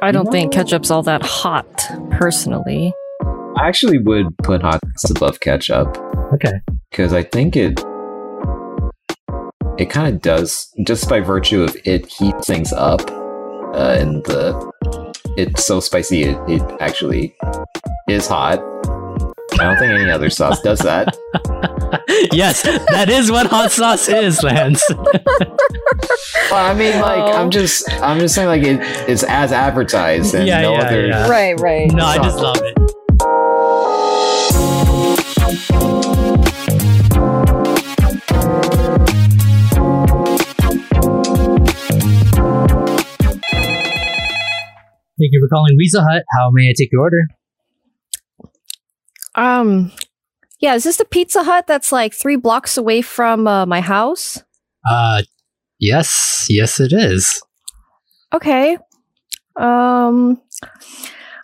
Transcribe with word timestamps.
I 0.00 0.12
don't 0.12 0.30
think 0.30 0.52
ketchup's 0.52 0.90
all 0.90 1.02
that 1.04 1.22
hot, 1.22 1.66
personally. 2.10 2.92
I 3.56 3.66
actually 3.66 3.98
would 3.98 4.26
put 4.38 4.62
hot 4.62 4.80
sauce 4.96 5.10
above 5.10 5.40
ketchup 5.40 5.96
Okay. 6.34 6.52
because 6.90 7.12
I 7.12 7.22
think 7.24 7.56
it 7.56 7.80
it 9.78 9.90
kind 9.90 10.14
of 10.14 10.22
does 10.22 10.68
just 10.84 11.08
by 11.08 11.20
virtue 11.20 11.62
of 11.62 11.76
it 11.84 12.06
heats 12.06 12.46
things 12.46 12.72
up, 12.72 13.00
uh, 13.10 13.96
and 13.98 14.24
the 14.24 14.70
it's 15.36 15.66
so 15.66 15.80
spicy 15.80 16.22
it, 16.22 16.38
it 16.48 16.62
actually 16.80 17.34
is 18.08 18.26
hot. 18.28 18.60
I 19.60 19.64
don't 19.64 19.78
think 19.78 19.92
any 19.92 20.10
other 20.10 20.30
sauce 20.30 20.60
does 20.62 20.78
that. 20.80 21.16
yes, 22.32 22.62
that 22.62 23.08
is 23.08 23.30
what 23.30 23.46
hot 23.46 23.70
sauce 23.72 24.08
is, 24.08 24.42
Lance. 24.42 24.82
Well, 26.50 26.64
I 26.64 26.72
mean, 26.74 26.98
like. 27.00 27.34
I'm 27.34 27.50
just 27.50 27.90
I'm 28.02 28.18
just 28.20 28.34
saying 28.34 28.48
like 28.48 28.62
it, 28.62 28.80
it's 29.08 29.22
as 29.22 29.52
advertised 29.52 30.34
and 30.34 30.46
Yeah, 30.46 30.62
no 30.62 30.72
yeah, 30.72 30.80
other. 30.80 31.06
yeah. 31.06 31.28
Right, 31.28 31.60
right. 31.60 31.90
no, 31.92 32.04
I 32.06 32.16
just 32.16 32.38
love 32.38 32.56
it. 32.62 32.74
Thank 45.18 45.32
you 45.32 45.40
for 45.44 45.48
calling 45.54 45.76
Weasel 45.76 46.02
Hut. 46.08 46.22
How 46.38 46.50
may 46.52 46.68
I 46.68 46.74
take 46.78 46.92
your 46.92 47.00
order? 47.02 47.22
Um, 49.34 49.90
yeah, 50.60 50.74
is 50.74 50.84
this 50.84 50.96
the 50.96 51.04
Pizza 51.04 51.42
Hut 51.42 51.66
that's 51.66 51.92
like 51.92 52.14
three 52.14 52.36
blocks 52.36 52.76
away 52.76 53.02
from 53.02 53.46
uh, 53.46 53.66
my 53.66 53.80
house? 53.80 54.42
Uh, 54.88 55.22
yes, 55.78 56.46
yes, 56.48 56.80
it 56.80 56.92
is. 56.92 57.42
Okay. 58.34 58.78
Um, 59.56 60.40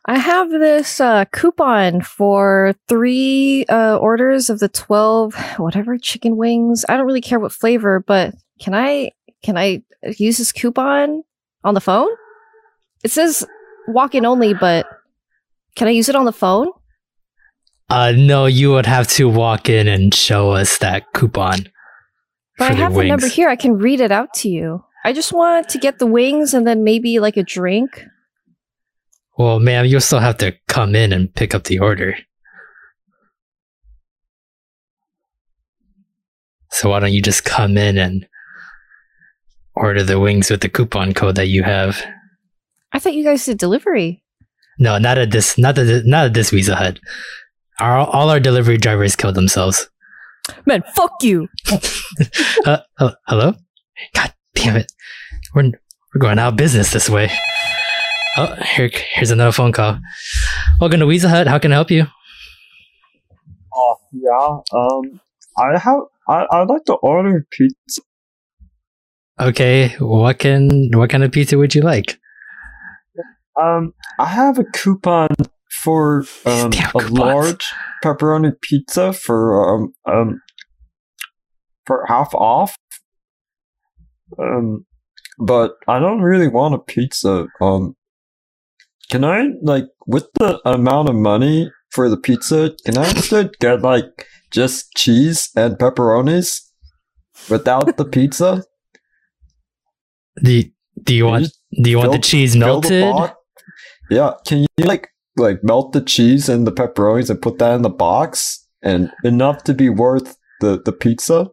I 0.06 0.18
have 0.18 0.50
this 0.50 1.00
uh, 1.00 1.24
coupon 1.26 2.02
for 2.02 2.74
three 2.88 3.64
uh, 3.66 3.96
orders 3.96 4.50
of 4.50 4.58
the 4.58 4.68
twelve 4.68 5.34
whatever 5.56 5.96
chicken 5.96 6.36
wings. 6.36 6.84
I 6.88 6.96
don't 6.96 7.06
really 7.06 7.20
care 7.20 7.40
what 7.40 7.52
flavor, 7.52 8.00
but 8.00 8.34
can 8.60 8.74
I 8.74 9.12
can 9.42 9.56
I 9.56 9.82
use 10.18 10.38
this 10.38 10.52
coupon 10.52 11.22
on 11.62 11.74
the 11.74 11.80
phone? 11.80 12.08
It 13.02 13.10
says 13.10 13.46
walk 13.88 14.14
in 14.14 14.26
only, 14.26 14.54
but 14.54 14.86
can 15.74 15.88
I 15.88 15.92
use 15.92 16.08
it 16.08 16.16
on 16.16 16.24
the 16.24 16.32
phone? 16.32 16.68
Uh, 17.90 18.12
no, 18.16 18.46
you 18.46 18.70
would 18.72 18.86
have 18.86 19.06
to 19.08 19.28
walk 19.28 19.68
in 19.68 19.88
and 19.88 20.14
show 20.14 20.50
us 20.50 20.78
that 20.78 21.12
coupon. 21.12 21.68
But 22.58 22.72
I 22.72 22.74
have 22.74 22.94
the 22.94 23.04
number 23.04 23.28
here. 23.28 23.48
I 23.48 23.56
can 23.56 23.76
read 23.76 24.00
it 24.00 24.12
out 24.12 24.32
to 24.34 24.48
you. 24.48 24.84
I 25.04 25.12
just 25.12 25.32
want 25.32 25.68
to 25.70 25.78
get 25.78 25.98
the 25.98 26.06
wings 26.06 26.54
and 26.54 26.66
then 26.66 26.82
maybe 26.82 27.18
like 27.18 27.36
a 27.36 27.42
drink. 27.42 28.04
Well, 29.36 29.58
ma'am, 29.58 29.84
you'll 29.84 30.00
still 30.00 30.20
have 30.20 30.38
to 30.38 30.54
come 30.68 30.94
in 30.94 31.12
and 31.12 31.34
pick 31.34 31.54
up 31.54 31.64
the 31.64 31.80
order. 31.80 32.16
So 36.70 36.90
why 36.90 37.00
don't 37.00 37.12
you 37.12 37.22
just 37.22 37.44
come 37.44 37.76
in 37.76 37.98
and 37.98 38.26
order 39.74 40.02
the 40.02 40.18
wings 40.18 40.50
with 40.50 40.60
the 40.60 40.68
coupon 40.68 41.12
code 41.12 41.36
that 41.36 41.48
you 41.48 41.62
have? 41.62 42.02
I 42.92 42.98
thought 42.98 43.14
you 43.14 43.24
guys 43.24 43.44
did 43.44 43.58
delivery. 43.58 44.22
No, 44.78 44.98
not 44.98 45.18
at 45.18 45.30
this, 45.30 45.58
not 45.58 45.78
at 45.78 46.04
not 46.06 46.26
at 46.26 46.34
this 46.34 46.50
Visa 46.50 46.74
Hut. 46.74 46.98
Our, 47.80 47.98
all 47.98 48.30
our 48.30 48.40
delivery 48.40 48.78
drivers 48.78 49.16
killed 49.16 49.34
themselves. 49.34 49.88
Man, 50.66 50.82
fuck 50.94 51.22
you. 51.22 51.48
Uh, 52.64 52.78
uh, 52.98 53.10
hello? 53.26 53.54
God 54.14 54.32
damn 54.54 54.76
it. 54.76 54.90
We're, 55.54 55.72
we're 56.14 56.20
going 56.20 56.38
out 56.38 56.52
of 56.52 56.56
business 56.56 56.92
this 56.92 57.10
way. 57.10 57.28
Oh, 58.36 58.54
here, 58.54 58.90
here's 59.12 59.32
another 59.32 59.52
phone 59.52 59.72
call. 59.72 59.98
Welcome 60.80 61.00
to 61.00 61.06
Weasel 61.06 61.28
Hut. 61.28 61.46
How 61.46 61.58
can 61.58 61.72
I 61.72 61.74
help 61.74 61.90
you? 61.90 62.06
Oh 63.74 63.96
yeah. 64.12 64.58
Um, 64.72 65.20
I 65.58 65.78
have. 65.78 66.00
I 66.28 66.46
I'd 66.50 66.68
like 66.68 66.84
to 66.84 66.94
order 66.94 67.46
pizza. 67.50 68.00
Okay, 69.40 69.88
what 69.98 70.38
can 70.38 70.90
what 70.92 71.10
kind 71.10 71.24
of 71.24 71.32
pizza 71.32 71.58
would 71.58 71.74
you 71.74 71.82
like? 71.82 72.18
Um, 73.60 73.94
I 74.18 74.26
have 74.26 74.58
a 74.58 74.64
coupon 74.64 75.28
for 75.84 76.24
um 76.46 76.72
a 76.94 76.98
large 77.08 77.70
pepperoni 78.02 78.58
pizza 78.62 79.12
for 79.12 79.74
um 79.74 79.92
um 80.06 80.40
for 81.86 82.06
half 82.06 82.34
off. 82.34 82.76
Um, 84.38 84.86
but 85.38 85.72
I 85.86 85.98
don't 85.98 86.22
really 86.22 86.48
want 86.48 86.74
a 86.74 86.78
pizza. 86.78 87.46
Um, 87.60 87.96
can 89.10 89.24
I 89.24 89.48
like 89.62 89.84
with 90.06 90.26
the 90.40 90.58
amount 90.64 91.10
of 91.10 91.16
money 91.16 91.70
for 91.90 92.08
the 92.08 92.16
pizza? 92.16 92.74
Can 92.86 92.96
I 92.96 93.10
instead 93.10 93.50
get 93.60 93.82
like 93.82 94.26
just 94.50 94.92
cheese 94.96 95.50
and 95.54 95.74
pepperonis 95.74 96.60
without 97.50 97.98
the 97.98 98.04
pizza? 98.06 98.64
Do 100.42 100.52
you, 100.52 100.70
do 101.02 101.14
you 101.14 101.26
want 101.26 101.44
just 101.44 101.60
do 101.82 101.90
you 101.90 101.98
want 101.98 102.12
the 102.12 102.18
cheese 102.18 102.56
melted? 102.56 103.04
Yeah, 104.10 104.32
can 104.46 104.60
you 104.60 104.84
like 104.84 105.08
like 105.36 105.62
melt 105.62 105.92
the 105.92 106.00
cheese 106.00 106.48
and 106.48 106.66
the 106.66 106.72
pepperonis 106.72 107.30
and 107.30 107.40
put 107.42 107.58
that 107.58 107.74
in 107.74 107.82
the 107.82 107.90
box 107.90 108.66
and 108.82 109.10
enough 109.24 109.64
to 109.64 109.74
be 109.74 109.88
worth 109.88 110.36
the 110.60 110.80
the 110.84 110.92
pizza? 110.92 111.50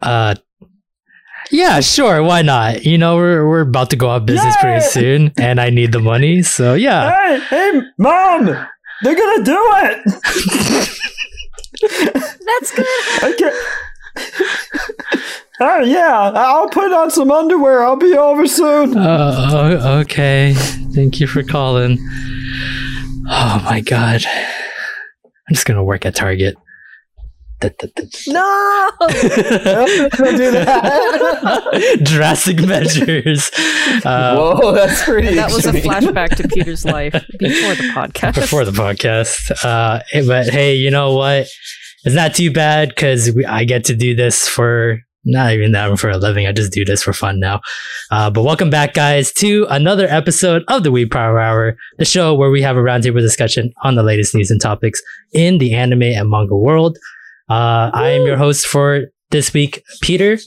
Uh 0.00 0.34
yeah, 1.50 1.80
sure, 1.80 2.22
why 2.22 2.42
not? 2.42 2.84
You 2.84 2.96
know, 2.98 3.16
we're 3.16 3.46
we're 3.46 3.60
about 3.60 3.90
to 3.90 3.96
go 3.96 4.10
out 4.10 4.22
of 4.22 4.26
business 4.26 4.56
pretty 4.60 4.80
soon 4.80 5.32
and 5.38 5.60
I 5.60 5.70
need 5.70 5.92
the 5.92 6.00
money. 6.00 6.42
So 6.42 6.74
yeah. 6.74 7.10
Hey, 7.10 7.38
hey, 7.50 7.82
mom, 7.98 8.46
they're 9.02 9.14
gonna 9.14 9.44
do 9.44 9.58
it. 9.58 11.00
That's 12.46 12.70
good. 12.74 12.86
okay. 13.24 13.52
Oh 15.60 15.80
yeah, 15.82 16.32
I'll 16.34 16.68
put 16.68 16.92
on 16.92 17.10
some 17.10 17.30
underwear. 17.30 17.84
I'll 17.84 17.96
be 17.96 18.14
over 18.16 18.46
soon. 18.46 18.96
Uh, 18.96 19.48
oh, 19.82 19.98
okay. 20.00 20.52
Thank 20.94 21.20
you 21.20 21.26
for 21.26 21.42
calling. 21.42 21.98
Oh 23.28 23.62
my 23.64 23.80
god. 23.80 24.22
I'm 24.26 25.54
just 25.54 25.64
gonna 25.66 25.84
work 25.84 26.04
at 26.06 26.14
Target. 26.14 26.56
No. 27.62 28.90
Don't 29.00 30.36
do 30.36 30.50
that. 30.50 32.00
Drastic 32.04 32.60
measures. 32.60 33.50
Uh, 34.04 34.56
Whoa, 34.56 34.72
that's 34.72 35.04
pretty. 35.04 35.34
that 35.34 35.52
was 35.52 35.66
a 35.66 35.72
flashback 35.72 36.30
to 36.36 36.48
Peter's 36.54 36.84
life 36.84 37.12
before 37.38 37.74
the 37.74 37.90
podcast. 37.94 38.34
before 38.34 38.64
the 38.64 38.72
podcast. 38.72 39.52
Uh, 39.64 40.00
but 40.26 40.48
hey, 40.48 40.74
you 40.74 40.90
know 40.90 41.12
what? 41.14 41.46
It's 42.04 42.14
not 42.14 42.34
too 42.34 42.50
bad 42.50 42.88
because 42.88 43.30
I 43.46 43.64
get 43.64 43.84
to 43.84 43.94
do 43.94 44.14
this 44.16 44.48
for 44.48 44.98
not 45.24 45.52
even 45.52 45.72
that 45.72 45.98
for 45.98 46.10
a 46.10 46.16
living. 46.18 46.46
I 46.46 46.52
just 46.52 46.72
do 46.72 46.84
this 46.84 47.02
for 47.02 47.12
fun 47.12 47.40
now. 47.40 47.60
Uh, 48.10 48.30
but 48.30 48.42
welcome 48.42 48.70
back, 48.70 48.94
guys, 48.94 49.32
to 49.34 49.66
another 49.70 50.06
episode 50.08 50.64
of 50.68 50.82
the 50.82 50.90
Weeb 50.90 51.10
Power 51.10 51.38
Hour, 51.38 51.76
the 51.98 52.04
show 52.04 52.34
where 52.34 52.50
we 52.50 52.62
have 52.62 52.76
a 52.76 52.80
roundtable 52.80 53.20
discussion 53.20 53.72
on 53.82 53.94
the 53.94 54.02
latest 54.02 54.34
news 54.34 54.50
and 54.50 54.60
topics 54.60 55.00
in 55.32 55.58
the 55.58 55.74
anime 55.74 56.02
and 56.02 56.28
manga 56.30 56.56
world. 56.56 56.98
Uh, 57.48 57.90
I 57.92 58.10
am 58.10 58.26
your 58.26 58.36
host 58.36 58.66
for 58.66 59.06
this 59.30 59.52
week, 59.52 59.82
Peter, 60.00 60.38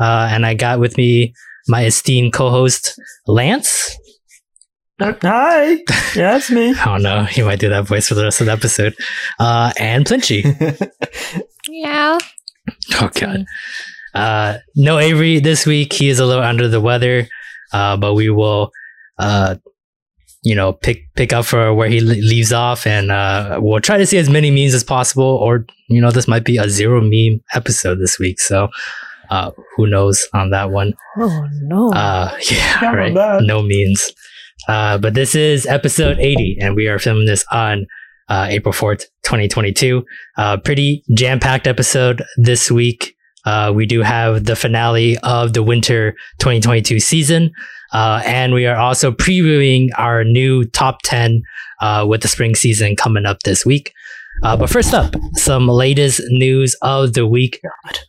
uh, 0.00 0.28
and 0.30 0.44
I 0.46 0.54
got 0.54 0.80
with 0.80 0.96
me 0.96 1.34
my 1.68 1.84
esteemed 1.84 2.32
co-host 2.32 2.98
Lance. 3.26 3.96
Hi, 5.00 5.72
yeah, 6.14 6.36
it's 6.36 6.50
me. 6.50 6.70
I 6.74 6.84
don't 6.84 7.02
know. 7.02 7.24
He 7.24 7.42
might 7.42 7.58
do 7.58 7.68
that 7.70 7.86
voice 7.86 8.06
for 8.06 8.14
the 8.14 8.22
rest 8.24 8.40
of 8.40 8.46
the 8.46 8.52
episode. 8.52 8.94
Uh, 9.40 9.72
and 9.78 10.06
Plinchy. 10.06 10.44
Yeah. 11.68 12.18
Oh 13.00 13.10
god. 13.14 13.44
Uh, 14.14 14.58
no 14.74 14.98
Avery 14.98 15.40
this 15.40 15.66
week. 15.66 15.92
He 15.92 16.08
is 16.08 16.18
a 16.18 16.26
little 16.26 16.42
under 16.42 16.68
the 16.68 16.80
weather, 16.80 17.28
uh, 17.72 17.96
but 17.96 18.14
we 18.14 18.28
will, 18.30 18.70
uh, 19.18 19.56
you 20.42 20.54
know, 20.54 20.72
pick 20.72 21.02
pick 21.14 21.32
up 21.32 21.44
for 21.44 21.72
where 21.72 21.88
he 21.88 22.00
le- 22.00 22.14
leaves 22.14 22.52
off, 22.52 22.86
and 22.86 23.10
uh, 23.10 23.58
we'll 23.62 23.80
try 23.80 23.96
to 23.98 24.06
see 24.06 24.18
as 24.18 24.28
many 24.28 24.50
memes 24.50 24.74
as 24.74 24.84
possible. 24.84 25.24
Or 25.24 25.64
you 25.88 26.00
know, 26.00 26.10
this 26.10 26.28
might 26.28 26.44
be 26.44 26.58
a 26.58 26.68
zero 26.68 27.00
meme 27.00 27.40
episode 27.54 27.98
this 28.00 28.18
week. 28.18 28.40
So, 28.40 28.68
uh, 29.30 29.52
who 29.76 29.86
knows 29.86 30.28
on 30.34 30.50
that 30.50 30.70
one? 30.70 30.94
Oh 31.18 31.48
no. 31.62 31.92
Uh, 31.92 32.36
yeah, 32.50 32.78
Count 32.80 32.96
right. 32.96 33.42
No 33.42 33.62
means. 33.62 34.12
Uh, 34.68 34.96
but 34.98 35.14
this 35.14 35.34
is 35.34 35.66
episode 35.66 36.18
80, 36.20 36.58
and 36.60 36.76
we 36.76 36.86
are 36.86 36.98
filming 36.98 37.26
this 37.26 37.44
on 37.50 37.84
uh, 38.28 38.46
April 38.48 38.72
4th, 38.72 39.06
2022. 39.24 40.04
Uh, 40.36 40.56
pretty 40.56 41.02
jam 41.14 41.40
packed 41.40 41.66
episode 41.66 42.22
this 42.36 42.70
week. 42.70 43.16
Uh, 43.44 43.72
we 43.74 43.86
do 43.86 44.02
have 44.02 44.44
the 44.44 44.56
finale 44.56 45.18
of 45.18 45.52
the 45.52 45.62
winter 45.62 46.12
2022 46.38 47.00
season. 47.00 47.50
Uh, 47.92 48.22
and 48.24 48.54
we 48.54 48.66
are 48.66 48.76
also 48.76 49.10
previewing 49.12 49.88
our 49.98 50.24
new 50.24 50.64
top 50.64 51.02
10 51.02 51.42
uh, 51.80 52.06
with 52.08 52.22
the 52.22 52.28
spring 52.28 52.54
season 52.54 52.96
coming 52.96 53.26
up 53.26 53.40
this 53.40 53.66
week. 53.66 53.92
Uh, 54.42 54.56
but 54.56 54.70
first 54.70 54.94
up, 54.94 55.14
some 55.34 55.68
latest 55.68 56.20
news 56.28 56.74
of 56.82 57.12
the 57.12 57.26
week. 57.26 57.60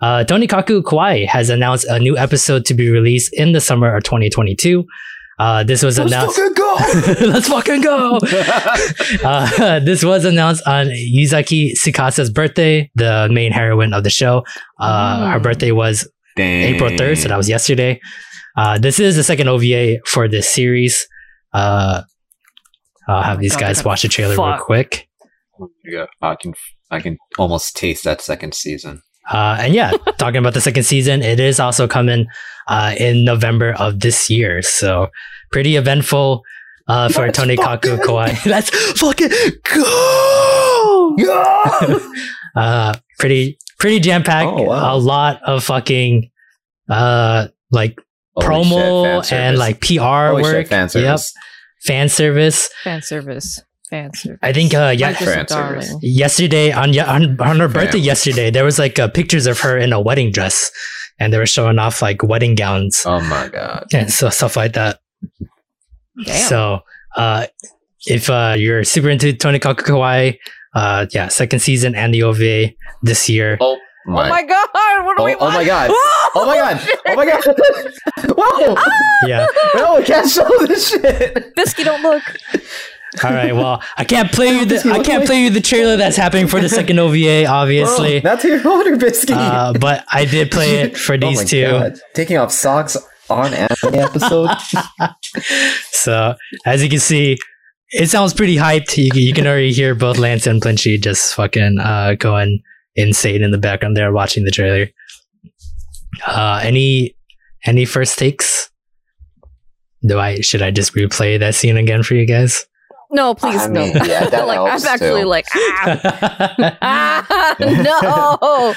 Uh, 0.01 0.23
Tonikaku 0.23 0.81
Kawaii 0.81 1.27
has 1.27 1.49
announced 1.49 1.85
a 1.89 1.99
new 1.99 2.17
episode 2.17 2.65
to 2.65 2.73
be 2.73 2.89
released 2.89 3.33
in 3.33 3.51
the 3.51 3.59
summer 3.59 3.93
of 3.95 4.03
2022. 4.03 4.85
Uh, 5.39 5.63
this 5.63 5.81
was 5.83 5.97
announced. 5.97 6.37
Let's 7.21 7.47
fucking 7.49 7.81
go! 7.81 8.19
uh, 9.23 9.79
this 9.79 10.03
was 10.03 10.25
announced 10.25 10.65
on 10.67 10.87
Yuzaki 10.87 11.71
Tsukasa's 11.73 12.29
birthday, 12.29 12.89
the 12.95 13.27
main 13.31 13.51
heroine 13.51 13.93
of 13.93 14.03
the 14.03 14.09
show. 14.09 14.43
Uh, 14.79 15.31
Her 15.31 15.39
Mm. 15.39 15.43
birthday 15.43 15.71
was 15.71 16.07
April 16.37 16.89
3rd, 16.91 17.17
so 17.17 17.27
that 17.29 17.37
was 17.37 17.49
yesterday. 17.49 17.99
Uh, 18.57 18.77
this 18.77 18.99
is 18.99 19.15
the 19.15 19.23
second 19.23 19.47
OVA 19.47 19.97
for 20.05 20.27
this 20.27 20.47
series. 20.49 21.07
Uh, 21.53 22.01
I'll 23.07 23.23
have 23.23 23.37
my 23.37 23.41
these 23.41 23.53
God, 23.53 23.61
guys 23.61 23.83
watch 23.83 24.03
the 24.03 24.07
trailer 24.07 24.35
real 24.35 24.57
quick. 24.59 25.07
Yeah, 25.83 26.05
I 26.21 26.35
can 26.35 26.53
I 26.91 26.99
can 26.99 27.17
almost 27.37 27.75
taste 27.75 28.03
that 28.03 28.21
second 28.21 28.53
season. 28.53 29.01
Uh, 29.29 29.57
and 29.59 29.73
yeah, 29.73 29.91
talking 30.17 30.37
about 30.37 30.53
the 30.53 30.61
second 30.61 30.83
season, 30.83 31.21
it 31.21 31.39
is 31.39 31.59
also 31.59 31.87
coming 31.87 32.27
uh, 32.67 32.95
in 32.97 33.25
November 33.25 33.73
of 33.73 33.99
this 33.99 34.29
year. 34.29 34.61
So 34.61 35.07
pretty 35.51 35.75
eventful 35.75 36.43
uh, 36.87 37.09
for 37.09 37.25
Let's 37.27 37.39
Tonikaku 37.39 37.97
fucking- 37.97 37.97
Kawaii. 37.99 38.45
Let's 38.49 38.69
fucking 38.99 39.29
go! 39.73 41.15
Yeah. 41.17 41.99
Uh, 42.55 42.93
pretty 43.17 43.57
pretty 43.79 43.99
jam 43.99 44.21
packed. 44.21 44.47
Oh, 44.47 44.61
wow. 44.61 44.95
A 44.95 44.97
lot 44.97 45.41
of 45.43 45.63
fucking 45.63 46.29
uh, 46.87 47.47
like 47.71 47.99
promo 48.37 49.31
and 49.31 49.57
like 49.57 49.81
PR 49.81 50.29
Holy 50.29 50.43
work. 50.43 50.55
shit, 50.57 50.67
fan 50.67 50.83
Yep, 50.83 50.91
service. 50.91 51.33
fan 51.83 52.09
service. 52.09 52.69
Fan 52.83 53.01
service. 53.01 53.61
Fan 53.89 54.13
service. 54.13 54.37
I 54.43 54.53
think 54.53 54.75
uh, 54.75 54.93
yeah, 54.95 55.07
I'm 55.07 55.13
just 55.15 55.21
a 55.23 55.25
fan 55.33 55.47
service. 55.47 55.85
darling. 55.87 55.99
yesterday 56.03 56.71
on 56.71 56.95
on, 56.99 57.41
on 57.41 57.59
her 57.59 57.67
birthday 57.67 57.97
Fam. 57.97 58.01
yesterday 58.05 58.51
there 58.51 58.63
was 58.65 58.77
like 58.77 58.99
uh, 58.99 59.07
pictures 59.07 59.47
of 59.47 59.59
her 59.61 59.75
in 59.75 59.91
a 59.91 59.99
wedding 59.99 60.31
dress 60.31 60.69
and 61.23 61.31
they 61.33 61.37
were 61.37 61.45
showing 61.45 61.79
off 61.79 62.01
like 62.01 62.21
wedding 62.23 62.55
gowns 62.55 63.03
Oh 63.05 63.21
my 63.21 63.47
god. 63.47 63.85
and 63.93 64.11
so 64.11 64.29
stuff 64.29 64.55
like 64.57 64.73
that 64.73 64.99
Damn. 66.25 66.47
so 66.49 66.79
uh 67.15 67.47
if 68.05 68.29
uh 68.29 68.55
you're 68.57 68.83
super 68.83 69.09
into 69.09 69.33
Tonikaku 69.33 69.81
Kawaii 69.83 70.37
uh 70.75 71.05
yeah 71.11 71.27
second 71.29 71.59
season 71.59 71.95
and 71.95 72.13
the 72.13 72.23
OVA 72.23 72.71
this 73.01 73.29
year 73.29 73.57
Oh 73.61 73.77
oh 74.07 74.11
my. 74.11 74.27
my 74.29 74.43
god! 74.43 74.67
What 75.05 75.15
do 75.17 75.23
Oh, 75.23 75.25
we 75.25 75.35
oh 75.35 75.49
my 75.51 75.63
god. 75.63 75.89
Oh 76.35 76.45
my 76.45 76.57
god. 76.57 76.81
Oh 77.07 77.15
my 77.15 77.25
god. 77.25 77.43
Whoa. 78.37 78.75
yeah 79.27 79.45
No, 79.75 79.95
we 79.97 80.03
can't 80.03 80.29
show 80.29 80.47
this 80.67 80.89
shit. 80.89 81.55
Bisky, 81.55 81.83
don't 81.85 82.01
look. 82.01 82.23
All 83.23 83.31
right 83.31 83.53
well 83.55 83.81
I 83.97 84.03
can't 84.05 84.31
play 84.31 84.49
you 84.57 84.65
the 84.65 84.81
I 84.91 85.03
can't 85.03 85.25
play 85.25 85.43
you 85.43 85.49
the 85.49 85.61
trailer 85.61 85.97
that's 85.97 86.15
happening 86.15 86.47
for 86.47 86.59
the 86.61 86.69
second 86.79 86.99
OVA 86.99 87.45
obviously 87.45 88.15
Whoa, 88.15 88.21
That's 88.21 88.43
your 88.43 88.67
order, 88.67 88.95
Biscuit. 88.97 89.35
uh 89.35 89.73
but 89.79 90.05
I 90.11 90.25
did 90.25 90.51
play 90.51 90.81
it 90.81 90.97
for 91.05 91.13
Oh 91.15 91.17
these 91.17 91.37
my 91.39 91.43
two 91.43 91.63
God. 91.65 91.93
Taking 92.13 92.37
off 92.37 92.51
socks 92.51 92.97
on 93.29 93.53
anime 93.53 93.95
episode. 93.99 94.49
so 95.91 96.35
as 96.65 96.83
you 96.83 96.89
can 96.89 96.99
see, 96.99 97.37
it 97.91 98.09
sounds 98.09 98.33
pretty 98.33 98.55
hyped. 98.57 98.97
You, 98.97 99.09
can- 99.11 99.21
you 99.21 99.33
can 99.33 99.47
already 99.47 99.71
hear 99.71 99.95
both 99.95 100.17
Lance 100.17 100.45
and 100.47 100.61
Plinchy 100.61 100.97
just 100.99 101.33
fucking 101.35 101.77
uh, 101.79 102.15
going 102.19 102.61
insane 102.95 103.41
in 103.43 103.51
the 103.51 103.57
background 103.57 103.95
there 103.95 104.11
watching 104.11 104.43
the 104.43 104.51
trailer. 104.51 104.87
Uh, 106.27 106.59
any 106.63 107.15
any 107.65 107.85
first 107.85 108.19
takes? 108.19 108.69
Do 110.05 110.19
I 110.19 110.41
should 110.41 110.61
I 110.61 110.69
just 110.71 110.93
replay 110.95 111.39
that 111.39 111.55
scene 111.55 111.77
again 111.77 112.03
for 112.03 112.15
you 112.15 112.27
guys? 112.27 112.65
No, 113.13 113.35
please, 113.35 113.61
I 113.61 113.67
no. 113.67 113.81
mean, 113.85 113.93
yeah, 113.93 114.27
that 114.29 114.47
like 114.47 114.55
helps, 114.55 114.85
I'm 114.85 114.93
actually 114.93 115.21
too. 115.21 115.27
like 115.27 115.45
ah, 115.53 116.75
ah 116.81 117.55
no. 118.41 118.73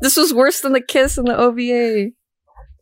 This 0.00 0.16
was 0.16 0.34
worse 0.34 0.60
than 0.60 0.72
the 0.72 0.80
kiss 0.80 1.16
in 1.16 1.24
the 1.24 1.36
OVA. 1.36 2.10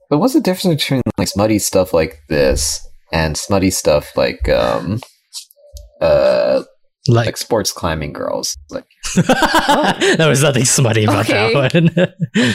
But 0.09 0.19
what's 0.19 0.33
the 0.33 0.41
difference 0.41 0.83
between 0.83 1.03
like 1.19 1.29
smutty 1.29 1.59
stuff 1.59 1.93
like 1.93 2.23
this 2.31 2.87
and 3.12 3.37
smutty 3.37 3.71
stuff 3.71 4.17
like 4.17 4.49
um 4.49 5.01
uh 6.01 6.62
like 7.06 7.27
like 7.27 7.37
sports 7.37 7.71
climbing 7.71 8.15
girls? 8.15 8.56
Like 8.71 8.87
there 9.15 10.29
was 10.29 10.43
nothing 10.43 10.65
smutty 10.65 11.05
about 11.05 11.27
that 11.27 11.55
one. 11.55 12.55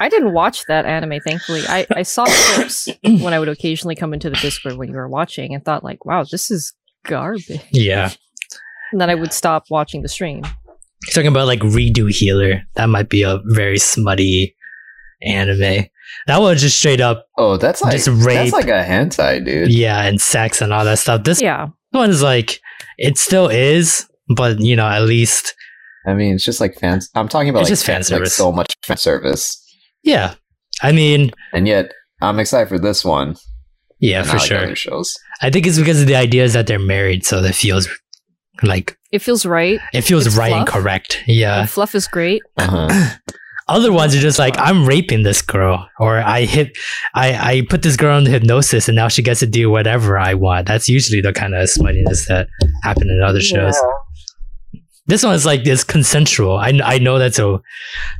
I 0.00 0.08
didn't 0.08 0.32
watch 0.32 0.64
that 0.66 0.86
anime, 0.86 1.20
thankfully. 1.26 1.62
I, 1.68 1.86
I 1.94 2.02
saw 2.04 2.24
clips 2.26 2.88
when 3.04 3.34
I 3.34 3.38
would 3.38 3.48
occasionally 3.50 3.96
come 3.96 4.14
into 4.14 4.30
the 4.30 4.36
Discord 4.36 4.76
when 4.76 4.88
you 4.88 4.96
were 4.96 5.08
watching 5.08 5.54
and 5.54 5.62
thought 5.62 5.84
like, 5.84 6.06
wow, 6.06 6.24
this 6.24 6.50
is 6.50 6.74
garbage. 7.04 7.60
yeah, 7.72 8.10
And 8.92 9.00
then 9.00 9.10
I 9.10 9.14
would 9.14 9.32
stop 9.32 9.64
watching 9.70 10.02
the 10.02 10.08
stream. 10.08 10.42
You're 10.44 11.12
talking 11.14 11.28
about 11.28 11.46
like 11.46 11.60
redo 11.60 12.10
healer. 12.10 12.62
That 12.74 12.86
might 12.86 13.08
be 13.08 13.22
a 13.22 13.40
very 13.46 13.78
smutty 13.78 14.54
anime. 15.22 15.86
That 16.26 16.40
one 16.40 16.56
just 16.56 16.78
straight 16.78 17.00
up 17.00 17.26
oh, 17.38 17.56
that's 17.56 17.80
like 17.82 17.92
Just 17.92 18.08
rape. 18.08 18.36
that's 18.36 18.52
like 18.52 18.66
a 18.68 18.84
hentai, 18.84 19.44
dude. 19.44 19.72
yeah, 19.72 20.02
and 20.02 20.20
sex 20.20 20.60
and 20.60 20.72
all 20.72 20.84
that 20.84 20.98
stuff. 20.98 21.24
This 21.24 21.40
Yeah. 21.40 21.68
one 21.90 22.10
is 22.10 22.22
like 22.22 22.60
it 22.98 23.18
still 23.18 23.48
is, 23.48 24.06
but 24.36 24.60
you 24.60 24.76
know, 24.76 24.86
at 24.86 25.02
least 25.02 25.54
I 26.06 26.14
mean, 26.14 26.34
it's 26.34 26.44
just 26.44 26.60
like 26.60 26.78
fans. 26.78 27.08
I'm 27.14 27.28
talking 27.28 27.48
about 27.48 27.60
It's 27.60 27.70
like, 27.70 27.72
just 27.76 27.86
fan 27.86 27.96
like 27.98 28.04
service. 28.04 28.36
so 28.36 28.52
much 28.52 28.74
fan 28.84 28.96
service, 28.96 29.56
yeah. 30.02 30.34
I 30.82 30.92
mean, 30.92 31.30
and 31.52 31.66
yet 31.66 31.92
I'm 32.20 32.38
excited 32.40 32.68
for 32.68 32.78
this 32.78 33.04
one. 33.04 33.36
yeah, 34.00 34.22
for 34.22 34.28
not 34.34 34.38
like 34.38 34.48
sure. 34.48 34.58
Other 34.58 34.76
shows. 34.76 35.16
I 35.42 35.50
think 35.50 35.66
it's 35.66 35.78
because 35.78 36.00
of 36.00 36.06
the 36.06 36.16
idea 36.16 36.44
is 36.44 36.52
that 36.52 36.66
they're 36.66 36.78
married, 36.78 37.26
so 37.26 37.42
that 37.42 37.54
feels 37.54 37.88
like 38.62 38.96
It 39.10 39.20
feels 39.20 39.44
right. 39.44 39.80
it 39.92 40.02
feels 40.02 40.26
It's 40.26 40.36
right 40.36 40.52
and 40.52 40.66
correct. 40.66 41.22
Yeah. 41.26 41.60
And 41.60 41.70
fluff 41.70 41.94
is 41.94 42.06
great. 42.06 42.42
Uh-huh. 42.56 43.16
Other 43.68 43.92
ones 43.92 44.14
are 44.14 44.20
just 44.20 44.38
like 44.38 44.54
I'm 44.58 44.86
raping 44.86 45.22
this 45.22 45.40
girl, 45.40 45.88
or 45.98 46.18
I 46.18 46.44
hit, 46.44 46.76
I 47.14 47.34
I 47.34 47.62
put 47.68 47.82
this 47.82 47.96
girl 47.96 48.16
under 48.16 48.30
hypnosis, 48.30 48.88
and 48.88 48.96
now 48.96 49.08
she 49.08 49.22
gets 49.22 49.40
to 49.40 49.46
do 49.46 49.70
whatever 49.70 50.18
I 50.18 50.34
want. 50.34 50.66
That's 50.66 50.88
usually 50.88 51.20
the 51.20 51.32
kind 51.32 51.54
of 51.54 51.68
smuttiness 51.68 52.26
that 52.28 52.48
happen 52.82 53.08
in 53.08 53.22
other 53.22 53.40
shows. 53.40 53.76
This 55.06 55.24
one 55.24 55.34
is 55.34 55.44
like 55.44 55.64
this 55.64 55.82
consensual. 55.84 56.56
I 56.56 56.72
I 56.84 56.98
know 56.98 57.18
that's 57.18 57.38
a 57.40 57.60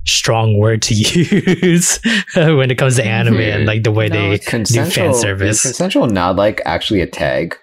strong 0.04 0.58
word 0.58 0.82
to 0.82 0.94
use 1.64 2.00
when 2.34 2.70
it 2.70 2.76
comes 2.78 2.96
to 2.96 3.04
anime 3.04 3.38
and 3.40 3.66
like 3.66 3.84
the 3.84 3.92
way 3.92 4.08
No, 4.08 4.16
they 4.16 4.32
it's 4.34 4.46
Consensual. 4.48 5.12
Fan 5.12 5.14
service. 5.14 5.62
Consensual 5.62 6.06
not 6.08 6.36
like 6.36 6.60
actually 6.64 7.00
a 7.00 7.06
tag? 7.06 7.56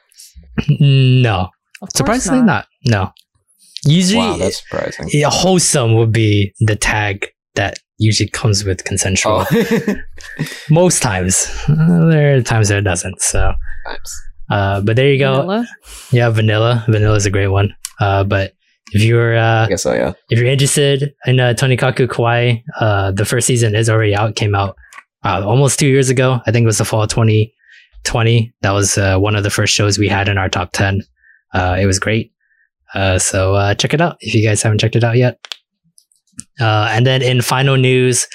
no. 0.79 1.49
Surprisingly 1.95 2.41
not. 2.41 2.67
no. 2.85 3.11
Usually 3.85 4.17
Wow, 4.19 4.37
that's 4.37 4.61
surprising. 4.61 5.07
yeah, 5.13 5.29
wholesome 5.31 5.95
would 5.95 6.11
be 6.11 6.53
the 6.59 6.75
tag 6.75 7.27
that 7.55 7.77
usually 7.97 8.27
comes 8.29 8.65
with 8.65 8.83
consensual. 8.83 9.45
Oh, 9.49 9.95
most 10.69 11.01
times. 11.01 11.49
Uh, 11.69 12.05
there 12.09 12.35
are 12.35 12.41
times 12.41 12.67
that 12.69 12.77
it 12.79 12.81
doesn't 12.81 13.21
so. 13.21 13.53
Uh 14.49 14.81
but 14.81 14.95
there 14.97 15.11
you 15.11 15.19
go. 15.19 15.35
Vanilla. 15.35 15.67
yeah 16.11 16.29
vanilla. 16.29 16.83
Vanilla 16.89 17.15
is 17.15 17.25
a 17.25 17.29
great 17.31 17.47
one. 17.47 17.73
Uh 18.01 18.23
but 18.25 18.53
if 18.93 19.03
you're 19.03 19.37
uh 19.37 19.65
I 19.65 19.69
guess 19.69 19.83
so. 19.83 19.93
Yeah. 19.93 20.13
if 20.29 20.39
you're 20.39 20.47
interested 20.47 21.13
in 21.25 21.39
uh, 21.39 21.53
Tonikaku 21.53 22.07
Kawaii, 22.07 22.63
uh, 22.79 23.11
the 23.11 23.25
first 23.25 23.47
season 23.47 23.75
is 23.75 23.89
already 23.89 24.15
out. 24.15 24.35
Came 24.35 24.55
out 24.55 24.75
uh, 25.23 25.45
almost 25.45 25.79
two 25.79 25.87
years 25.87 26.09
ago. 26.09 26.39
I 26.45 26.51
think 26.51 26.63
it 26.63 26.67
was 26.67 26.77
the 26.77 26.85
fall 26.85 27.03
of 27.03 27.09
2020. 27.09 28.53
That 28.61 28.71
was 28.71 28.97
uh, 28.97 29.17
one 29.17 29.35
of 29.35 29.43
the 29.43 29.49
first 29.49 29.73
shows 29.73 29.97
we 29.99 30.07
had 30.07 30.27
in 30.29 30.37
our 30.37 30.49
top 30.49 30.71
10. 30.73 31.01
Uh, 31.53 31.77
it 31.79 31.85
was 31.85 31.99
great. 31.99 32.31
Uh, 32.93 33.19
so 33.19 33.53
uh, 33.55 33.73
check 33.75 33.93
it 33.93 34.01
out 34.01 34.17
if 34.21 34.33
you 34.33 34.43
guys 34.47 34.61
haven't 34.63 34.79
checked 34.79 34.95
it 34.95 35.03
out 35.03 35.17
yet. 35.17 35.39
Uh, 36.59 36.89
and 36.91 37.05
then 37.05 37.21
in 37.21 37.41
final 37.41 37.77
news, 37.77 38.27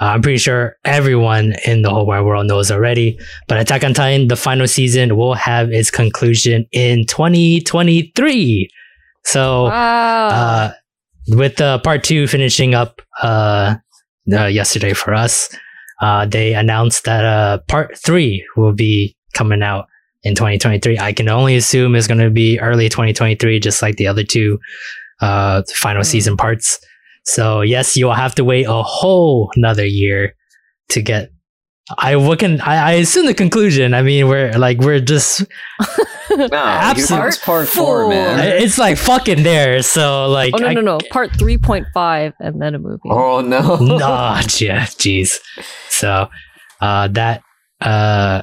uh, 0.00 0.06
I'm 0.06 0.22
pretty 0.22 0.38
sure 0.38 0.76
everyone 0.84 1.54
in 1.64 1.82
the 1.82 1.90
whole 1.90 2.06
wide 2.06 2.20
world 2.22 2.46
knows 2.46 2.70
already, 2.70 3.18
but 3.48 3.58
Attack 3.58 3.82
on 3.82 3.94
Titan, 3.94 4.28
the 4.28 4.36
final 4.36 4.66
season, 4.68 5.16
will 5.16 5.34
have 5.34 5.72
its 5.72 5.90
conclusion 5.90 6.66
in 6.72 7.06
2023. 7.06 8.68
So 9.26 9.64
Wow. 9.64 10.28
uh, 10.28 10.72
with 11.28 11.60
uh, 11.60 11.78
part 11.80 12.04
two 12.04 12.26
finishing 12.26 12.74
up 12.74 13.02
uh, 13.22 13.74
uh, 14.32 14.46
yesterday 14.46 14.92
for 14.94 15.12
us, 15.14 15.48
uh, 16.00 16.26
they 16.26 16.54
announced 16.54 17.04
that 17.04 17.24
uh, 17.24 17.58
part 17.68 17.98
three 17.98 18.44
will 18.56 18.72
be 18.72 19.16
coming 19.34 19.62
out 19.62 19.86
in 20.22 20.34
2023. 20.34 20.98
I 20.98 21.12
can 21.12 21.28
only 21.28 21.56
assume 21.56 21.94
it's 21.96 22.06
going 22.06 22.20
to 22.20 22.30
be 22.30 22.60
early 22.60 22.88
2023, 22.88 23.58
just 23.60 23.82
like 23.82 23.96
the 23.96 24.06
other 24.06 24.22
two 24.24 24.58
uh, 25.20 25.62
final 25.74 26.02
Hmm. 26.02 26.06
season 26.06 26.36
parts. 26.36 26.78
So 27.24 27.62
yes, 27.62 27.96
you 27.96 28.06
will 28.06 28.14
have 28.14 28.34
to 28.36 28.44
wait 28.44 28.66
a 28.68 28.82
whole 28.82 29.50
another 29.56 29.84
year 29.84 30.34
to 30.90 31.02
get. 31.02 31.30
I 31.98 32.16
what 32.16 32.38
can 32.40 32.60
I, 32.60 32.76
I 32.76 32.92
assume 32.94 33.26
the 33.26 33.34
conclusion. 33.34 33.94
I 33.94 34.02
mean, 34.02 34.28
we're 34.28 34.52
like 34.58 34.78
we're 34.78 35.00
just 35.00 35.44
No, 36.30 36.48
Absolute 36.52 37.20
here's 37.20 37.38
part 37.38 37.68
fool. 37.68 37.84
four, 37.84 38.08
man. 38.08 38.40
it's 38.60 38.76
like 38.78 38.98
fucking 38.98 39.42
there. 39.44 39.82
So 39.82 40.26
like 40.26 40.52
oh 40.54 40.58
no 40.58 40.66
I- 40.66 40.74
no 40.74 40.80
no! 40.80 40.98
Part 41.10 41.30
three 41.38 41.56
point 41.58 41.86
five 41.94 42.32
and 42.40 42.60
then 42.60 42.74
a 42.74 42.78
movie. 42.78 43.00
Oh 43.08 43.40
no. 43.40 43.76
nah, 43.76 44.38
yeah, 44.58 44.86
jeez. 44.86 45.34
So, 45.88 46.28
uh, 46.80 47.08
that, 47.08 47.42
uh, 47.80 48.42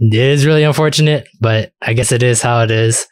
it 0.00 0.14
is 0.14 0.46
really 0.46 0.64
unfortunate, 0.64 1.28
but 1.40 1.72
I 1.82 1.92
guess 1.92 2.10
it 2.10 2.22
is 2.24 2.42
how 2.42 2.62
it 2.62 2.70
is. 2.72 3.06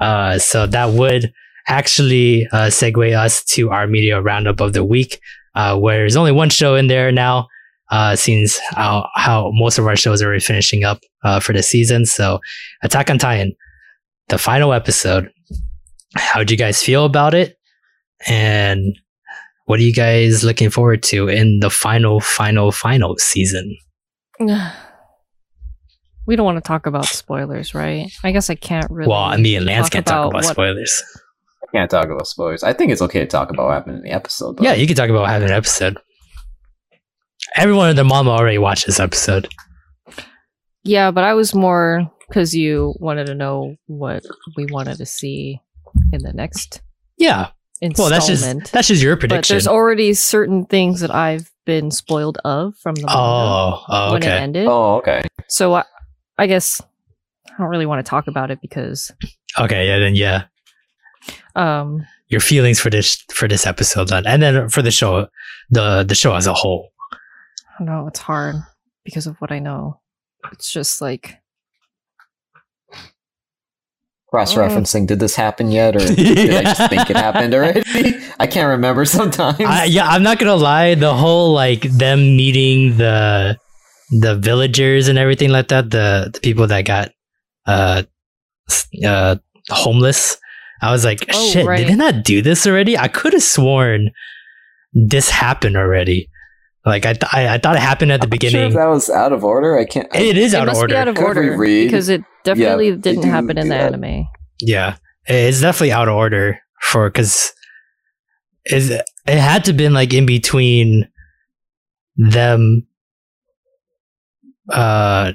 Uh, 0.00 0.38
so 0.38 0.66
that 0.66 0.90
would 0.90 1.32
actually, 1.68 2.48
uh, 2.50 2.66
segue 2.66 3.16
us 3.16 3.44
to 3.44 3.70
our 3.70 3.86
media 3.86 4.20
roundup 4.20 4.60
of 4.60 4.72
the 4.72 4.82
week, 4.82 5.20
uh, 5.54 5.78
where 5.78 5.98
there's 5.98 6.16
only 6.16 6.32
one 6.32 6.50
show 6.50 6.74
in 6.74 6.88
there 6.88 7.12
now. 7.12 7.46
Uh, 7.92 8.16
since 8.16 8.58
how, 8.70 9.06
how 9.14 9.50
most 9.52 9.78
of 9.78 9.86
our 9.86 9.94
shows 9.94 10.22
are 10.22 10.40
finishing 10.40 10.82
up 10.82 10.98
uh, 11.22 11.38
for 11.38 11.52
the 11.52 11.62
season. 11.62 12.06
So, 12.06 12.40
Attack 12.82 13.10
on 13.10 13.18
Titan, 13.18 13.52
the 14.28 14.38
final 14.38 14.72
episode. 14.72 15.30
How'd 16.16 16.50
you 16.50 16.56
guys 16.56 16.82
feel 16.82 17.04
about 17.04 17.34
it? 17.34 17.56
And 18.26 18.98
what 19.66 19.78
are 19.78 19.82
you 19.82 19.92
guys 19.92 20.42
looking 20.42 20.70
forward 20.70 21.02
to 21.04 21.28
in 21.28 21.60
the 21.60 21.68
final, 21.70 22.20
final, 22.20 22.72
final 22.72 23.16
season? 23.18 23.76
we 24.40 26.34
don't 26.34 26.46
want 26.46 26.56
to 26.56 26.66
talk 26.66 26.86
about 26.86 27.04
spoilers, 27.04 27.74
right? 27.74 28.10
I 28.24 28.32
guess 28.32 28.48
I 28.48 28.54
can't 28.54 28.90
really. 28.90 29.08
well, 29.08 29.18
I 29.20 29.36
mean, 29.36 29.66
Lance 29.66 29.86
talk 29.86 29.92
can't 29.92 30.06
talk 30.06 30.14
about 30.14 30.28
about 30.30 30.44
what- 30.44 30.52
spoilers. 30.52 31.04
I 31.62 31.76
can't 31.76 31.90
talk 31.90 32.06
about 32.06 32.26
spoilers. 32.26 32.62
I 32.62 32.72
think 32.72 32.90
it's 32.92 33.02
okay 33.02 33.20
to 33.20 33.26
talk 33.26 33.50
about 33.50 33.66
what 33.66 33.72
happened 33.74 33.96
in 33.96 34.02
the 34.02 34.10
episode. 34.12 34.56
Though. 34.56 34.64
Yeah, 34.64 34.74
you 34.74 34.86
can 34.86 34.96
talk 34.96 35.08
about 35.10 35.28
having 35.28 35.48
an 35.48 35.54
episode. 35.54 35.98
Everyone 37.56 37.88
and 37.88 37.98
their 37.98 38.04
mama 38.04 38.30
already 38.30 38.58
watched 38.58 38.86
this 38.86 39.00
episode. 39.00 39.48
Yeah, 40.84 41.10
but 41.10 41.24
I 41.24 41.34
was 41.34 41.54
more 41.54 42.10
because 42.28 42.54
you 42.54 42.94
wanted 42.98 43.26
to 43.26 43.34
know 43.34 43.76
what 43.86 44.24
we 44.56 44.66
wanted 44.70 44.98
to 44.98 45.06
see 45.06 45.60
in 46.12 46.22
the 46.22 46.32
next 46.32 46.80
Yeah. 47.18 47.48
Well, 47.98 48.10
that's 48.10 48.28
just 48.28 48.72
that's 48.72 48.88
just 48.88 49.02
your 49.02 49.16
but 49.16 49.28
prediction. 49.28 49.54
there's 49.54 49.66
already 49.66 50.14
certain 50.14 50.66
things 50.66 51.00
that 51.00 51.12
I've 51.12 51.50
been 51.66 51.90
spoiled 51.90 52.38
of 52.44 52.76
from 52.76 52.94
the 52.94 53.06
manga 53.06 53.18
oh, 53.18 53.84
oh, 53.88 54.12
when 54.12 54.22
it 54.22 54.26
okay. 54.26 54.38
ended. 54.38 54.66
Oh, 54.68 54.98
okay. 54.98 55.22
So 55.48 55.74
I, 55.74 55.84
I 56.38 56.46
guess 56.46 56.80
I 57.48 57.58
don't 57.58 57.68
really 57.68 57.86
want 57.86 58.04
to 58.04 58.08
talk 58.08 58.28
about 58.28 58.52
it 58.52 58.60
because 58.60 59.10
Okay, 59.58 59.88
yeah, 59.88 59.98
then 59.98 60.14
yeah. 60.14 60.44
um 61.56 62.06
Your 62.28 62.40
feelings 62.40 62.78
for 62.78 62.88
this 62.88 63.16
for 63.34 63.48
this 63.48 63.66
episode 63.66 64.08
then. 64.08 64.26
And 64.26 64.40
then 64.42 64.68
for 64.68 64.80
the 64.80 64.92
show 64.92 65.26
the 65.68 66.04
the 66.04 66.14
show 66.14 66.34
as 66.34 66.46
a 66.46 66.54
whole. 66.54 66.91
I 67.82 67.84
don't 67.84 68.02
know 68.02 68.06
it's 68.06 68.20
hard 68.20 68.56
because 69.04 69.26
of 69.26 69.36
what 69.38 69.50
I 69.50 69.58
know. 69.58 70.00
It's 70.52 70.72
just 70.72 71.00
like 71.00 71.38
Cross 74.28 74.54
referencing. 74.54 75.06
Did 75.06 75.20
this 75.20 75.36
happen 75.36 75.70
yet, 75.70 75.94
or 75.94 75.98
did 76.14 76.54
I 76.54 76.62
just 76.62 76.88
think 76.88 77.10
it 77.10 77.16
happened 77.16 77.52
already? 77.54 77.82
I 78.40 78.46
can't 78.46 78.68
remember 78.68 79.04
sometimes. 79.04 79.60
I, 79.60 79.84
yeah, 79.84 80.06
I'm 80.06 80.22
not 80.22 80.38
gonna 80.38 80.54
lie. 80.54 80.94
The 80.94 81.12
whole 81.12 81.52
like 81.52 81.82
them 81.82 82.36
meeting 82.36 82.96
the 82.96 83.58
the 84.10 84.36
villagers 84.36 85.08
and 85.08 85.18
everything 85.18 85.50
like 85.50 85.68
that, 85.68 85.90
the 85.90 86.30
the 86.32 86.40
people 86.40 86.66
that 86.68 86.86
got 86.86 87.10
uh 87.66 88.04
uh 89.04 89.36
homeless. 89.68 90.38
I 90.80 90.90
was 90.92 91.04
like, 91.04 91.24
Oh, 91.32 91.50
shit, 91.50 91.66
right. 91.66 91.78
did 91.78 91.88
they 91.88 91.94
not 91.96 92.24
do 92.24 92.42
this 92.42 92.66
already? 92.66 92.96
I 92.96 93.08
could 93.08 93.34
have 93.34 93.42
sworn 93.42 94.10
this 94.92 95.28
happened 95.28 95.76
already. 95.76 96.28
Like 96.84 97.06
I, 97.06 97.12
th- 97.12 97.32
I, 97.32 97.54
I 97.54 97.58
thought 97.58 97.76
it 97.76 97.82
happened 97.82 98.10
at 98.12 98.20
the 98.20 98.26
I'm 98.26 98.30
not 98.30 98.40
sure 98.42 98.50
beginning. 98.50 98.68
if 98.68 98.74
that 98.74 98.86
was 98.86 99.08
out 99.08 99.32
of 99.32 99.44
order. 99.44 99.78
I 99.78 99.84
can't. 99.84 100.08
I, 100.14 100.18
it 100.18 100.36
is 100.36 100.52
it 100.52 100.60
out 100.60 100.68
of 100.68 100.76
order. 100.76 100.94
be 100.94 100.98
out 100.98 101.06
of 101.08 101.14
Could 101.14 101.24
order 101.24 101.56
read? 101.56 101.84
because 101.84 102.08
it 102.08 102.22
definitely 102.44 102.90
they 102.90 103.14
didn't 103.14 103.30
happen 103.30 103.56
in 103.56 103.68
the 103.68 103.74
that. 103.74 103.92
anime. 103.94 104.26
Yeah, 104.60 104.96
it's 105.26 105.60
definitely 105.60 105.92
out 105.92 106.08
of 106.08 106.14
order 106.14 106.58
for 106.80 107.08
because 107.08 107.52
is 108.66 108.90
it 108.90 109.04
had 109.26 109.64
to 109.66 109.72
been 109.72 109.92
like 109.94 110.12
in 110.12 110.26
between 110.26 111.08
them 112.16 112.86
uh 114.70 115.32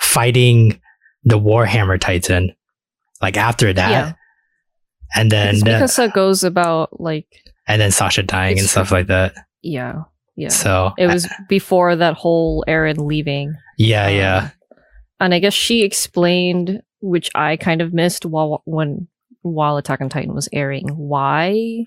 fighting 0.00 0.80
the 1.24 1.38
Warhammer 1.38 2.00
Titan, 2.00 2.54
like 3.20 3.36
after 3.36 3.72
that, 3.72 3.90
Yeah. 3.90 4.12
and 5.14 5.30
then 5.30 5.56
Because 5.62 5.96
Mikasa 5.96 6.12
goes 6.14 6.44
about 6.44 7.00
like 7.00 7.26
and 7.66 7.80
then 7.80 7.90
Sasha 7.90 8.22
dying 8.22 8.58
and 8.58 8.68
stuff 8.68 8.90
like 8.92 9.08
that. 9.08 9.34
yeah 9.62 10.04
yeah. 10.38 10.48
So 10.50 10.92
It 10.96 11.08
was 11.08 11.26
before 11.48 11.96
that 11.96 12.14
whole 12.14 12.64
Eren 12.68 13.04
leaving. 13.06 13.54
yeah, 13.76 14.06
Um, 14.06 14.14
yeah, 14.14 14.50
And 15.20 15.34
I 15.34 15.40
guess 15.40 15.52
she 15.54 15.82
explained, 15.82 16.80
which 17.00 17.28
I 17.34 17.56
kind 17.56 17.82
of 17.82 17.92
missed 17.92 18.24
while 18.24 18.62
when 18.64 19.08
while 19.42 19.76
Attack 19.76 20.00
on 20.00 20.08
Titan 20.08 20.34
was 20.34 20.48
airing, 20.52 20.88
why 20.88 21.84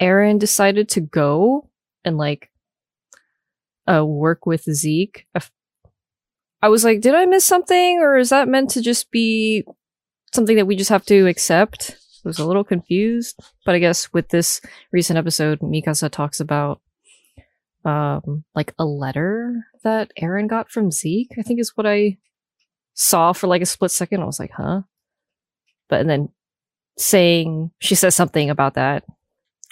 Eren 0.00 0.38
decided 0.38 0.88
to 0.90 1.00
go 1.00 1.68
and 2.04 2.16
like 2.16 2.50
uh 3.90 4.04
work 4.04 4.46
with 4.46 4.62
Zeke. 4.64 5.26
I 6.62 6.68
was 6.68 6.84
like, 6.84 7.00
did 7.00 7.14
I 7.14 7.26
miss 7.26 7.44
something, 7.44 7.98
or 8.00 8.16
is 8.16 8.30
that 8.30 8.48
meant 8.48 8.70
to 8.70 8.80
just 8.80 9.10
be 9.10 9.64
something 10.32 10.56
that 10.56 10.66
we 10.66 10.76
just 10.76 10.90
have 10.90 11.04
to 11.06 11.26
accept? 11.26 11.96
I 12.24 12.28
was 12.28 12.38
a 12.38 12.46
little 12.46 12.64
confused, 12.64 13.38
but 13.66 13.74
I 13.74 13.78
guess 13.78 14.10
with 14.14 14.30
this 14.30 14.62
recent 14.90 15.18
episode, 15.18 15.58
Mikasa 15.60 16.10
talks 16.10 16.40
about 16.40 16.80
um 17.84 18.44
like 18.54 18.74
a 18.78 18.84
letter 18.84 19.66
that 19.82 20.10
Eren 20.20 20.48
got 20.48 20.70
from 20.70 20.90
Zeke. 20.90 21.32
I 21.38 21.42
think 21.42 21.60
is 21.60 21.76
what 21.76 21.86
I 21.86 22.18
saw 22.94 23.32
for 23.32 23.46
like 23.46 23.62
a 23.62 23.66
split 23.66 23.90
second. 23.90 24.22
I 24.22 24.26
was 24.26 24.40
like, 24.40 24.52
huh? 24.52 24.82
But 25.88 26.00
and 26.00 26.10
then 26.10 26.28
saying 26.96 27.70
she 27.80 27.94
says 27.94 28.14
something 28.14 28.50
about 28.50 28.74
that 28.74 29.04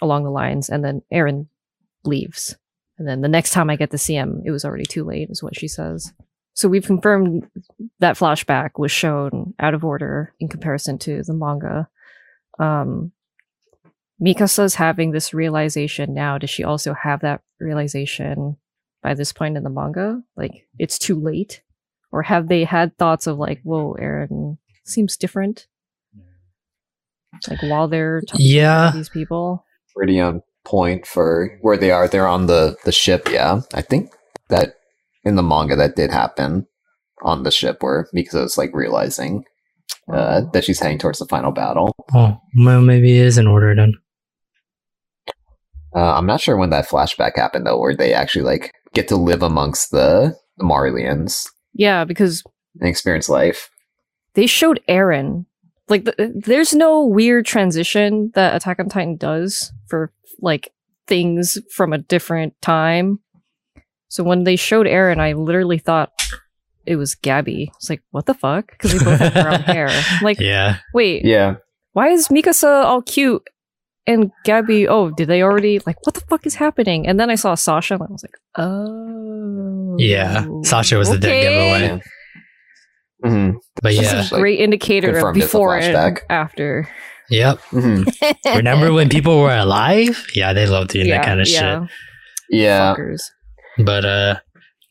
along 0.00 0.24
the 0.24 0.30
lines, 0.30 0.68
and 0.68 0.84
then 0.84 1.02
Eren 1.12 1.46
leaves. 2.04 2.56
And 2.98 3.08
then 3.08 3.20
the 3.20 3.28
next 3.28 3.52
time 3.52 3.70
I 3.70 3.76
get 3.76 3.90
to 3.92 3.98
see 3.98 4.14
him, 4.14 4.42
it 4.44 4.50
was 4.50 4.64
already 4.64 4.84
too 4.84 5.04
late, 5.04 5.30
is 5.30 5.42
what 5.42 5.56
she 5.56 5.68
says. 5.68 6.12
So 6.54 6.68
we've 6.68 6.84
confirmed 6.84 7.48
that 8.00 8.18
flashback 8.18 8.72
was 8.78 8.92
shown 8.92 9.54
out 9.58 9.74
of 9.74 9.84
order 9.84 10.34
in 10.38 10.48
comparison 10.48 10.98
to 10.98 11.22
the 11.22 11.32
manga. 11.32 11.88
Um, 12.58 13.12
Mikasa's 14.20 14.74
having 14.74 15.10
this 15.10 15.32
realization 15.32 16.14
now. 16.14 16.38
Does 16.38 16.50
she 16.50 16.62
also 16.62 16.94
have 16.94 17.20
that 17.20 17.40
realization 17.62 18.56
by 19.02 19.14
this 19.14 19.32
point 19.32 19.56
in 19.56 19.62
the 19.62 19.70
manga? 19.70 20.20
Like 20.36 20.66
it's 20.78 20.98
too 20.98 21.18
late? 21.20 21.62
Or 22.10 22.22
have 22.22 22.48
they 22.48 22.64
had 22.64 22.96
thoughts 22.98 23.26
of 23.26 23.38
like, 23.38 23.60
whoa, 23.62 23.96
Eren 24.00 24.58
seems 24.84 25.16
different? 25.16 25.66
Like 27.48 27.62
while 27.62 27.88
they're 27.88 28.20
talking 28.22 28.44
Yeah. 28.46 28.90
to 28.92 28.96
these 28.98 29.08
people? 29.08 29.64
pretty 29.94 30.18
on 30.20 30.42
point 30.64 31.06
for 31.06 31.58
where 31.60 31.76
they 31.76 31.90
are. 31.90 32.08
They're 32.08 32.26
on 32.26 32.46
the 32.46 32.76
the 32.84 32.92
ship. 32.92 33.28
Yeah, 33.30 33.60
I 33.74 33.82
think 33.82 34.10
that 34.48 34.74
in 35.24 35.36
the 35.36 35.42
manga 35.42 35.76
that 35.76 35.96
did 35.96 36.10
happen 36.10 36.66
on 37.22 37.42
the 37.42 37.50
ship 37.50 37.82
where 37.82 38.08
Mikasa's 38.14 38.56
like 38.56 38.70
realizing 38.74 39.44
uh, 40.12 40.42
that 40.52 40.64
she's 40.64 40.80
heading 40.80 40.98
towards 40.98 41.18
the 41.18 41.26
final 41.26 41.52
battle. 41.52 41.94
Oh, 42.14 42.38
well, 42.56 42.80
maybe 42.80 43.18
it 43.18 43.26
is 43.26 43.36
in 43.38 43.46
order 43.46 43.74
then. 43.74 43.92
Uh, 45.94 46.14
I'm 46.14 46.26
not 46.26 46.40
sure 46.40 46.56
when 46.56 46.70
that 46.70 46.88
flashback 46.88 47.36
happened 47.36 47.66
though, 47.66 47.78
where 47.78 47.94
they 47.96 48.14
actually 48.14 48.44
like 48.44 48.72
get 48.94 49.08
to 49.08 49.16
live 49.16 49.42
amongst 49.42 49.90
the, 49.90 50.34
the 50.56 50.64
Marleyans 50.64 51.46
Yeah, 51.74 52.04
because 52.04 52.42
and 52.80 52.88
experience 52.88 53.28
life. 53.28 53.68
they 54.34 54.46
showed 54.46 54.80
Eren. 54.88 55.46
Like, 55.88 56.04
th- 56.04 56.30
there's 56.34 56.72
no 56.74 57.04
weird 57.04 57.44
transition 57.44 58.30
that 58.34 58.54
Attack 58.54 58.78
on 58.80 58.88
Titan 58.88 59.16
does 59.16 59.72
for 59.88 60.12
like 60.40 60.72
things 61.06 61.58
from 61.74 61.92
a 61.92 61.98
different 61.98 62.54
time. 62.62 63.18
So 64.08 64.22
when 64.24 64.44
they 64.44 64.56
showed 64.56 64.86
Eren, 64.86 65.18
I 65.18 65.32
literally 65.34 65.78
thought 65.78 66.12
it 66.86 66.96
was 66.96 67.14
Gabby. 67.14 67.70
It's 67.76 67.90
like, 67.90 68.02
what 68.10 68.24
the 68.26 68.34
fuck? 68.34 68.70
Because 68.72 68.92
they 68.92 69.04
both 69.04 69.18
have 69.18 69.34
brown 69.34 69.60
hair. 69.64 69.88
I'm 69.90 70.22
like, 70.24 70.38
Yeah, 70.40 70.78
wait, 70.94 71.24
Yeah, 71.26 71.56
why 71.92 72.08
is 72.08 72.28
Mikasa 72.28 72.84
all 72.84 73.02
cute 73.02 73.46
and 74.06 74.30
Gabby? 74.44 74.88
Oh, 74.88 75.10
did 75.10 75.28
they 75.28 75.42
already 75.42 75.80
like 75.86 76.04
what 76.06 76.14
the 76.14 76.20
fuck 76.22 76.46
is 76.46 76.54
happening? 76.56 77.06
And 77.06 77.18
then 77.20 77.30
I 77.30 77.34
saw 77.36 77.54
Sasha, 77.54 77.94
and 77.94 78.02
I 78.02 78.06
was 78.06 78.22
like, 78.24 78.36
oh, 78.56 79.96
Yeah, 79.98 80.46
Sasha 80.64 80.96
was 80.98 81.08
the 81.10 81.18
dead 81.18 81.42
giveaway. 81.42 81.80
yeah. 81.82 81.98
Mhm, 83.24 83.54
but 83.82 83.90
This 83.90 84.02
yeah, 84.12 84.20
is 84.20 84.32
a 84.32 84.34
great 84.36 84.58
indicator 84.60 85.10
of 85.10 85.14
confirmed 85.14 85.36
it's 85.36 85.44
a 85.44 85.48
before 85.48 85.76
and 85.78 86.20
after. 86.28 86.88
yep. 87.30 87.58
mhm. 87.70 88.04
Remember 88.56 88.92
when 88.92 89.08
people 89.08 89.38
were 89.40 89.54
alive? 89.54 90.26
Yeah, 90.34 90.52
they 90.52 90.66
loved 90.66 90.90
doing 90.90 91.08
that 91.08 91.24
kind 91.24 91.40
of 91.40 91.48
yeah, 91.48 91.86
Yeah, 92.50 92.94
Fuckers. 92.96 93.22
But 93.78 94.04
uh, 94.04 94.40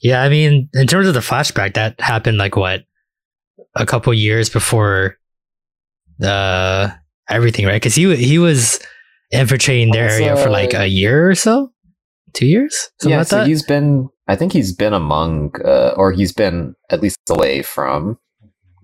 yeah, 0.01 0.23
I 0.23 0.29
mean, 0.29 0.69
in 0.73 0.87
terms 0.87 1.07
of 1.09 1.13
the 1.13 1.19
flashback, 1.19 1.73
that 1.73 1.99
happened 1.99 2.37
like 2.37 2.55
what 2.55 2.85
a 3.75 3.85
couple 3.85 4.13
years 4.13 4.49
before 4.49 5.17
uh 6.23 6.89
everything, 7.29 7.65
right? 7.65 7.75
Because 7.81 7.95
he 7.95 8.15
he 8.15 8.37
was 8.39 8.79
infiltrating 9.31 9.91
their 9.91 10.05
It's, 10.07 10.15
area 10.15 10.35
for 10.37 10.49
like 10.49 10.73
a 10.73 10.87
year 10.87 11.29
or 11.29 11.35
so, 11.35 11.71
two 12.33 12.45
years, 12.45 12.89
something 12.99 13.11
yeah. 13.11 13.17
like 13.19 13.27
So 13.27 13.37
that. 13.37 13.47
he's 13.47 13.63
been. 13.63 14.09
I 14.27 14.35
think 14.35 14.53
he's 14.53 14.73
been 14.73 14.93
among, 14.93 15.51
uh, 15.65 15.93
or 15.97 16.13
he's 16.13 16.31
been 16.31 16.73
at 16.89 17.01
least 17.01 17.17
away 17.29 17.63
from 17.63 18.17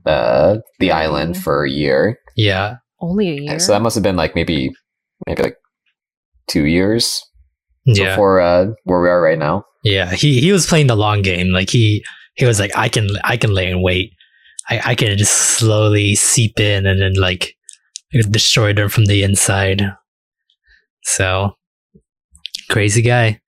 uh, 0.06 0.58
the 0.80 0.92
island 0.92 1.38
for 1.38 1.64
a 1.64 1.70
year. 1.70 2.20
Yeah, 2.36 2.78
Only 3.00 3.30
a 3.30 3.42
year. 3.42 3.60
So 3.60 3.72
that 3.72 3.82
must 3.82 3.96
have 3.96 4.04
been 4.04 4.18
like 4.18 4.36
maybe, 4.36 4.72
maybe 5.26 5.44
like 5.44 5.56
two 6.48 6.66
years 6.66 7.22
yeah. 7.86 8.10
before 8.12 8.42
uh, 8.42 8.68
where 8.84 9.02
we 9.02 9.08
are 9.10 9.22
right 9.22 9.40
now. 9.40 9.64
Yeah, 9.84 10.12
he 10.12 10.42
he 10.42 10.52
was 10.52 10.66
playing 10.68 10.88
the 10.88 10.98
long 10.98 11.22
game. 11.22 11.50
Like 11.54 11.70
he 11.70 12.04
he 12.36 12.46
was 12.46 12.60
like, 12.60 12.72
I 12.76 12.90
can 12.90 13.08
I 13.24 13.38
can 13.38 13.54
lay 13.54 13.70
in 13.72 13.82
wait. 13.82 14.12
I 14.70 14.92
I 14.92 14.96
can 14.96 15.18
just 15.18 15.34
slowly 15.34 16.16
seep 16.16 16.60
in 16.60 16.86
and 16.86 17.00
then 17.00 17.14
like 17.14 17.56
destroy 18.32 18.74
them 18.74 18.90
from 18.90 19.06
the 19.06 19.24
inside. 19.24 19.82
So 21.04 21.52
crazy 22.70 23.02
guy. 23.02 23.40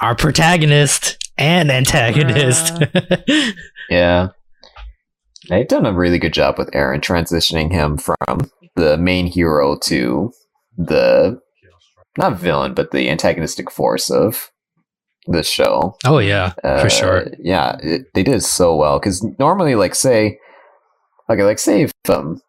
our 0.00 0.14
protagonist 0.14 1.18
and 1.38 1.70
antagonist. 1.70 2.82
Yeah. 3.88 4.28
They've 5.48 5.68
done 5.68 5.86
a 5.86 5.92
really 5.92 6.18
good 6.18 6.32
job 6.32 6.58
with 6.58 6.68
Eren 6.72 7.00
transitioning 7.00 7.70
him 7.70 7.98
from 7.98 8.50
the 8.74 8.96
main 8.96 9.26
hero 9.28 9.78
to 9.84 10.32
the 10.76 11.40
not 12.18 12.36
villain, 12.36 12.74
but 12.74 12.90
the 12.90 13.08
antagonistic 13.08 13.70
force 13.70 14.10
of 14.10 14.50
the 15.28 15.44
show. 15.44 15.96
oh 16.04 16.18
yeah, 16.18 16.52
Uh, 16.64 16.80
for 16.80 16.90
sure. 16.90 17.26
Yeah, 17.38 17.76
it, 17.80 18.06
they 18.14 18.24
did 18.24 18.42
so 18.42 18.74
well 18.74 18.98
because 18.98 19.22
normally, 19.38 19.76
like, 19.76 19.94
say, 19.94 20.38
okay, 21.30 21.44
like, 21.44 21.60
say 21.60 21.82
if 21.82 21.92
um, 22.08 22.40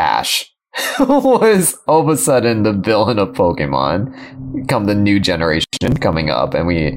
Ash 0.00 0.44
was 0.98 1.76
all 1.86 2.00
of 2.00 2.08
a 2.08 2.16
sudden 2.16 2.62
the 2.62 2.72
villain 2.72 3.18
of 3.18 3.28
Pokemon, 3.30 4.68
come 4.68 4.84
the 4.86 4.94
new 4.94 5.20
generation 5.20 5.94
coming 6.00 6.30
up, 6.30 6.54
and 6.54 6.66
we 6.66 6.88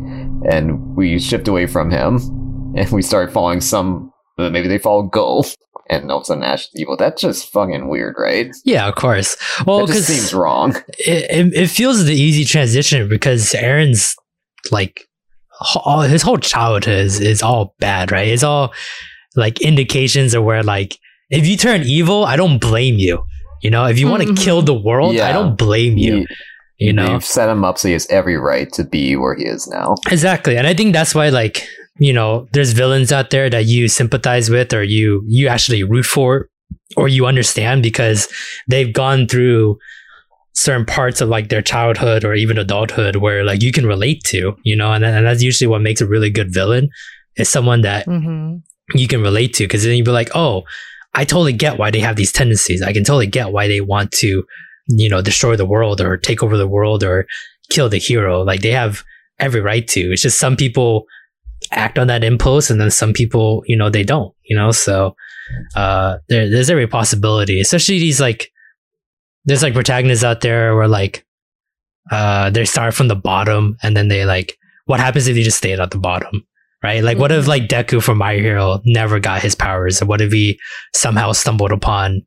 and 0.50 0.96
we 0.96 1.20
shift 1.20 1.48
away 1.48 1.68
from 1.68 1.92
him, 1.92 2.16
and 2.76 2.90
we 2.92 3.02
start 3.02 3.32
following 3.32 3.62
some. 3.62 4.12
Maybe 4.38 4.68
they 4.68 4.78
follow 4.78 5.04
Go, 5.04 5.44
and 5.90 6.12
all 6.12 6.18
of 6.18 6.24
a 6.24 6.26
sudden 6.26 6.44
Ash 6.44 6.66
is 6.66 6.72
evil. 6.76 6.98
That's 6.98 7.22
just 7.22 7.52
fucking 7.52 7.88
weird, 7.88 8.16
right? 8.18 8.56
Yeah, 8.66 8.88
of 8.88 8.96
course. 8.96 9.36
Well, 9.66 9.86
because 9.86 10.08
seems 10.08 10.34
wrong. 10.34 10.76
it, 11.00 11.30
it, 11.30 11.54
it 11.54 11.68
feels 11.68 12.06
the 12.06 12.14
easy 12.14 12.46
transition 12.46 13.08
because 13.08 13.54
Eren's 13.54 14.16
like 14.72 15.08
all, 15.76 16.02
his 16.02 16.22
whole 16.22 16.38
childhood 16.38 16.88
is, 16.88 17.20
is 17.20 17.42
all 17.42 17.76
bad, 17.80 18.12
right? 18.12 18.28
It's 18.28 18.44
all 18.44 18.74
like 19.36 19.62
indications 19.62 20.34
of 20.34 20.44
where 20.44 20.64
like 20.64 20.98
if 21.30 21.46
you 21.46 21.58
turn 21.58 21.84
evil, 21.84 22.26
I 22.26 22.36
don't 22.36 22.60
blame 22.60 22.96
you. 22.96 23.24
You 23.62 23.70
know, 23.70 23.86
if 23.86 23.98
you 24.00 24.08
want 24.08 24.24
to 24.24 24.30
Mhm. 24.30 24.38
kill 24.38 24.62
the 24.62 24.74
world, 24.74 25.18
I 25.20 25.32
don't 25.34 25.58
blame 25.58 25.98
you. 25.98 26.18
You- 26.20 26.28
You 26.80 26.94
know, 26.94 27.08
They've 27.08 27.26
set 27.26 27.50
him 27.50 27.64
up 27.66 27.80
so 27.80 27.88
he 27.88 27.94
has 27.94 28.06
every 28.12 28.38
right 28.38 28.72
to 28.74 28.84
be 28.84 29.16
where 29.16 29.34
he 29.36 29.46
is 29.46 29.68
now. 29.68 29.96
Exactly. 30.12 30.58
And 30.58 30.68
I 30.68 30.76
think 30.76 30.94
that's 30.94 31.16
why 31.16 31.30
like, 31.30 31.64
you 31.98 32.14
know, 32.14 32.48
there's 32.54 32.74
villains 32.74 33.12
out 33.12 33.32
there 33.32 33.50
that 33.50 33.66
you 33.66 33.88
sympathize 33.88 34.52
with 34.52 34.74
or 34.74 34.84
you 34.84 35.24
you 35.28 35.48
actually 35.48 35.82
root 35.84 36.06
for 36.06 36.50
or 36.96 37.08
you 37.08 37.26
understand 37.26 37.82
because 37.82 38.28
they've 38.68 38.94
gone 38.94 39.26
through 39.28 39.80
certain 40.54 40.86
parts 40.86 41.20
of 41.20 41.30
like 41.30 41.50
their 41.50 41.64
childhood 41.64 42.24
or 42.24 42.36
even 42.36 42.60
adulthood 42.60 43.16
where 43.16 43.44
like 43.44 43.64
you 43.64 43.72
can 43.72 43.88
relate 43.88 44.22
to, 44.26 44.56
you 44.64 44.76
know, 44.76 44.92
and, 44.94 45.04
and 45.04 45.26
that's 45.26 45.42
usually 45.42 45.68
what 45.68 45.82
makes 45.82 46.00
a 46.02 46.06
really 46.06 46.30
good 46.30 46.54
villain 46.54 46.90
is 47.38 47.50
someone 47.50 47.82
that 47.82 48.06
Mm-hmm. 48.06 48.58
you 48.96 49.08
can 49.08 49.22
relate 49.24 49.56
to 49.56 49.64
because 49.64 49.84
then 49.84 49.96
you'd 49.96 50.06
be 50.06 50.12
like, 50.12 50.30
oh, 50.36 50.62
I 51.18 51.26
totally 51.26 51.52
get 51.52 51.80
why 51.80 51.90
they 51.90 52.00
have 52.00 52.16
these 52.16 52.32
tendencies. 52.32 52.84
I 52.84 52.94
can 52.94 53.04
totally 53.04 53.26
get 53.26 53.52
why 53.52 53.68
they 53.68 53.82
want 53.82 54.12
to, 54.14 54.44
you 54.88 55.10
know, 55.10 55.20
destroy 55.20 55.56
the 55.56 55.66
world 55.66 56.00
or 56.00 56.16
take 56.16 56.44
over 56.44 56.58
the 56.58 56.68
world 56.68 57.04
or 57.04 57.26
kill 57.72 57.90
the 57.90 57.98
hero. 57.98 58.44
Like 58.44 58.62
they 58.62 58.72
have 58.72 59.04
every 59.40 59.60
right 59.60 59.86
to. 59.88 60.12
It's 60.14 60.22
just 60.22 60.40
some 60.40 60.56
people 60.56 61.06
act 61.72 61.98
on 61.98 62.06
that 62.06 62.24
impulse 62.24 62.70
and 62.70 62.80
then 62.80 62.92
some 62.92 63.14
people, 63.14 63.64
you 63.66 63.76
know, 63.76 63.90
they 63.90 64.04
don't, 64.04 64.32
you 64.46 64.56
know, 64.56 64.72
so 64.72 65.16
uh 65.76 66.18
there, 66.30 66.52
there's 66.52 66.70
every 66.70 66.88
possibility, 66.88 67.60
especially 67.60 67.98
these 67.98 68.22
like 68.22 68.52
there's 69.46 69.64
like 69.64 69.74
protagonists 69.74 70.24
out 70.24 70.42
there 70.42 70.76
where 70.76 70.88
like 70.88 71.26
uh 72.12 72.52
they 72.52 72.64
start 72.64 72.94
from 72.94 73.08
the 73.08 73.16
bottom 73.16 73.76
and 73.82 73.98
then 73.98 74.08
they 74.08 74.24
like 74.24 74.56
what 74.86 75.00
happens 75.00 75.28
if 75.28 75.34
they 75.34 75.42
just 75.42 75.58
stayed 75.58 75.80
at 75.80 75.90
the 75.90 75.98
bottom? 75.98 76.46
Right? 76.84 77.04
Like, 77.04 77.18
what 77.18 77.32
if 77.32 77.48
like 77.48 77.64
Deku 77.64 78.02
from 78.02 78.18
My 78.18 78.34
Hero 78.36 78.80
never 78.86 79.20
got 79.20 79.42
his 79.42 79.56
powers? 79.56 80.02
Or 80.02 80.06
what 80.06 80.22
if 80.22 80.32
he 80.32 80.60
somehow 80.94 81.32
stumbled 81.32 81.72
upon 81.72 82.22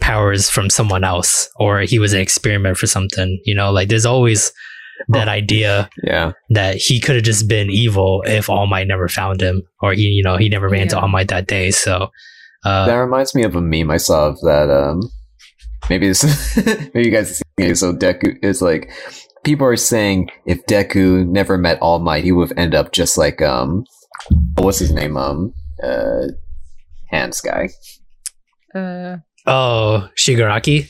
powers 0.00 0.50
from 0.50 0.68
someone 0.70 1.04
else, 1.04 1.48
or 1.56 1.80
he 1.80 1.98
was 1.98 2.12
an 2.12 2.20
experiment 2.20 2.76
for 2.76 2.86
something? 2.86 3.40
You 3.44 3.54
know, 3.54 3.70
like 3.70 3.88
there's 3.88 4.06
always 4.06 4.52
that 5.08 5.26
idea 5.28 5.88
Yeah. 6.04 6.32
that 6.50 6.76
he 6.76 7.00
could 7.00 7.16
have 7.16 7.24
just 7.24 7.48
been 7.48 7.70
evil 7.70 8.22
if 8.26 8.48
All 8.48 8.66
Might 8.66 8.86
never 8.86 9.08
found 9.08 9.40
him, 9.40 9.62
or 9.80 9.92
he, 9.94 10.02
you 10.02 10.22
know, 10.22 10.36
he 10.36 10.48
never 10.48 10.68
ran 10.68 10.88
Yeah. 10.90 10.98
All 10.98 11.08
Might 11.08 11.28
that 11.28 11.46
day. 11.48 11.70
So, 11.70 12.08
uh, 12.64 12.86
that 12.86 12.94
reminds 12.94 13.34
me 13.34 13.42
of 13.42 13.56
a 13.56 13.60
meme 13.60 13.90
I 13.90 13.96
saw 13.96 14.28
of 14.28 14.40
that. 14.42 14.70
Um, 14.70 15.00
maybe 15.90 16.06
this, 16.08 16.56
maybe 16.94 17.06
you 17.06 17.10
guys 17.10 17.42
it. 17.58 17.76
So 17.76 17.92
Deku 17.92 18.36
is 18.42 18.62
like, 18.62 18.90
people 19.44 19.66
are 19.66 19.76
saying 19.76 20.30
if 20.46 20.64
Deku 20.66 21.26
never 21.26 21.58
met 21.58 21.78
All 21.80 21.98
Might, 21.98 22.22
he 22.24 22.30
would 22.32 22.48
have 22.50 22.58
ended 22.58 22.78
up 22.78 22.92
just 22.92 23.18
like 23.18 23.42
um, 23.42 23.84
what's 24.56 24.78
his 24.78 24.92
name? 24.92 25.16
Um, 25.16 25.52
uh, 25.82 26.26
Hands 27.10 27.38
guy. 27.40 27.68
Uh, 28.74 29.18
oh, 29.46 30.08
Shigaraki. 30.16 30.88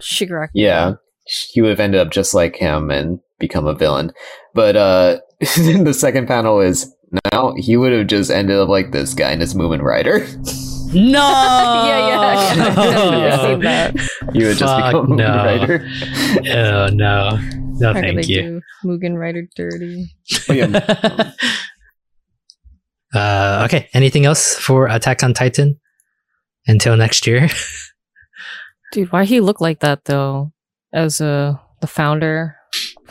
Shigaraki. 0.00 0.50
Yeah, 0.54 0.94
he 1.24 1.60
would 1.60 1.70
have 1.70 1.80
ended 1.80 2.00
up 2.00 2.10
just 2.10 2.34
like 2.34 2.56
him 2.56 2.90
and 2.90 3.18
become 3.38 3.66
a 3.66 3.74
villain. 3.74 4.12
But 4.54 4.76
uh, 4.76 5.18
the 5.40 5.94
second 5.96 6.26
panel 6.28 6.60
is 6.60 6.94
now 7.32 7.54
he 7.56 7.76
would 7.76 7.92
have 7.92 8.06
just 8.06 8.30
ended 8.30 8.56
up 8.58 8.68
like 8.68 8.92
this 8.92 9.14
guy 9.14 9.32
in 9.32 9.38
this 9.40 9.54
Mumen 9.54 9.82
Rider. 9.82 10.26
No. 10.92 11.20
yeah, 11.84 12.08
yeah. 12.08 12.20
I've 12.20 13.40
seen 13.40 13.60
that. 13.62 13.96
He 14.32 14.44
would 14.44 14.56
just 14.56 14.60
Fuck 14.60 14.92
become 14.92 15.12
a 15.12 15.16
no. 15.16 15.28
Mumen 15.28 15.44
Rider. 15.44 15.88
Oh 16.56 16.88
no. 16.92 17.38
No, 17.80 17.88
How 17.88 17.92
could 17.94 18.02
thank 18.02 18.22
they 18.26 18.32
you. 18.34 18.42
do 18.42 18.60
Mumen 18.84 19.16
Rider 19.18 19.46
dirty? 19.54 20.14
Oh, 20.48 20.52
yeah. 20.52 21.32
Uh, 23.14 23.62
okay. 23.66 23.88
Anything 23.94 24.26
else 24.26 24.54
for 24.54 24.86
Attack 24.88 25.22
on 25.22 25.34
Titan 25.34 25.80
until 26.66 26.96
next 26.96 27.26
year? 27.26 27.48
Dude, 28.92 29.12
why 29.12 29.24
he 29.24 29.40
look 29.40 29.60
like 29.60 29.80
that 29.80 30.04
though? 30.04 30.52
As 30.92 31.20
uh, 31.20 31.56
the 31.80 31.86
founder. 31.86 32.56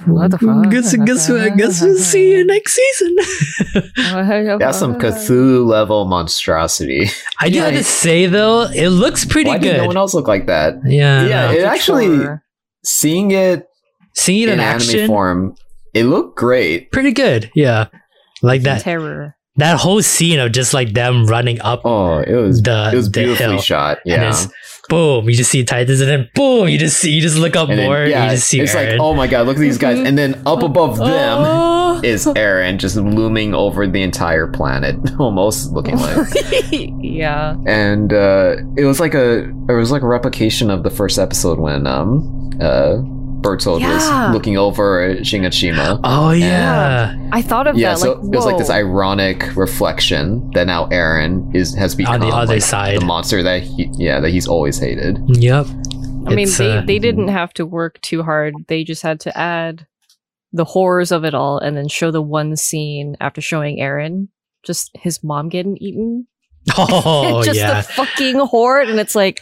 What 0.06 0.30
the 0.32 0.38
fuck? 0.38 0.70
Guess, 0.70 0.96
guess, 0.96 1.28
guess 1.56 1.82
we'll 1.82 1.98
see 1.98 2.32
you 2.34 2.46
next 2.46 2.74
season. 2.76 3.16
That's 4.60 4.78
some 4.78 5.00
Cthulhu 5.00 5.66
level 5.66 6.06
monstrosity. 6.06 7.08
I 7.40 7.50
do 7.50 7.60
have 7.62 7.74
to 7.74 7.84
say 7.84 8.28
though, 8.28 8.64
it 8.64 8.90
looks 8.90 9.26
pretty 9.26 9.50
Why 9.50 9.58
good. 9.58 9.72
did 9.74 9.78
no 9.78 9.88
one 9.88 9.98
else 9.98 10.14
look 10.14 10.28
like 10.28 10.46
that? 10.48 10.76
yeah, 10.86 11.26
Yeah, 11.26 11.52
it 11.52 11.64
actually 11.64 12.28
seeing 12.86 13.32
it 13.32 13.68
seeing 14.14 14.44
it 14.44 14.50
in 14.50 14.54
in 14.56 14.60
anime 14.60 14.76
action, 14.82 15.08
form, 15.08 15.56
it 15.94 16.04
looked 16.06 16.38
great. 16.38 16.92
pretty 16.92 17.12
good. 17.12 17.50
Yeah, 17.56 17.88
like 18.44 18.62
that 18.64 18.82
terror. 18.82 19.36
That 19.58 19.80
whole 19.80 20.02
scene 20.04 20.39
of 20.39 20.52
just 20.52 20.74
like 20.74 20.93
them 20.93 21.26
running 21.26 21.60
up 21.62 21.82
Oh, 21.84 22.20
it 22.20 22.36
was 22.36 22.62
the 22.62 22.91
it 22.93 22.96
was 22.96 23.06
the 23.12 23.22
beautifully 23.22 23.54
hill. 23.54 23.62
shot. 23.62 23.98
And 24.06 24.12
Yeah, 24.24 24.30
it's 24.30 24.48
boom, 24.89 25.28
you 25.30 25.36
just 25.36 25.50
see 25.52 25.63
Titans, 25.65 26.00
and 26.00 26.10
then 26.10 26.30
boom, 26.36 26.70
you 26.70 26.78
just 26.78 26.98
see 26.98 27.12
you 27.12 27.22
just 27.22 27.38
look 27.38 27.56
up 27.56 27.67
And 27.70 27.78
then, 27.80 27.88
more, 27.88 28.06
yeah, 28.06 28.26
you 28.26 28.30
just 28.38 28.48
see 28.48 28.60
it's 28.62 28.74
like 28.76 29.00
oh 29.00 29.13
my 29.13 29.28
god, 29.28 29.46
look 29.48 29.58
at 29.58 29.60
these 29.60 29.78
guys, 29.78 30.00
and 30.00 30.17
then 30.17 30.41
up 30.46 30.62
above 30.63 30.98
them 31.10 31.38
Oh. 31.41 32.02
is 32.04 32.26
Eren 32.28 32.78
just 32.78 32.96
looming 32.96 33.54
over 33.56 33.88
the 33.88 34.02
entire 34.04 34.46
planet, 34.48 34.96
almost 35.20 35.72
looking 35.72 35.98
like. 35.98 36.28
yeah. 36.72 37.56
and 37.65 38.13
uh, 38.13 38.58
it 38.78 38.86
was 38.86 39.00
like 39.00 39.13
a 39.15 39.50
it 39.50 39.74
was 39.74 39.89
like 39.91 40.04
a 40.04 40.08
replication 40.08 40.70
of 40.70 40.84
the 40.84 40.89
first 40.91 41.17
episode 41.17 41.58
when 41.60 41.88
um 41.88 42.52
uh 42.62 42.98
Bertolt 43.41 43.82
Yeah. 43.82 43.93
was 44.28 44.34
looking 44.34 44.58
over 44.58 45.15
Shiganshina. 45.17 46.00
oh 46.04 46.32
yeah, 46.32 47.15
I 47.32 47.41
thought 47.41 47.67
of 47.67 47.78
Yeah, 47.78 47.91
that. 47.91 48.00
so 48.00 48.13
like, 48.13 48.23
it 48.34 48.36
was 48.36 48.45
like 48.45 48.58
this 48.58 48.69
ironic 48.69 49.56
reflection 49.56 50.50
that 50.52 50.65
now 50.67 50.88
Eren 50.89 51.54
is 51.56 51.76
has 51.76 51.95
become 51.95 52.15
on 52.15 52.19
the 52.21 52.28
other 52.28 52.54
like, 52.56 52.62
side. 52.63 53.00
the 53.02 53.06
monster 53.06 53.43
that 53.43 53.62
he 53.63 53.89
yeah 53.93 54.19
that 54.19 54.30
he's 54.32 54.47
always 54.47 54.80
hated. 54.80 55.19
Yep. 55.28 55.67
I 56.28 56.36
mean, 56.36 56.50
they, 56.58 56.71
uh, 56.78 56.82
they 56.82 57.00
didn't 57.00 57.30
have 57.30 57.54
to 57.54 57.65
work 57.65 58.02
too 58.02 58.21
hard. 58.21 58.54
They 58.67 58.84
just 58.84 59.02
had 59.02 59.21
to 59.21 59.38
add 59.38 59.88
the 60.52 60.65
horrors 60.65 61.12
of 61.13 61.23
it 61.23 61.34
all 61.34 61.58
and 61.60 61.78
then 61.78 61.88
show 61.88 62.12
the 62.12 62.21
one 62.21 62.58
scene 62.58 63.15
after 63.21 63.39
showing 63.39 63.78
Eren, 63.78 64.28
just 64.63 64.91
his 64.93 65.23
mom 65.23 65.47
getting 65.50 65.78
eaten. 65.78 66.28
Oh 66.78 67.43
just 67.45 67.58
yeah. 67.58 67.80
the 67.80 67.88
fucking 67.88 68.39
horde. 68.39 68.89
And 68.89 69.00
it's 69.00 69.15
like, 69.15 69.41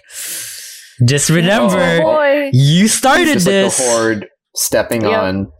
Just 1.04 1.30
remember, 1.30 1.78
oh 1.78 2.02
boy. 2.02 2.50
you 2.54 2.88
started 2.88 3.24
It's 3.24 3.34
just 3.34 3.46
this. 3.46 3.80
like 3.80 3.88
the 3.88 3.94
horde 3.94 4.28
stepping 4.56 5.02
Yep. 5.02 5.12
on 5.20 5.52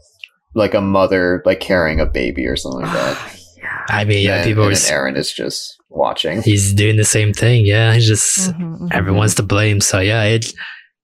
like 0.54 0.74
a 0.74 0.82
mother 0.82 1.42
like 1.46 1.60
carrying 1.60 2.00
a 2.00 2.06
baby 2.06 2.46
or 2.46 2.56
something 2.56 2.82
like 2.84 2.94
that. 2.94 3.32
I 3.90 4.06
mean, 4.06 4.24
yeah, 4.26 4.38
and, 4.38 4.46
people 4.46 4.64
and 4.64 4.72
were. 4.72 4.76
then 4.78 4.94
Eren 4.94 5.18
is 5.18 5.32
just 5.34 5.76
watching. 5.90 6.42
He's 6.42 6.74
doing 6.74 6.96
the 6.98 7.04
same 7.04 7.34
thing. 7.34 7.66
Yeah, 7.66 7.94
he's 7.94 8.08
just 8.08 8.52
Mhm, 8.54 8.80
mhm. 8.80 8.94
everyone's 8.94 9.36
to 9.36 9.44
blame. 9.44 9.82
So 9.82 10.00
yeah, 10.00 10.24
it 10.24 10.46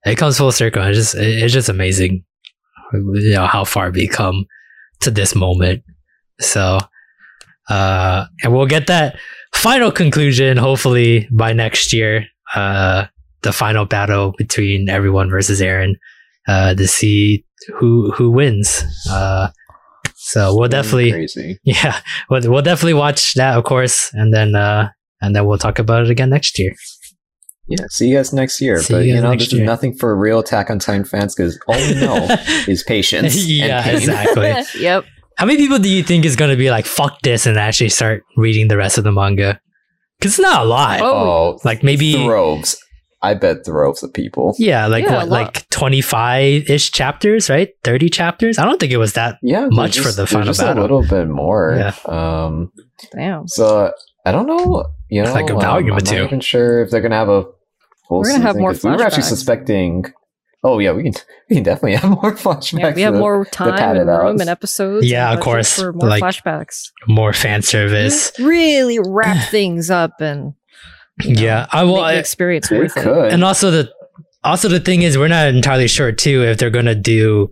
it 0.06 0.16
comes 0.16 0.38
full 0.38 0.50
circle. 0.52 0.82
It's 0.84 0.96
just 0.98 1.14
it- 1.14 1.42
it's 1.42 1.52
just 1.52 1.68
amazing, 1.68 2.24
you 2.94 3.32
know 3.34 3.46
how 3.46 3.64
far 3.64 3.90
we 3.90 4.08
come 4.08 4.46
to 5.00 5.10
this 5.10 5.34
moment. 5.34 5.82
So, 6.40 6.78
uh, 7.68 8.24
and 8.42 8.52
we'll 8.52 8.66
get 8.66 8.86
that 8.88 9.16
final 9.54 9.90
conclusion 9.92 10.56
hopefully 10.56 11.28
by 11.30 11.52
next 11.52 11.92
year. 11.92 12.26
Uh, 12.54 13.06
the 13.42 13.52
final 13.52 13.84
battle 13.84 14.32
between 14.38 14.88
everyone 14.88 15.30
versus 15.30 15.60
Eren, 15.60 15.94
uh, 16.48 16.74
to 16.74 16.86
see 16.86 17.44
who 17.78 18.10
who 18.12 18.30
wins. 18.30 18.84
Uh, 19.10 19.48
so 20.14 20.56
we'll 20.56 20.68
definitely 20.68 21.10
crazy. 21.12 21.58
yeah, 21.64 22.00
we'll, 22.30 22.48
we'll 22.50 22.62
definitely 22.62 22.94
watch 22.94 23.34
that, 23.34 23.56
of 23.58 23.64
course, 23.64 24.10
and 24.14 24.32
then 24.32 24.54
uh, 24.54 24.88
and 25.20 25.34
then 25.34 25.46
we'll 25.46 25.58
talk 25.58 25.78
about 25.78 26.04
it 26.04 26.10
again 26.10 26.30
next 26.30 26.58
year. 26.58 26.72
Yeah, 27.68 27.86
see 27.90 28.08
you 28.08 28.16
guys 28.16 28.32
next 28.32 28.60
year. 28.60 28.80
See 28.82 28.92
but 28.92 29.04
you 29.04 29.14
you 29.14 29.20
know, 29.20 29.30
next 29.30 29.44
this 29.44 29.52
year. 29.52 29.62
is 29.62 29.66
nothing 29.66 29.94
for 29.94 30.10
a 30.10 30.14
real 30.14 30.40
Attack 30.40 30.68
on 30.68 30.78
Titan 30.78 31.04
fans 31.04 31.34
because 31.34 31.58
all 31.68 31.76
we 31.76 31.94
know 31.94 32.26
is 32.68 32.82
patience. 32.82 33.36
yeah, 33.46 33.82
pain. 33.82 33.96
exactly. 33.96 34.52
yep. 34.80 35.04
How 35.38 35.46
many 35.46 35.58
people 35.58 35.78
do 35.78 35.88
you 35.88 36.02
think 36.02 36.24
is 36.24 36.36
going 36.36 36.50
to 36.50 36.56
be 36.56 36.70
like, 36.70 36.84
fuck 36.86 37.20
this 37.22 37.46
and 37.46 37.56
actually 37.56 37.88
start 37.88 38.24
reading 38.36 38.68
the 38.68 38.76
rest 38.76 38.98
of 38.98 39.04
the 39.04 39.12
manga? 39.12 39.60
Because 40.18 40.32
it's 40.32 40.40
not 40.40 40.62
a 40.62 40.64
lot. 40.64 41.00
Oh. 41.00 41.06
Oh, 41.06 41.58
Like 41.64 41.82
maybe, 41.82 42.12
droves. 42.14 42.76
I 43.22 43.34
bet 43.34 43.64
droves 43.64 44.02
of 44.02 44.12
the 44.12 44.20
people. 44.22 44.54
yeah, 44.58 44.86
like 44.86 45.04
Yeah, 45.04 45.18
what, 45.18 45.28
like 45.28 45.68
25 45.70 46.68
ish 46.68 46.90
chapters, 46.90 47.48
right? 47.48 47.68
30 47.84 48.08
chapters? 48.10 48.58
I 48.58 48.64
don't 48.64 48.80
think 48.80 48.92
it 48.92 48.96
was 48.98 49.12
that. 49.14 49.36
Yeah, 49.42 49.60
they're 49.60 49.70
Much 49.70 49.98
for 50.00 50.08
the 50.08 50.16
they're 50.16 50.26
final 50.26 50.46
just 50.48 50.60
battle. 50.60 50.80
a 50.80 50.82
little 50.82 51.04
bit 51.06 51.28
more. 51.28 51.74
Yeah. 51.76 51.94
Um. 52.06 52.72
Damn. 53.12 53.46
So 53.48 53.92
I 54.26 54.32
don't 54.32 54.46
know. 54.46 54.86
You 55.08 55.22
know, 55.22 55.32
Like 55.32 55.50
a 55.50 55.54
um, 55.54 55.60
volume 55.60 55.90
or 55.90 55.94
I'm 55.94 56.00
two. 56.00 56.16
not 56.18 56.24
even 56.26 56.40
sure 56.40 56.82
if 56.82 56.90
they're 56.90 57.00
gonna 57.00 57.16
have 57.16 57.28
a 57.28 57.44
full 58.08 58.20
We're 58.20 58.30
gonna 58.32 58.42
have 58.42 58.54
more. 58.56 58.62
more 58.62 58.72
'cause 58.72 58.84
We 58.84 58.90
were 58.90 59.02
actually 59.02 59.22
suspecting. 59.24 60.06
Oh 60.64 60.78
yeah, 60.78 60.92
we 60.92 61.02
can 61.02 61.12
we 61.50 61.56
can 61.56 61.64
definitely 61.64 61.96
have 61.96 62.10
more 62.22 62.32
flashbacks. 62.34 62.78
Yeah, 62.78 62.94
we 62.94 63.02
have 63.02 63.14
to- 63.14 63.18
more 63.18 63.44
time 63.46 63.76
pad 63.76 63.96
and 63.96 64.08
room 64.08 64.40
and 64.40 64.48
episodes. 64.48 65.04
Yeah, 65.06 65.30
and 65.30 65.38
of 65.38 65.44
course, 65.44 65.74
For 65.78 65.92
more 65.92 66.08
like- 66.08 66.22
flashbacks. 66.22 66.90
More 67.08 67.32
fan 67.32 67.62
service. 67.62 68.32
Really 68.38 68.98
wrap 69.04 69.48
things 69.50 69.90
up 69.90 70.20
and 70.20 70.54
you 71.24 71.34
know, 71.36 71.42
Yeah, 71.42 71.66
I 71.72 71.82
make 71.82 71.88
will. 71.90 71.96
the 71.96 72.02
I, 72.02 72.12
experience 72.14 72.68
They 72.68 72.78
worth 72.78 72.96
it. 72.96 73.02
could. 73.02 73.32
and 73.32 73.42
also 73.44 73.70
the 73.70 73.92
also 74.44 74.68
the 74.68 74.80
thing 74.80 75.02
is 75.02 75.16
we're 75.16 75.28
not 75.28 75.46
entirely 75.48 75.88
sure 75.88 76.10
too 76.12 76.42
if 76.42 76.58
they're 76.58 76.70
gonna 76.70 76.94
do 76.94 77.50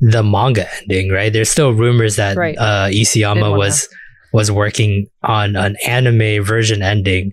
the 0.00 0.22
manga 0.22 0.66
ending 0.80 1.10
right 1.10 1.32
there's 1.32 1.50
still 1.50 1.72
rumors 1.72 2.16
that 2.16 2.36
Right. 2.36 2.56
uh 2.58 2.86
Isayama 2.88 3.56
was 3.56 3.88
was 4.32 4.50
working 4.50 5.06
on 5.22 5.54
an 5.56 5.76
anime 5.86 6.42
version 6.44 6.82
ending 6.82 7.32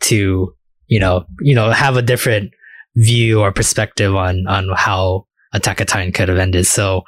to 0.00 0.54
you 0.88 0.98
know 1.00 1.24
you 1.40 1.54
know 1.54 1.70
have 1.70 1.96
a 1.96 2.02
different 2.02 2.52
view 2.96 3.40
or 3.40 3.52
perspective 3.52 4.14
on 4.14 4.46
on 4.46 4.68
how 4.74 5.26
Attack 5.52 5.80
on 5.80 5.86
Titan 5.86 6.12
could 6.12 6.28
have 6.28 6.38
ended 6.38 6.66
so 6.66 7.02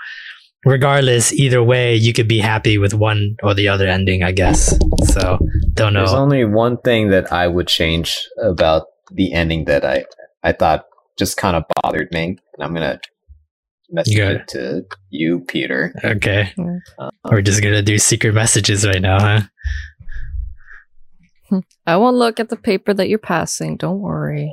regardless 0.65 1.33
either 1.33 1.63
way 1.63 1.95
you 1.95 2.13
could 2.13 2.29
be 2.29 2.39
happy 2.39 2.79
with 2.79 2.95
one 2.95 3.37
or 3.43 3.55
the 3.55 3.69
other 3.69 3.87
ending 3.87 4.23
I 4.23 4.33
guess 4.33 4.77
so 5.13 5.39
don't 5.75 5.93
know 5.93 6.01
There's 6.01 6.15
only 6.15 6.45
one 6.45 6.79
thing 6.79 7.11
that 7.11 7.33
I 7.33 7.47
would 7.47 7.69
change 7.69 8.19
about 8.43 8.85
the 9.13 9.33
ending 9.33 9.67
that 9.67 9.85
I 9.85 10.05
I 10.43 10.53
thought 10.53 10.87
just 11.19 11.39
kind 11.39 11.57
of 11.57 11.65
bothered 11.83 12.13
me, 12.13 12.37
and 12.55 12.61
I'm 12.61 12.75
gonna 12.75 13.01
message 13.91 14.17
Good. 14.17 14.37
it 14.43 14.49
to 14.49 14.85
you, 15.11 15.41
Peter. 15.41 15.93
okay 16.05 16.53
Uh, 16.99 17.11
we're 17.31 17.43
just 17.43 17.63
gonna 17.63 17.83
do 17.83 17.99
secret 17.99 18.35
messages 18.35 18.87
right 18.87 19.01
now 19.03 19.19
huh 21.49 21.61
I 21.87 21.97
won't 21.97 22.17
look 22.17 22.41
at 22.41 22.49
the 22.49 22.57
paper 22.57 22.93
that 22.93 23.09
you're 23.09 23.21
passing. 23.21 23.77
Don't 23.77 24.01
worry. 24.01 24.53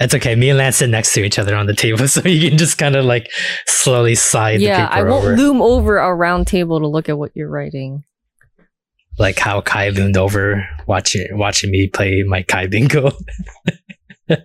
It's 0.00 0.14
okay. 0.14 0.34
Me 0.34 0.48
and 0.50 0.58
Lance 0.58 0.76
sit 0.76 0.90
next 0.90 1.12
to 1.14 1.22
each 1.24 1.38
other 1.38 1.54
on 1.54 1.66
the 1.66 1.74
table, 1.74 2.08
so 2.08 2.26
you 2.28 2.48
can 2.48 2.58
just 2.58 2.78
kind 2.78 2.96
of 2.96 3.04
like 3.04 3.30
slowly 3.66 4.14
slide 4.14 4.60
yeah, 4.60 4.86
the 4.86 4.94
I 4.94 5.02
won't 5.02 5.24
over, 5.24 5.36
loom 5.36 5.62
over 5.62 5.98
a 5.98 6.14
round 6.14 6.46
table 6.46 6.80
to 6.80 6.86
look 6.86 7.08
at 7.08 7.16
what 7.18 7.30
you're 7.34 7.48
writing. 7.50 8.04
like 9.18 9.38
how 9.38 9.60
Kai 9.60 9.90
loomed 9.90 10.16
over 10.16 10.66
watching 10.86 11.26
watching 11.32 11.70
me 11.70 11.88
play 11.88 12.22
my 12.26 12.42
Kai 12.42 12.66
bingo. 12.66 13.12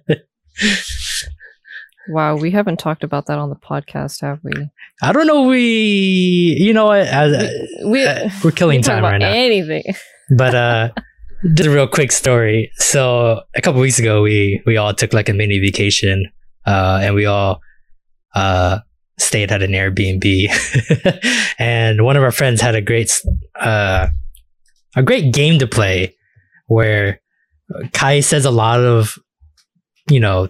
Wow, 2.10 2.38
we 2.38 2.50
haven't 2.50 2.78
talked 2.80 3.04
about 3.04 3.28
that 3.28 3.38
on 3.38 3.50
the 3.50 3.56
podcast, 3.56 4.22
have 4.22 4.40
we? 4.44 4.52
I 5.02 5.12
don't 5.12 5.28
know. 5.28 5.44
We, 5.44 6.58
you 6.60 6.74
know 6.74 6.86
what? 6.88 7.02
As, 7.02 7.54
We 7.86 8.04
uh, 8.04 8.30
we're 8.44 8.50
killing 8.50 8.80
we 8.80 8.84
time 8.84 9.04
right 9.04 9.20
now. 9.20 9.30
anything. 9.30 9.84
But 10.36 10.56
uh, 10.56 10.90
just 11.56 11.68
a 11.68 11.72
real 11.72 11.88
quick 11.88 12.12
story. 12.12 12.72
So 12.76 13.42
a 13.56 13.62
couple 13.62 13.82
weeks 13.82 14.00
ago, 14.00 14.22
we 14.22 14.62
we 14.66 14.78
all 14.78 14.94
took 14.94 15.14
like 15.14 15.30
a 15.30 15.34
mini 15.34 15.60
vacation, 15.60 16.32
uh, 16.66 17.00
and 17.02 17.16
we 17.16 17.26
all 17.26 17.62
uh 18.36 18.80
stayed 19.18 19.52
at 19.52 19.62
an 19.64 19.72
Airbnb, 19.72 20.50
and 21.60 22.04
one 22.04 22.16
of 22.18 22.24
our 22.24 22.32
friends 22.32 22.62
had 22.62 22.76
a 22.76 22.82
great 22.82 23.12
uh 23.60 24.08
a 24.96 25.04
great 25.04 25.34
game 25.34 25.60
to 25.60 25.68
play 25.68 26.16
where 26.68 27.20
Kai 27.94 28.20
says 28.22 28.46
a 28.46 28.52
lot 28.52 28.80
of 28.80 29.18
you 30.10 30.20
know 30.20 30.50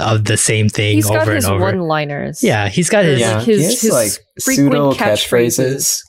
of 0.00 0.24
the 0.26 0.36
same 0.36 0.68
thing 0.68 0.94
He's 0.96 1.06
got 1.06 1.22
over 1.22 1.34
his 1.34 1.44
and 1.46 1.54
over. 1.54 1.64
one-liners. 1.64 2.42
yeah, 2.42 2.68
he's 2.68 2.88
got 2.90 3.04
his 3.04 3.18
Yeah. 3.20 3.38
yeah, 3.38 3.44
his- 3.44 3.80
his 3.82 3.90
like 3.92 4.12
pseudo 4.38 4.92
catchphrases. 4.92 6.00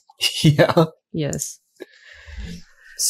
catchphrases. 0.44 0.44
yeah, 0.78 0.86
Yes. 1.14 1.60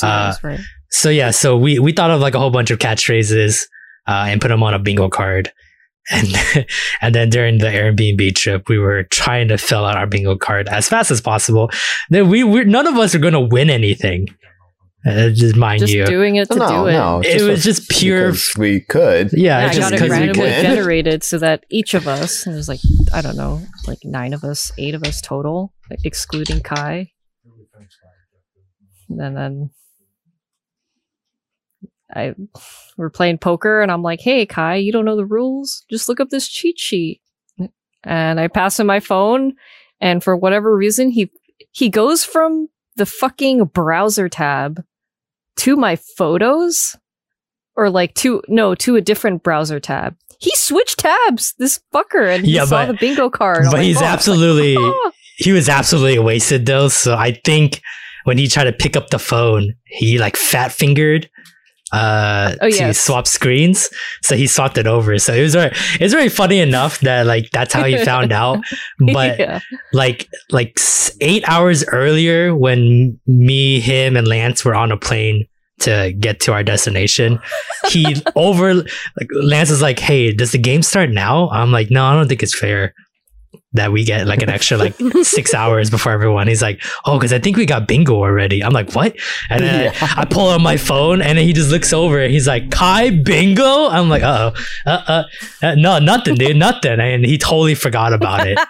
Uh, 0.02 0.32
Pseudos, 0.32 0.44
right. 0.44 0.60
So 0.92 1.10
yeah, 1.10 1.32
so 1.32 1.56
we 1.58 1.80
we 1.80 1.92
thought 1.92 2.12
of 2.12 2.20
like 2.22 2.34
a 2.36 2.40
whole 2.40 2.52
bunch 2.52 2.72
of 2.72 2.80
catchphrases 2.80 3.64
uh, 4.08 4.26
and 4.28 4.42
put 4.42 4.48
them 4.50 4.64
on 4.64 4.74
a 4.74 4.80
bingo 4.80 5.10
card, 5.10 5.52
and 6.12 6.28
and 7.02 7.14
then 7.16 7.30
during 7.30 7.60
the 7.60 7.68
Airbnb 7.68 8.36
trip, 8.36 8.68
we 8.70 8.80
were 8.80 9.04
trying 9.04 9.48
to 9.50 9.58
fill 9.58 9.86
out 9.86 9.96
our 9.98 10.08
bingo 10.08 10.36
card 10.38 10.68
as 10.68 10.88
fast 10.90 11.12
as 11.12 11.22
possible. 11.22 11.70
Then 12.10 12.28
we 12.30 12.44
we 12.44 12.64
none 12.64 12.88
of 12.88 12.98
us 12.98 13.14
are 13.14 13.20
going 13.20 13.34
to 13.34 13.40
win 13.40 13.70
anything. 13.70 14.28
Uh, 15.08 15.30
just 15.30 15.56
mind 15.56 15.80
Just 15.80 15.94
you, 15.94 16.06
doing 16.06 16.36
it 16.36 16.50
to 16.50 16.58
no, 16.58 16.68
do 16.68 16.88
it. 16.88 16.92
no, 16.92 17.22
It 17.24 17.42
was 17.44 17.64
just 17.64 17.88
pure- 17.90 18.32
because 18.32 18.54
we 18.58 18.82
could. 18.82 19.30
yeah, 19.32 19.62
Yeah, 19.62 19.68
it's 19.68 19.78
I 19.78 19.80
just 19.80 19.92
got 19.92 20.02
it 20.02 20.12
randomly 20.12 20.50
generated 20.50 21.24
so 21.24 21.38
that 21.38 21.64
each 21.72 21.94
of 21.94 22.06
us, 22.06 22.46
and 22.46 22.54
there's 22.54 22.68
like, 22.68 22.82
I 23.14 23.22
don't 23.22 23.38
know, 23.38 23.62
like 23.88 24.00
nine 24.04 24.34
of 24.34 24.44
us, 24.44 24.74
eight 24.78 24.94
of 24.96 25.04
us 25.04 25.22
total, 25.22 25.74
like, 25.90 26.00
excluding 26.04 26.60
Kai. 26.60 27.12
And 29.10 29.20
then 29.38 29.70
I 32.14 32.34
we're 32.98 33.10
playing 33.10 33.38
poker 33.38 33.82
and 33.82 33.92
I'm 33.92 34.02
like, 34.02 34.20
hey 34.20 34.46
Kai, 34.46 34.76
you 34.76 34.92
don't 34.92 35.06
know 35.06 35.16
the 35.16 35.26
rules? 35.26 35.86
Just 35.90 36.10
look 36.10 36.20
up 36.20 36.30
this 36.30 36.48
cheat 36.48 36.80
sheet. 36.80 37.22
And 38.04 38.40
I 38.40 38.48
pass 38.48 38.80
him 38.80 38.88
my 38.88 39.02
phone, 39.02 39.54
and 40.00 40.24
for 40.24 40.36
whatever 40.38 40.76
reason, 40.76 41.10
he 41.10 41.30
he 41.72 41.90
goes 41.90 42.24
from 42.24 42.70
the 42.96 43.06
fucking 43.06 43.66
browser 43.66 44.30
tab 44.30 44.84
to 45.58 45.76
my 45.76 45.98
photos 46.18 46.96
or 47.76 47.90
like 47.90 48.14
to 48.16 48.42
no 48.48 48.74
to 48.76 48.96
a 48.96 49.02
different 49.02 49.44
browser 49.44 49.80
tab. 49.82 50.16
He 50.40 50.52
switched 50.56 51.00
tabs, 51.00 51.54
this 51.60 51.82
fucker, 51.94 52.34
and 52.34 52.46
he 52.46 52.54
Yeah, 52.54 52.64
saw 52.66 52.86
but- 52.86 52.94
the 52.94 52.98
bingo 52.98 53.30
card. 53.30 53.66
But 53.66 53.74
like, 53.74 53.82
he's 53.84 53.98
oh, 53.98 54.02
like, 54.02 54.10
absolutely 54.12 54.76
oh. 54.80 55.12
he 55.38 55.52
was 55.52 55.68
absolutely 55.68 56.20
wasted 56.20 56.66
though. 56.66 56.88
So 56.88 57.16
I 57.16 57.34
think 57.44 57.82
when 58.24 58.38
he 58.38 58.48
tried 58.48 58.66
to 58.66 58.74
pick 58.74 58.96
up 58.96 59.10
the 59.10 59.20
phone, 59.20 59.74
he 59.86 60.18
like 60.20 60.38
fat 60.38 60.72
fingered 60.72 61.30
uh 61.92 62.56
Oh, 62.62 62.70
to 62.70 62.94
swap 62.94 63.28
screens. 63.28 63.90
So 64.24 64.36
he 64.36 64.48
swapped 64.48 64.78
it 64.78 64.88
over. 64.88 65.18
So 65.20 65.34
it 65.34 65.42
was 65.42 65.54
very 65.54 65.72
it's 66.00 66.14
very 66.14 66.30
funny 66.30 66.60
enough 66.60 67.00
that 67.02 67.26
like 67.26 67.50
that's 67.52 67.74
how 67.74 67.84
he 67.84 67.98
found 68.04 68.32
out. 68.32 68.60
But 69.14 69.40
yeah. 69.40 69.60
like 69.94 70.30
like 70.52 70.80
eight 71.22 71.44
hours 71.48 71.86
earlier 71.88 72.56
when 72.56 73.20
me, 73.28 73.80
him, 73.80 74.18
and 74.18 74.28
Lance 74.28 74.64
were 74.64 74.76
on 74.76 74.92
a 74.92 74.98
plane 74.98 75.46
to 75.80 76.14
get 76.20 76.42
to 76.42 76.54
our 76.54 76.64
destination, 76.64 77.40
he 77.88 78.18
over 78.36 78.74
like 78.74 79.28
Lance 79.42 79.70
is 79.70 79.82
like, 79.82 80.00
"Hey, 80.00 80.34
does 80.34 80.52
the 80.52 80.58
game 80.58 80.82
start 80.82 81.10
now?" 81.10 81.50
I'm 81.50 81.72
like, 81.72 81.90
"No, 81.90 82.06
I 82.06 82.14
don't 82.14 82.28
think 82.28 82.44
it's 82.44 82.58
fair." 82.58 82.94
That 83.74 83.92
we 83.92 84.04
get 84.04 84.26
like 84.26 84.42
an 84.42 84.50
extra 84.50 84.78
like 84.78 84.96
six 85.22 85.54
hours 85.54 85.92
before 85.92 86.12
everyone. 86.12 86.48
He's 86.48 86.62
like, 86.62 86.82
oh, 87.06 87.20
because 87.20 87.32
I 87.32 87.38
think 87.38 87.56
we 87.56 87.68
got 87.68 87.88
bingo 87.88 88.16
already. 88.16 88.64
I'm 88.64 88.72
like, 88.74 88.94
what? 88.96 89.16
And 89.52 89.64
then 89.64 89.94
Yeah. 89.94 90.08
I, 90.18 90.22
I 90.22 90.26
pull 90.26 90.50
out 90.50 90.60
my 90.60 90.76
phone, 90.76 91.22
and 91.22 91.38
then 91.38 91.46
he 91.46 91.54
just 91.54 91.70
looks 91.70 91.94
over. 91.94 92.28
He's 92.28 92.48
like, 92.48 92.72
Kai 92.72 93.12
bingo. 93.12 93.88
I'm 93.90 94.10
like, 94.10 94.24
uh 94.24 94.52
oh, 94.88 94.90
uh, 94.92 95.24
uh, 95.62 95.76
no, 95.76 96.00
nothing, 96.00 96.34
dude, 96.34 96.58
nothing. 96.58 97.00
And 97.00 97.24
he 97.24 97.38
totally 97.38 97.76
forgot 97.76 98.12
about 98.12 98.48
it. 98.48 98.58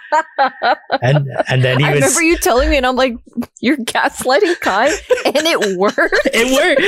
And 1.02 1.28
and 1.48 1.64
then 1.64 1.78
he 1.78 1.84
I 1.86 1.92
was. 1.94 2.00
remember 2.02 2.22
you 2.22 2.36
telling 2.36 2.68
me, 2.68 2.76
and 2.76 2.84
I'm 2.86 2.96
like, 2.96 3.14
"You're 3.60 3.76
gaslighting 3.78 4.58
Kai," 4.60 4.88
and 5.24 5.36
it 5.46 5.78
worked. 5.78 5.96
it 6.32 6.52
worked. 6.52 6.80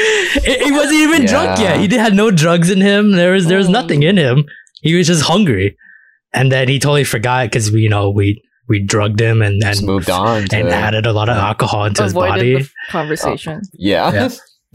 It, 0.46 0.62
he 0.62 0.72
wasn't 0.72 0.94
even 0.94 1.24
drunk 1.26 1.58
yet. 1.58 1.78
He 1.80 1.86
did, 1.86 2.00
had 2.00 2.14
no 2.14 2.30
drugs 2.30 2.68
in 2.70 2.80
him. 2.80 3.12
There 3.12 3.32
was 3.32 3.46
there 3.46 3.58
was 3.58 3.68
Oh. 3.68 3.72
nothing 3.72 4.02
in 4.02 4.16
him. 4.16 4.44
He 4.82 4.94
was 4.94 5.06
just 5.06 5.22
hungry, 5.22 5.76
and 6.32 6.50
then 6.50 6.68
he 6.68 6.78
totally 6.78 7.04
forgot 7.04 7.46
because 7.46 7.70
we 7.70 7.82
you 7.82 7.88
know 7.88 8.10
we 8.10 8.42
we 8.68 8.80
drugged 8.82 9.20
him 9.20 9.42
and 9.42 9.60
Just 9.60 9.82
moved 9.82 10.08
on. 10.08 10.44
To, 10.46 10.56
and 10.56 10.68
added 10.68 11.04
a 11.06 11.12
lot 11.12 11.28
of 11.28 11.36
alcohol 11.36 11.84
into 11.84 12.02
his 12.02 12.14
body. 12.14 12.54
the 12.54 12.70
conversation. 12.90 13.60
yeah. 13.74 14.12
Yeah. 14.12 14.28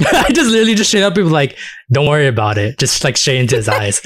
I 0.06 0.30
just 0.34 0.50
literally 0.52 0.76
just 0.76 0.90
straight 0.90 1.04
up 1.04 1.16
people 1.16 1.32
like, 1.32 1.58
"Don't 1.92 2.08
worry 2.08 2.28
about 2.28 2.58
it." 2.58 2.78
Just 2.78 3.04
like 3.04 3.18
straight 3.18 3.40
into 3.40 3.56
his 3.56 3.68
eyes, 3.68 4.02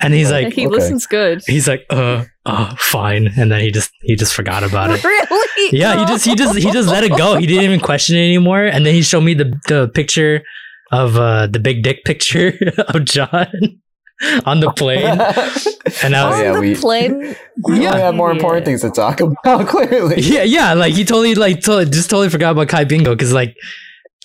and 0.00 0.12
he's 0.12 0.30
like, 0.30 0.52
he 0.52 0.66
okay. 0.66 0.74
listens 0.74 1.06
good. 1.06 1.42
he's 1.46 1.66
like, 1.66 1.86
"Uh, 1.88 2.24
uh, 2.44 2.74
fine," 2.76 3.28
and 3.38 3.50
then 3.50 3.60
he 3.60 3.70
just 3.70 3.90
he 4.02 4.16
just 4.16 4.34
forgot 4.34 4.62
about 4.64 4.90
it. 4.90 5.02
Really? 5.02 5.78
Yeah, 5.78 6.00
he 6.00 6.04
just 6.04 6.24
he 6.26 6.34
just 6.34 6.58
he 6.58 6.70
just 6.70 6.88
let 6.88 7.04
it 7.04 7.16
go. 7.16 7.36
He 7.36 7.46
didn't 7.46 7.64
even 7.64 7.80
question 7.80 8.16
it 8.16 8.24
anymore. 8.24 8.64
And 8.64 8.84
then 8.84 8.92
he 8.94 9.00
showed 9.02 9.22
me 9.22 9.32
the 9.32 9.58
the 9.68 9.88
picture 9.88 10.42
of 10.90 11.16
uh 11.16 11.46
the 11.46 11.58
big 11.60 11.82
dick 11.82 12.04
picture 12.04 12.52
of 12.88 13.04
John 13.06 13.80
on 14.46 14.60
the 14.60 14.70
plane. 14.72 15.18
And 16.04 16.16
I 16.16 16.22
On 16.22 16.30
was, 16.30 16.40
yeah, 16.40 16.52
the 16.52 16.60
we- 16.60 16.74
plane. 16.74 17.36
we 17.68 17.82
Yeah. 17.82 17.96
have 17.98 18.14
more 18.14 18.30
important 18.30 18.64
things 18.64 18.80
to 18.80 18.90
talk 18.90 19.20
about. 19.20 19.66
Clearly, 19.68 20.20
yeah, 20.20 20.42
yeah, 20.42 20.72
like 20.74 20.94
he 20.94 21.04
totally 21.04 21.34
like 21.34 21.60
to- 21.62 21.84
just 21.84 22.08
totally 22.10 22.28
forgot 22.30 22.52
about 22.52 22.68
Kai 22.68 22.84
Bingo 22.84 23.14
because 23.14 23.32
like 23.32 23.54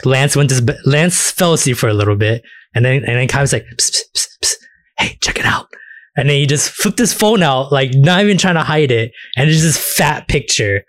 Lance 0.06 0.36
went 0.36 0.50
to 0.50 0.56
his 0.56 0.62
be- 0.62 0.74
Lance 0.86 1.32
fell 1.32 1.54
asleep 1.54 1.78
for 1.78 1.90
a 1.90 1.94
little 1.94 2.16
bit, 2.16 2.42
and 2.74 2.86
then 2.86 3.04
and 3.06 3.18
then 3.18 3.28
Kai 3.28 3.42
was 3.42 3.52
like, 3.54 3.66
psst, 3.78 3.92
psst, 3.92 4.04
psst, 4.16 4.28
psst, 4.44 4.54
"Hey, 5.00 5.18
check 5.22 5.40
it 5.40 5.46
out." 5.46 5.68
And 6.16 6.30
then 6.30 6.38
he 6.38 6.46
just 6.46 6.70
flipped 6.70 7.00
his 7.00 7.14
phone 7.14 7.44
out, 7.44 7.72
like 7.72 7.92
not 7.94 8.22
even 8.24 8.38
trying 8.38 8.56
to 8.56 8.64
hide 8.64 8.92
it, 8.92 9.12
and 9.36 9.50
it's 9.50 9.62
this 9.62 9.78
fat 9.78 10.28
picture 10.28 10.84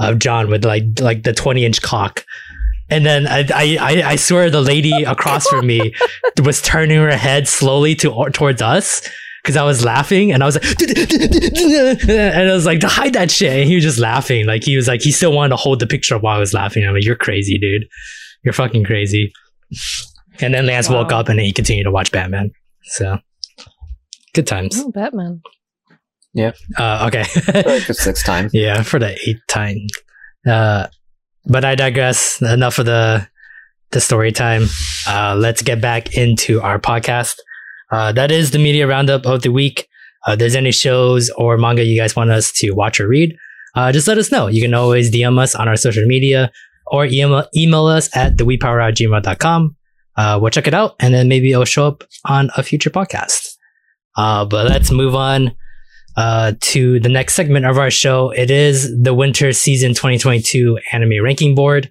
of 0.00 0.18
John 0.18 0.50
with 0.50 0.64
like 0.64 0.84
like 1.00 1.22
the 1.22 1.32
20 1.32 1.64
inch 1.64 1.80
cock. 1.80 2.24
And 2.90 3.04
then 3.06 3.26
I, 3.26 3.40
I, 3.54 3.76
I- 3.80 4.08
I 4.10 4.16
swear 4.16 4.50
the 4.50 4.60
lady 4.60 5.04
across 5.04 5.46
from 5.48 5.66
me 5.66 5.94
was 6.42 6.60
turning 6.62 6.98
her 6.98 7.16
head 7.16 7.48
slowly 7.48 7.94
to 7.96 8.10
towards 8.32 8.60
us 8.62 9.08
because 9.42 9.56
I 9.56 9.62
was 9.64 9.84
laughing 9.84 10.32
and 10.32 10.42
I 10.42 10.46
was 10.46 10.54
like, 10.56 10.64
and 12.08 12.50
I 12.50 12.52
was 12.52 12.66
like, 12.66 12.80
to 12.80 12.88
hide 12.88 13.12
that 13.14 13.30
shit. 13.30 13.52
And 13.52 13.68
he 13.68 13.74
was 13.74 13.84
just 13.84 13.98
laughing. 13.98 14.46
Like 14.46 14.64
he 14.64 14.76
was 14.76 14.88
like, 14.88 15.02
he 15.02 15.12
still 15.12 15.32
wanted 15.32 15.50
to 15.50 15.56
hold 15.56 15.80
the 15.80 15.86
picture 15.86 16.14
up 16.14 16.22
while 16.22 16.36
I 16.36 16.40
was 16.40 16.54
laughing. 16.54 16.84
I'm 16.84 16.94
like, 16.94 17.04
you're 17.04 17.16
crazy, 17.16 17.58
dude. 17.58 17.84
You're 18.44 18.54
fucking 18.54 18.84
crazy. 18.84 19.32
And 20.40 20.52
then 20.54 20.66
Lance 20.66 20.88
woke 20.88 21.12
up 21.12 21.28
and 21.28 21.38
he 21.40 21.52
continued 21.52 21.84
to 21.84 21.90
watch 21.90 22.10
Batman. 22.12 22.50
So 22.84 23.18
good 24.34 24.46
times. 24.46 24.76
Oh, 24.78 24.90
Batman. 24.90 25.40
Uh, 26.78 27.04
okay. 27.08 27.24
like 27.62 27.86
the 27.86 27.94
sixth 27.94 28.24
time. 28.24 28.50
yeah, 28.52 28.82
for 28.82 28.98
the 28.98 29.16
eighth 29.28 29.40
time. 29.48 29.76
Uh, 30.46 30.88
but 31.46 31.64
I 31.64 31.74
digress. 31.74 32.40
Enough 32.42 32.78
of 32.78 32.86
the 32.86 33.26
the 33.90 34.00
story 34.00 34.32
time. 34.32 34.66
Uh, 35.06 35.36
let's 35.38 35.62
get 35.62 35.80
back 35.80 36.16
into 36.16 36.60
our 36.60 36.78
podcast. 36.78 37.36
Uh, 37.92 38.12
that 38.12 38.30
is 38.30 38.50
the 38.50 38.58
media 38.58 38.86
roundup 38.86 39.24
of 39.24 39.42
the 39.42 39.52
week. 39.52 39.88
Uh, 40.26 40.34
there's 40.34 40.56
any 40.56 40.72
shows 40.72 41.30
or 41.36 41.56
manga 41.56 41.84
you 41.84 42.00
guys 42.00 42.16
want 42.16 42.30
us 42.30 42.50
to 42.52 42.72
watch 42.72 42.98
or 42.98 43.06
read, 43.06 43.36
uh, 43.74 43.92
just 43.92 44.08
let 44.08 44.18
us 44.18 44.30
know. 44.32 44.46
You 44.46 44.62
can 44.62 44.74
always 44.74 45.10
DM 45.10 45.38
us 45.38 45.54
on 45.54 45.68
our 45.68 45.76
social 45.76 46.06
media 46.06 46.50
or 46.86 47.06
email, 47.06 47.46
email 47.56 47.86
us 47.86 48.14
at 48.16 48.36
thewepower@gmail.com. 48.36 49.76
Uh, 50.16 50.38
we'll 50.40 50.50
check 50.50 50.66
it 50.66 50.74
out 50.74 50.94
and 51.00 51.12
then 51.12 51.28
maybe 51.28 51.50
it'll 51.52 51.64
show 51.64 51.86
up 51.86 52.04
on 52.24 52.50
a 52.56 52.62
future 52.62 52.90
podcast. 52.90 53.56
Uh, 54.16 54.44
but 54.44 54.68
let's 54.68 54.90
move 54.90 55.14
on 55.14 55.54
uh, 56.16 56.52
to 56.60 57.00
the 57.00 57.08
next 57.08 57.34
segment 57.34 57.66
of 57.66 57.78
our 57.78 57.90
show. 57.90 58.30
It 58.30 58.50
is 58.50 58.90
the 59.02 59.14
winter 59.14 59.52
season 59.52 59.90
2022 59.90 60.78
anime 60.92 61.22
ranking 61.22 61.54
board. 61.54 61.90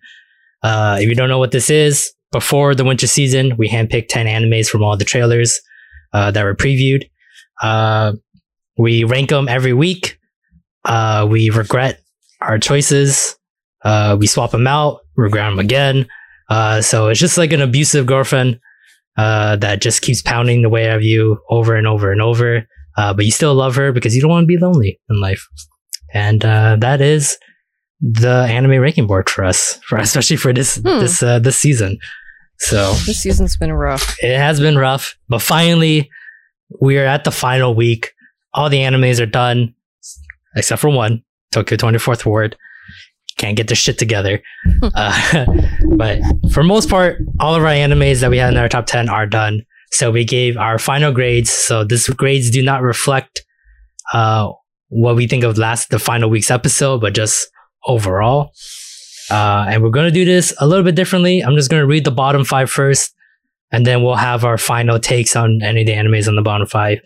Uh, 0.62 0.98
if 1.00 1.10
you 1.10 1.16
don't 1.16 1.30
know 1.30 1.40
what 1.40 1.52
this 1.52 1.70
is, 1.70 2.14
before 2.32 2.74
the 2.74 2.84
winter 2.84 3.08
season, 3.08 3.58
we 3.58 3.70
handpicked 3.70 4.08
10 4.10 4.26
animes 4.26 4.68
from 4.68 4.84
all 4.84 4.98
the 4.98 5.06
trailers 5.06 5.62
uh, 6.14 6.32
that 6.32 6.44
were 6.44 6.56
previewed. 6.56 7.10
Uh, 7.62 8.14
we 8.78 9.04
rank 9.04 9.30
them 9.30 9.48
every 9.48 9.74
week. 9.74 10.18
Uh, 10.86 11.28
we 11.30 11.50
regret 11.50 12.02
our 12.42 12.58
choices. 12.58 13.38
Uh, 13.84 14.18
we 14.20 14.28
swap 14.28 14.52
them 14.52 14.68
out, 14.68 15.02
regret 15.16 15.52
them 15.52 15.60
again. 15.60 16.08
Uh, 16.50 16.82
so 16.82 17.08
it's 17.08 17.20
just 17.20 17.38
like 17.38 17.54
an 17.54 17.62
abusive 17.62 18.06
girlfriend 18.06 18.60
uh, 19.18 19.56
that 19.58 19.82
just 19.82 20.02
keeps 20.02 20.22
pounding 20.22 20.62
the 20.62 20.70
way 20.70 20.90
of 20.90 21.04
you 21.04 21.40
over 21.50 21.76
and 21.76 21.88
over 21.88 22.12
and 22.12 22.22
over 22.22 22.68
uh, 22.98 23.14
but 23.14 23.26
you 23.26 23.32
still 23.32 23.54
love 23.56 23.76
her 23.76 23.92
because 23.92 24.16
you 24.16 24.22
don't 24.22 24.32
want 24.32 24.44
to 24.44 24.48
be 24.48 24.58
lonely 24.58 25.00
in 25.10 25.20
life. 25.20 25.48
And 26.14 26.44
uh, 26.46 26.78
that 26.80 27.02
is 27.02 27.38
the 28.02 28.46
anime 28.50 28.80
ranking 28.80 29.08
board 29.08 29.30
for 29.30 29.44
us, 29.44 29.80
for 29.88 29.98
especially 30.08 30.38
for 30.38 30.54
this 30.54 30.76
Hmm. 30.78 31.00
this 31.00 31.22
uh, 31.24 31.40
this 31.40 31.58
season. 31.58 31.98
So 32.60 32.94
This 33.06 33.20
season's 33.22 33.58
been 33.58 33.74
rough. 33.74 34.16
it 34.22 34.38
has 34.38 34.60
been 34.60 34.78
rough, 34.78 35.18
but 35.28 35.42
finally 35.42 36.10
we 36.80 36.98
are 36.98 37.06
at 37.06 37.24
the 37.24 37.32
final 37.32 37.74
week. 37.76 38.12
All 38.54 38.70
the 38.70 38.78
animes 38.78 39.20
are 39.20 39.26
done, 39.26 39.74
except 40.56 40.82
for 40.82 40.90
one, 40.90 41.24
Tokyo 41.52 41.78
24th 41.78 42.26
Ward. 42.26 42.56
Can't 43.38 43.58
get 43.58 43.68
their 43.68 43.76
shit 43.76 43.98
together. 43.98 44.42
uh, 44.84 45.46
but 45.98 46.20
for 46.52 46.64
most 46.64 46.90
part, 46.90 47.18
all 47.40 47.56
of 47.56 47.64
our 47.64 47.70
animes 47.70 48.22
that 48.22 48.30
we 48.30 48.38
had 48.38 48.54
in 48.54 48.60
our 48.60 48.70
top 48.70 48.86
10 48.86 49.10
are 49.10 49.26
done. 49.26 49.64
So 49.94 50.10
we 50.10 50.26
gave 50.26 50.58
our 50.58 50.80
final 50.80 51.12
grades. 51.12 51.52
So 51.52 51.84
these 51.84 52.08
grades 52.10 52.50
do 52.50 52.64
not 52.64 52.82
reflect 52.82 53.44
uh, 54.12 54.52
what 54.90 55.16
we 55.16 55.28
think 55.28 55.44
of 55.44 55.58
last 55.58 55.92
the 55.92 56.00
final 56.00 56.30
week's 56.30 56.50
episode, 56.50 57.00
but 57.00 57.14
just 57.14 57.48
overall. 57.86 58.52
Uh, 59.30 59.66
and 59.70 59.84
we're 59.84 59.90
going 59.90 60.08
to 60.08 60.12
do 60.12 60.26
this 60.26 60.54
a 60.60 60.68
little 60.68 60.84
bit 60.84 60.96
differently. 60.96 61.42
I'm 61.42 61.56
just 61.56 61.70
going 61.70 61.82
to 61.82 61.88
read 61.88 62.06
the 62.06 62.12
bottom 62.12 62.44
five 62.44 62.72
first, 62.72 63.14
and 63.72 63.86
then 63.86 64.04
we'll 64.04 64.16
have 64.16 64.44
our 64.44 64.58
final 64.58 65.00
takes 65.00 65.36
on 65.36 65.62
any 65.64 65.82
of 65.82 65.88
the 65.88 65.94
animes 65.94 66.28
on 66.28 66.36
the 66.36 66.42
bottom 66.42 66.68
five. 66.68 67.00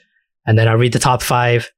And 0.45 0.57
then 0.57 0.69
I'll 0.69 0.77
read 0.77 0.93
the 0.93 0.99
top 0.99 1.21
five, 1.21 1.69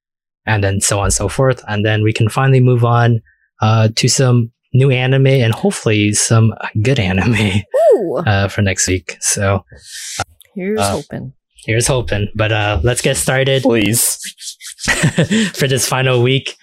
and 0.45 0.63
then 0.63 0.79
so 0.79 0.99
on 0.99 1.05
and 1.05 1.13
so 1.13 1.27
forth. 1.27 1.63
And 1.67 1.83
then 1.83 2.03
we 2.03 2.13
can 2.13 2.29
finally 2.29 2.59
move 2.59 2.85
on 2.85 3.19
uh, 3.61 3.89
to 3.95 4.07
some 4.07 4.51
new 4.73 4.91
anime 4.91 5.25
and 5.25 5.53
hopefully 5.53 6.13
some 6.13 6.53
good 6.83 6.99
anime 6.99 7.63
uh, 8.27 8.47
for 8.47 8.61
next 8.61 8.87
week. 8.87 9.17
So 9.19 9.65
here's 10.59 10.79
uh, 10.79 10.91
hoping. 10.91 11.33
here's 11.65 11.87
hoping. 11.87 12.27
But 12.35 12.51
uh, 12.51 12.81
let's 12.83 13.01
get 13.01 13.17
started. 13.17 13.63
Please. 13.63 14.19
for 15.53 15.67
this 15.67 15.87
final 15.87 16.21
week. 16.21 16.55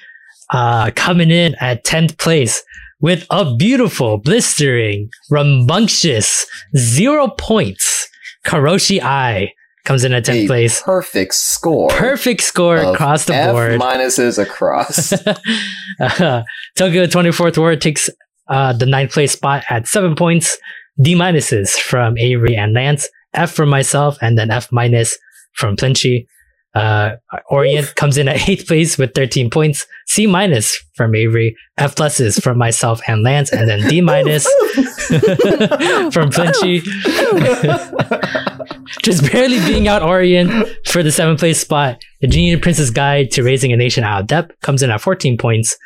Uh, 0.51 0.91
coming 0.95 1.31
in 1.31 1.57
at 1.61 1.85
10th 1.85 2.19
place 2.19 2.63
with 3.01 3.27
a 3.31 3.55
beautiful, 3.57 4.17
blistering, 4.19 5.11
rambunctious 5.31 6.47
zero 6.77 7.29
points. 7.29 8.09
Koroshi 8.47 9.01
Ai 9.01 9.53
comes 9.85 10.05
in 10.05 10.13
at 10.13 10.25
10th 10.25 10.45
A 10.45 10.47
place. 10.47 10.83
Perfect 10.83 11.35
score. 11.35 11.89
Perfect 11.91 12.43
score 12.43 12.77
across 12.77 13.25
the 13.25 13.35
F 13.35 13.53
board. 13.53 13.81
minuses 13.81 14.41
across. 14.41 15.13
uh, 16.01 16.43
Tokyo 16.77 17.07
24th 17.07 17.59
Ward 17.59 17.81
takes 17.81 18.09
uh, 18.49 18.73
the 18.73 18.87
ninth 18.87 19.13
place 19.13 19.33
spot 19.33 19.65
at 19.69 19.89
seven 19.89 20.15
points. 20.15 20.57
D 21.01 21.15
minuses 21.15 21.73
from 21.73 22.17
Avery 22.19 22.57
and 22.57 22.73
Lance. 22.73 23.09
F 23.37 23.53
for 23.53 23.66
myself, 23.66 24.16
and 24.20 24.38
then 24.38 24.51
F 24.51 24.70
minus 24.72 25.16
from 25.53 25.77
Plinchy. 25.77 26.27
Uh, 26.75 27.16
Orient 27.49 27.94
comes 27.94 28.18
in 28.18 28.29
at 28.29 28.51
eighth 28.51 28.66
place 28.66 28.99
with 28.99 29.14
13 29.14 29.49
points. 29.49 29.87
C 30.07 30.27
minus 30.27 30.79
from 30.94 31.14
Avery. 31.14 31.57
F 31.79 31.94
pluses 31.94 32.42
from 32.42 32.59
myself 32.59 33.01
and 33.09 33.22
Lance, 33.22 33.51
and 33.51 33.66
then 33.66 33.88
D 33.88 34.01
minus 34.03 34.44
from 36.12 36.31
Plinchy. 36.31 36.81
Just 39.03 39.31
barely 39.33 39.59
being 39.61 39.88
out 39.88 40.03
Orient 40.03 40.68
for 40.87 41.03
the 41.03 41.11
seventh 41.11 41.40
place 41.40 41.61
spot. 41.61 42.03
The 42.20 42.27
Genius 42.27 42.61
Prince's 42.61 42.90
Guide 42.90 43.31
to 43.33 43.42
Raising 43.42 43.72
a 43.72 43.77
Nation 43.77 44.05
Out 44.05 44.22
of 44.22 44.27
Debt 44.27 44.61
comes 44.61 44.83
in 44.83 44.90
at 44.90 45.01
14 45.01 45.38
points. 45.38 45.77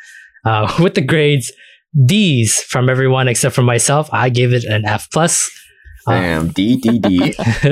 Uh, 0.43 0.73
with 0.81 0.95
the 0.95 1.01
grades 1.01 1.51
D's 2.05 2.61
from 2.63 2.89
everyone 2.89 3.27
except 3.27 3.55
for 3.55 3.61
myself, 3.61 4.09
I 4.11 4.29
gave 4.29 4.53
it 4.53 4.63
an 4.65 4.85
F 4.85 5.09
plus. 5.11 5.49
Damn, 6.07 6.49
D 6.49 6.77
D 6.77 6.99
D. 6.99 7.35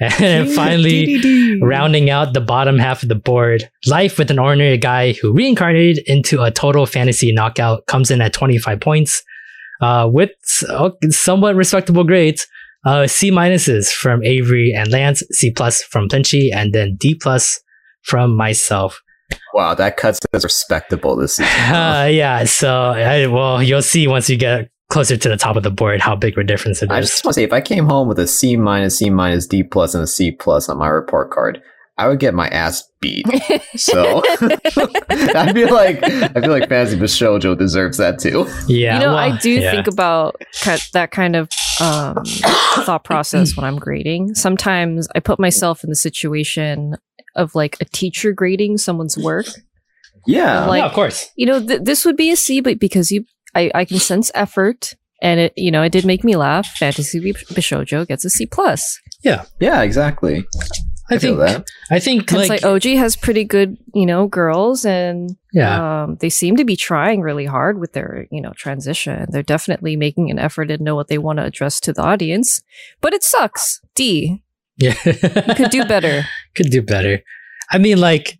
and 0.00 0.12
then 0.18 0.46
finally, 0.48 1.60
rounding 1.60 2.10
out 2.10 2.32
the 2.32 2.40
bottom 2.40 2.78
half 2.78 3.02
of 3.02 3.08
the 3.08 3.14
board, 3.14 3.70
Life 3.86 4.18
with 4.18 4.30
an 4.30 4.38
Ordinary 4.38 4.78
Guy 4.78 5.12
who 5.12 5.32
reincarnated 5.32 6.02
into 6.06 6.42
a 6.42 6.50
total 6.50 6.86
fantasy 6.86 7.32
knockout 7.32 7.86
comes 7.86 8.10
in 8.10 8.20
at 8.20 8.32
25 8.32 8.80
points, 8.80 9.22
uh, 9.80 10.08
with 10.10 10.30
uh, 10.68 10.90
somewhat 11.10 11.56
respectable 11.56 12.04
grades. 12.04 12.46
Uh, 12.84 13.06
C 13.06 13.30
minuses 13.30 13.90
from 13.90 14.22
Avery 14.22 14.72
and 14.74 14.90
Lance, 14.90 15.22
C 15.32 15.50
plus 15.50 15.82
from 15.82 16.08
Plinchy, 16.08 16.50
and 16.52 16.72
then 16.72 16.96
D 16.96 17.14
plus 17.14 17.60
from 18.02 18.36
myself. 18.36 19.02
Wow, 19.52 19.74
that 19.74 19.96
cuts 19.96 20.20
as 20.32 20.44
respectable 20.44 21.16
this 21.16 21.36
season. 21.36 21.52
Uh, 21.74 22.08
yeah, 22.10 22.44
so 22.44 22.72
I, 22.72 23.26
well, 23.26 23.62
you'll 23.62 23.82
see 23.82 24.06
once 24.08 24.30
you 24.30 24.36
get 24.36 24.70
closer 24.90 25.16
to 25.16 25.28
the 25.28 25.36
top 25.36 25.56
of 25.56 25.62
the 25.62 25.70
board 25.70 26.00
how 26.00 26.16
big 26.16 26.34
of 26.34 26.38
a 26.38 26.44
difference 26.44 26.82
it 26.82 26.90
I 26.90 27.00
is. 27.00 27.10
just 27.10 27.24
want 27.24 27.34
to 27.34 27.40
say, 27.40 27.44
if 27.44 27.52
I 27.52 27.60
came 27.60 27.86
home 27.86 28.08
with 28.08 28.18
a 28.18 28.26
C 28.26 28.56
minus, 28.56 28.98
C 28.98 29.10
minus, 29.10 29.46
D 29.46 29.62
plus, 29.62 29.94
and 29.94 30.02
a 30.02 30.06
C 30.06 30.30
plus 30.30 30.68
on 30.68 30.78
my 30.78 30.88
report 30.88 31.30
card, 31.30 31.62
I 31.98 32.06
would 32.08 32.20
get 32.20 32.32
my 32.32 32.46
ass 32.48 32.88
beat. 33.00 33.26
So 33.76 34.22
I 34.30 35.52
feel 35.52 35.72
like 35.74 36.02
I 36.02 36.40
feel 36.40 36.50
like 36.50 36.68
Fantasy 36.68 36.96
Bishoujo 36.96 37.58
deserves 37.58 37.96
that 37.98 38.18
too. 38.18 38.46
yeah, 38.66 38.94
you 38.94 39.00
know, 39.00 39.14
well, 39.14 39.16
I 39.16 39.36
do 39.38 39.50
yeah. 39.50 39.70
think 39.72 39.86
about 39.88 40.36
that 40.92 41.10
kind 41.10 41.36
of 41.36 41.48
um, 41.80 42.24
thought 42.84 43.04
process 43.04 43.56
when 43.56 43.64
I'm 43.64 43.78
grading. 43.78 44.34
Sometimes 44.36 45.08
I 45.14 45.20
put 45.20 45.38
myself 45.40 45.82
in 45.84 45.90
the 45.90 45.96
situation 45.96 46.96
of 47.34 47.54
like 47.54 47.76
a 47.80 47.84
teacher 47.84 48.32
grading 48.32 48.78
someone's 48.78 49.16
work. 49.18 49.46
Yeah, 50.26 50.66
Like- 50.66 50.80
yeah, 50.80 50.86
of 50.86 50.92
course. 50.92 51.30
You 51.36 51.46
know, 51.46 51.64
th- 51.64 51.80
this 51.82 52.04
would 52.04 52.16
be 52.16 52.30
a 52.30 52.36
C, 52.36 52.60
but 52.60 52.78
because 52.78 53.10
you, 53.10 53.24
I, 53.58 53.70
I 53.74 53.84
can 53.84 53.98
sense 53.98 54.30
effort, 54.34 54.94
and 55.20 55.40
it, 55.40 55.52
you 55.56 55.70
know, 55.70 55.82
it 55.82 55.92
did 55.92 56.04
make 56.04 56.24
me 56.24 56.36
laugh. 56.36 56.66
Fantasy 56.78 57.20
Bishojo 57.20 58.06
gets 58.06 58.24
a 58.24 58.30
C 58.30 58.46
plus. 58.46 59.00
yeah, 59.22 59.44
yeah 59.60 59.82
exactly. 59.82 60.46
I, 61.10 61.14
I 61.14 61.18
feel 61.18 61.38
think 61.38 61.48
that. 61.48 61.66
I 61.90 61.98
think 62.00 62.22
It's 62.24 62.32
like, 62.32 62.62
like 62.62 62.64
OG 62.64 62.84
has 62.98 63.16
pretty 63.16 63.44
good, 63.44 63.78
you 63.94 64.04
know, 64.04 64.26
girls, 64.26 64.84
and 64.84 65.36
yeah, 65.52 66.02
um, 66.02 66.16
they 66.20 66.28
seem 66.28 66.56
to 66.56 66.64
be 66.64 66.76
trying 66.76 67.22
really 67.22 67.46
hard 67.46 67.80
with 67.80 67.94
their, 67.94 68.26
you 68.30 68.40
know, 68.40 68.52
transition. 68.56 69.26
They're 69.30 69.42
definitely 69.42 69.96
making 69.96 70.30
an 70.30 70.38
effort 70.38 70.70
and 70.70 70.82
know 70.82 70.94
what 70.94 71.08
they 71.08 71.18
want 71.18 71.38
to 71.38 71.44
address 71.44 71.80
to 71.80 71.92
the 71.92 72.02
audience. 72.02 72.62
But 73.00 73.14
it 73.14 73.22
sucks. 73.22 73.80
D 73.94 74.42
yeah, 74.78 74.94
could 74.94 75.70
do 75.70 75.84
better. 75.84 76.24
could 76.54 76.70
do 76.70 76.82
better. 76.82 77.20
I 77.70 77.78
mean, 77.78 77.98
like 77.98 78.37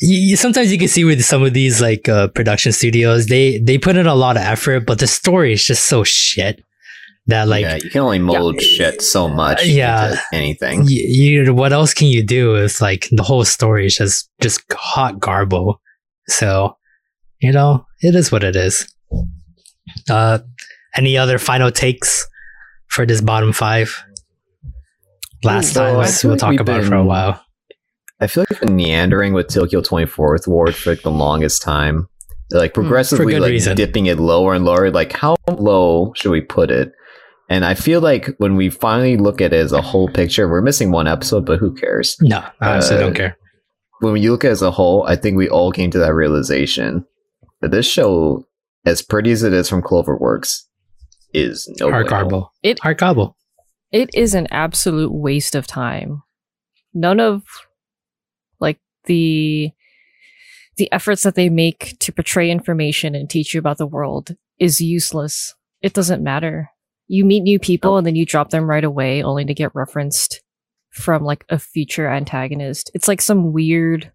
you, 0.00 0.18
you- 0.18 0.36
sometimes 0.36 0.72
you 0.72 0.78
can 0.78 0.88
see 0.88 1.04
with 1.04 1.22
some 1.24 1.42
of 1.42 1.52
these 1.54 1.80
like 1.80 2.08
uh, 2.08 2.28
production 2.28 2.72
studios, 2.72 3.26
they 3.26 3.58
they 3.58 3.78
put 3.78 3.96
in 3.96 4.06
a 4.06 4.14
lot 4.14 4.36
of 4.36 4.42
effort, 4.42 4.86
but 4.86 4.98
the 4.98 5.06
story 5.06 5.52
is 5.52 5.64
just 5.64 5.84
so 5.86 6.04
shit 6.04 6.62
that 7.26 7.46
like 7.48 7.62
yeah, 7.62 7.76
you 7.76 7.90
can 7.90 8.00
only 8.00 8.18
mold 8.18 8.60
shit 8.60 9.02
so 9.02 9.28
much. 9.28 9.64
Yeah. 9.66 10.10
into 10.12 10.22
anything. 10.32 10.80
y- 10.80 10.86
you 10.90 11.54
what 11.54 11.72
else 11.72 11.94
can 11.94 12.08
you 12.08 12.22
do 12.24 12.56
if 12.56 12.80
like 12.80 13.08
the 13.12 13.22
whole 13.22 13.44
story 13.44 13.86
is 13.86 13.96
just 13.96 14.30
just 14.40 14.62
hot 14.72 15.20
garble 15.20 15.80
so 16.28 16.76
you 17.40 17.52
know 17.52 17.84
it 18.00 18.14
is 18.14 18.32
what 18.32 18.42
it 18.42 18.56
is 18.56 18.86
Uh, 20.08 20.38
any 20.96 21.16
other 21.18 21.38
final 21.38 21.70
takes 21.70 22.26
for 22.88 23.04
this 23.06 23.20
bottom 23.20 23.52
five? 23.52 24.02
Last 25.44 25.72
So 25.74 25.80
time 25.84 25.94
I 25.94 25.98
was, 25.98 26.20
feel 26.20 26.30
we'll 26.30 26.38
talk 26.38 26.50
we've 26.50 26.60
about 26.60 26.80
it 26.80 26.86
for 26.86 26.94
a 26.96 27.04
while. 27.04 27.40
I 28.20 28.26
feel 28.26 28.42
like 28.42 28.52
I've 28.52 28.60
been 28.60 28.76
meandering 28.76 29.32
with 29.32 29.48
Tokyo 29.48 29.80
24th 29.80 30.46
Ward 30.46 30.74
for 30.74 30.90
like 30.90 31.02
the 31.02 31.10
longest 31.10 31.62
time. 31.62 32.08
Like 32.52 32.74
progressively 32.74 33.32
good 33.34 33.42
like 33.42 33.50
reason. 33.50 33.76
dipping 33.76 34.06
it 34.06 34.18
lower 34.18 34.54
and 34.54 34.64
lower. 34.64 34.90
Like 34.90 35.12
how 35.12 35.36
low 35.48 36.12
should 36.16 36.30
we 36.30 36.40
put 36.40 36.70
it? 36.70 36.92
And 37.48 37.64
I 37.64 37.74
feel 37.74 38.00
like 38.00 38.28
when 38.38 38.56
we 38.56 38.70
finally 38.70 39.16
look 39.16 39.40
at 39.40 39.52
it 39.52 39.56
as 39.56 39.72
a 39.72 39.80
whole 39.82 40.08
picture, 40.08 40.48
we're 40.48 40.60
missing 40.62 40.90
one 40.90 41.06
episode, 41.08 41.46
but 41.46 41.58
who 41.58 41.74
cares? 41.74 42.16
No, 42.20 42.44
I 42.60 42.72
honestly 42.72 42.96
Uh, 42.96 43.00
don't 43.00 43.14
care. 43.14 43.36
When 44.00 44.16
you 44.16 44.32
look 44.32 44.44
at 44.44 44.48
it 44.48 44.52
as 44.52 44.62
a 44.62 44.70
whole, 44.70 45.04
I 45.06 45.16
think 45.16 45.36
we 45.36 45.48
all 45.48 45.72
came 45.72 45.90
to 45.92 45.98
that 45.98 46.14
realization 46.14 47.04
that 47.60 47.70
this 47.70 47.86
show, 47.86 48.44
as 48.86 49.02
pretty 49.02 49.30
as 49.30 49.42
it 49.42 49.52
is 49.52 49.68
from 49.68 49.82
Cloverworks, 49.82 50.62
is 51.32 51.68
no 51.80 51.90
Hard 51.90 52.08
bueno. 52.08 52.50
It- 52.62 52.80
Hard 52.80 52.98
garble. 52.98 53.36
It 53.92 54.10
is 54.14 54.34
an 54.34 54.46
absolute 54.50 55.12
waste 55.12 55.54
of 55.56 55.66
time. 55.66 56.22
None 56.94 57.18
of 57.20 57.42
like 57.42 57.69
the 59.04 59.70
the 60.76 60.90
efforts 60.92 61.22
that 61.24 61.34
they 61.34 61.48
make 61.50 61.96
to 62.00 62.12
portray 62.12 62.50
information 62.50 63.14
and 63.14 63.28
teach 63.28 63.52
you 63.52 63.58
about 63.58 63.78
the 63.78 63.86
world 63.86 64.36
is 64.58 64.80
useless. 64.80 65.54
It 65.82 65.92
doesn't 65.92 66.22
matter. 66.22 66.70
You 67.06 67.24
meet 67.24 67.42
new 67.42 67.58
people 67.58 67.96
and 67.96 68.06
then 68.06 68.16
you 68.16 68.24
drop 68.24 68.50
them 68.50 68.64
right 68.70 68.84
away 68.84 69.22
only 69.22 69.44
to 69.44 69.54
get 69.54 69.74
referenced 69.74 70.42
from 70.90 71.22
like 71.24 71.44
a 71.48 71.58
future 71.58 72.08
antagonist. 72.08 72.90
It's 72.94 73.08
like 73.08 73.20
some 73.20 73.52
weird 73.52 74.12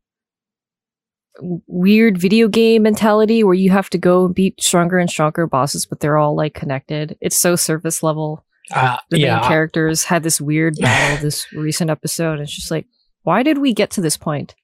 weird 1.67 2.17
video 2.17 2.47
game 2.47 2.83
mentality 2.83 3.43
where 3.43 3.53
you 3.53 3.69
have 3.69 3.89
to 3.89 3.97
go 3.97 4.25
and 4.25 4.33
beat 4.33 4.61
stronger 4.61 4.97
and 4.97 5.09
stronger 5.09 5.45
bosses 5.45 5.85
but 5.85 5.99
they're 5.99 6.17
all 6.17 6.35
like 6.35 6.53
connected. 6.53 7.17
It's 7.19 7.37
so 7.37 7.55
surface 7.57 8.01
level 8.01 8.45
Uh, 8.73 8.97
the 9.09 9.19
yeah, 9.19 9.35
main 9.35 9.43
characters 9.47 10.05
had 10.05 10.23
this 10.23 10.39
weird 10.39 10.75
battle 10.81 11.21
this 11.21 11.51
recent 11.53 11.89
episode. 11.91 12.39
It's 12.39 12.55
just 12.55 12.71
like, 12.71 12.87
why 13.23 13.43
did 13.43 13.57
we 13.57 13.73
get 13.73 13.91
to 13.91 14.01
this 14.01 14.17
point? 14.17 14.55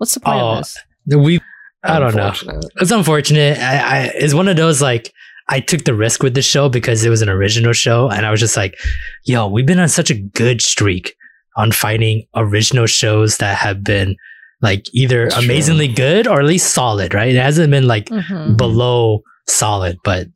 What's 0.00 0.14
the 0.14 0.20
point 0.20 0.40
Oh, 0.40 0.48
of 0.48 0.58
this? 0.58 0.78
we. 1.16 1.40
I 1.84 1.98
don't 1.98 2.14
know. 2.16 2.32
It's 2.80 2.90
unfortunate. 2.90 3.58
I, 3.58 3.76
I 3.78 3.98
it's 4.14 4.32
one 4.34 4.48
of 4.48 4.56
those 4.56 4.80
like 4.82 5.12
I 5.48 5.60
took 5.60 5.84
the 5.84 5.94
risk 5.94 6.22
with 6.22 6.34
this 6.34 6.46
show 6.46 6.68
because 6.70 7.04
it 7.04 7.10
was 7.10 7.20
an 7.22 7.28
original 7.28 7.72
show, 7.74 8.08
and 8.08 8.24
I 8.24 8.30
was 8.30 8.40
just 8.40 8.56
like, 8.56 8.78
"Yo, 9.24 9.46
we've 9.46 9.66
been 9.66 9.78
on 9.78 9.88
such 9.88 10.10
a 10.10 10.14
good 10.14 10.62
streak 10.62 11.14
on 11.56 11.70
finding 11.72 12.26
original 12.34 12.86
shows 12.86 13.36
that 13.38 13.58
have 13.58 13.82
been 13.84 14.16
like 14.62 14.84
either 14.94 15.24
That's 15.24 15.36
true. 15.36 15.44
amazingly 15.44 15.88
good 15.88 16.26
or 16.26 16.40
at 16.40 16.46
least 16.46 16.72
solid, 16.74 17.12
right? 17.14 17.34
It 17.34 17.40
hasn't 17.40 17.70
been 17.70 17.86
like 17.86 18.06
Mhm. 18.06 18.56
below 18.56 19.22
solid, 19.48 19.96
but 20.04 20.28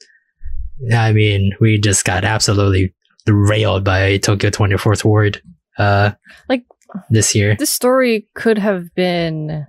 I 0.94 1.12
mean, 1.12 1.52
we 1.60 1.78
just 1.78 2.04
got 2.04 2.24
absolutely 2.24 2.92
railed 3.26 3.84
by 3.84 4.18
Tokyo 4.18 4.50
24th 4.50 5.04
Ward 5.04 5.40
uh 5.78 6.12
Like- 6.48 6.64
this 7.10 7.34
year. 7.34 7.56
This 7.58 7.72
story 7.72 8.28
could 8.34 8.58
have 8.58 8.94
been, 8.94 9.66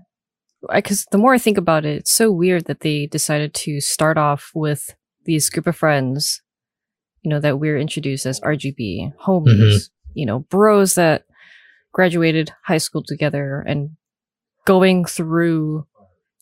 I 0.70 0.78
because 0.78 1.06
the 1.12 1.18
more 1.18 1.34
I 1.34 1.38
think 1.38 1.58
about 1.58 1.86
it, 1.86 1.98
it's 1.98 2.12
so 2.12 2.32
weird 2.32 2.66
that 2.66 2.82
they 2.82 3.08
decided 3.08 3.54
to 3.56 3.80
start 3.82 4.18
off 4.18 4.52
with 4.54 4.96
these 5.26 5.50
group 5.50 5.68
of 5.68 5.76
friends, 5.76 6.42
you 7.22 7.30
know, 7.30 7.40
that 7.40 7.60
we're 7.60 7.78
introduced 7.80 8.26
as 8.26 8.40
RGB 8.42 9.14
homies, 9.26 9.48
Mm-hmm. 9.48 9.78
you 10.14 10.26
know, 10.26 10.40
bros 10.40 10.96
that 10.96 11.24
graduated 11.94 12.52
high 12.66 12.78
school 12.78 13.04
together 13.04 13.64
and 13.66 13.92
going 14.66 15.06
through 15.06 15.86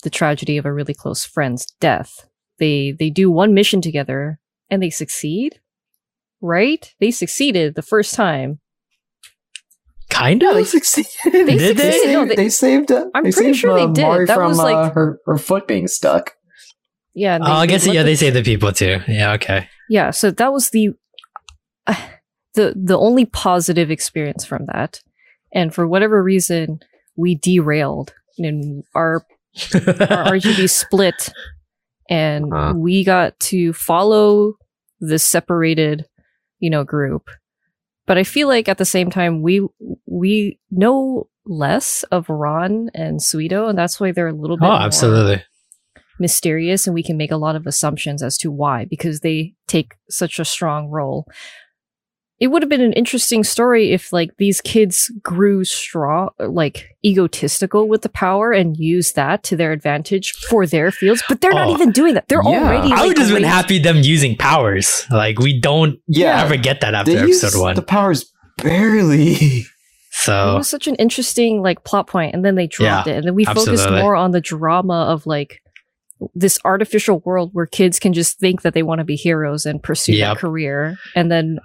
the 0.04 0.10
tragedy 0.10 0.58
of 0.58 0.66
a 0.66 0.74
really 0.74 0.94
close 0.94 1.24
friend's 1.26 1.66
death. 1.80 2.28
They 2.60 2.92
they 2.92 3.10
do 3.10 3.32
one 3.32 3.54
mission 3.54 3.82
together 3.82 4.40
and 4.70 4.82
they 4.82 4.90
succeed, 4.90 5.60
right? 6.42 6.94
They 7.00 7.12
succeeded 7.12 7.76
the 7.76 7.82
first 7.82 8.14
time. 8.14 8.60
Kind 10.14 10.42
Yeah, 10.42 10.54
they 10.54 10.64
succeeded. 10.64 11.12
They 11.32 11.58
Did 11.58 11.78
they? 11.78 11.92
saved, 11.92 12.14
No, 12.14 12.26
they- 12.26 12.36
they 12.36 12.50
saved. 12.50 12.92
Uh, 12.92 13.06
I'm 13.16 13.24
they 13.24 13.32
pretty 13.32 13.50
saved, 13.50 13.58
sure 13.60 13.76
they 13.76 13.84
uh, 13.84 13.88
did. 13.88 14.02
Mari 14.04 14.26
That 14.26 14.36
from 14.36 14.50
was, 14.50 14.60
uh, 14.60 14.64
like- 14.64 14.94
her 14.94 15.20
her 15.26 15.38
foot 15.38 15.68
being 15.68 15.88
stuck. 15.88 16.32
Yeah. 17.16 17.36
and 17.36 17.44
Oh, 17.44 17.52
I 17.52 17.66
guess 17.68 17.86
let 17.86 17.96
yeah, 17.96 18.04
they 18.04 18.16
saved 18.16 18.36
the 18.36 18.44
people 18.44 18.72
too. 18.72 19.00
Yeah, 19.08 19.34
okay. 19.34 19.68
Yeah, 19.90 20.12
so 20.12 20.32
that 20.32 20.52
was 20.54 20.70
the 20.72 20.90
the 22.56 22.74
the 22.76 22.98
only 22.98 23.26
positive 23.26 23.90
experience 23.92 24.46
from 24.46 24.66
that. 24.68 25.02
And 25.54 25.74
for 25.74 25.88
whatever 25.88 26.24
reason, 26.24 26.80
we 27.16 27.36
derailed 27.36 28.14
and 28.38 28.84
our 28.96 29.26
our 30.10 30.34
RGB 30.38 30.70
split 30.70 31.32
and 32.10 32.46
Huh. 32.52 32.74
we 32.76 33.04
got 33.04 33.40
to 33.52 33.74
follow 33.74 34.54
the 35.00 35.20
separated, 35.20 36.06
you 36.60 36.70
know, 36.70 36.84
group. 36.84 37.30
But 38.06 38.18
I 38.18 38.24
feel 38.24 38.48
like 38.48 38.68
at 38.68 38.78
the 38.78 38.86
same 38.86 39.10
time 39.10 39.42
we 39.42 39.66
we 40.06 40.60
know 40.72 41.30
less 41.46 42.04
of 42.04 42.30
Ron 42.30 42.90
and 42.94 43.20
Suido, 43.20 43.70
and 43.70 43.78
that's 43.78 44.00
why 44.00 44.12
they're 44.12 44.28
a 44.28 44.34
little 44.34 44.58
bit 44.58 44.68
oh, 44.68 44.74
absolutely. 44.74 45.44
mysterious 46.20 46.88
and 46.88 46.94
we 46.94 47.04
can 47.04 47.18
make 47.18 47.32
a 47.32 47.38
lot 47.38 47.56
of 47.56 47.68
assumptions 47.68 48.22
as 48.22 48.38
to 48.40 48.52
why 48.52 48.86
because 48.86 49.22
they 49.22 49.54
take 49.68 49.96
such 50.10 50.40
a 50.40 50.46
strong 50.46 50.90
role. 50.90 51.28
It 52.44 52.48
would 52.48 52.62
have 52.62 52.70
been 52.70 52.82
an 52.82 52.92
interesting 52.94 53.46
story 53.46 53.92
if 53.94 54.12
like 54.12 54.32
these 54.38 54.60
kids 54.60 55.10
grew 55.22 55.64
strong 55.64 56.28
like 56.40 56.90
egotistical 57.06 57.88
with 57.88 58.02
the 58.02 58.10
power 58.10 58.52
and 58.52 58.76
used 58.76 59.16
that 59.16 59.44
to 59.44 59.56
their 59.56 59.72
advantage 59.72 60.34
for 60.50 60.68
their 60.68 60.92
fields, 60.92 61.24
but 61.30 61.40
they're 61.40 61.54
not 61.54 61.70
Oh. 61.70 61.74
even 61.74 61.92
doing 61.92 62.16
that. 62.16 62.28
They're 62.28 62.42
Yeah. 62.44 62.50
already 62.60 62.92
I 62.92 62.98
like, 62.98 63.08
would 63.08 63.18
just 63.18 63.34
been 63.34 63.44
happy 63.44 63.80
them 63.80 63.98
using 64.02 64.36
powers. 64.36 65.06
Like 65.10 65.40
we 65.40 65.58
don't 65.58 66.00
Yeah, 66.08 66.44
ever 66.44 66.58
get 66.58 66.82
that 66.82 66.94
after 66.94 67.14
they 67.14 67.20
episode 67.22 67.58
one. 67.62 67.76
the 67.76 67.82
powers 67.82 68.26
barely. 68.62 69.66
So. 70.12 70.52
It 70.56 70.58
was 70.58 70.70
such 70.70 70.88
an 70.88 70.96
interesting 70.96 71.62
like 71.62 71.86
plot 71.86 72.08
point, 72.08 72.36
and 72.36 72.44
then 72.44 72.56
they 72.56 72.68
dropped 72.68 73.08
Yeah, 73.08 73.14
it, 73.14 73.18
and 73.20 73.26
then 73.28 73.36
we 73.36 73.46
focused 73.46 73.90
more 73.90 74.16
on 74.18 74.32
the 74.32 74.42
drama 74.42 75.06
of 75.10 75.26
like 75.26 75.62
this 76.36 76.60
artificial 76.64 77.20
world 77.26 77.50
where 77.54 77.66
kids 77.66 78.00
can 78.00 78.14
just 78.14 78.40
think 78.40 78.62
that 78.62 78.74
they 78.74 78.84
want 78.84 79.00
to 79.00 79.04
be 79.06 79.16
heroes 79.16 79.66
and 79.66 79.82
pursue 79.82 80.14
Yep. 80.14 80.36
that 80.36 80.40
career, 80.42 80.98
and 81.16 81.32
then. 81.32 81.60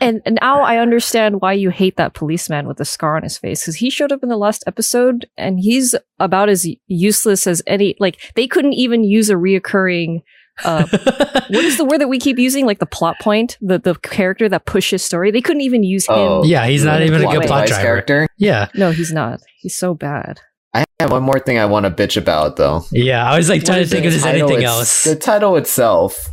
And, 0.00 0.20
and 0.24 0.38
now 0.40 0.62
I 0.62 0.78
understand 0.78 1.40
why 1.40 1.52
you 1.52 1.70
hate 1.70 1.96
that 1.96 2.14
policeman 2.14 2.66
with 2.66 2.78
the 2.78 2.84
scar 2.84 3.16
on 3.16 3.22
his 3.22 3.38
face 3.38 3.62
because 3.62 3.76
he 3.76 3.88
showed 3.90 4.10
up 4.10 4.22
in 4.22 4.28
the 4.28 4.36
last 4.36 4.64
episode 4.66 5.26
and 5.36 5.60
he's 5.60 5.94
about 6.18 6.48
as 6.48 6.66
useless 6.88 7.46
as 7.46 7.62
any. 7.66 7.94
Like 8.00 8.32
they 8.34 8.46
couldn't 8.48 8.72
even 8.72 9.04
use 9.04 9.30
a 9.30 9.34
reoccurring. 9.34 10.22
Uh, 10.64 10.86
what 11.50 11.64
is 11.64 11.76
the 11.78 11.84
word 11.84 12.00
that 12.00 12.08
we 12.08 12.18
keep 12.18 12.38
using? 12.38 12.66
Like 12.66 12.78
the 12.80 12.86
plot 12.86 13.16
point, 13.20 13.56
the 13.60 13.78
the 13.78 13.94
character 13.94 14.48
that 14.48 14.66
pushes 14.66 15.04
story. 15.04 15.30
They 15.30 15.40
couldn't 15.40 15.62
even 15.62 15.82
use 15.84 16.06
him. 16.08 16.14
Oh, 16.16 16.44
Yeah, 16.44 16.66
he's 16.66 16.84
not 16.84 17.02
even 17.02 17.22
a 17.24 17.30
good 17.30 17.46
plot 17.46 17.68
driver. 17.68 17.82
character. 17.82 18.26
yeah. 18.38 18.68
No, 18.74 18.90
he's 18.90 19.12
not. 19.12 19.40
He's 19.60 19.76
so 19.76 19.94
bad. 19.94 20.40
I 20.74 20.84
have 21.00 21.10
one 21.12 21.22
more 21.22 21.38
thing 21.38 21.58
I 21.58 21.66
want 21.66 21.84
to 21.86 21.90
bitch 21.90 22.16
about 22.16 22.56
though. 22.56 22.82
Yeah. 22.90 23.30
I 23.30 23.36
was 23.36 23.48
like 23.48 23.64
trying 23.64 23.82
to 23.82 23.88
think 23.88 24.04
it? 24.04 24.08
if 24.08 24.14
there's 24.20 24.26
anything 24.26 24.64
else. 24.64 25.04
The 25.04 25.14
title 25.16 25.56
itself, 25.56 26.28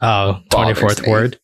Oh, 0.00 0.40
bothers 0.50 0.78
24th 0.78 1.02
me. 1.06 1.10
word. 1.10 1.38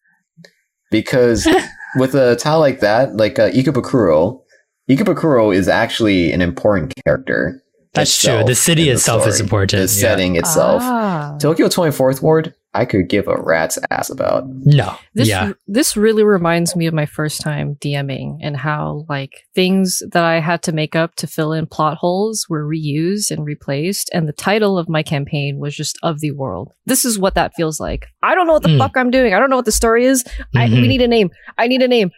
Because 0.91 1.47
with 1.97 2.15
a 2.15 2.37
title 2.37 2.61
like 2.61 2.81
that, 2.81 3.17
like 3.17 3.39
uh, 3.39 3.51
Ikebukuro, 3.51 4.41
Ikebukuro 4.89 5.55
is 5.55 5.69
actually 5.69 6.33
an 6.33 6.43
important 6.43 6.95
character. 7.05 7.63
That's 7.95 8.21
true. 8.21 8.45
The 8.45 8.55
city 8.55 8.91
in 8.91 8.97
itself 8.97 9.27
is 9.27 9.41
important. 9.41 9.71
The 9.89 9.95
yeah. 9.95 10.01
setting 10.01 10.37
itself. 10.37 10.83
Ah. 10.85 11.37
Tokyo 11.41 11.69
24th 11.69 12.21
Ward, 12.21 12.55
I 12.79 12.85
could 12.85 13.09
give 13.09 13.27
a 13.29 13.37
rat's 13.41 13.79
ass 13.91 14.11
about. 14.11 14.45
No. 14.49 14.97
This 15.15 15.29
yeah. 15.29 15.53
this 15.67 15.97
really 15.97 16.23
reminds 16.25 16.77
me 16.77 16.87
of 16.87 16.95
my 16.95 17.07
first 17.07 17.41
time 17.41 17.77
DMing 17.77 18.39
and 18.43 18.57
how 18.57 19.05
like 19.09 19.33
things 19.55 20.03
that 20.13 20.23
I 20.25 20.41
had 20.41 20.63
to 20.65 20.73
make 20.73 20.95
up 20.95 21.15
to 21.17 21.27
fill 21.27 21.53
in 21.53 21.67
plot 21.67 21.97
holes 21.97 22.47
were 22.49 22.65
reused 22.65 23.31
and 23.31 23.45
replaced 23.45 24.11
and 24.13 24.29
the 24.29 24.33
title 24.33 24.79
of 24.79 24.89
my 24.89 25.03
campaign 25.03 25.59
was 25.59 25.75
just 25.75 25.99
of 26.03 26.21
the 26.21 26.33
world. 26.33 26.73
This 26.85 27.05
is 27.05 27.19
what 27.19 27.35
that 27.35 27.55
feels 27.55 27.81
like. 27.81 28.07
I 28.23 28.35
don't 28.35 28.47
know 28.47 28.53
what 28.53 28.63
the 28.63 28.69
Mm. 28.69 28.79
fuck 28.79 28.97
I'm 28.97 29.11
doing. 29.11 29.33
I 29.35 29.39
don't 29.39 29.51
know 29.51 29.57
what 29.57 29.65
the 29.65 29.73
story 29.73 30.05
is. 30.05 30.25
I, 30.55 30.67
Mhm. 30.69 30.83
we 30.83 30.89
need 30.89 31.03
a 31.03 31.09
name. 31.09 31.31
I 31.59 31.67
need 31.69 31.83
a 31.83 31.89
name. 31.89 32.11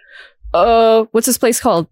Uh 0.52 1.04
what's 1.12 1.26
this 1.26 1.38
place 1.38 1.60
called? 1.60 1.86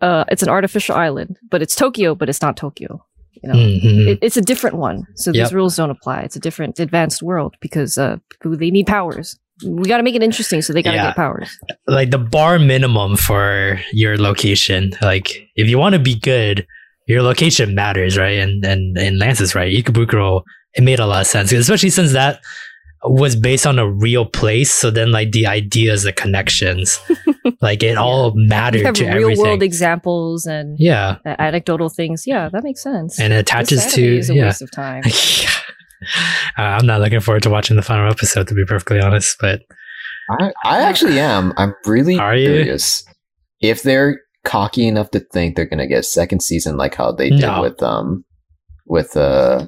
Uh 0.00 0.24
it's 0.30 0.42
an 0.42 0.48
artificial 0.48 0.96
island, 0.96 1.36
but 1.50 1.62
it's 1.62 1.74
Tokyo, 1.76 2.14
but 2.14 2.28
it's 2.28 2.42
not 2.42 2.56
Tokyo. 2.56 3.04
You 3.42 3.48
know. 3.50 3.54
Mhm. 3.56 4.06
It, 4.08 4.18
it's 4.22 4.36
a 4.36 4.42
different 4.42 4.76
one, 4.76 5.06
so 5.16 5.30
Yep. 5.32 5.46
these 5.46 5.54
rules 5.54 5.76
don't 5.76 5.90
apply. 5.90 6.20
It's 6.20 6.36
a 6.36 6.40
different 6.40 6.78
advanced 6.80 7.22
world 7.22 7.54
because 7.60 7.96
uh, 7.98 8.16
they 8.44 8.70
need 8.70 8.86
powers. 8.86 9.38
We 9.64 9.88
got 9.88 9.96
to 9.96 10.02
make 10.04 10.14
it 10.14 10.22
interesting, 10.22 10.62
so 10.62 10.72
they 10.72 10.82
got 10.82 10.92
to 10.92 10.96
Yeah. 10.96 11.06
get 11.08 11.16
powers. 11.16 11.50
like 11.86 12.10
the 12.10 12.18
bar 12.18 12.58
minimum 12.58 13.16
for 13.16 13.80
your 13.92 14.16
location. 14.16 14.92
Like 15.02 15.48
if 15.56 15.68
you 15.68 15.78
want 15.78 15.94
to 15.94 15.98
be 15.98 16.14
good, 16.18 16.66
your 17.06 17.22
location 17.22 17.74
matters, 17.74 18.16
right? 18.18 18.38
And 18.38 18.64
and 18.64 18.96
and 18.98 19.18
Lance 19.18 19.40
is 19.40 19.54
right. 19.54 19.72
Ikebukuro, 19.74 20.42
it 20.74 20.84
made 20.84 21.00
a 21.00 21.06
lot 21.06 21.22
of 21.22 21.26
sense, 21.26 21.50
especially 21.52 21.90
since 21.90 22.12
that 22.12 22.40
was 23.04 23.36
based 23.36 23.66
on 23.66 23.78
a 23.78 23.88
real 23.90 24.24
place. 24.26 24.72
So 24.72 24.90
then 24.90 25.12
like 25.12 25.32
the 25.32 25.46
ideas, 25.46 26.02
the 26.02 26.12
connections, 26.12 26.98
like 27.60 27.82
it 27.82 27.96
all 27.96 28.32
mattered 28.34 28.78
You 28.78 28.84
have 28.86 28.94
to 28.96 29.04
real 29.06 29.22
everything. 29.22 29.44
world 29.44 29.62
examples 29.62 30.46
and 30.46 30.76
yeah, 30.78 31.18
uh, 31.24 31.36
anecdotal 31.38 31.88
things. 31.88 32.24
Yeah, 32.26 32.48
that 32.52 32.64
makes 32.64 32.82
sense. 32.82 33.20
and 33.20 33.32
it 33.32 33.36
attaches 33.36 33.80
anime 33.82 33.92
to 33.94 34.18
is 34.18 34.30
a 34.30 34.34
yeah. 34.34 34.44
waste 34.46 34.62
of 34.62 34.70
time. 34.70 35.02
Uh, 36.56 36.62
I'm 36.62 36.86
not 36.86 37.00
looking 37.00 37.18
forward 37.18 37.42
to 37.42 37.50
watching 37.50 37.74
the 37.74 37.82
final 37.82 38.08
episode, 38.08 38.46
to 38.48 38.54
be 38.54 38.64
perfectly 38.64 39.00
honest. 39.00 39.36
But 39.40 39.62
I, 40.30 40.52
I 40.64 40.80
actually 40.82 41.18
am. 41.18 41.52
I'm 41.56 41.74
really 41.86 42.16
Are 42.18 42.36
you? 42.36 42.46
curious 42.46 43.02
if 43.60 43.82
they're 43.82 44.20
cocky 44.44 44.86
enough 44.86 45.10
to 45.10 45.20
think 45.20 45.56
they're 45.56 45.66
gonna 45.66 45.88
get 45.88 45.98
a 45.98 46.02
second 46.04 46.40
season 46.42 46.76
like 46.76 46.94
how 46.94 47.10
they 47.10 47.30
did 47.30 47.40
No. 47.40 47.60
with 47.62 47.82
um 47.82 48.24
with 48.86 49.16
uh, 49.16 49.66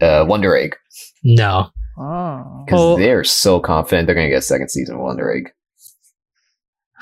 uh 0.00 0.24
Wonder 0.28 0.56
Egg 0.56 0.76
no, 1.24 1.70
Oh. 1.98 2.62
because 2.64 2.78
Well- 2.78 2.96
they're 2.96 3.24
so 3.24 3.60
confident 3.60 4.06
they're 4.06 4.14
gonna 4.14 4.28
get 4.30 4.38
a 4.38 4.42
second 4.42 4.70
season 4.70 4.94
of 4.96 5.00
Wonder 5.02 5.34
Egg 5.34 5.50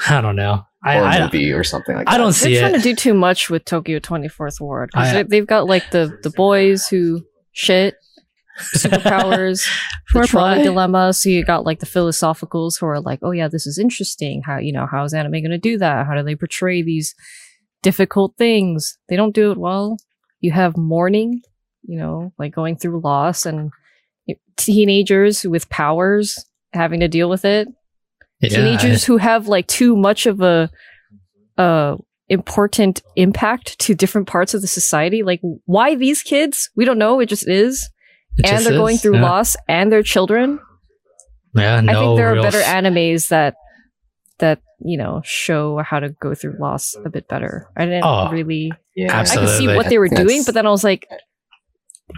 I 0.09 0.21
don't 0.21 0.37
know. 0.37 0.65
I, 0.83 0.97
or 0.97 1.03
a 1.03 1.07
I, 1.07 1.21
movie 1.25 1.53
or 1.53 1.63
something 1.63 1.95
like 1.95 2.09
I 2.09 2.13
that. 2.13 2.19
don't 2.19 2.27
They're 2.29 2.33
see 2.55 2.59
trying 2.59 2.73
to 2.73 2.81
do 2.81 2.95
too 2.95 3.13
much 3.13 3.51
with 3.51 3.67
Tokyo 3.67 3.99
24th 3.99 4.61
Ward. 4.61 4.91
'cause 4.93 5.09
I- 5.09 5.13
they, 5.13 5.23
they've 5.25 5.47
got 5.47 5.67
like 5.67 5.91
the, 5.91 6.19
the 6.23 6.31
boys 6.31 6.89
who 6.89 7.23
shit, 7.53 7.97
superpowers, 8.75 9.63
the 10.13 10.21
For 10.23 10.27
trolley 10.27 10.59
what? 10.59 10.65
dilemma. 10.65 11.13
So 11.13 11.29
you 11.29 11.45
got 11.45 11.65
like 11.67 11.81
the 11.81 11.87
philosophicals 11.87 12.81
who 12.81 12.87
are 12.87 13.01
like, 13.01 13.19
oh 13.23 13.31
yeah, 13.33 13.49
this 13.49 13.67
is 13.67 13.79
interesting. 13.79 14.43
How, 14.45 14.59
you 14.59 14.73
know, 14.73 14.87
how 14.91 15.05
is 15.05 15.13
anime 15.13 15.33
going 15.33 15.51
to 15.51 15.59
do 15.59 15.77
that? 15.79 16.07
How 16.07 16.15
do 16.15 16.23
they 16.23 16.35
portray 16.35 16.83
these 16.83 17.15
difficult 17.83 18.35
things? 18.39 18.97
They 19.09 19.17
don't 19.17 19.35
do 19.35 19.51
it 19.53 19.59
well. 19.59 19.99
You 20.41 20.53
have 20.53 20.77
mourning, 20.79 21.43
you 21.83 21.99
know, 21.99 22.33
like 22.39 22.55
going 22.55 22.77
through 22.77 23.03
loss 23.03 23.45
and 23.45 23.71
teenagers 24.57 25.45
with 25.45 25.69
powers 25.71 26.45
having 26.73 27.01
to 27.01 27.09
deal 27.09 27.29
with 27.29 27.45
it. 27.45 27.69
Yeah, 28.41 28.51
teenagers 28.51 29.05
who 29.05 29.17
have 29.19 29.49
like 29.49 29.67
too 29.67 29.97
much 29.97 30.27
of 30.27 30.41
a 30.41 30.71
uh 31.59 31.97
important 32.29 33.03
impact 33.17 33.79
to 33.81 33.95
different 33.95 34.29
parts 34.29 34.55
of 34.55 34.63
the 34.63 34.69
society. 34.69 35.23
Like 35.23 35.41
why 35.67 35.95
these 35.95 36.23
kids? 36.23 36.71
We 36.77 36.85
don't 36.85 36.99
know. 36.99 37.21
It 37.21 37.27
just 37.27 37.49
is. 37.49 37.89
It 38.39 38.47
and 38.47 38.57
just 38.57 38.65
they're 38.69 38.79
going 38.79 38.95
is, 38.95 39.03
through 39.03 39.17
yeah. 39.17 39.23
loss 39.23 39.57
and 39.69 39.91
their 39.93 40.03
children. 40.03 40.61
Yeah, 41.55 41.81
no 41.81 41.93
i 41.93 41.95
think 42.05 42.17
there 42.17 42.39
are 42.39 42.43
better 42.43 42.61
f- 42.61 42.85
animes 42.85 43.29
that 43.29 43.57
that 44.39 44.61
you 44.79 44.97
know 44.97 45.21
show 45.25 45.79
how 45.79 45.99
to 45.99 46.11
go 46.21 46.33
through 46.35 46.57
loss 46.61 46.95
a 47.05 47.11
bit 47.11 47.27
better. 47.29 47.69
I 47.77 47.87
didn't 47.87 48.05
Oh, 48.05 48.31
really 48.31 48.73
yeah, 48.95 49.21
i 49.21 49.25
could 49.25 49.49
see 49.49 49.67
what 49.67 49.89
they 49.89 49.99
were 49.99 50.09
doing 50.09 50.43
but 50.45 50.55
then 50.55 50.67
i 50.67 50.71
was 50.71 50.85
like 50.85 51.07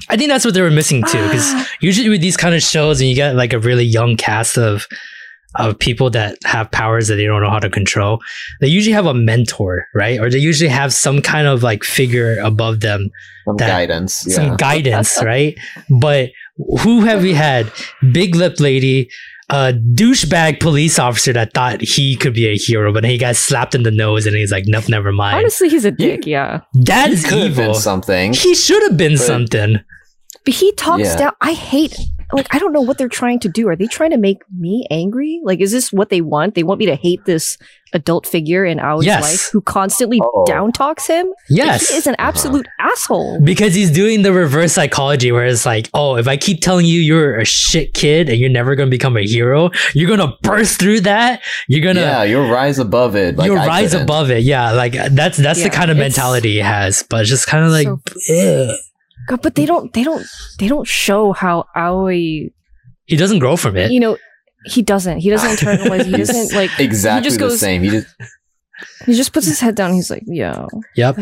I 0.08 0.16
think 0.16 0.30
that's 0.30 0.44
what 0.44 0.54
they 0.54 0.62
were 0.62 0.70
missing 0.70 1.02
too, 1.02 1.22
because 1.24 1.44
ah, 1.44 1.68
usually 1.80 2.08
with 2.08 2.20
these 2.20 2.36
kind 2.36 2.54
of 2.54 2.62
shows, 2.62 3.00
and 3.00 3.08
you 3.08 3.14
get 3.14 3.34
like 3.36 3.52
a 3.52 3.58
really 3.58 3.84
young 3.84 4.16
cast 4.16 4.58
of 4.58 4.86
of 5.56 5.78
people 5.78 6.08
that 6.08 6.38
have 6.44 6.70
powers 6.70 7.08
that 7.08 7.16
they 7.16 7.26
don't 7.26 7.42
know 7.42 7.50
how 7.50 7.58
to 7.58 7.68
control, 7.68 8.20
they 8.62 8.68
usually 8.68 8.94
have 8.94 9.04
a 9.04 9.12
mentor, 9.12 9.86
right? 9.94 10.18
Or 10.18 10.30
they 10.30 10.38
usually 10.38 10.70
have 10.70 10.94
some 10.94 11.20
kind 11.20 11.46
of 11.46 11.62
like 11.62 11.84
figure 11.84 12.38
above 12.40 12.80
them, 12.80 13.10
some 13.44 13.56
that- 13.58 13.68
guidance. 13.68 14.24
Yeah. 14.26 14.34
some 14.34 14.56
guidance, 14.56 15.22
right? 15.22 15.58
But 15.90 16.30
who 16.80 17.02
have 17.02 17.22
we 17.22 17.34
had? 17.34 17.70
Big 18.12 18.34
lip 18.34 18.60
lady, 18.60 19.10
a 19.52 19.72
douchebag 19.94 20.58
police 20.60 20.98
officer 20.98 21.32
that 21.34 21.52
thought 21.52 21.80
he 21.82 22.16
could 22.16 22.32
be 22.34 22.46
a 22.48 22.56
hero, 22.56 22.92
but 22.92 23.02
then 23.02 23.10
he 23.10 23.18
got 23.18 23.36
slapped 23.36 23.74
in 23.74 23.82
the 23.82 23.90
nose, 23.90 24.26
and 24.26 24.34
he's 24.34 24.50
like, 24.50 24.64
nope, 24.66 24.88
never 24.88 25.12
mind. 25.12 25.36
honestly 25.36 25.68
he's 25.68 25.84
a 25.84 25.90
dick 25.90 26.26
yeah 26.26 26.60
that 26.74 27.08
He 27.08 27.14
is 27.14 27.24
could 27.24 27.38
have 27.38 27.56
been 27.56 27.64
evil. 27.70 27.74
something. 27.74 28.32
He 28.32 28.54
should 28.54 28.82
have 28.82 28.96
been 28.96 29.12
But- 29.12 29.20
something. 29.20 29.76
But 30.44 30.54
he 30.54 30.72
talks 30.72 31.04
Yeah. 31.04 31.16
down. 31.16 31.32
I 31.40 31.52
hate. 31.52 31.96
Like 32.32 32.48
I 32.52 32.58
don't 32.58 32.72
know 32.72 32.80
what 32.80 32.96
they're 32.98 33.08
trying 33.08 33.38
to 33.40 33.48
do. 33.48 33.68
Are 33.68 33.76
they 33.76 33.86
trying 33.86 34.10
to 34.10 34.16
make 34.16 34.38
me 34.58 34.86
angry? 34.90 35.40
Like, 35.44 35.60
is 35.60 35.70
this 35.70 35.92
what 35.92 36.08
they 36.08 36.20
want? 36.22 36.54
They 36.56 36.62
want 36.64 36.80
me 36.80 36.86
to 36.86 36.96
hate 36.96 37.24
this 37.26 37.58
adult 37.94 38.26
figure 38.26 38.64
in 38.64 38.78
Aoi's 38.80 39.04
Yes. 39.06 39.22
life 39.22 39.50
who 39.52 39.60
constantly 39.60 40.20
Oh. 40.22 40.44
down 40.46 40.72
talks 40.72 41.06
him. 41.06 41.26
Like, 41.28 41.34
Yes. 41.50 41.88
he 41.90 41.96
is 41.96 42.06
an 42.06 42.14
absolute 42.18 42.66
asshole. 42.80 43.40
Because 43.42 43.74
he's 43.74 43.90
doing 43.90 44.22
the 44.22 44.32
reverse 44.32 44.72
psychology 44.72 45.30
where 45.32 45.44
it's 45.46 45.66
like, 45.66 45.88
oh, 45.94 46.16
if 46.16 46.26
I 46.28 46.36
keep 46.36 46.60
telling 46.60 46.86
you 46.86 47.00
you're 47.00 47.38
a 47.38 47.44
shit 47.44 47.94
kid 47.94 48.28
and 48.28 48.38
you're 48.38 48.50
never 48.50 48.74
going 48.74 48.88
to 48.88 48.90
become 48.90 49.16
a 49.16 49.22
hero, 49.26 49.70
you're 49.94 50.08
going 50.14 50.20
to 50.20 50.36
burst 50.42 50.78
through 50.80 51.00
that. 51.02 51.42
You're 51.68 51.82
going 51.82 51.96
to, 51.96 52.02
yeah, 52.02 52.22
you'll 52.24 52.48
rise 52.50 52.78
above 52.78 53.16
it. 53.16 53.36
Like 53.36 53.46
you'll 53.46 53.58
I 53.58 53.66
rise 53.66 53.90
couldn't. 53.90 54.04
above 54.04 54.30
it. 54.30 54.42
Yeah. 54.42 54.72
Like 54.72 54.92
that's, 54.92 55.36
that's 55.38 55.62
the 55.62 55.70
kind 55.70 55.90
of 55.90 55.96
mentality 55.96 56.52
he 56.52 56.58
has, 56.58 57.02
but 57.08 57.20
it's 57.22 57.30
just 57.30 57.46
kind 57.46 57.64
of 57.64 57.70
like, 57.70 57.88
So- 58.18 58.76
God, 59.28 59.40
but 59.40 59.54
they 59.54 59.66
don't. 59.66 59.92
They 59.92 60.02
don't. 60.02 60.26
They 60.58 60.66
don't 60.66 60.84
show 60.86 61.32
how 61.32 61.66
Aoi. 61.76 62.50
he 63.04 63.16
doesn't 63.16 63.38
grow 63.38 63.56
from 63.56 63.76
it. 63.76 63.92
You 63.92 64.00
know, 64.00 64.16
he 64.66 64.82
doesn't. 64.82 65.18
He 65.18 65.30
doesn't 65.30 65.50
internalize. 65.58 66.04
He 66.04 66.12
doesn't 66.16 66.52
like. 66.56 66.70
Exactly 66.78 67.20
he 67.22 67.24
just 67.28 67.38
the 67.38 67.48
goes- 67.48 67.60
same. 67.60 67.82
He 67.82 67.90
just 67.90 68.06
He 69.06 69.14
just 69.14 69.32
puts 69.32 69.46
his 69.46 69.60
head 69.60 69.74
down. 69.76 69.92
He's 69.94 70.10
like, 70.10 70.22
"Yo, 70.26 70.66
Yep. 70.96 71.20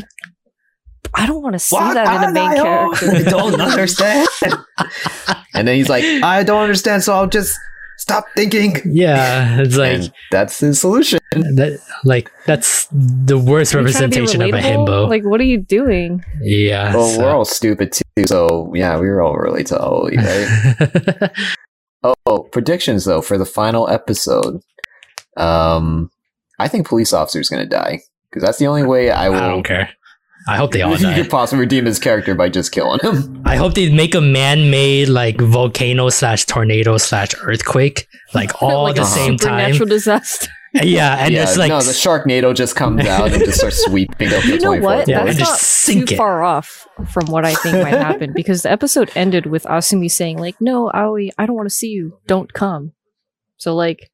I 1.14 1.26
don't 1.26 1.42
want 1.42 1.54
to 1.54 1.58
see 1.58 1.76
that 1.76 2.22
in 2.22 2.28
a 2.30 2.32
main 2.32 2.48
I 2.50 2.54
character." 2.56 3.24
don't 3.30 3.60
understand. 3.60 4.28
and 5.54 5.66
then 5.68 5.76
he's 5.76 5.88
like, 5.88 6.04
I 6.04 6.42
don't 6.42 6.62
understand, 6.62 7.02
so 7.02 7.12
I'll 7.14 7.26
just 7.26 7.58
stop 7.98 8.24
thinking. 8.36 8.76
Yeah. 8.86 9.60
It's 9.60 9.76
like, 9.76 9.92
and 9.92 10.12
that's 10.30 10.60
his 10.60 10.80
solution. 10.80 11.18
that, 11.32 11.80
like, 12.04 12.30
that's 12.46 12.86
the 12.92 13.36
worst 13.38 13.74
Are 13.74 13.80
you 13.82 13.88
trying 13.92 14.10
to 14.10 14.16
be 14.16 14.20
representation 14.22 14.42
of 14.42 14.48
a 14.50 14.62
himbo. 14.62 15.08
Like, 15.08 15.24
what 15.24 15.40
are 15.40 15.44
you 15.44 15.58
doing? 15.58 16.24
yeah. 16.42 16.94
Well, 16.94 17.08
so- 17.08 17.18
we're 17.20 17.30
all 17.30 17.44
stupid 17.44 17.92
too, 17.92 18.24
so 18.26 18.72
yeah, 18.74 18.98
we 18.98 19.06
were 19.08 19.20
all 19.20 19.36
really 19.36 19.64
to 19.64 19.78
Oli, 19.78 20.16
right? 20.16 21.30
Oh, 22.02 22.48
predictions 22.52 23.04
though 23.04 23.22
for 23.22 23.38
the 23.38 23.46
final 23.46 23.88
episode. 23.88 24.60
Um, 25.36 26.10
I 26.58 26.68
think 26.68 26.86
police 26.86 27.12
officer 27.12 27.40
is 27.40 27.48
gonna 27.48 27.66
die 27.66 28.00
because 28.30 28.42
that's 28.42 28.58
the 28.58 28.66
only 28.66 28.82
way 28.84 29.10
I 29.10 29.28
will. 29.28 29.36
I 29.38 29.48
don't 29.48 29.62
care. 29.62 29.90
I 30.48 30.56
hope 30.56 30.72
they 30.72 30.82
all 30.82 30.96
die. 30.98 31.14
you 31.16 31.22
could 31.22 31.30
possibly 31.30 31.60
redeem 31.60 31.84
his 31.84 31.98
character 31.98 32.34
by 32.34 32.48
just 32.48 32.72
killing 32.72 32.98
him. 33.00 33.42
I 33.44 33.56
hope 33.56 33.74
they 33.74 33.92
make 33.92 34.14
a 34.14 34.20
man-made 34.20 35.08
like 35.08 35.38
volcano 35.40 36.08
slash 36.08 36.46
tornado 36.46 36.96
slash 36.96 37.34
earthquake, 37.42 38.06
like 38.34 38.62
all 38.62 38.84
like 38.84 38.92
at 38.96 39.02
the 39.02 39.02
a 39.02 39.06
same 39.06 39.36
time. 39.36 39.72
supernatural 39.72 39.88
disaster. 39.88 40.48
Yeah, 40.74 41.16
and 41.24 41.32
yeah, 41.34 41.42
it's 41.42 41.56
like 41.56 41.68
no, 41.70 41.80
the 41.80 41.90
Sharknado 41.92 42.54
just 42.54 42.76
comes 42.76 43.04
out 43.06 43.32
and 43.32 43.44
just 43.44 43.58
starts 43.58 43.84
sweeping 43.84 44.32
up 44.32 44.44
You 44.44 44.58
the 44.58 44.64
know 44.64 44.80
what? 44.80 45.08
Yeah, 45.08 45.24
That's 45.24 45.38
just 45.38 45.50
not 45.50 45.58
sink 45.58 46.08
too 46.08 46.14
it. 46.14 46.16
far 46.16 46.42
off 46.42 46.86
from 47.08 47.26
what 47.26 47.44
I 47.44 47.54
think 47.54 47.76
might 47.82 47.94
happen 47.94 48.32
because 48.34 48.62
the 48.62 48.70
episode 48.70 49.10
ended 49.14 49.46
with 49.46 49.64
Asumi 49.64 50.10
saying 50.10 50.38
like, 50.38 50.60
"No, 50.60 50.90
Aoi, 50.94 51.30
I 51.38 51.46
don't 51.46 51.56
want 51.56 51.68
to 51.68 51.74
see 51.74 51.88
you. 51.88 52.18
Don't 52.26 52.52
come." 52.52 52.92
So 53.56 53.74
like, 53.74 54.10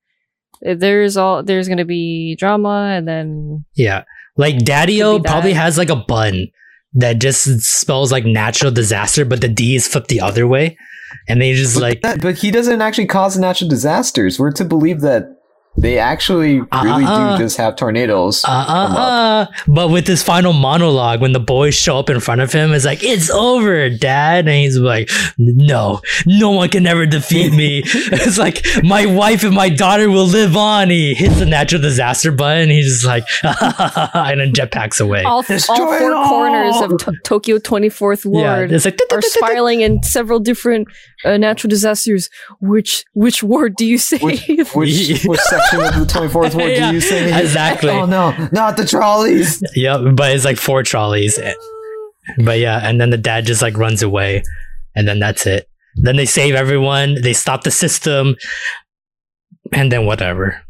eh, 0.65 0.75
there's 0.75 1.17
all 1.17 1.43
there's 1.43 1.69
gonna 1.69 1.85
be 1.85 2.37
drama, 2.37 2.93
and 2.97 3.07
then 3.07 3.65
yeah, 3.75 4.05
like 4.37 4.59
Daddy-O 4.59 5.15
Could 5.17 5.23
be 5.25 5.29
probably 5.29 5.53
has 5.53 5.77
like 5.77 5.91
a 5.91 5.97
bun 5.97 6.49
that 6.95 7.19
just 7.21 7.45
spells 7.61 8.11
like 8.11 8.25
natural 8.25 8.71
disaster, 8.73 9.25
but 9.27 9.41
the 9.43 9.49
D 9.49 9.77
is 9.77 9.87
flipped 9.87 10.09
the 10.09 10.21
other 10.21 10.47
way, 10.47 10.79
and 11.29 11.41
they 11.43 11.53
just 11.55 11.75
But, 11.75 11.83
like 11.83 12.01
that- 12.03 12.23
but 12.23 12.37
he 12.37 12.51
doesn't 12.51 12.81
actually 12.81 13.07
cause 13.07 13.37
natural 13.39 13.69
disasters. 13.69 14.39
We're 14.39 14.53
to 14.53 14.65
believe 14.65 15.03
that 15.03 15.25
they 15.79 15.99
actually 15.99 16.61
really 16.61 17.05
Uh-uh. 17.05 17.37
do 17.37 17.45
just 17.45 17.57
have 17.59 17.77
tornadoes. 17.77 18.45
uh 18.45 18.49
uh 18.49 18.87
come 18.87 18.97
uh. 18.97 19.47
But 19.69 19.89
with 19.91 20.07
this 20.07 20.23
final 20.23 20.53
monologue, 20.53 21.21
when 21.21 21.33
the 21.33 21.41
boys 21.41 21.75
show 21.75 21.99
up 21.99 22.09
in 22.11 22.21
front 22.21 22.41
of 22.41 22.53
him, 22.53 22.73
it's 22.73 22.85
like 22.85 23.03
it's 23.03 23.31
over, 23.31 23.91
Dad, 23.91 24.49
and 24.49 24.57
he's 24.57 24.79
like, 24.79 25.11
"No, 25.39 26.01
no 26.27 26.51
one 26.51 26.69
can 26.71 26.87
ever 26.87 27.05
defeat 27.07 27.53
me." 27.53 27.83
it's 27.85 28.39
like 28.39 28.65
my 28.83 29.07
wife 29.07 29.45
and 29.45 29.55
my 29.55 29.69
daughter 29.69 30.09
will 30.11 30.27
live 30.27 30.57
on. 30.57 30.91
He 30.91 31.15
hits 31.15 31.39
the 31.39 31.47
natural 31.47 31.81
disaster 31.83 32.33
button. 32.33 32.71
He's 32.71 32.87
just 32.87 33.05
like, 33.05 33.25
and 33.43 34.41
then 34.41 34.53
jetpacks 34.53 35.01
away. 35.01 35.23
all, 35.25 35.37
all 35.37 35.43
four 35.45 36.15
all! 36.15 36.29
corners 36.29 36.77
of 36.81 36.99
to- 36.99 37.13
Tokyo 37.25 37.59
24th 37.59 38.25
yeah, 38.25 38.31
ward 38.31 38.73
it's 38.73 38.85
like 38.85 38.99
are 39.13 39.21
spiraling 39.23 39.81
in 39.83 40.03
several 40.03 40.41
different 40.41 40.89
uh, 41.25 41.37
natural 41.37 41.69
disasters. 41.69 42.31
Which 42.61 43.05
which 43.13 43.43
ward 43.43 43.77
do 43.77 43.85
you 43.87 43.99
save? 44.11 44.23
Which, 44.23 44.47
which, 44.75 45.25
which 45.25 45.41
section 45.71 46.01
of 46.03 46.09
the 46.09 46.13
24th 46.15 46.55
ward 46.55 46.71
Yeah, 46.73 46.89
do 46.91 46.95
you 46.95 47.01
say? 47.01 47.39
exactly. 47.41 47.91
Oh 47.91 48.07
no, 48.07 48.33
not 48.53 48.77
the 48.77 48.85
trolleys. 48.87 49.63
Yep, 49.75 50.01
but 50.15 50.33
it's 50.35 50.45
like 50.45 50.59
four 50.59 50.83
trolleys. 50.83 51.39
But 52.39 52.59
yeah, 52.59 52.81
and 52.83 53.01
then 53.01 53.11
the 53.11 53.17
dad 53.19 53.47
just 53.47 53.63
like 53.63 53.77
runs 53.77 54.03
away, 54.03 54.43
and 54.95 55.07
then 55.07 55.19
that's 55.21 55.47
it. 55.47 55.69
Then 55.97 56.17
they 56.17 56.27
save 56.27 56.55
everyone. 56.55 57.21
They 57.23 57.33
stop 57.33 57.63
the 57.65 57.71
system, 57.71 58.37
and 59.73 59.91
then 59.93 60.07
whatever. 60.07 60.61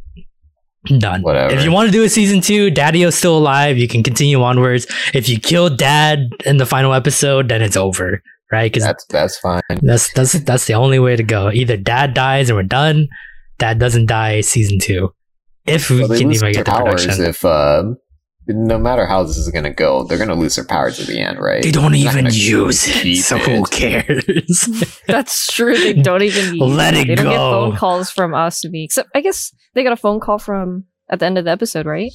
Done. 0.99 1.23
Whatever. 1.23 1.53
If 1.53 1.65
you 1.65 1.73
want 1.73 1.89
to 1.89 1.93
do 1.93 2.05
a 2.05 2.09
season 2.09 2.41
two, 2.41 2.71
Daddy-O's 2.71 3.17
still 3.17 3.37
alive. 3.37 3.77
You 3.77 3.89
can 3.89 4.05
continue 4.05 4.41
onwards. 4.41 4.87
If 5.15 5.29
you 5.29 5.37
kill 5.41 5.69
Dad 5.69 6.29
in 6.45 6.59
the 6.59 6.67
final 6.67 6.93
episode, 6.95 7.49
then 7.49 7.61
it's 7.61 7.77
over, 7.77 8.23
right? 8.53 8.71
Because 8.71 8.85
That's 8.85 9.05
that's 9.07 9.39
fine. 9.41 9.63
that's 9.83 10.13
that's 10.13 10.33
that's 10.45 10.67
the 10.67 10.75
only 10.75 11.01
way 11.01 11.17
to 11.17 11.25
go. 11.25 11.51
Either 11.51 11.77
Dad 11.77 12.15
dies 12.15 12.51
and 12.51 12.57
we're 12.57 12.63
done. 12.63 13.09
Dad 13.59 13.79
doesn't 13.79 14.07
die. 14.07 14.41
Season 14.43 14.79
two, 14.79 15.11
if 15.67 15.91
we 15.91 16.01
Well, 16.01 16.09
they 16.09 16.19
can 16.21 16.29
lose 16.29 16.37
even 16.43 16.53
their 16.53 16.65
get 16.65 16.67
the 16.67 16.71
powers 16.73 17.03
production. 17.07 17.25
if 17.27 17.45
uh, 17.45 17.85
no 18.49 18.79
matter 18.79 19.07
how 19.07 19.23
this 19.25 19.37
is 19.37 19.49
gonna 19.51 19.73
go, 19.73 20.05
they're 20.05 20.19
gonna 20.19 20.35
lose 20.35 20.57
their 20.57 20.65
powers 20.65 21.01
at 21.01 21.07
the 21.07 21.19
end, 21.19 21.39
right? 21.41 21.63
They 21.63 21.71
don't 21.73 21.93
They're 21.93 22.01
even 22.13 22.27
use 22.27 22.87
it, 22.87 23.23
so 23.23 23.37
it. 23.37 23.43
who 23.43 23.65
cares? 23.65 24.69
That's 25.09 25.53
true. 25.53 25.77
They 25.77 25.95
don't 25.95 26.23
even 26.23 26.55
use 26.57 26.61
Let 26.63 26.95
it 26.95 27.07
They 27.09 27.15
don't 27.17 27.27
get 27.27 27.37
phone 27.37 27.77
calls 27.77 28.11
from 28.11 28.33
Asumi. 28.33 28.85
Except 28.85 29.09
I 29.15 29.21
guess 29.21 29.53
they 29.75 29.83
got 29.83 29.93
a 29.93 29.97
phone 29.97 30.21
call 30.21 30.39
from 30.39 30.85
at 31.11 31.19
the 31.21 31.27
end 31.27 31.39
of 31.39 31.45
the 31.45 31.51
episode, 31.51 31.87
right? 31.87 32.13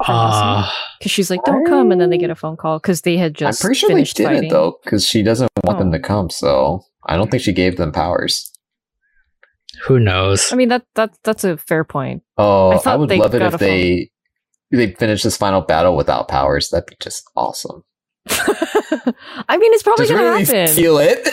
Uh, 0.00 0.70
because 0.98 1.12
she's 1.12 1.30
like, 1.30 1.42
"Don't 1.44 1.66
come," 1.66 1.90
and 1.92 2.00
then 2.00 2.08
they 2.10 2.16
get 2.18 2.30
a 2.30 2.34
phone 2.34 2.56
call 2.56 2.78
because 2.78 3.02
they 3.02 3.16
had 3.16 3.32
I'm 3.32 3.34
just 3.34 3.60
pretty 3.60 3.74
sure 3.78 3.88
they 3.88 3.94
finished 3.96 4.16
didn't 4.16 4.32
fighting. 4.34 4.50
though, 4.50 4.78
because 4.82 5.06
she 5.06 5.22
doesn't 5.22 5.50
want 5.64 5.78
them 5.78 5.88
Oh. 5.88 5.92
to 5.92 5.98
come. 5.98 6.30
So 6.30 6.82
I 7.06 7.16
don't 7.16 7.30
think 7.30 7.42
she 7.42 7.52
gave 7.52 7.76
them 7.76 7.92
powers. 7.92 8.50
Who 9.84 9.98
knows? 10.00 10.52
I 10.52 10.56
mean 10.56 10.68
that 10.68 10.84
that 10.94 11.16
that's 11.24 11.44
a 11.44 11.56
fair 11.56 11.84
point. 11.84 12.22
Oh, 12.38 12.70
I 12.70 12.74
I, 12.76 12.78
thought 12.78 12.98
would 13.00 13.08
they 13.08 13.18
love 13.18 13.34
it 13.34 13.38
got 13.40 13.48
if 13.48 13.54
a 13.54 13.58
phone. 13.58 13.68
they 13.68 14.10
they 14.70 14.92
finish 14.92 15.22
this 15.22 15.36
final 15.36 15.60
battle 15.60 15.96
without 15.96 16.28
powers. 16.28 16.70
That'd 16.70 16.86
be 16.86 16.96
just 17.00 17.22
awesome. 17.36 17.82
I 18.28 19.56
mean, 19.58 19.72
it's 19.74 19.82
probably 19.82 20.06
Just 20.06 20.16
gonna 20.16 20.30
really 20.30 20.44
happen 20.44 20.74
feel 20.74 20.98
it. 20.98 21.28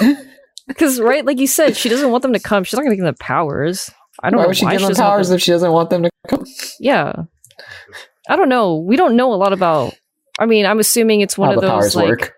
because, 0.68 1.00
right? 1.00 1.26
Like 1.26 1.40
you 1.40 1.48
said, 1.48 1.76
she 1.78 1.90
doesn't 1.90 2.12
want 2.12 2.22
them 2.22 2.34
to 2.34 2.40
come. 2.40 2.64
She's 2.64 2.74
not 2.78 2.84
gonna 2.84 2.96
give 2.96 3.06
them 3.06 3.14
the 3.14 3.24
powers. 3.24 3.90
I 4.22 4.30
don't 4.30 4.38
why 4.38 4.44
know 4.44 4.48
would 4.50 4.58
she 4.58 4.66
why 4.66 4.72
give 4.74 4.82
she 4.82 4.86
them 4.86 4.90
doesn't 4.92 5.04
powers 5.06 5.30
them- 5.30 5.36
if 5.38 5.42
she 5.42 5.52
doesn't 5.52 5.72
want 5.72 5.90
them 5.90 6.04
to 6.04 6.10
come? 6.28 6.46
Yeah, 6.80 7.14
I 8.30 8.36
don't 8.36 8.50
know. 8.50 8.76
We 8.78 8.96
don't 8.98 9.16
know 9.16 9.34
a 9.34 9.36
lot 9.36 9.54
about. 9.54 9.94
I 10.40 10.46
mean, 10.46 10.66
I'm 10.66 10.80
assuming 10.80 11.22
it's 11.22 11.38
one 11.38 11.50
How 11.50 11.56
of 11.56 11.62
the 11.62 11.68
those 11.68 11.72
powers 11.72 11.96
like 11.96 12.10
work? 12.10 12.34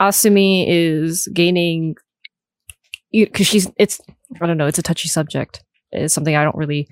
Asumi 0.00 0.64
is 0.68 1.28
gaining 1.32 1.96
because 3.12 3.46
she's 3.46 3.70
it's 3.78 4.00
I 4.40 4.46
don't 4.46 4.56
know 4.56 4.66
it's 4.66 4.78
a 4.78 4.82
touchy 4.82 5.08
subject. 5.08 5.62
It's 5.92 6.12
something 6.14 6.34
I 6.36 6.44
don't 6.44 6.56
really 6.56 6.88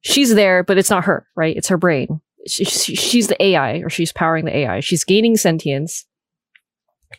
she's 0.00 0.34
there 0.34 0.62
but 0.64 0.78
it's 0.78 0.90
not 0.90 1.04
her 1.04 1.26
right? 1.36 1.56
It's 1.56 1.68
her 1.68 1.76
brain. 1.78 2.20
She, 2.46 2.64
she- 2.64 2.96
she's 2.96 3.28
the 3.28 3.40
AI 3.42 3.74
or 3.78 3.88
she's 3.90 4.12
powering 4.12 4.44
the 4.46 4.56
AI 4.56 4.80
she's 4.80 5.04
gaining 5.04 5.36
sentience 5.36 6.04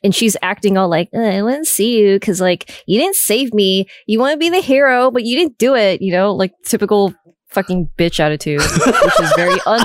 and 0.04 0.14
she's 0.14 0.36
acting 0.42 0.78
all 0.78 0.90
like 0.90 1.10
"Uh, 1.14 1.20
I 1.20 1.42
want 1.44 1.64
to 1.66 1.70
see 1.70 2.00
you 2.00 2.16
because 2.20 2.42
like 2.42 2.72
you 2.88 3.00
didn't 3.00 3.16
save 3.16 3.54
me. 3.54 3.86
You 4.08 4.20
want 4.20 4.34
to 4.34 4.38
be 4.38 4.50
the 4.50 4.60
hero 4.60 5.12
but 5.12 5.24
you 5.24 5.38
didn't 5.38 5.58
do 5.58 5.76
it 5.76 6.02
you 6.02 6.12
know 6.12 6.34
like 6.34 6.52
typical 6.66 7.14
fucking 7.50 7.88
bitch 8.00 8.20
attitude 8.20 8.60
which 8.60 9.20
is 9.20 9.32
very 9.36 9.60
un 9.68 9.80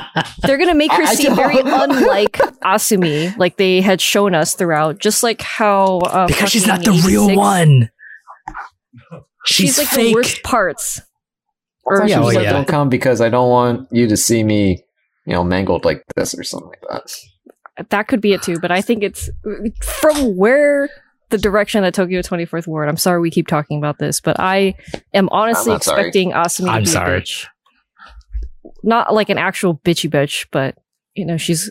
they're 0.42 0.56
gonna 0.56 0.72
make 0.74 0.92
her 0.92 1.02
I- 1.02 1.14
seem 1.16 1.34
very 1.34 1.58
unlike 1.58 2.32
Asumi, 2.62 3.36
like 3.36 3.56
they 3.56 3.80
had 3.80 4.00
shown 4.00 4.34
us 4.34 4.54
throughout. 4.54 4.98
Just 4.98 5.22
like 5.22 5.40
how 5.42 5.98
uh, 5.98 6.26
because 6.28 6.50
she's 6.50 6.66
not 6.66 6.84
the 6.84 6.92
real 7.06 7.34
one. 7.36 7.90
She's, 9.44 9.76
She's, 9.76 9.78
like 9.78 9.88
fake. 9.88 10.06
the 10.08 10.14
worst 10.14 10.42
parts. 10.42 11.00
Or 11.84 12.02
Or 12.02 12.06
she 12.06 12.10
Yeah, 12.12 12.18
was 12.18 12.26
well, 12.26 12.34
like, 12.36 12.44
yeah. 12.44 12.52
"Don't 12.52 12.68
come 12.68 12.88
because 12.88 13.20
I 13.20 13.28
don't 13.28 13.48
want 13.48 13.88
you 13.90 14.06
to 14.08 14.16
see 14.16 14.42
me, 14.44 14.84
you 15.26 15.32
know, 15.32 15.42
mangled 15.44 15.84
like 15.84 16.02
this 16.16 16.38
or 16.38 16.42
something 16.44 16.68
like 16.68 16.82
that." 16.90 17.86
that 17.90 18.08
could 18.08 18.20
be 18.20 18.32
it 18.32 18.42
too. 18.42 18.58
But 18.60 18.72
I 18.72 18.80
think 18.82 19.02
it's 19.04 19.30
from 19.82 20.36
where 20.36 20.88
the 21.30 21.38
direction 21.38 21.82
that 21.82 21.94
Tokyo 21.94 22.20
24th 22.22 22.66
Ward. 22.66 22.88
I'm 22.88 22.96
sorry 22.96 23.20
we 23.20 23.30
keep 23.30 23.46
talking 23.46 23.78
about 23.78 23.98
this, 23.98 24.20
but 24.20 24.40
I 24.40 24.74
am 25.14 25.28
honestly 25.30 25.72
I'm 25.74 25.80
sorry. 25.80 26.00
expecting 26.00 26.32
Asumi 26.32 26.64
to 26.64 26.70
I'm 26.70 26.82
be 26.82 26.88
sorry. 26.88 27.18
a 27.18 27.20
bitch. 27.20 27.46
Not 28.82 29.14
like 29.14 29.28
an 29.28 29.38
actual 29.38 29.76
bitchy 29.78 30.10
bitch, 30.10 30.46
but 30.50 30.76
you 31.14 31.24
know 31.24 31.36
she's 31.36 31.70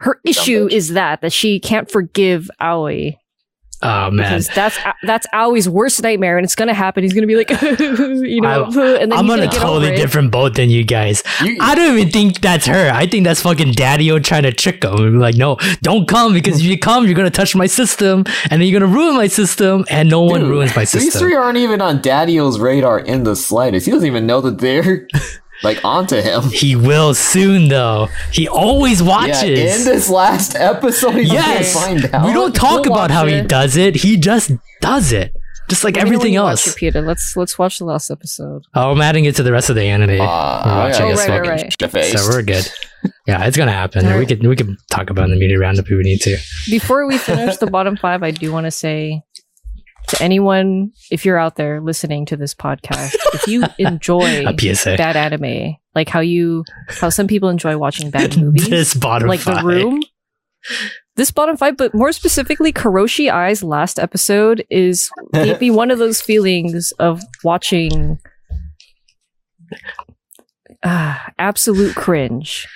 her 0.00 0.20
issue 0.24 0.68
is 0.70 0.90
that 0.90 1.22
that 1.22 1.32
she 1.32 1.58
can't 1.58 1.90
forgive 1.90 2.50
Aoi 2.60 3.16
oh 3.82 4.10
man, 4.10 4.16
because 4.16 4.48
that's 4.48 4.78
that's 5.02 5.26
Aoi's 5.32 5.68
worst 5.68 6.02
nightmare, 6.02 6.38
and 6.38 6.44
it's 6.44 6.54
gonna 6.54 6.74
happen. 6.74 7.02
He's 7.02 7.12
gonna 7.12 7.26
be 7.26 7.36
like, 7.36 7.50
you 7.60 8.40
know, 8.40 8.64
and 8.66 8.74
then 8.74 9.12
I'm 9.12 9.24
he's 9.24 9.32
on 9.32 9.38
gonna 9.38 9.42
a 9.44 9.48
totally 9.48 9.96
different 9.96 10.30
boat 10.30 10.54
than 10.54 10.70
you 10.70 10.84
guys. 10.84 11.22
You, 11.42 11.56
I 11.60 11.74
don't 11.74 11.98
even 11.98 12.10
think 12.10 12.40
that's 12.40 12.66
her. 12.66 12.90
I 12.92 13.06
think 13.06 13.24
that's 13.24 13.42
fucking 13.42 13.72
Daddy-O 13.72 14.18
trying 14.20 14.44
to 14.44 14.52
trick 14.52 14.84
him. 14.84 14.94
And 14.94 15.12
be 15.12 15.18
like, 15.18 15.36
no, 15.36 15.56
don't 15.82 16.08
come 16.08 16.32
because 16.32 16.60
if 16.60 16.66
you 16.66 16.78
come, 16.78 17.06
you're 17.06 17.14
gonna 17.14 17.30
touch 17.30 17.54
my 17.54 17.66
system, 17.66 18.24
and 18.50 18.60
then 18.60 18.62
you're 18.62 18.80
gonna 18.80 18.92
ruin 18.92 19.16
my 19.16 19.26
system, 19.28 19.84
and 19.90 20.08
no 20.08 20.22
one 20.22 20.48
ruins 20.48 20.74
my 20.74 20.84
system. 20.84 21.00
These 21.06 21.18
three 21.18 21.34
aren't 21.34 21.58
even 21.58 21.80
on 21.80 22.00
Daddy-O's 22.02 22.58
radar 22.58 22.98
in 22.98 23.24
the 23.24 23.36
slightest. 23.36 23.86
He 23.86 23.92
doesn't 23.92 24.06
even 24.06 24.26
know 24.26 24.40
that 24.40 24.58
they're 24.58 25.06
like 25.62 25.84
onto 25.84 26.16
him. 26.16 26.42
He 26.52 26.76
will 26.76 27.14
soon, 27.14 27.68
though. 27.68 28.08
He 28.32 28.48
always 28.48 29.02
watches. 29.02 29.42
Yeah, 29.42 29.76
in 29.76 29.84
this 29.84 30.08
last 30.08 30.54
episode, 30.56 31.14
he's 31.14 31.32
Yes. 31.32 31.72
find 31.74 32.04
out. 32.14 32.26
we 32.26 32.32
don't 32.32 32.54
talk 32.54 32.84
We'll 32.84 32.92
about 32.94 33.10
how 33.10 33.24
watch 33.24 33.32
he 33.32 33.42
does 33.42 33.76
it. 33.76 33.96
He 33.96 34.16
just 34.16 34.50
does 34.80 35.12
it, 35.12 35.32
just 35.68 35.84
like 35.84 35.96
Let 35.96 36.04
me 36.04 36.08
everything 36.10 36.32
you 36.34 36.40
watch 36.40 36.66
else. 36.66 36.68
it, 36.68 36.76
Peter. 36.76 37.00
Let's 37.02 37.36
let's 37.36 37.58
watch 37.58 37.78
the 37.78 37.84
last 37.84 38.10
episode. 38.10 38.62
Oh, 38.74 38.92
I'm 38.92 39.00
adding 39.00 39.24
it 39.24 39.36
to 39.36 39.42
the 39.42 39.52
rest 39.52 39.68
of 39.70 39.76
the 39.76 39.82
anime. 39.84 40.10
Uh, 40.10 40.16
We're 40.16 40.22
I 40.24 40.88
watching 40.88 41.06
gotta 41.08 41.16
so- 41.16 41.28
right, 41.28 41.48
right. 41.48 41.74
shit-faced. 41.80 42.18
so 42.18 42.28
we're 42.30 42.42
good. 42.42 42.68
Yeah, 43.28 43.44
it's 43.46 43.56
gonna 43.56 43.70
happen. 43.70 44.04
All 44.06 44.12
We 44.14 44.18
right. 44.20 44.28
could 44.28 44.44
we 44.44 44.56
could 44.56 44.74
talk 44.90 45.08
about 45.10 45.26
in 45.26 45.30
the 45.30 45.36
media 45.38 45.56
roundup 45.58 45.84
if 45.84 45.90
we 45.90 45.98
need 46.02 46.20
to. 46.22 46.36
Before 46.68 47.06
we 47.06 47.16
finish 47.16 47.56
the 47.58 47.68
bottom 47.68 47.96
five, 47.96 48.24
I 48.24 48.32
do 48.32 48.50
want 48.50 48.64
to 48.64 48.72
say 48.72 49.22
to 50.08 50.22
anyone, 50.22 50.92
if 51.10 51.24
you're 51.24 51.38
out 51.38 51.56
there 51.56 51.80
listening 51.80 52.26
to 52.26 52.36
this 52.36 52.54
podcast, 52.54 53.14
if 53.34 53.46
you 53.46 53.64
enjoy 53.78 54.44
A 54.46 54.54
PSA. 54.58 54.96
bad 54.96 55.16
anime, 55.16 55.76
like 55.94 56.08
how 56.08 56.20
you 56.20 56.64
how 56.88 57.10
some 57.10 57.26
people 57.26 57.48
enjoy 57.48 57.76
watching 57.78 58.10
bad 58.10 58.36
movies, 58.40 58.68
this 58.68 58.94
bottom 58.94 59.28
like 59.28 59.40
five. 59.40 59.62
The 59.62 59.64
Room. 59.64 60.02
This 61.16 61.30
bottom 61.30 61.56
five, 61.56 61.76
but 61.76 61.94
more 61.94 62.12
specifically, 62.12 62.72
Koroshi 62.72 63.32
Ai's 63.32 63.62
last 63.62 63.98
episode 63.98 64.64
is 64.70 65.10
gave 65.32 65.60
me 65.60 65.70
one 65.72 65.90
of 65.90 65.98
those 65.98 66.20
feelings 66.20 66.92
of 66.98 67.22
watching 67.42 68.18
uh, 70.82 71.18
absolute 71.38 71.94
cringe. 71.96 72.66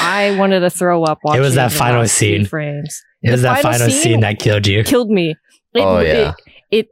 I 0.00 0.36
wanted 0.38 0.60
to 0.60 0.70
throw 0.70 1.02
up 1.04 1.18
watching 1.24 1.42
was 1.42 1.54
that 1.56 1.72
final 1.72 2.06
scene. 2.06 2.44
frames. 2.44 3.02
It 3.22 3.30
was 3.32 3.42
the 3.42 3.48
that 3.48 3.62
final 3.62 3.78
final 3.78 3.90
scene 3.90 4.02
scene 4.02 4.20
that 4.20 4.38
killed 4.38 4.66
you. 4.66 4.84
Killed 4.84 5.10
me. 5.10 5.34
It, 5.74 5.80
Oh, 5.80 6.00
yeah. 6.00 6.32
It, 6.70 6.86
it 6.86 6.88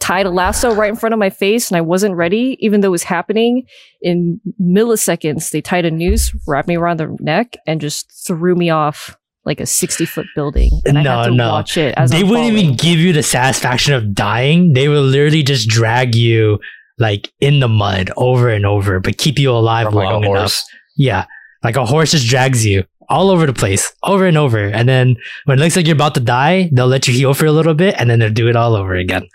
tied 0.00 0.26
a 0.26 0.30
lasso 0.30 0.74
right 0.74 0.88
in 0.90 0.96
front 0.96 1.12
of 1.12 1.18
my 1.18 1.30
face, 1.30 1.70
and 1.70 1.76
I 1.76 1.80
wasn't 1.80 2.14
ready, 2.14 2.56
even 2.60 2.80
though 2.80 2.88
it 2.88 2.90
was 2.92 3.04
happening 3.04 3.66
in 4.02 4.40
milliseconds. 4.60 5.50
They 5.50 5.60
tied 5.60 5.84
a 5.84 5.90
noose, 5.90 6.34
wrapped 6.46 6.68
me 6.68 6.76
around 6.76 6.98
the 7.00 7.16
neck, 7.20 7.56
and 7.66 7.80
just 7.80 8.10
threw 8.26 8.54
me 8.54 8.70
off 8.70 9.16
like 9.46 9.60
a 9.60 9.66
sixty 9.66 10.04
foot 10.06 10.26
building. 10.34 10.70
And 10.86 10.98
I 10.98 11.02
No, 11.02 11.18
had 11.18 11.24
to 11.28 11.34
no. 11.34 11.48
watch 11.50 11.76
it 11.76 11.94
as 11.96 12.10
they 12.10 12.20
I'm 12.20 12.28
wouldn't 12.28 12.48
falling. 12.50 12.64
even 12.64 12.76
give 12.76 12.98
you 12.98 13.12
the 13.12 13.22
satisfaction 13.22 13.92
of 13.94 14.14
dying. 14.14 14.72
They 14.72 14.88
will 14.88 15.02
literally 15.02 15.42
just 15.42 15.68
drag 15.68 16.14
you 16.14 16.60
like 16.98 17.32
in 17.40 17.60
the 17.60 17.68
mud 17.68 18.10
over 18.16 18.48
and 18.48 18.64
over, 18.64 19.00
but 19.00 19.18
keep 19.18 19.38
you 19.38 19.50
alive 19.50 19.86
From, 19.86 19.94
like, 19.96 20.08
a 20.08 20.12
long 20.12 20.24
enough. 20.24 20.36
horse. 20.38 20.64
Yeah. 20.96 21.24
Like 21.62 21.76
a 21.76 21.84
horse 21.84 22.10
just 22.12 22.26
drags 22.28 22.64
you 22.64 22.84
all 23.08 23.30
over 23.30 23.46
the 23.46 23.52
place, 23.52 23.92
over 24.02 24.26
and 24.26 24.36
over. 24.36 24.58
And 24.66 24.88
then 24.88 25.16
when 25.44 25.58
it 25.58 25.62
looks 25.62 25.76
like 25.76 25.86
you're 25.86 25.96
about 25.96 26.14
to 26.14 26.20
die, 26.20 26.70
they'll 26.72 26.86
let 26.86 27.06
you 27.08 27.14
heal 27.14 27.34
for 27.34 27.46
a 27.46 27.52
little 27.52 27.74
bit 27.74 27.94
and 27.98 28.08
then 28.08 28.18
they'll 28.18 28.30
do 28.32 28.48
it 28.48 28.56
all 28.56 28.74
over 28.74 28.94
again. 28.94 29.28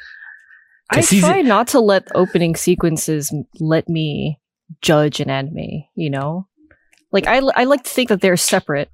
I 0.91 1.01
he's- 1.01 1.19
try 1.19 1.41
not 1.41 1.67
to 1.69 1.79
let 1.79 2.07
opening 2.15 2.55
sequences 2.55 3.33
let 3.59 3.87
me 3.87 4.39
judge 4.81 5.19
an 5.19 5.29
anime. 5.29 5.83
You 5.95 6.09
know, 6.09 6.47
like 7.11 7.27
I 7.27 7.37
I 7.55 7.65
like 7.65 7.83
to 7.83 7.89
think 7.89 8.09
that 8.09 8.21
they're 8.21 8.37
separate, 8.37 8.89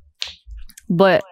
but 0.89 1.23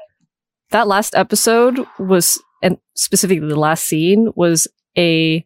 that 0.72 0.88
last 0.88 1.16
episode 1.16 1.86
was, 2.00 2.42
and 2.62 2.78
specifically 2.96 3.48
the 3.48 3.60
last 3.60 3.86
scene 3.86 4.32
was 4.36 4.68
a 4.98 5.46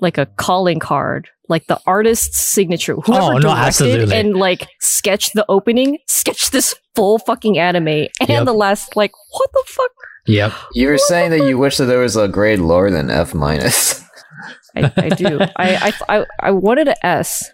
like 0.00 0.18
a 0.18 0.26
calling 0.26 0.78
card, 0.80 1.28
like 1.48 1.66
the 1.66 1.80
artist's 1.86 2.42
signature. 2.42 2.94
Oh, 2.96 3.00
whoever 3.02 3.22
Oh, 3.24 3.32
no, 3.34 3.40
directed 3.40 3.66
absolutely. 3.66 4.16
and 4.16 4.34
like 4.36 4.66
sketch 4.80 5.32
the 5.32 5.44
opening, 5.48 5.98
sketch 6.08 6.50
this 6.50 6.74
full 6.94 7.18
fucking 7.18 7.58
anime, 7.58 7.86
and 7.88 8.28
Yep. 8.28 8.44
the 8.44 8.52
last 8.54 8.96
like 8.96 9.12
what 9.30 9.50
the 9.52 9.64
fuck. 9.66 9.90
Yep. 10.26 10.52
You 10.72 10.88
were 10.88 10.98
saying 10.98 11.30
that 11.30 11.46
you 11.46 11.58
wish 11.58 11.76
that 11.76 11.84
there 11.84 12.00
was 12.00 12.16
a 12.16 12.28
grade 12.28 12.58
lower 12.58 12.90
than 12.90 13.10
F 13.10 13.34
minus. 13.34 14.02
I, 14.76 14.90
I 14.96 15.08
do. 15.10 15.38
I, 15.40 15.92
I 16.08 16.16
I 16.18 16.26
I 16.40 16.50
wanted 16.50 16.88
a 16.88 17.06
S, 17.06 17.50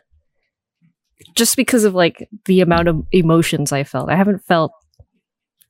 just 1.37 1.57
because 1.57 1.85
of 1.85 1.95
like 1.95 2.29
the 2.47 2.61
amount 2.61 2.89
of 2.89 3.03
emotions 3.13 3.73
I 3.73 3.85
felt. 3.85 4.11
I 4.11 4.17
haven't 4.17 4.45
felt 4.47 4.73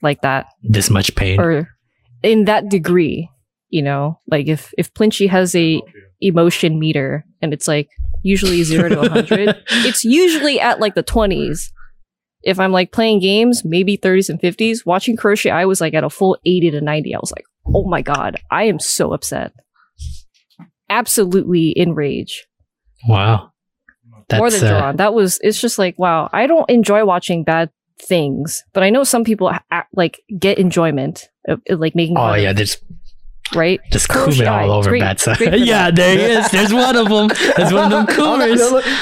like 0.02 0.20
that 0.22 0.46
This 0.62 0.88
much 0.90 1.14
pain. 1.16 1.40
or 1.40 1.68
in 2.22 2.44
that 2.44 2.68
degree. 2.68 3.28
You 3.68 3.82
know, 3.82 4.20
like 4.28 4.46
if 4.48 4.72
if 4.78 4.92
Plinchy 4.94 5.28
has 5.28 5.54
a 5.54 5.80
emotion 6.20 6.78
meter 6.78 7.24
and 7.42 7.52
it's 7.52 7.68
like 7.68 7.88
usually 8.22 8.62
zero 8.62 8.88
to 8.88 9.08
hundred, 9.08 9.56
it's 9.70 10.04
usually 10.04 10.60
at 10.60 10.80
like 10.80 10.94
the 10.94 11.02
twenties. 11.02 11.72
If 12.42 12.58
I'm 12.58 12.72
like 12.72 12.90
playing 12.90 13.20
games, 13.20 13.66
maybe 13.66 13.98
30s 13.98 14.30
and 14.30 14.40
50s. 14.40 14.86
Watching 14.86 15.14
Crochet, 15.14 15.50
I 15.50 15.66
was 15.66 15.78
like 15.78 15.92
at 15.92 16.04
a 16.04 16.08
full 16.08 16.38
80 16.46 16.70
to 16.70 16.80
90. 16.80 17.14
I 17.14 17.18
was 17.18 17.30
like, 17.32 17.44
oh 17.66 17.86
my 17.86 18.00
god, 18.00 18.36
I 18.50 18.64
am 18.64 18.78
so 18.78 19.12
upset. 19.12 19.52
Absolutely 20.88 21.74
enraged 21.76 22.46
wow. 23.06 23.52
more 24.32 24.50
than 24.50 24.64
uh, 24.64 24.78
drawn. 24.78 24.96
That 24.96 25.14
was 25.14 25.38
it's 25.42 25.60
just 25.60 25.78
like 25.78 25.98
wow. 25.98 26.28
I 26.32 26.46
don't 26.46 26.68
enjoy 26.70 27.04
watching 27.04 27.44
bad 27.44 27.70
things, 28.00 28.64
but 28.72 28.82
I 28.82 28.90
know 28.90 29.04
some 29.04 29.24
people 29.24 29.52
ha- 29.52 29.86
like 29.94 30.20
get 30.38 30.58
enjoyment 30.58 31.28
of, 31.46 31.60
of, 31.68 31.78
like 31.78 31.94
making. 31.94 32.16
Oh 32.18 32.34
yeah, 32.34 32.52
there's 32.52 32.76
right. 33.54 33.80
just 33.90 34.08
Koroshi 34.08 34.40
Kumin 34.42 34.46
Ai, 34.48 34.62
all 34.64 34.72
over 34.72 34.90
great- 34.90 35.00
bad 35.00 35.20
stuff. 35.20 35.38
great 35.38 35.60
yeah, 35.60 35.90
there 35.90 36.16
he 36.16 36.24
is. 36.38 36.50
There's 36.50 36.72
one 36.72 36.96
of 36.96 37.08
them. 37.08 37.28
There's 37.56 37.72
one 37.72 37.84
of 37.84 37.90
them 37.90 38.06
Coomers. 38.16 38.58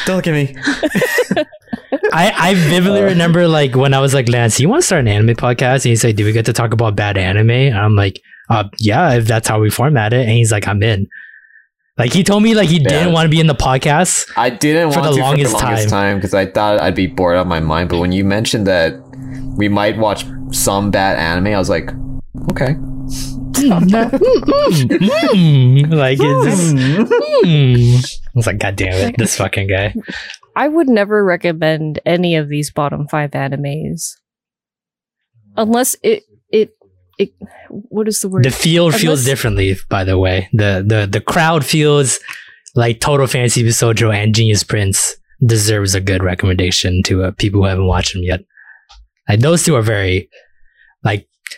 don't 0.07 0.17
look 0.17 0.27
at 0.27 0.33
me. 0.35 0.57
I, 2.13 2.33
I 2.51 2.55
vividly 2.55 3.01
Uh. 3.03 3.07
remember 3.07 3.47
like 3.49 3.75
when 3.77 3.95
I 3.95 4.01
was 4.01 4.15
like, 4.15 4.29
Lance, 4.29 4.59
you 4.61 4.69
want 4.69 4.83
to 4.83 4.87
start 4.87 5.01
an 5.01 5.09
anime 5.09 5.37
podcast? 5.37 5.77
And 5.85 5.85
he's 5.87 6.05
like, 6.05 6.17
Do 6.17 6.25
we 6.25 6.33
get 6.33 6.47
to 6.47 6.53
talk 6.53 6.73
about 6.73 6.97
bad 6.97 7.17
anime? 7.19 7.51
And 7.51 7.77
I'm 7.79 7.95
like, 7.95 8.21
uh, 8.51 8.65
yeah, 8.79 9.15
if 9.15 9.27
that's 9.27 9.47
how 9.49 9.61
we 9.61 9.71
format 9.71 10.13
it. 10.13 10.23
And 10.23 10.31
he's 10.31 10.51
like, 10.53 10.67
I'm 10.67 10.83
in. 10.83 11.07
Like 11.99 12.13
he 12.13 12.23
told 12.23 12.43
me 12.43 12.55
like 12.55 12.69
he 12.69 12.81
Yeah. 12.81 12.89
didn't 12.89 13.13
want 13.13 13.27
to 13.27 13.31
be 13.31 13.41
in 13.41 13.47
the 13.49 13.55
podcast. 13.55 14.31
I 14.37 14.51
didn't 14.51 14.93
For 14.93 15.01
want 15.01 15.11
the 15.11 15.17
to 15.17 15.23
longest 15.23 15.53
for 15.53 15.59
the 15.59 15.65
longest 15.67 15.89
time 15.91 16.17
because 16.19 16.33
I 16.33 16.47
thought 16.47 16.81
I'd 16.81 16.95
be 16.95 17.07
bored 17.09 17.37
out 17.37 17.43
of 17.43 17.47
my 17.49 17.61
mind. 17.61 17.89
But 17.91 17.99
when 17.99 18.13
you 18.13 18.25
mentioned 18.25 18.67
that 18.67 18.95
we 19.57 19.69
might 19.69 19.99
watch 19.99 20.25
some 20.53 20.91
bad 20.91 21.19
anime, 21.19 21.49
I 21.55 21.59
was 21.59 21.69
like, 21.69 21.91
okay. 22.53 22.77
Mm, 23.63 25.93
like 25.95 26.19
it's 26.21 28.03
just. 28.05 28.21
I 28.27 28.31
was 28.35 28.47
like, 28.47 28.59
God 28.59 28.77
damn 28.77 29.09
it, 29.11 29.17
this 29.19 29.37
fucking 29.37 29.69
guy. 29.69 29.95
I 30.57 30.69
would 30.69 30.89
never 30.89 31.25
recommend 31.25 32.01
any 32.05 32.37
of 32.37 32.49
these 32.49 32.71
bottom 32.71 33.07
five 33.09 33.31
animes 33.33 34.13
unless 35.57 35.97
it 36.03 36.25
it 36.51 36.71
it. 37.19 37.31
What 37.69 38.09
is 38.09 38.21
the 38.21 38.29
word? 38.29 38.45
The 38.45 38.51
field 38.51 38.95
feels 38.95 39.21
Unless- 39.21 39.25
differently, 39.27 39.77
by 39.89 40.05
the 40.05 40.19
way. 40.19 40.49
The 40.53 40.85
the 40.87 41.09
the 41.11 41.21
crowd 41.21 41.65
feels 41.65 42.19
like 42.75 43.01
Total 43.01 43.27
Fantasy 43.27 43.63
Sojo 43.65 44.15
and 44.15 44.35
Genius 44.35 44.63
Prince 44.63 45.17
deserves 45.47 45.95
a 45.95 46.01
good 46.01 46.23
recommendation 46.23 47.03
to 47.05 47.25
uh, 47.25 47.31
people 47.33 47.61
who 47.61 47.67
haven't 47.67 47.87
watched 47.87 48.13
them 48.15 48.23
yet. 48.23 48.41
Like 49.29 49.41
those 49.41 49.65
two 49.65 49.77
are 49.77 49.83
very 49.83 50.29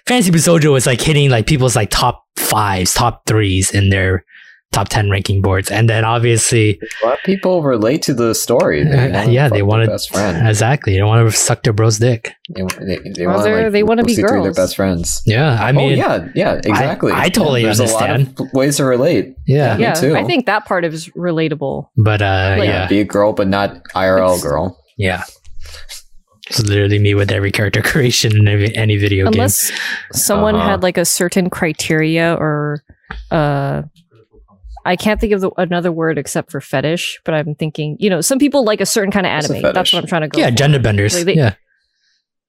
Fantasy 0.06 0.30
Sojo 0.32 0.72
was 0.72 0.86
like 0.86 1.00
hitting 1.00 1.30
like 1.30 1.46
people's 1.46 1.76
like 1.76 1.90
top 1.90 2.24
fives, 2.36 2.94
top 2.94 3.22
threes 3.26 3.70
in 3.72 3.90
their 3.90 4.24
top 4.72 4.88
ten 4.88 5.10
ranking 5.10 5.42
boards, 5.42 5.68
and 5.68 5.90
then 5.90 6.04
obviously 6.04 6.78
A 7.02 7.06
lot 7.06 7.14
of 7.14 7.24
people 7.24 7.62
relate 7.64 8.02
to 8.02 8.14
the 8.14 8.34
story. 8.36 8.82
Uh, 8.82 9.28
yeah, 9.28 9.48
they 9.48 9.56
their 9.56 9.64
want 9.66 9.84
to 9.84 9.90
best 9.90 10.12
friend. 10.12 10.46
exactly. 10.46 10.94
They 10.94 11.02
want 11.02 11.28
to 11.28 11.36
suck 11.36 11.64
their 11.64 11.72
bro's 11.72 11.98
dick. 11.98 12.32
They, 12.54 12.62
they, 12.78 12.98
they 13.16 13.24
Or 13.24 13.30
want 13.30 13.42
they're- 13.42 13.62
like, 13.64 13.72
they 13.72 13.82
wanna 13.82 14.04
be 14.04 14.12
pussy 14.12 14.22
through 14.22 14.44
their 14.44 14.54
best 14.54 14.76
friends. 14.76 15.22
Yeah, 15.26 15.58
I 15.60 15.72
mean, 15.72 15.92
oh 15.92 15.96
yeah, 15.96 16.28
yeah, 16.36 16.60
exactly. 16.64 17.10
I 17.12 17.28
totally 17.30 17.64
There's 17.64 17.80
understand. 17.80 18.28
a 18.38 18.42
lot 18.42 18.48
of 18.48 18.52
ways 18.54 18.76
to 18.76 18.84
relate. 18.84 19.34
yeah, 19.44 19.76
me 19.76 19.82
yeah, 19.82 19.94
too. 19.94 20.14
I 20.14 20.22
think 20.22 20.46
that 20.46 20.66
part 20.66 20.84
is 20.84 21.08
relatable. 21.16 21.88
but 21.96 22.22
uh, 22.22 22.54
Like- 22.58 22.68
yeah, 22.68 22.86
Be 22.86 23.00
a 23.00 23.04
girl, 23.04 23.32
but 23.32 23.48
not 23.48 23.82
IRL 23.94 24.36
It's- 24.36 24.42
girl. 24.44 24.78
yeah. 24.96 25.24
It's 26.50 26.60
literally 26.62 26.98
me 26.98 27.14
with 27.14 27.30
every 27.30 27.50
character 27.50 27.80
creation 27.90 28.36
in 28.36 28.46
every, 28.48 28.74
any 28.76 28.96
video 28.98 29.24
game. 29.26 29.34
Unless 29.34 29.72
someone 30.12 30.54
Uh-huh. 30.56 30.68
had 30.70 30.82
like 30.82 30.98
a 30.98 31.04
certain 31.04 31.48
criteria 31.48 32.34
or 32.34 32.82
uh 33.30 33.82
I 34.84 34.96
can't 34.96 35.20
think 35.20 35.32
of 35.34 35.42
the, 35.42 35.50
another 35.58 35.92
word 35.92 36.16
except 36.16 36.50
for 36.50 36.60
fetish, 36.60 37.20
but 37.26 37.34
I'm 37.34 37.54
thinking, 37.54 37.96
you 38.00 38.08
know, 38.08 38.22
some 38.22 38.38
people 38.38 38.64
like 38.64 38.80
a 38.80 38.86
certain 38.86 39.10
kind 39.12 39.26
of 39.26 39.30
anime. 39.30 39.60
That's 39.74 39.92
what 39.92 40.02
I'm 40.02 40.06
trying 40.08 40.22
to 40.22 40.28
go. 40.28 40.38
Yeah, 40.40 40.48
for. 40.50 40.56
gender 40.56 40.78
benders. 40.78 41.14
Like, 41.14 41.24
they- 41.26 41.34
yeah, 41.36 41.54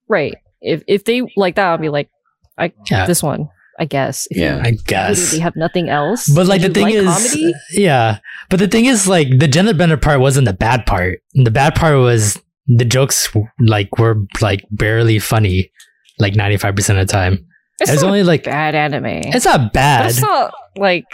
Right. 0.07 0.35
If 0.61 0.83
if 0.87 1.03
they 1.05 1.21
like 1.35 1.55
that, 1.55 1.67
I'll 1.67 1.77
be 1.77 1.89
like, 1.89 2.09
I 2.57 2.71
Yeah. 2.89 3.05
this 3.05 3.21
one, 3.23 3.49
I 3.79 3.85
guess. 3.85 4.27
If 4.31 4.37
Yeah. 4.37 4.57
you 4.57 4.61
I 4.63 4.71
guess. 4.87 5.17
literally 5.19 5.39
have 5.41 5.55
nothing 5.55 5.89
else. 5.89 6.27
But 6.29 6.47
like 6.47 6.61
the 6.61 6.69
thing 6.69 6.83
like 6.85 6.93
is, 6.95 7.05
comedy, 7.05 7.53
yeah. 7.71 8.19
But 8.49 8.59
the 8.59 8.67
thing 8.67 8.85
is, 8.85 9.07
like 9.07 9.37
the 9.39 9.47
gender 9.47 9.73
bender 9.73 9.97
part 9.97 10.19
wasn't 10.21 10.45
the 10.47 10.53
bad 10.53 10.85
part. 10.85 11.19
The 11.33 11.51
bad 11.51 11.75
part 11.75 11.97
was 11.97 12.39
the 12.77 12.85
jokes 12.85 13.29
like 13.59 13.97
were 13.97 14.15
like 14.41 14.61
barely 14.71 15.19
funny, 15.19 15.71
like 16.19 16.35
ninety 16.35 16.57
five 16.57 16.75
percent 16.75 16.99
of 16.99 17.07
the 17.07 17.11
time. 17.11 17.45
it's, 17.79 17.91
It's 17.91 18.01
not 18.01 18.07
only 18.09 18.23
like 18.23 18.43
bad 18.43 18.75
anime. 18.75 19.05
it's 19.05 19.45
not 19.45 19.59
But 19.61 19.73
bad. 19.73 20.09
it's 20.09 20.21
not 20.21 20.53
like 20.77 21.05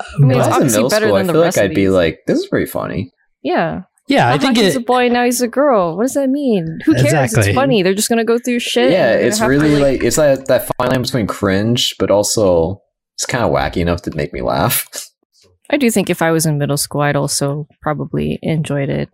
I 0.00 0.04
When 0.18 0.28
mean, 0.28 0.38
it's 0.38 0.46
I 0.48 0.48
was 0.48 0.48
in 0.48 0.52
obviously 0.54 0.78
middle 0.78 0.90
better 0.90 1.06
school, 1.06 1.14
I 1.16 1.18
than 1.18 1.26
the 1.28 1.32
feel 1.34 1.42
rest 1.42 1.56
like 1.56 1.64
of 1.66 1.70
I'd 1.70 1.74
be 1.74 1.84
these. 1.86 1.90
like, 1.92 2.18
"This 2.26 2.38
is 2.40 2.46
pretty 2.46 2.66
funny." 2.66 3.10
yeah. 3.42 3.82
yeah, 4.08 4.26
I 4.28 4.32
Haha, 4.32 4.42
think 4.42 4.56
he's 4.58 4.74
it. 4.74 4.80
a 4.82 4.84
boy 4.84 5.08
now 5.08 5.24
he's 5.24 5.40
a 5.40 5.48
girl. 5.48 5.96
What 5.96 6.02
does 6.04 6.14
that 6.14 6.28
mean? 6.30 6.80
Who 6.84 6.92
cares? 6.94 7.04
Exactly. 7.06 7.48
It's 7.50 7.54
funny. 7.54 7.82
They're 7.82 7.94
just 7.94 8.08
gonna 8.08 8.24
go 8.24 8.38
through 8.38 8.58
shit. 8.60 8.90
yeah, 8.90 9.12
it's 9.12 9.38
gonna 9.38 9.52
have 9.52 9.60
to, 9.62 9.66
really 9.68 9.80
like, 9.82 10.02
it's 10.02 10.16
that 10.16 10.46
that 10.48 10.68
fine 10.78 10.90
line 10.90 11.02
between 11.02 11.26
cringe, 11.26 11.94
but 11.98 12.10
also 12.10 12.80
it's 13.14 13.24
kind 13.26 13.44
of 13.44 13.52
wacky 13.52 13.76
enough 13.78 14.02
to 14.02 14.10
make 14.16 14.32
me 14.32 14.42
laugh. 14.42 14.84
I 15.70 15.76
do 15.78 15.90
think 15.90 16.10
if 16.10 16.20
I 16.22 16.30
was 16.32 16.44
in 16.44 16.58
middle 16.58 16.76
school, 16.76 17.00
I'd 17.02 17.16
also 17.16 17.66
probably 17.80 18.38
enjoyed 18.42 18.88
it. 18.90 19.08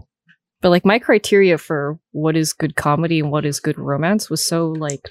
But 0.62 0.70
like 0.70 0.84
my 0.84 0.98
criteria 0.98 1.56
for 1.58 1.98
what 2.12 2.36
is 2.36 2.52
good 2.52 2.76
comedy 2.76 3.20
and 3.20 3.30
what 3.30 3.46
is 3.46 3.60
good 3.60 3.78
romance 3.78 4.28
was 4.28 4.46
so 4.46 4.68
like 4.68 5.08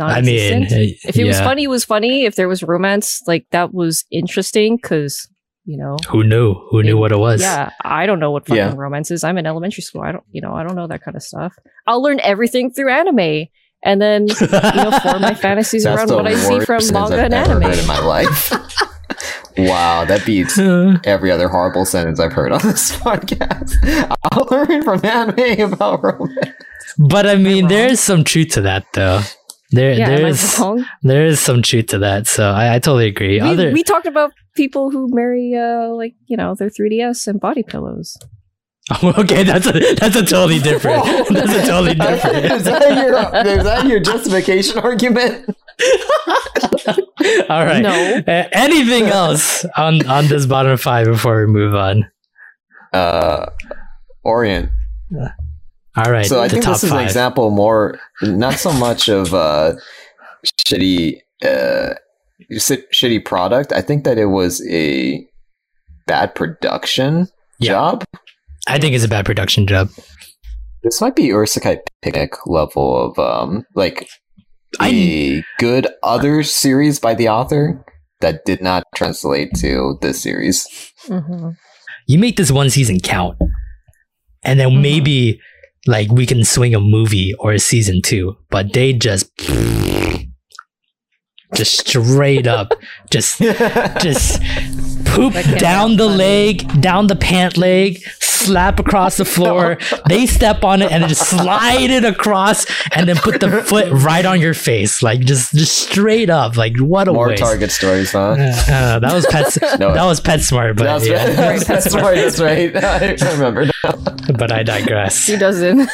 I 0.00 0.20
mean, 0.22 0.66
if 0.68 1.16
it 1.16 1.24
was 1.24 1.38
funny, 1.38 1.64
it 1.64 1.68
was 1.68 1.84
funny. 1.84 2.24
If 2.24 2.34
there 2.34 2.48
was 2.48 2.62
romance, 2.62 3.22
like 3.26 3.46
that 3.50 3.72
was 3.72 4.04
interesting 4.10 4.76
because 4.76 5.28
you 5.64 5.76
know. 5.78 5.96
who 6.08 6.24
knew? 6.24 6.54
Who 6.70 6.82
knew 6.82 6.98
what 6.98 7.12
it 7.12 7.18
was? 7.18 7.40
Yeah, 7.40 7.70
I 7.84 8.06
don't 8.06 8.18
know 8.18 8.32
what 8.32 8.46
fucking 8.46 8.56
Yeah. 8.56 8.74
romance 8.76 9.12
is. 9.12 9.22
I'm 9.22 9.38
in 9.38 9.46
elementary 9.46 9.82
school. 9.82 10.02
I 10.02 10.10
don't, 10.10 10.24
you 10.32 10.40
know, 10.40 10.52
I 10.54 10.64
don't 10.64 10.74
know 10.74 10.88
that 10.88 11.02
kind 11.02 11.16
of 11.16 11.22
stuff. 11.22 11.54
I'll 11.86 12.02
learn 12.02 12.18
everything 12.20 12.72
through 12.72 12.90
anime, 12.90 13.46
and 13.84 14.02
then 14.02 14.26
you 14.26 14.34
know, 14.50 14.98
form 15.02 15.22
my 15.22 15.34
fantasies 15.40 15.86
around 15.86 16.10
what 16.10 16.26
I 16.26 16.34
see 16.34 16.60
from 16.60 16.82
manga 16.92 17.14
I've 17.14 17.24
and 17.26 17.34
anime. 17.34 17.62
in 17.62 17.86
my 17.86 18.00
life. 18.00 18.52
wow, 19.56 20.04
that 20.04 20.24
beats 20.24 20.58
every 21.04 21.30
other 21.30 21.48
horrible 21.48 21.84
sentence 21.84 22.20
I've 22.20 22.32
heard 22.32 22.52
on 22.52 22.60
this 22.62 22.92
podcast. 22.98 23.76
I'll 24.32 24.46
learn 24.50 24.82
from 24.82 25.04
anime 25.04 25.72
about 25.72 26.02
romance. 26.02 26.54
but 26.98 27.26
I 27.26 27.36
mean, 27.36 27.68
there's 27.68 28.00
some 28.00 28.24
truth 28.24 28.50
to 28.50 28.62
that, 28.62 28.86
though. 28.94 29.20
There, 29.70 29.94
yeah, 29.94 30.06
there 30.06 30.26
is 30.26 30.62
there 31.02 31.24
is 31.24 31.40
some 31.40 31.62
truth 31.62 31.86
to 31.88 31.98
that. 32.00 32.26
So 32.26 32.50
I, 32.50 32.74
I 32.74 32.78
totally 32.78 33.06
agree. 33.06 33.40
We, 33.40 33.48
Other, 33.48 33.72
we 33.72 33.82
talked 33.82 34.06
about 34.06 34.32
people 34.54 34.90
who 34.90 35.08
marry, 35.10 35.54
uh, 35.54 35.88
like 35.88 36.14
you 36.26 36.36
know, 36.36 36.54
their 36.54 36.68
3ds 36.68 37.26
and 37.26 37.40
body 37.40 37.62
pillows. 37.62 38.18
okay, 39.02 39.44
that's 39.44 39.66
a 39.66 39.94
that's 39.94 40.16
a 40.16 40.24
totally 40.24 40.58
different. 40.58 41.04
that's 41.30 41.52
a 41.52 41.66
totally 41.66 41.94
different. 41.94 42.44
is, 42.44 42.64
that 42.64 42.96
your, 42.96 43.56
is 43.56 43.64
that 43.64 43.86
your 43.86 44.00
justification 44.00 44.78
argument? 44.78 45.56
All 47.48 47.64
right. 47.64 47.82
No. 47.82 48.22
Uh, 48.26 48.48
anything 48.52 49.04
else 49.04 49.64
on 49.76 50.06
on 50.08 50.26
this 50.28 50.46
bottom 50.46 50.76
five 50.76 51.06
before 51.06 51.46
we 51.46 51.52
move 51.52 51.74
on? 51.74 52.10
Uh, 52.92 53.46
Orient. 54.24 54.70
All 55.96 56.10
right. 56.10 56.24
so 56.26 56.40
I 56.40 56.48
think 56.48 56.64
top 56.64 56.74
this 56.74 56.84
is 56.84 56.92
an 56.92 57.00
example 57.00 57.50
more, 57.50 57.98
not 58.22 58.54
so 58.54 58.72
much 58.72 59.08
of 59.08 59.34
uh, 59.34 59.74
shitty, 60.66 61.18
uh, 61.44 61.94
shitty 62.50 63.24
product. 63.24 63.72
I 63.72 63.82
think 63.82 64.04
that 64.04 64.16
it 64.18 64.26
was 64.26 64.66
a 64.68 65.26
bad 66.06 66.34
production 66.34 67.28
Yeah. 67.58 67.72
job. 67.72 68.04
I 68.68 68.78
think 68.78 68.94
it's 68.94 69.04
a 69.04 69.08
bad 69.08 69.26
production 69.26 69.66
job. 69.66 69.90
This 70.82 71.00
might 71.00 71.14
be 71.14 71.24
Urasekai 71.28 71.78
Picnic 72.00 72.46
level 72.46 72.96
of 73.10 73.18
um, 73.18 73.64
like 73.74 74.08
I- 74.80 74.88
a 74.90 75.44
good 75.58 75.86
other 76.02 76.42
series 76.42 76.98
by 76.98 77.14
the 77.14 77.28
author 77.28 77.84
that 78.20 78.44
did 78.44 78.62
not 78.62 78.84
translate 78.94 79.50
to 79.58 79.98
this 80.00 80.22
series. 80.22 80.66
Mm-hmm. 81.08 81.50
You 82.06 82.18
make 82.18 82.36
this 82.36 82.50
one 82.50 82.70
season 82.70 83.00
count, 83.00 83.36
and 84.44 84.58
then 84.60 84.70
Mhm. 84.70 84.82
maybe 84.82 85.40
like 85.86 86.10
we 86.12 86.26
can 86.26 86.44
swing 86.44 86.74
a 86.74 86.80
movie 86.80 87.34
or 87.40 87.52
a 87.52 87.58
season 87.58 88.00
two. 88.02 88.36
But 88.50 88.72
they 88.72 88.92
just 88.92 89.30
just 91.54 91.86
straight 91.86 92.46
up 92.46 92.72
just 93.10 93.38
just 94.00 94.40
poop 95.04 95.34
down 95.58 95.96
the 95.96 96.04
funny. 96.08 96.16
leg, 96.16 96.80
down 96.80 97.06
the 97.08 97.16
pant 97.16 97.56
leg, 97.56 97.98
slap 98.44 98.78
across 98.78 99.16
the 99.16 99.24
floor. 99.24 99.78
they 100.08 100.26
step 100.26 100.64
on 100.64 100.82
it 100.82 100.90
and 100.92 101.02
then 101.02 101.08
just 101.08 101.28
slide 101.28 101.90
it 101.90 102.04
across, 102.04 102.66
and 102.94 103.08
then 103.08 103.16
put 103.16 103.40
the 103.40 103.62
foot 103.62 103.88
right 103.92 104.24
on 104.24 104.40
your 104.40 104.54
face, 104.54 105.02
like 105.02 105.20
just 105.20 105.52
just 105.54 105.90
straight 105.90 106.30
up. 106.30 106.56
Like 106.56 106.78
what 106.78 107.08
a 107.08 107.12
More 107.12 107.28
waste. 107.28 107.42
Target 107.42 107.70
stories, 107.70 108.12
huh? 108.12 108.36
Uh, 108.38 108.72
uh, 108.72 108.98
that 108.98 109.12
was 109.12 109.26
pet. 109.26 109.56
No. 109.78 109.94
that 109.94 110.04
was 110.04 110.20
pet 110.20 110.40
smart, 110.40 110.76
but 110.76 110.84
That's 110.84 111.06
yeah. 111.08 111.48
right. 111.48 111.60
That's 111.66 111.94
right. 111.94 112.14
That's 112.14 112.40
right. 112.40 113.22
I 113.22 113.32
remember. 113.32 113.64
now. 113.66 113.92
but 114.38 114.52
I 114.52 114.62
digress. 114.62 115.26
Who 115.26 115.36
doesn't? 115.38 115.88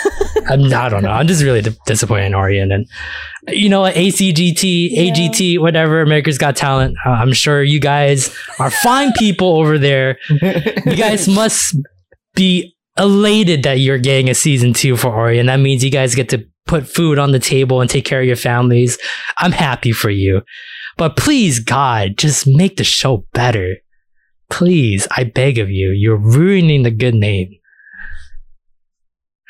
I'm, 0.49 0.73
I 0.73 0.89
don't 0.89 1.03
know. 1.03 1.11
I'm 1.11 1.27
just 1.27 1.43
really 1.43 1.63
d- 1.63 1.77
disappointed 1.87 2.27
in 2.27 2.35
Orient 2.35 2.73
and 2.73 2.87
you 3.49 3.69
know 3.69 3.83
ACGT, 3.83 4.89
Yeah. 4.91 5.03
AGT, 5.13 5.59
whatever. 5.61 6.03
America's 6.03 6.39
Got 6.39 6.57
Talent. 6.57 6.97
Uh, 7.07 7.11
I'm 7.11 7.33
sure 7.33 7.63
you 7.63 7.81
guys 7.81 8.35
are 8.59 8.71
fine 8.71 9.13
people 9.13 9.57
over 9.59 9.79
there. 9.79 10.19
You 10.31 10.97
guys 10.97 11.29
must 11.29 11.77
be 12.35 12.75
elated 12.99 13.63
that 13.63 13.81
you're 13.81 13.99
getting 13.99 14.29
a 14.29 14.35
season 14.35 14.73
two 14.73 14.97
for 14.97 15.15
Ori, 15.15 15.39
and 15.39 15.49
That 15.49 15.61
means 15.61 15.85
you 15.85 15.91
guys 15.91 16.15
get 16.15 16.29
to 16.31 16.45
put 16.67 16.87
food 16.87 17.19
on 17.19 17.33
the 17.33 17.39
table 17.39 17.81
and 17.81 17.89
take 17.89 18.05
care 18.05 18.21
of 18.21 18.27
your 18.27 18.37
families. 18.37 18.99
I'm 19.39 19.53
happy 19.53 19.93
for 19.93 20.11
you. 20.11 20.43
But 20.97 21.17
please, 21.17 21.61
God, 21.61 22.17
just 22.17 22.47
make 22.47 22.77
the 22.77 22.85
show 22.85 23.25
better. 23.33 23.77
Please, 24.51 25.07
I 25.11 25.25
beg 25.25 25.59
of 25.59 25.71
you. 25.71 25.91
You're 25.91 26.17
ruining 26.17 26.83
the 26.83 26.91
good 26.91 27.15
name. 27.15 27.51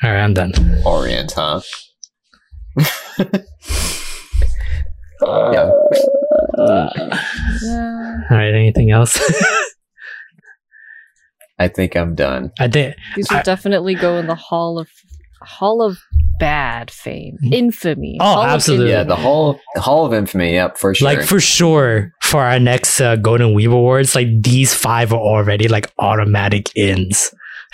All 0.03 0.11
right, 0.11 0.21
I'm 0.21 0.33
done. 0.33 0.53
Orient, 0.85 1.33
huh? 1.33 1.61
yeah. 2.77 2.85
yeah. 5.21 5.69
All 8.31 8.37
right, 8.37 8.53
anything 8.53 8.91
else? 8.91 9.19
I 11.59 11.67
think 11.67 11.95
I'm 11.95 12.15
done. 12.15 12.51
I 12.59 12.67
did. 12.67 12.95
These 13.15 13.29
would 13.29 13.39
I- 13.39 13.43
definitely 13.43 13.95
go 13.95 14.17
in 14.17 14.27
the 14.27 14.35
Hall 14.35 14.79
of 14.79 14.87
Hall 15.41 15.81
of 15.81 15.97
Bad 16.39 16.89
Fame, 16.91 17.37
infamy. 17.51 18.17
Oh, 18.19 18.23
Hall 18.25 18.43
of 18.43 18.49
absolutely. 18.49 18.89
Yeah, 18.91 19.01
Infamy. 19.01 19.15
the 19.15 19.21
Hall 19.21 19.59
Hall 19.75 20.05
of 20.05 20.13
Infamy. 20.13 20.53
Yep, 20.53 20.77
for 20.77 20.93
sure. 20.95 21.05
like 21.05 21.21
for 21.23 21.39
sure, 21.39 22.13
for 22.21 22.41
our 22.41 22.59
next 22.59 22.99
uh, 23.01 23.15
Golden 23.17 23.53
Weave 23.53 23.71
Awards, 23.73 24.15
like 24.15 24.27
these 24.41 24.73
five 24.73 25.11
are 25.13 25.19
already 25.19 25.67
like 25.67 25.91
automatic 25.99 26.71
ins 26.75 27.33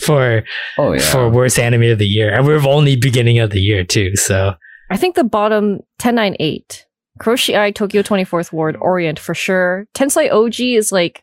for 0.00 0.44
Oh 0.78 0.92
yeah. 0.92 1.00
for 1.00 1.28
worst 1.28 1.58
anime 1.58 1.82
of 1.84 1.98
the 1.98 2.06
year, 2.06 2.32
and 2.32 2.46
we're 2.46 2.66
only 2.66 2.96
beginning 2.96 3.38
of 3.38 3.50
the 3.50 3.60
year 3.60 3.84
too. 3.84 4.16
So 4.16 4.54
I 4.90 4.96
think 4.96 5.14
the 5.14 5.24
bottom 5.24 5.80
1098. 6.02 6.86
Koroshi 7.20 7.54
Ai, 7.56 7.70
Tokyo 7.70 8.02
24th 8.02 8.52
Ward, 8.52 8.76
Orient 8.80 9.18
for 9.18 9.34
sure. 9.34 9.86
Tensai 9.94 10.30
Ouji 10.30 10.76
is 10.76 10.90
like, 10.90 11.22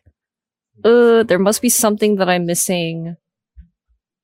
uh, 0.84 1.22
there 1.24 1.38
must 1.38 1.62
be 1.62 1.68
something 1.68 2.16
that 2.16 2.28
I'm 2.28 2.46
missing. 2.46 3.16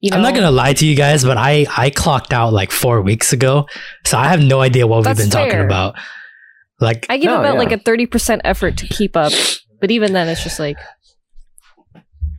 You 0.01 0.11
know, 0.11 0.17
I'm 0.19 0.23
not 0.23 0.35
gonna 0.35 0.51
lie 0.51 0.75
to 0.75 0.87
you 0.87 0.95
guys, 0.95 1.25
but 1.25 1.37
I 1.39 1.67
I 1.77 1.91
clocked 1.91 2.33
out 2.33 2.53
like 2.53 2.71
four 2.71 3.01
weeks 3.01 3.33
ago, 3.33 3.67
so 4.05 4.19
I 4.19 4.29
have 4.29 4.41
no 4.43 4.61
idea 4.61 4.87
what 4.87 5.05
That's 5.05 5.19
we've 5.19 5.31
been 5.31 5.39
talking 5.41 5.61
about. 5.65 5.95
Like 6.81 7.07
I 7.09 7.17
give 7.17 7.31
No, 7.31 7.41
about 7.41 7.55
yeah. 7.55 7.59
like 7.61 7.73
a 7.73 7.79
30% 7.79 8.43
effort 8.45 8.77
to 8.79 8.87
keep 8.87 9.17
up, 9.17 9.33
but 9.81 9.91
even 9.91 10.13
then, 10.13 10.29
it's 10.29 10.43
just 10.45 10.59
like, 10.61 10.77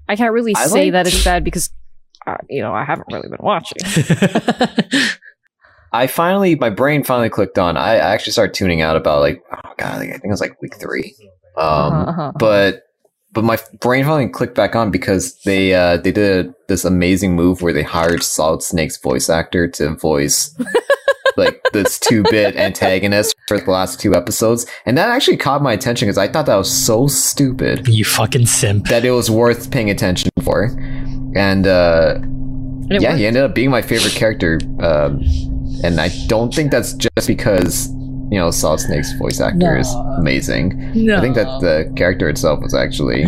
I 0.07 0.15
can't 0.15 0.31
really 0.31 0.55
I 0.55 0.67
say 0.67 0.83
like- 0.85 0.91
that 0.93 1.07
it's 1.07 1.23
bad 1.23 1.43
because, 1.43 1.71
uh, 2.27 2.37
you 2.47 2.61
know, 2.61 2.71
I 2.71 2.83
haven't 2.85 3.07
really 3.11 3.29
been 3.29 3.39
watching. 3.41 3.77
I 5.91 6.05
finally, 6.07 6.55
my 6.55 6.69
brain 6.69 7.03
finally 7.03 7.29
clicked 7.29 7.57
on. 7.57 7.77
I 7.77 7.95
actually 7.95 8.33
started 8.33 8.53
tuning 8.53 8.81
out 8.81 8.95
about 8.97 9.21
like, 9.21 9.41
oh 9.51 9.71
god, 9.77 9.99
like, 9.99 10.09
I 10.09 10.13
think 10.13 10.25
it 10.25 10.29
was 10.29 10.41
like 10.41 10.61
week 10.61 10.75
three. 10.75 11.15
Um, 11.57 11.65
Uh-huh, 11.65 12.09
uh-huh. 12.11 12.31
but 12.37 12.81
but 13.37 13.43
my 13.43 13.59
brain 13.81 14.03
finally 14.03 14.27
clicked 14.27 14.55
back 14.55 14.75
on 14.75 14.89
because 14.89 15.35
they 15.43 15.71
uh 15.71 15.97
they 15.97 16.11
did 16.11 16.55
this 16.67 16.83
amazing 16.83 17.35
move 17.35 17.61
where 17.61 17.71
they 17.71 17.83
hired 17.83 18.23
Solid 18.23 18.63
Snake's 18.63 18.97
voice 18.97 19.29
actor 19.29 19.67
to 19.67 19.93
voice 19.93 20.59
like 21.37 21.61
this 21.71 21.99
two 21.99 22.23
bit 22.31 22.55
antagonist 22.55 23.35
for 23.47 23.59
the 23.59 23.69
last 23.69 23.99
two 23.99 24.15
episodes, 24.15 24.65
and 24.87 24.97
that 24.97 25.09
actually 25.09 25.37
caught 25.37 25.61
my 25.61 25.71
attention 25.71 26.07
because 26.07 26.17
I 26.17 26.27
thought 26.27 26.47
that 26.47 26.55
was 26.55 26.71
so 26.71 27.05
stupid 27.05 27.87
you 27.87 28.03
fucking 28.03 28.47
simp. 28.47 28.87
that 28.87 29.05
it 29.05 29.11
was 29.11 29.29
worth 29.29 29.69
paying 29.69 29.91
attention 29.91 30.31
for, 30.43 30.75
and 31.35 31.67
uh 31.67 32.17
yeah, 32.89 33.09
worked. 33.09 33.17
he 33.19 33.27
ended 33.27 33.43
up 33.43 33.53
being 33.53 33.69
my 33.69 33.83
favorite 33.83 34.13
character. 34.13 34.59
Um, 34.79 35.21
and 35.83 36.01
I 36.01 36.09
don't 36.25 36.51
think 36.51 36.71
that's 36.71 36.93
just 36.93 37.27
because 37.27 37.89
you 38.31 38.37
know 38.39 38.51
Solid 38.51 38.79
Snake's 38.79 39.11
voice 39.13 39.39
actor 39.39 39.77
is 39.77 39.91
amazing. 40.17 40.91
No, 41.05 41.17
I 41.17 41.21
think 41.21 41.35
that 41.35 41.47
the 41.61 41.91
character 41.95 42.27
itself 42.29 42.59
was 42.61 42.73
actually 42.73 43.23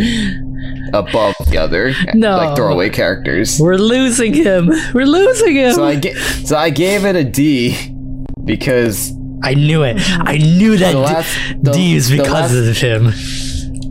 above 0.93 1.35
the 1.49 1.57
other 1.57 1.93
No. 2.13 2.35
like 2.37 2.55
throwaway 2.55 2.89
characters. 2.89 3.59
we're 3.59 3.77
losing 3.77 4.33
him. 4.33 4.71
We're 4.93 5.05
losing 5.05 5.55
him. 5.55 5.73
So 5.73 5.83
I 5.85 5.95
ga- 5.95 6.15
so 6.43 6.57
I 6.57 6.69
gave 6.69 7.05
it 7.05 7.15
a 7.15 7.23
D 7.23 7.77
because 8.45 9.11
I 9.41 9.53
knew 9.53 9.83
it. 9.83 9.97
I 10.19 10.37
knew 10.37 10.75
that 10.77 10.91
the 10.93 10.97
D- 10.99 11.05
last 11.13 11.37
the, 11.63 11.71
D 11.71 11.95
is 11.95 12.09
because 12.11 12.29
last- 12.31 12.53
of 12.53 12.77
him. 12.77 13.11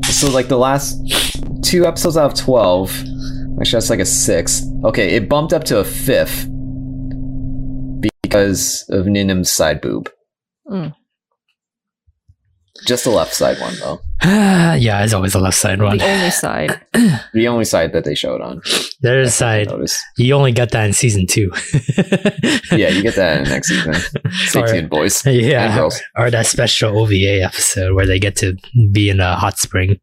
so 0.04 0.30
like 0.30 0.48
the 0.48 0.58
last 0.58 1.00
two 1.62 1.86
episodes 1.86 2.16
out 2.16 2.32
of 2.32 2.38
twelve. 2.38 2.90
Actually, 3.60 3.76
that's 3.78 3.90
like 3.90 4.00
a 4.00 4.04
six. 4.06 4.62
Okay, 4.84 5.14
it 5.16 5.28
bumped 5.28 5.52
up 5.52 5.64
to 5.64 5.78
a 5.78 5.84
fifth 5.84 6.46
because 8.22 8.84
of 8.90 9.06
Ninym's 9.06 9.50
side 9.52 9.80
boob. 9.80 10.10
Mm. 10.70 10.94
Just 12.86 13.04
the 13.04 13.10
left 13.10 13.34
side 13.34 13.58
one 13.60 13.74
though. 13.80 14.00
yeah, 14.24 15.02
it's 15.04 15.12
always 15.12 15.32
the 15.32 15.40
left 15.40 15.56
side 15.56 15.80
one. 15.82 15.98
the 15.98 16.04
only 16.04 16.30
side. 16.30 16.80
The 17.34 17.46
only 17.48 17.64
side 17.64 17.92
that 17.92 18.04
they 18.04 18.14
showed 18.14 18.40
on. 18.40 18.60
There's 19.00 19.40
a 19.40 19.46
I 19.46 19.64
side. 19.64 19.90
You 20.16 20.34
only 20.34 20.52
got 20.52 20.70
that 20.72 20.86
in 20.86 20.92
season 20.92 21.26
two. 21.26 21.50
Yeah, 22.72 22.88
you 22.90 23.02
get 23.02 23.14
that 23.16 23.38
in 23.38 23.44
the 23.44 23.50
next 23.54 23.68
season. 23.68 23.94
Stay 24.32 24.60
Or- 24.60 24.66
tuned, 24.66 24.90
boys. 24.90 25.22
And 25.26 25.36
Yeah, 25.36 25.74
girls. 25.76 26.00
or 26.16 26.30
that 26.30 26.46
special 26.46 26.98
OVA 26.98 27.42
episode 27.42 27.94
where 27.94 28.06
they 28.06 28.18
get 28.18 28.36
to 28.36 28.56
be 28.92 29.08
in 29.10 29.20
a 29.20 29.36
hot 29.36 29.58
spring. 29.58 29.98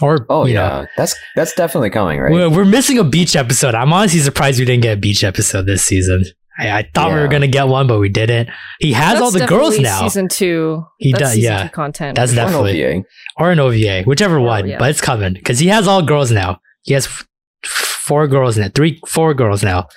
Or 0.00 0.24
Oh 0.30 0.46
you 0.46 0.54
know, 0.54 0.62
yeah, 0.62 0.86
that's 0.96 1.16
that's 1.34 1.52
definitely 1.54 1.90
coming, 1.90 2.20
right? 2.20 2.32
we're, 2.32 2.48
we're 2.48 2.64
missing 2.64 2.98
a 2.98 3.04
beach 3.04 3.34
episode. 3.34 3.74
I'm 3.74 3.92
honestly 3.92 4.20
surprised 4.20 4.58
we 4.60 4.64
didn't 4.64 4.82
get 4.82 4.96
a 4.96 5.00
beach 5.00 5.24
episode 5.24 5.66
this 5.66 5.82
season. 5.82 6.24
I, 6.58 6.78
I 6.78 6.90
thought 6.94 7.12
we 7.12 7.18
were 7.20 7.28
gonna 7.28 7.46
get 7.46 7.68
one, 7.68 7.86
but 7.86 7.98
we 7.98 8.08
didn't. 8.08 8.48
He 8.80 8.92
has 8.92 9.14
That's 9.14 9.22
all 9.22 9.30
the 9.30 9.46
girls 9.46 9.78
now, 9.78 10.00
Season 10.02 10.28
two. 10.28 10.84
He 10.98 11.12
That's 11.12 11.22
does- 11.22 11.32
season 11.34 11.52
yeah. 11.52 11.62
two 11.64 11.68
content. 11.70 12.16
That's 12.16 12.32
Or 12.32 12.34
an 12.40 12.46
definitely 12.46 12.84
OVA. 12.84 13.04
or 13.38 13.50
an 13.52 13.60
OVA, 13.60 14.02
whichever 14.04 14.36
Or- 14.38 14.40
one. 14.46 14.68
yeah. 14.68 14.78
But 14.78 14.90
it's 14.90 15.00
coming 15.00 15.34
because 15.34 15.58
he 15.58 15.68
has 15.68 15.86
all 15.86 16.02
girls 16.02 16.30
now. 16.32 16.60
He 16.82 16.94
has 16.94 17.06
f- 17.06 17.26
four 17.64 18.26
girls 18.26 18.56
now, 18.58 18.68
three, 18.74 19.00
four 19.06 19.34
girls 19.34 19.62
now. 19.62 19.88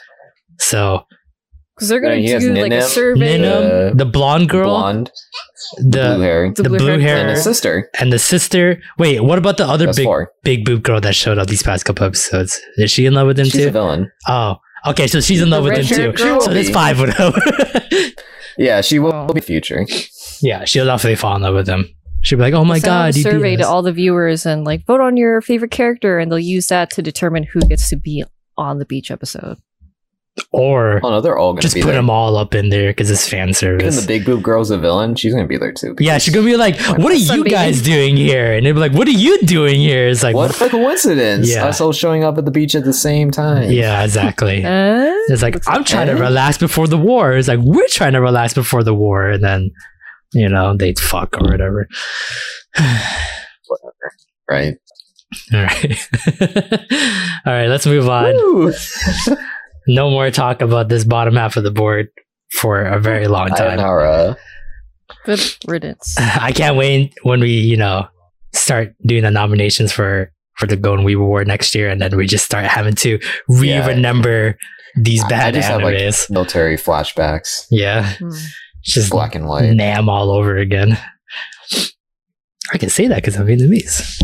So 0.59 1.03
because 1.76 1.89
they're 1.89 2.01
gonna 2.01 2.16
Yeah, 2.16 2.22
he 2.22 2.30
has 2.32 2.43
do 2.43 2.53
like 2.53 2.72
a 2.72 2.76
Ninym. 2.76 2.84
survey. 2.84 3.39
Ninym, 3.39 3.91
Uh, 3.91 3.93
the 3.95 4.05
blonde 4.05 4.49
girl, 4.49 4.70
blonde, 4.70 5.09
the 5.78 6.14
blue 6.16 6.22
hair, 6.22 6.53
the 6.55 6.70
blue 6.70 6.99
hair- 6.99 7.18
and 7.18 7.30
the 7.30 7.36
sister. 7.41 7.89
and 7.99 8.14
the 8.14 8.20
sister. 8.20 8.80
Wait, 8.99 9.24
what 9.24 9.38
about 9.39 9.57
the 9.57 9.66
other 9.66 9.86
That's 9.88 9.97
big 9.97 10.05
four. 10.05 10.32
big 10.43 10.66
boob 10.66 10.84
girl 10.84 11.01
that 11.01 11.16
showed 11.16 11.39
up 11.39 11.47
these 11.47 11.64
past 11.64 11.86
couple 11.86 12.05
episodes? 12.05 12.59
Is 12.78 12.91
she 12.91 13.05
in 13.07 13.14
love 13.16 13.28
with 13.28 13.39
him 13.39 13.45
She's 13.45 13.55
a 13.55 13.66
too? 13.66 13.72
villain. 13.72 14.12
Oh, 14.28 14.57
okay, 14.88 15.07
so 15.07 15.19
she's 15.21 15.41
in 15.41 15.49
love 15.49 15.63
with 15.63 15.77
him 15.77 15.86
too. 15.86 16.11
girl? 16.13 16.41
So 16.41 16.53
there's 16.53 16.69
five 16.69 16.99
with 16.99 17.13
him. 17.15 17.34
Yeah, 18.57 18.82
she 18.82 18.99
will 18.99 19.27
be 19.34 19.39
future. 19.39 19.86
yeah, 20.41 20.65
she'll 20.65 20.86
definitely 20.86 21.15
fall 21.15 21.36
in 21.38 21.41
love 21.41 21.55
with 21.55 21.67
him. 21.67 21.88
She'll 22.21 22.38
be 22.38 22.43
like, 22.43 22.53
"Oh 22.53 22.65
my 22.65 22.75
Send 22.79 22.86
god, 22.86 23.15
a 23.15 23.17
you 23.17 23.23
survey 23.23 23.55
to 23.55 23.63
us." 23.63 23.67
all 23.67 23.82
the 23.82 23.93
viewers 23.93 24.45
and 24.45 24.65
like 24.65 24.86
vote 24.86 24.99
on 24.99 25.15
your 25.17 25.41
favorite 25.41 25.71
character, 25.71 26.19
and 26.19 26.29
they'll 26.29 26.38
use 26.38 26.67
that 26.67 26.89
to 26.91 27.01
determine 27.01 27.43
who 27.43 27.61
gets 27.61 27.89
to 27.89 27.95
be 27.95 28.23
on 28.57 28.77
the 28.77 28.86
beach 28.86 29.09
episode. 29.09 29.57
Or 30.53 31.01
Oh 31.03 31.09
no, 31.09 31.21
they're 31.21 31.38
all 31.38 31.51
gonna 31.53 31.61
just 31.61 31.75
be 31.75 31.82
put 31.82 31.88
there. 31.88 31.95
them 31.97 32.09
all 32.09 32.38
up 32.38 32.55
in 32.55 32.69
there 32.69 32.89
because 32.91 33.11
it's 33.11 33.27
fan 33.27 33.49
Even 33.49 33.53
service. 33.53 33.99
the 34.01 34.07
big 34.07 34.25
boob 34.25 34.41
girl's 34.43 34.71
a 34.71 34.77
villain. 34.77 35.15
She's 35.15 35.34
gonna 35.34 35.45
be 35.47 35.57
there 35.57 35.73
too. 35.73 35.95
yeah, 35.99 36.17
she's 36.19 36.34
gonna 36.34 36.45
be 36.45 36.55
like, 36.55 36.79
"What 36.79 37.11
are 37.11 37.15
you 37.15 37.43
Sunbathing. 37.43 37.49
guys 37.51 37.82
doing 37.82 38.15
here?" 38.15 38.53
And 38.53 38.65
they'll 38.65 38.73
be 38.73 38.79
like, 38.79 38.93
"What 38.93 39.07
are 39.07 39.11
you 39.11 39.39
doing 39.41 39.75
here?" 39.79 40.07
It's 40.07 40.23
like, 40.23 40.36
what 40.36 40.59
a 40.61 40.69
coincidence! 40.69 41.49
Yeah. 41.49 41.65
Us 41.65 41.82
all 41.82 41.91
showing 41.91 42.23
up 42.23 42.38
at 42.38 42.45
the 42.45 42.51
beach 42.51 42.75
at 42.75 42.86
the 42.86 42.93
same 42.93 43.29
time. 43.32 43.71
yeah, 43.71 44.03
exactly. 44.03 44.63
Uh, 44.63 45.11
It's 45.29 45.41
like 45.43 45.57
I'm 45.67 45.84
trying 45.84 46.07
to 46.07 46.13
Eh? 46.13 46.19
relax 46.19 46.57
before 46.57 46.88
the 46.88 46.97
war. 46.97 47.34
It's 47.34 47.47
like 47.47 47.59
we're 47.61 47.88
trying 47.89 48.13
to 48.13 48.21
relax 48.21 48.53
before 48.53 48.84
the 48.84 48.93
war, 48.93 49.29
and 49.29 49.43
then 49.43 49.71
you 50.34 50.47
know 50.49 50.75
they 50.77 50.93
fuck 50.93 51.38
or 51.41 51.49
whatever. 51.51 51.88
right. 54.49 54.75
All 55.53 55.61
right, 55.61 56.07
all 57.45 57.53
right. 57.53 57.67
Let's 57.67 57.86
move 57.86 58.09
on. 58.09 58.34
Woo! 59.91 59.95
No 59.95 60.09
more 60.09 60.31
talk 60.31 60.61
about 60.61 60.89
this 60.89 61.03
bottom 61.03 61.35
half 61.35 61.57
of 61.57 61.63
the 61.63 61.71
board 61.71 62.07
for 62.59 62.81
a 62.81 62.99
very 62.99 63.27
long 63.27 63.49
time. 63.49 63.77
Sayonara. 63.77 64.37
good 65.25 65.39
riddance. 65.67 66.15
I 66.19 66.51
can't 66.51 66.75
wait 66.77 67.13
when 67.23 67.39
we 67.39 67.51
you 67.51 67.77
know 67.77 68.07
start 68.53 68.93
doing 69.05 69.23
the 69.23 69.31
nominations 69.31 69.91
for 69.91 70.31
for 70.57 70.67
the 70.67 70.75
Golden 70.75 71.03
Weave 71.05 71.19
Award 71.19 71.47
next 71.47 71.73
year, 71.73 71.89
and 71.89 72.01
then 72.01 72.15
we 72.15 72.27
just 72.27 72.45
start 72.45 72.65
having 72.65 72.95
to 72.95 73.19
Yeah. 73.49 73.85
re-remember 73.87 74.57
these 74.95 75.23
I- 75.23 75.25
I 75.25 75.29
bad 75.29 75.53
just 75.55 75.67
have, 75.69 75.81
like. 75.81 75.97
Military 76.29 76.75
flashbacks, 76.77 77.65
yeah, 77.71 78.13
it's 78.19 78.51
just 78.83 79.09
black 79.09 79.33
and 79.35 79.47
white. 79.47 79.71
Nam 79.71 80.09
all 80.09 80.29
over 80.31 80.57
again. 80.57 80.97
I 82.73 82.77
can 82.77 82.89
say 82.89 83.07
that 83.07 83.15
because 83.15 83.35
I'm 83.37 83.47
Vietnamese. 83.47 84.21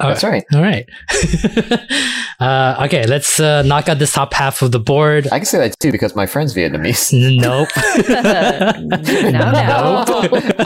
Oh, 0.00 0.08
That's 0.08 0.24
right. 0.24 0.44
All 0.54 0.62
right. 0.62 0.88
uh, 2.40 2.82
okay, 2.86 3.06
let's 3.06 3.38
uh, 3.40 3.62
knock 3.62 3.88
out 3.88 3.98
this 3.98 4.12
top 4.12 4.32
half 4.34 4.62
of 4.62 4.72
the 4.72 4.78
board. 4.78 5.26
I 5.32 5.38
can 5.38 5.46
say 5.46 5.58
that 5.58 5.78
too 5.80 5.92
because 5.92 6.14
my 6.16 6.26
friend's 6.26 6.54
Vietnamese. 6.54 7.12
Nope. 7.40 7.68
No, 9.34 9.50
no. 9.50 10.04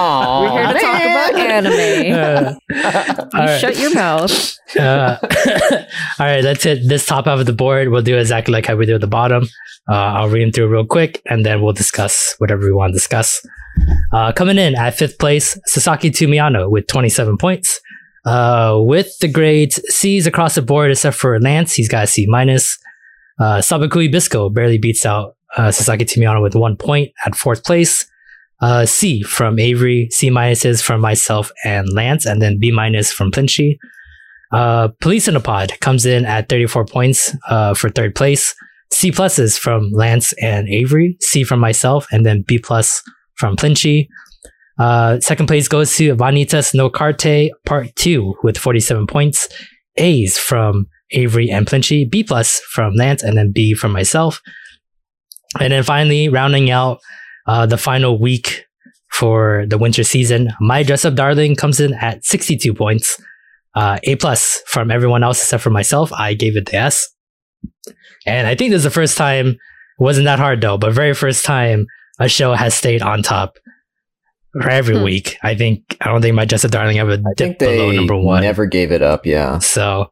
Aw, 0.00 0.42
We're 0.42 0.50
here 0.50 0.72
to 0.72 0.80
talk 0.80 1.02
about 1.02 1.34
anime. 1.40 2.58
Uh, 2.70 2.74
You 2.74 3.40
all 3.40 3.46
right. 3.46 3.60
shut 3.60 3.78
your 3.78 3.94
mouth. 3.94 4.56
Uh, 4.78 5.16
all 6.18 6.26
right, 6.26 6.42
that's 6.42 6.64
it. 6.66 6.86
This 6.88 7.06
top 7.06 7.24
half 7.26 7.38
of 7.40 7.46
the 7.46 7.52
board, 7.52 7.88
we'll 7.88 8.02
do 8.02 8.16
exactly 8.18 8.52
like 8.52 8.66
how 8.66 8.76
we 8.76 8.86
do 8.86 8.94
at 8.94 9.00
the 9.00 9.06
bottom. 9.06 9.44
Uh, 9.90 9.94
I'll 9.94 10.28
read 10.28 10.42
them 10.44 10.52
through 10.52 10.68
real 10.68 10.86
quick, 10.86 11.22
and 11.26 11.44
then 11.46 11.62
we'll 11.62 11.72
discuss 11.72 12.34
whatever 12.38 12.64
we 12.66 12.72
want 12.72 12.90
to 12.90 12.94
discuss. 12.94 13.44
Uh, 14.12 14.32
coming 14.32 14.58
in 14.58 14.74
at 14.76 14.94
fifth 14.94 15.18
place, 15.18 15.58
Sasaki 15.66 16.10
to 16.10 16.26
Miyano 16.26 16.70
with 16.70 16.86
27 16.88 17.36
points. 17.38 17.80
Uh, 18.24 18.78
with 18.80 19.18
the 19.20 19.28
grades 19.28 19.80
C's 19.94 20.26
across 20.26 20.54
the 20.56 20.62
board, 20.62 20.90
except 20.90 21.16
for 21.16 21.38
Lance, 21.40 21.74
he's 21.74 21.88
got 21.88 22.04
a 22.04 22.06
C 22.06 22.26
minus. 22.28 22.78
Uh, 23.40 23.58
Sabikui 23.58 24.10
Bisco 24.10 24.50
barely 24.50 24.78
beats 24.78 25.06
out 25.06 25.36
uh, 25.56 25.70
Sasaki 25.70 26.04
to 26.04 26.20
Miyano 26.20 26.42
with 26.42 26.54
one 26.54 26.76
point 26.76 27.12
at 27.24 27.34
fourth 27.34 27.64
place. 27.64 28.06
Uh, 28.60 28.84
C 28.84 29.22
from 29.22 29.58
Avery, 29.58 30.08
C 30.10 30.30
minuses 30.30 30.82
from 30.82 31.00
myself 31.00 31.52
and 31.64 31.88
Lance, 31.92 32.26
and 32.26 32.42
then 32.42 32.58
B 32.58 32.72
minus 32.72 33.12
from 33.12 33.30
Plinchy. 33.30 33.78
Uh, 34.50 34.88
Police 35.00 35.28
in 35.28 35.36
a 35.36 35.40
Pod 35.40 35.78
comes 35.80 36.06
in 36.06 36.24
at 36.24 36.48
34 36.48 36.86
points 36.86 37.36
uh, 37.48 37.74
for 37.74 37.88
third 37.88 38.14
place. 38.14 38.54
C 38.90 39.12
pluses 39.12 39.58
from 39.58 39.90
Lance 39.92 40.32
and 40.42 40.68
Avery. 40.68 41.16
C 41.20 41.44
from 41.44 41.60
myself, 41.60 42.06
and 42.10 42.26
then 42.26 42.42
B 42.42 42.58
plus 42.58 43.02
from 43.34 43.56
Plinchy. 43.56 44.08
Uh, 44.78 45.18
second 45.20 45.46
place 45.46 45.66
goes 45.66 45.94
to 45.96 46.14
Vanitas 46.14 46.74
no 46.74 46.88
Carte 46.88 47.50
Part 47.66 47.94
2 47.96 48.36
with 48.42 48.56
47 48.56 49.06
points. 49.06 49.48
A's 49.96 50.38
from 50.38 50.86
Avery 51.10 51.50
and 51.50 51.66
Plinchy. 51.66 52.04
B 52.04 52.22
plus 52.22 52.60
from 52.60 52.94
Lance, 52.94 53.22
and 53.22 53.36
then 53.36 53.52
B 53.52 53.74
from 53.74 53.92
myself. 53.92 54.40
And 55.58 55.72
then 55.72 55.82
finally, 55.82 56.28
rounding 56.28 56.70
out 56.70 57.00
uh, 57.46 57.66
the 57.66 57.78
final 57.78 58.18
week 58.18 58.64
for 59.10 59.64
the 59.66 59.78
winter 59.78 60.04
season. 60.04 60.50
My 60.60 60.82
dress 60.82 61.04
up 61.04 61.14
darling 61.14 61.56
comes 61.56 61.80
in 61.80 61.94
at 61.94 62.24
62 62.24 62.74
points. 62.74 63.20
Uh, 63.74 63.98
a 64.04 64.16
plus 64.16 64.62
from 64.66 64.90
everyone 64.90 65.22
else 65.22 65.40
except 65.42 65.62
for 65.62 65.70
myself. 65.70 66.12
I 66.12 66.34
gave 66.34 66.56
it 66.56 66.66
the 66.66 66.76
S. 66.76 67.08
And 68.26 68.46
I 68.46 68.54
think 68.54 68.70
this 68.70 68.78
is 68.78 68.84
the 68.84 68.90
first 68.90 69.16
time, 69.16 69.56
wasn't 69.98 70.26
that 70.26 70.38
hard 70.38 70.60
though, 70.60 70.78
but 70.78 70.92
very 70.92 71.14
first 71.14 71.44
time 71.44 71.86
a 72.18 72.28
show 72.28 72.54
has 72.54 72.74
stayed 72.74 73.02
on 73.02 73.22
top 73.22 73.56
for 74.52 74.68
every 74.68 74.96
Hmm. 74.96 75.02
week. 75.04 75.36
I 75.42 75.54
think, 75.54 75.96
I 76.00 76.10
don't 76.10 76.22
think 76.22 76.34
my 76.34 76.44
dress 76.44 76.64
up 76.64 76.70
darling 76.70 76.98
ever 76.98 77.12
I 77.12 77.16
think 77.16 77.36
dipped 77.36 77.58
below 77.60 77.90
number 77.90 78.16
one. 78.16 78.42
never 78.42 78.66
gave 78.66 78.92
it 78.92 79.02
up. 79.02 79.26
Yeah. 79.26 79.58
So, 79.58 80.06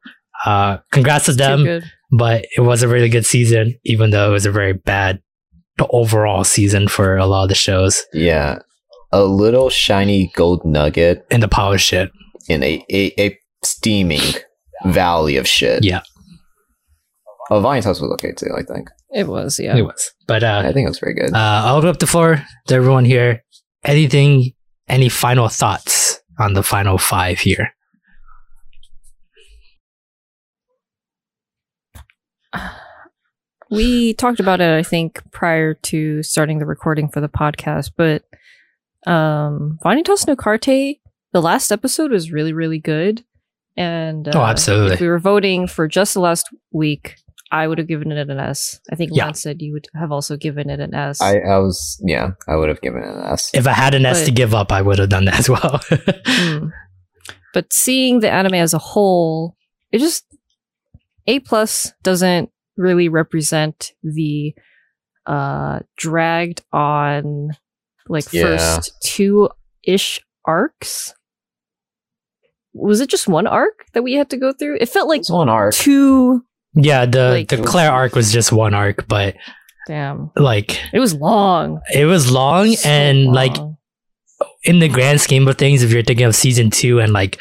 uh, 0.44 0.78
congrats 0.92 1.24
to 1.26 1.32
them 1.32 1.82
but 2.12 2.46
it 2.56 2.60
was 2.60 2.82
a 2.84 2.88
really 2.88 3.08
good 3.08 3.26
season, 3.26 3.74
even 3.84 4.10
though 4.10 4.28
it 4.28 4.32
was 4.32 4.46
a 4.46 4.50
very 4.52 4.72
bad 4.74 5.20
overall 5.90 6.44
season 6.44 6.86
for 6.88 7.16
a 7.16 7.26
lot 7.26 7.42
of 7.44 7.48
the 7.48 7.54
shows 7.54 8.04
Yeah. 8.12 8.58
A 9.12 9.22
little 9.24 9.70
shiny 9.70 10.30
gold 10.36 10.64
nugget 10.64 11.24
in 11.30 11.40
the 11.40 11.48
power 11.48 11.78
shit. 11.78 12.10
in 12.48 12.62
a, 12.62 12.84
a, 12.92 13.12
a 13.20 13.38
steaming 13.64 14.22
valley 14.84 15.36
of 15.36 15.48
shit. 15.48 15.82
Yeah. 15.84 16.02
Oh, 17.50 17.60
Valiant's 17.60 17.86
House 17.86 18.00
was 18.00 18.10
okay 18.12 18.32
too, 18.32 18.50
I 18.56 18.62
think. 18.62 18.88
It 19.10 19.26
was, 19.28 19.58
yeah. 19.58 19.76
It 19.76 19.82
was. 19.82 20.12
But 20.26 20.42
uh, 20.44 20.62
I 20.64 20.72
think 20.72 20.86
it 20.86 20.88
was 20.90 20.98
very 20.98 21.14
good. 21.14 21.32
uh, 21.32 21.62
I'll 21.64 21.76
open 21.76 21.88
up 21.88 21.98
the 21.98 22.06
floor 22.06 22.42
to 22.68 22.74
everyone 22.74 23.04
here. 23.04 23.42
Anything, 23.86 24.52
any 24.88 25.08
final 25.08 25.48
thoughts 25.48 26.20
on 26.38 26.52
the 26.54 26.62
final 26.62 26.98
five 26.98 27.38
here? 27.38 27.72
We 33.70 34.14
talked 34.14 34.38
about 34.40 34.60
it, 34.60 34.70
I 34.76 34.82
think, 34.82 35.20
prior 35.32 35.74
to 35.74 36.22
starting 36.22 36.58
the 36.58 36.66
recording 36.66 37.08
for 37.08 37.20
the 37.20 37.28
podcast, 37.28 37.92
but 37.96 38.22
um 39.10 39.78
Vanitas 39.84 40.26
no 40.26 40.34
Carte, 40.36 40.64
the 41.32 41.40
last 41.42 41.70
episode 41.70 42.10
was 42.10 42.32
really, 42.32 42.52
really 42.52 42.78
good. 42.78 43.24
And 43.76 44.28
Oh, 44.34 44.40
uh, 44.40 44.46
absolutely. 44.46 44.94
If 44.94 45.00
we 45.00 45.08
were 45.08 45.18
voting 45.18 45.66
for 45.66 45.86
just 45.86 46.14
the 46.14 46.20
last 46.20 46.48
week, 46.72 47.16
I 47.52 47.68
would 47.68 47.78
have 47.78 47.86
given 47.86 48.10
it 48.10 48.28
an 48.28 48.38
S. 48.40 48.80
I 48.90 48.96
think 48.96 49.12
Yeah. 49.14 49.24
Lance 49.26 49.40
said 49.42 49.62
you 49.62 49.72
would 49.72 49.86
have 49.94 50.10
also 50.10 50.36
given 50.36 50.68
it 50.68 50.80
an 50.80 50.94
S. 50.94 51.20
I, 51.20 51.38
I 51.38 51.58
was, 51.58 52.02
yeah, 52.04 52.30
I 52.48 52.56
would 52.56 52.68
have 52.68 52.80
given 52.80 53.02
it 53.02 53.08
an 53.08 53.22
S. 53.32 53.50
If 53.54 53.66
I 53.68 53.72
had 53.72 53.94
an 53.94 54.04
S 54.04 54.24
to 54.24 54.32
give 54.32 54.52
up, 54.54 54.72
I 54.72 54.82
would 54.82 54.98
have 54.98 55.08
done 55.10 55.26
that 55.26 55.38
as 55.38 55.48
well. 55.48 55.80
Hmm. 56.26 56.68
But 57.54 57.72
seeing 57.72 58.20
the 58.20 58.30
anime 58.30 58.54
as 58.54 58.74
a 58.74 58.78
whole, 58.78 59.56
it 59.92 59.98
just 59.98 60.24
A 61.26 61.38
plus 61.40 61.92
doesn't 62.02 62.50
really 62.76 63.08
represent 63.08 63.92
the 64.02 64.54
uh 65.24 65.80
dragged 65.96 66.62
on 66.72 67.50
like 68.08 68.30
Yeah. 68.32 68.42
first 68.56 68.92
two 69.02 69.48
ish 69.84 70.20
arcs. 70.44 71.14
Was 72.74 73.00
it 73.00 73.08
just 73.08 73.26
one 73.26 73.46
arc 73.46 73.86
that 73.94 74.02
we 74.02 74.12
had 74.14 74.28
to 74.30 74.36
go 74.36 74.52
through? 74.52 74.76
It 74.80 74.88
felt 74.88 75.08
like 75.08 75.20
It's 75.20 75.30
one 75.30 75.48
arc. 75.48 75.74
two 75.74 76.44
yeah, 76.76 77.06
the 77.06 77.30
Like- 77.30 77.48
the 77.48 77.58
Claire 77.58 77.90
arc 77.90 78.14
was 78.14 78.32
just 78.32 78.52
one 78.52 78.74
arc, 78.74 79.08
but 79.08 79.34
damn. 79.88 80.30
like 80.36 80.78
It 80.92 81.00
was 81.00 81.14
long. 81.14 81.80
it 81.92 82.04
was 82.04 82.30
long 82.30 82.72
So 82.74 82.88
and 82.88 83.32
like 83.32 83.56
in 84.64 84.80
the 84.80 84.88
grand 84.88 85.20
scheme 85.20 85.46
of 85.48 85.56
things, 85.56 85.82
if 85.82 85.90
you're 85.92 86.02
thinking 86.02 86.26
of 86.26 86.34
season 86.34 86.70
two 86.70 86.98
and 87.00 87.12
like, 87.12 87.40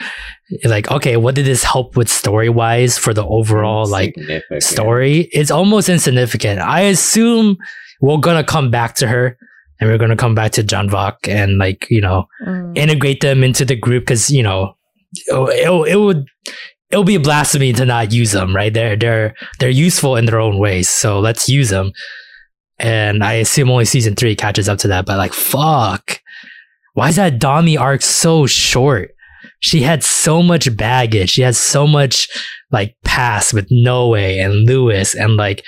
like 0.64 0.90
okay, 0.92 1.18
what 1.18 1.36
did 1.36 1.46
this 1.46 1.64
help 1.64 1.98
with 1.98 2.08
story 2.10 2.50
wise 2.50 2.98
for 2.98 3.14
the 3.14 3.26
overall 3.26 3.86
like 3.88 4.14
story? 4.60 5.28
It's 5.32 5.52
almost 5.52 5.90
insignificant. 5.90 6.62
I 6.62 6.82
assume 6.82 7.58
we're 8.02 8.18
gonna 8.18 8.44
come 8.44 8.70
back 8.70 8.94
to 8.96 9.08
her, 9.08 9.38
and 9.80 9.90
we're 9.90 9.98
gonna 9.98 10.16
come 10.16 10.36
back 10.36 10.52
to 10.54 10.64
John 10.64 10.88
Vok 10.90 11.28
and 11.28 11.58
like 11.58 11.88
you 11.90 12.00
know 12.02 12.28
Mm. 12.46 12.78
integrate 12.78 13.22
them 13.22 13.44
into 13.44 13.66
the 13.66 13.76
group 13.76 14.04
because 14.04 14.30
you 14.30 14.44
know 14.44 14.76
it, 15.28 15.70
it 15.92 15.98
would 16.00 16.26
it'll 16.96 17.04
be 17.04 17.16
a 17.16 17.20
blasphemy 17.20 17.74
to 17.74 17.86
not 17.86 18.14
use 18.14 18.32
them 18.32 18.56
right? 18.56 18.74
They're 18.74 18.96
they're 18.96 19.36
they're 19.60 19.70
useful 19.88 20.16
in 20.16 20.26
their 20.26 20.40
own 20.40 20.58
ways 20.58 20.88
so 20.90 21.20
let's 21.20 21.50
use 21.50 21.70
them. 21.70 21.92
And 22.80 23.24
i 23.24 23.34
assume 23.34 23.70
only 23.70 23.86
season 23.86 24.16
three 24.16 24.36
catches 24.36 24.68
up 24.70 24.80
to 24.80 24.88
that 24.88 25.06
but 25.06 25.18
like 25.18 25.34
fuck. 25.34 26.22
Why 26.94 27.10
is 27.10 27.18
that 27.18 27.40
Dami 27.40 27.78
arc 27.78 28.02
so 28.02 28.46
short? 28.48 29.12
She 29.60 29.82
had 29.82 30.02
so 30.04 30.42
much 30.42 30.76
baggage. 30.78 31.32
She 31.32 31.42
had 31.42 31.56
so 31.56 31.86
much 31.86 32.30
like 32.72 32.96
past 33.04 33.54
with 33.54 33.68
Noe 33.70 34.16
and 34.16 34.66
Lewis 34.66 35.14
and 35.16 35.36
like 35.36 35.64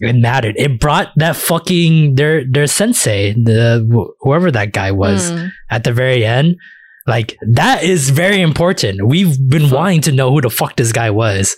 it 0.00 0.14
mattered. 0.14 0.54
It 0.56 0.78
brought 0.80 1.08
that 1.16 1.36
fucking 1.36 2.14
their 2.14 2.44
their 2.48 2.66
sensei 2.66 3.32
the 3.32 3.84
whoever 4.20 4.50
that 4.52 4.72
guy 4.72 4.92
was 4.92 5.30
Mm. 5.30 5.50
at 5.70 5.84
the 5.84 5.92
very 5.92 6.24
end. 6.24 6.56
Like 7.10 7.36
that 7.60 7.82
is 7.82 8.10
very 8.10 8.40
important. 8.40 8.96
We've 9.06 9.36
been 9.54 9.68
wanting 9.70 10.00
to 10.02 10.12
know 10.12 10.30
who 10.32 10.40
the 10.40 10.50
fuck 10.50 10.76
this 10.76 10.92
guy 10.92 11.10
was 11.10 11.56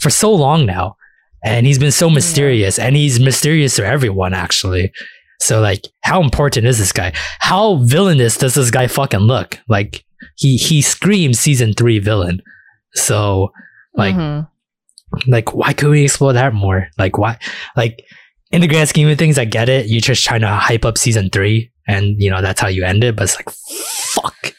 for 0.00 0.10
so 0.10 0.32
long 0.34 0.64
now. 0.66 0.96
And 1.44 1.66
he's 1.66 1.78
been 1.78 1.92
so 1.92 2.08
mysterious 2.10 2.78
and 2.78 2.96
he's 2.96 3.20
mysterious 3.20 3.76
to 3.76 3.84
everyone 3.86 4.32
actually. 4.34 4.92
So 5.40 5.60
like 5.60 5.82
how 6.02 6.22
important 6.22 6.66
is 6.66 6.78
this 6.78 6.92
guy? 6.92 7.12
How 7.40 7.76
villainous 7.94 8.38
does 8.38 8.54
this 8.54 8.70
guy 8.70 8.86
fucking 8.86 9.20
look? 9.34 9.60
Like 9.68 10.04
he 10.36 10.56
he 10.56 10.80
screams 10.82 11.38
season 11.38 11.74
3 11.74 11.98
villain. 12.00 12.40
So 12.94 13.52
like 13.94 14.14
Mhm. 14.16 14.48
like 15.26 15.54
why 15.54 15.72
could 15.72 15.90
we 15.90 16.04
explore 16.04 16.32
that 16.32 16.52
more 16.54 16.88
like 16.98 17.16
why 17.18 17.38
like 17.76 18.02
in 18.50 18.60
the 18.60 18.66
grand 18.68 18.88
scheme 18.88 19.08
of 19.08 19.16
things 19.18 19.38
i 19.38 19.44
get 19.46 19.68
it 19.68 19.86
you're 19.88 20.00
just 20.12 20.24
trying 20.24 20.42
to 20.42 20.48
hype 20.68 20.84
up 20.84 20.98
season 20.98 21.30
three 21.30 21.70
and 21.88 22.20
you 22.22 22.28
know 22.30 22.42
that's 22.42 22.60
how 22.60 22.68
you 22.68 22.84
end 22.84 23.02
it 23.04 23.16
but 23.16 23.22
it's 23.24 23.36
like 23.40 23.48
fuck 23.50 24.52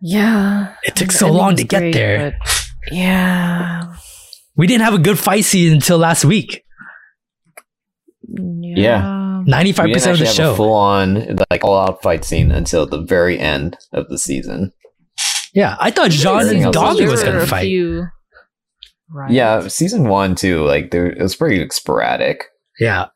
yeah. 0.00 0.74
it 0.84 0.96
took 0.96 1.12
so 1.12 1.30
long 1.30 1.52
was 1.52 1.60
to 1.60 1.66
get 1.66 1.78
great, 1.80 1.94
there 1.94 2.38
Yeah. 2.90 3.94
we 4.56 4.66
didn't 4.66 4.82
have 4.84 4.94
a 4.94 4.98
good 4.98 5.18
fight 5.18 5.44
scene 5.44 5.72
until 5.72 5.98
last 5.98 6.24
week 6.24 6.62
Yeah. 8.28 9.02
95% 9.46 9.46
We 9.46 9.62
didn't 9.64 9.78
of 9.78 9.84
the 9.84 9.94
actually 9.94 10.06
have 10.08 10.20
a 10.20 10.26
show 10.26 10.54
full 10.54 10.72
on, 10.72 11.36
like, 11.50 11.64
all 11.64 11.78
out 11.78 12.02
fight 12.02 12.24
scene 12.24 12.50
until 12.50 12.86
the 12.86 13.02
very 13.02 13.38
end 13.38 13.76
of 13.92 14.08
the 14.08 14.18
season. 14.18 14.72
yeah 15.54 15.76
i 15.80 15.90
thought 15.90 16.10
john 16.10 16.48
and 16.48 16.62
else 16.62 16.74
was 16.76 16.98
Dami 17.00 17.10
was 17.10 17.22
there 17.22 17.32
gonna 17.32 17.46
fight 17.46 17.62
few 17.66 18.06
riots. 19.10 19.34
Yeah, 19.34 19.68
season 19.68 20.08
one, 20.08 20.34
too, 20.34 20.64
like, 20.64 20.90
there, 20.90 21.06
it 21.06 21.20
was 21.22 21.36
pretty 21.36 21.68
sporadic. 21.70 22.44
yeah 22.80 23.06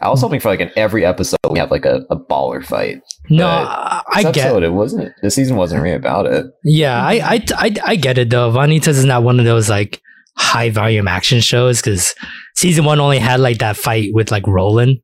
I 0.00 0.08
was 0.08 0.20
hoping 0.20 0.40
for, 0.40 0.48
like, 0.48 0.60
in 0.60 0.70
every 0.76 1.04
episode, 1.04 1.38
we 1.50 1.58
have, 1.58 1.70
like, 1.70 1.84
a, 1.84 2.04
a 2.10 2.16
baller 2.16 2.64
fight. 2.64 2.98
no 3.30 3.46
i 3.46 4.02
I 4.12 4.32
get 4.32 4.62
it 4.62 4.72
wasn't, 4.72 5.12
the 5.22 5.30
season 5.30 5.56
wasn't 5.56 5.82
really 5.82 5.96
about 5.96 6.26
it. 6.26 6.46
Yeah, 6.62 7.02
I, 7.02 7.14
I, 7.14 7.44
I, 7.56 7.74
I 7.84 7.96
get 7.96 8.18
it 8.18 8.30
though. 8.30 8.50
Vanitas 8.52 8.88
is 8.88 9.04
not 9.04 9.22
one 9.22 9.38
of 9.38 9.46
those 9.46 9.68
like 9.68 10.00
high 10.36 10.70
volume 10.70 11.08
action 11.08 11.40
shows 11.40 11.80
because 11.80 12.14
season 12.54 12.84
one 12.84 13.00
only 13.00 13.18
had 13.18 13.40
like 13.40 13.58
that 13.58 13.76
fight 13.76 14.10
with 14.12 14.30
like 14.30 14.46
Roland 14.46 15.00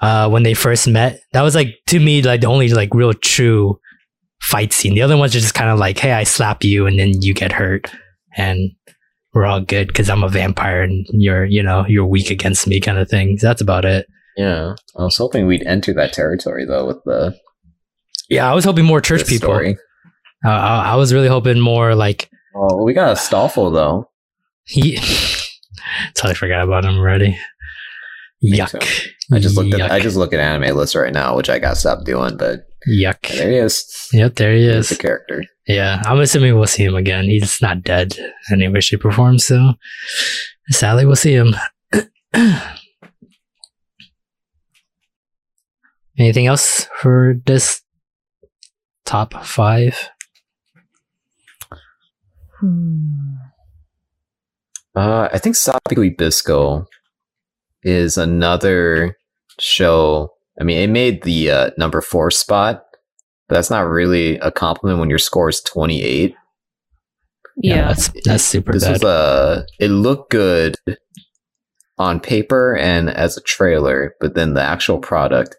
uh, 0.00 0.28
when 0.28 0.42
they 0.42 0.54
first 0.54 0.88
met. 0.88 1.20
That 1.32 1.42
was 1.42 1.54
like 1.54 1.76
to 1.88 2.00
me 2.00 2.22
like 2.22 2.40
the 2.40 2.46
only 2.46 2.68
like 2.70 2.94
real 2.94 3.12
true 3.12 3.78
fight 4.40 4.72
scene. 4.72 4.94
The 4.94 5.02
other 5.02 5.16
ones 5.16 5.34
are 5.34 5.40
just 5.40 5.54
kind 5.54 5.70
of 5.70 5.78
like, 5.78 5.98
hey, 5.98 6.12
I 6.12 6.24
slap 6.24 6.64
you 6.64 6.86
and 6.86 6.98
then 6.98 7.20
you 7.22 7.34
get 7.34 7.52
hurt 7.52 7.90
and 8.36 8.70
we're 9.36 9.44
all 9.44 9.60
good 9.60 9.88
because 9.88 10.08
I'm 10.08 10.24
a 10.24 10.30
vampire 10.30 10.80
and 10.80 11.06
you're 11.10 11.44
you 11.44 11.62
know 11.62 11.84
you're 11.86 12.06
weak 12.06 12.30
against 12.30 12.66
me 12.66 12.80
kind 12.80 12.96
of 12.96 13.10
thing. 13.10 13.36
That's 13.38 13.60
about 13.60 13.84
it. 13.84 14.06
Yeah. 14.34 14.76
I 14.98 15.02
was 15.02 15.18
hoping 15.18 15.46
we'd 15.46 15.62
enter 15.66 15.92
that 15.92 16.14
territory, 16.14 16.64
though, 16.64 16.86
with 16.86 17.04
the 17.04 17.38
Yeah, 18.30 18.50
I 18.50 18.54
was 18.54 18.64
hoping 18.64 18.86
more 18.86 19.02
church 19.02 19.26
people. 19.26 19.52
Uh, 19.52 19.74
I, 20.48 20.92
I 20.92 20.96
was 20.96 21.12
really 21.12 21.28
hoping 21.28 21.60
more 21.60 21.94
like 21.94 22.30
Oh, 22.54 22.82
we 22.82 22.94
got 22.94 23.14
Astolfo, 23.14 23.72
though. 23.74 24.08
He 24.64 24.96
totally 26.14 26.34
forgot 26.34 26.64
about 26.64 26.86
him 26.86 26.96
already. 26.96 27.38
Yuck. 28.42 29.10
I 29.30 29.38
just 29.38 29.54
looked 29.54 29.68
Yuck. 29.68 29.80
at 29.80 29.92
I 29.92 30.00
just 30.00 30.16
look 30.16 30.32
at 30.32 30.40
anime 30.40 30.74
lists 30.74 30.96
right 30.96 31.12
now, 31.12 31.36
which 31.36 31.50
I 31.50 31.58
got 31.58 31.76
stopped 31.76 32.06
doing, 32.06 32.38
but 32.38 32.60
Yuck. 32.88 33.28
there 33.28 33.50
he 33.50 33.56
is. 33.56 34.08
Yep, 34.12 34.34
there 34.36 34.54
he 34.54 34.66
He's 34.66 34.74
is. 34.76 34.88
the 34.90 34.96
character. 34.96 35.44
Yeah, 35.66 36.00
I'm 36.04 36.20
assuming 36.20 36.54
we'll 36.54 36.66
see 36.66 36.84
him 36.84 36.94
again. 36.94 37.24
He's 37.24 37.60
not 37.60 37.82
dead 37.82 38.14
anyway, 38.52 38.80
she 38.80 38.96
way, 38.96 38.98
shape, 39.00 39.04
or 39.04 39.10
form, 39.12 39.38
so 39.38 39.74
sadly 40.70 41.04
we'll 41.04 41.16
see 41.16 41.34
him. 41.34 41.54
Anything 46.18 46.46
else 46.46 46.88
for 47.00 47.34
this 47.46 47.82
top 49.04 49.34
five? 49.44 50.10
Hmm. 52.60 53.34
Uh, 54.94 55.28
I 55.30 55.38
think 55.38 55.56
Sabikui 55.56 56.16
Bisco 56.16 56.86
is 57.82 58.16
another 58.16 59.16
show. 59.60 60.30
I 60.60 60.64
mean, 60.64 60.78
it 60.78 60.90
made 60.90 61.22
the 61.22 61.50
uh, 61.50 61.70
number 61.76 62.00
four 62.00 62.30
spot, 62.30 62.84
but 63.48 63.56
that's 63.56 63.70
not 63.70 63.88
really 63.88 64.38
a 64.38 64.50
compliment 64.50 65.00
when 65.00 65.10
your 65.10 65.18
score 65.18 65.48
is 65.48 65.60
28. 65.60 66.34
Yeah. 67.58 67.88
that's 67.88 68.10
that's 68.24 68.44
super 68.44 68.72
this 68.72 68.84
bad. 68.84 68.92
was 68.92 69.02
a, 69.02 69.66
it 69.78 69.88
looked 69.88 70.30
good 70.30 70.76
on 71.98 72.20
paper 72.20 72.76
and 72.76 73.08
as 73.08 73.36
a 73.36 73.42
trailer, 73.42 74.14
but 74.20 74.34
then 74.34 74.54
the 74.54 74.62
actual 74.62 74.98
product, 74.98 75.56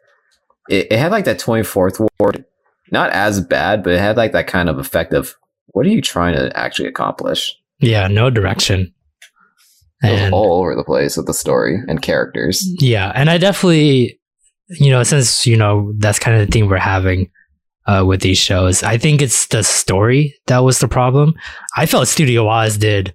it, 0.70 0.92
it 0.92 1.00
had 1.00 1.12
like 1.12 1.26
that 1.26 1.40
24th 1.40 2.08
ward. 2.20 2.46
Not 2.92 3.10
as 3.12 3.42
bad, 3.42 3.84
but 3.84 3.94
it 3.94 4.00
had 4.00 4.16
like 4.16 4.32
that 4.32 4.48
kind 4.48 4.70
of 4.70 4.80
effect 4.80 5.14
of 5.14 5.36
what 5.68 5.86
are 5.86 5.90
you 5.90 6.02
trying 6.02 6.36
to 6.36 6.56
actually 6.58 6.88
accomplish? 6.88 7.54
Yeah, 7.80 8.08
no 8.08 8.30
direction. 8.30 8.94
And 10.02 10.34
all 10.34 10.60
over 10.62 10.76
the 10.76 10.84
place 10.84 11.18
with 11.18 11.26
the 11.26 11.34
story 11.34 11.80
and 11.88 12.02
characters. 12.02 12.64
yeah, 12.80 13.12
and 13.16 13.30
I 13.30 13.40
definitely, 13.40 14.20
you 14.70 14.92
know, 14.92 15.04
since 15.04 15.46
you 15.46 15.58
know 15.58 15.94
that's 15.98 16.20
kind 16.20 16.40
of 16.40 16.46
the 16.46 16.52
theme 16.52 16.68
we're 16.68 16.78
having 16.78 17.32
uh, 17.86 18.04
with 18.06 18.22
these 18.22 18.38
shows, 18.38 18.84
I 18.84 18.98
think 18.98 19.22
it's 19.22 19.48
the 19.48 19.64
story 19.64 20.36
that 20.48 20.60
was 20.60 20.80
the 20.80 20.88
problem. 20.88 21.36
I 21.76 21.86
felt 21.86 22.08
Studio 22.08 22.48
Oz 22.48 22.78
did 22.78 23.14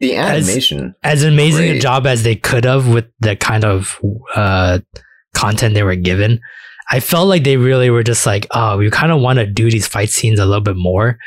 The 0.00 0.16
animation, 0.16 0.94
as 1.02 1.22
amazing 1.22 1.70
a 1.70 1.78
job 1.78 2.06
as 2.06 2.22
they 2.22 2.36
could 2.36 2.64
have 2.64 2.88
with 2.88 3.06
the 3.20 3.36
kind 3.36 3.64
of 3.64 3.98
uh, 4.34 4.78
content 5.34 5.74
they 5.74 5.82
were 5.82 5.96
given. 5.96 6.40
I 6.90 7.00
felt 7.00 7.28
like 7.28 7.44
they 7.44 7.56
really 7.56 7.88
were 7.90 8.02
just 8.02 8.26
like, 8.26 8.46
oh, 8.50 8.76
we 8.78 8.90
kind 8.90 9.12
of 9.12 9.20
want 9.20 9.38
to 9.38 9.46
do 9.46 9.70
these 9.70 9.86
fight 9.86 10.10
scenes 10.10 10.40
a 10.40 10.46
little 10.46 10.60
bit 10.60 10.76
more, 10.76 11.18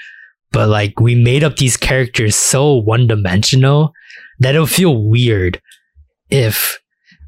but 0.51 0.67
like 0.67 0.99
we 0.99 1.15
made 1.15 1.43
up 1.43 1.55
these 1.55 1.77
characters 1.77 2.35
so 2.35 2.73
one 2.75 3.07
dimensional 3.07 3.93
that 4.39 4.55
it'll 4.55 4.67
feel 4.67 5.01
weird 5.07 5.61
if 6.29 6.81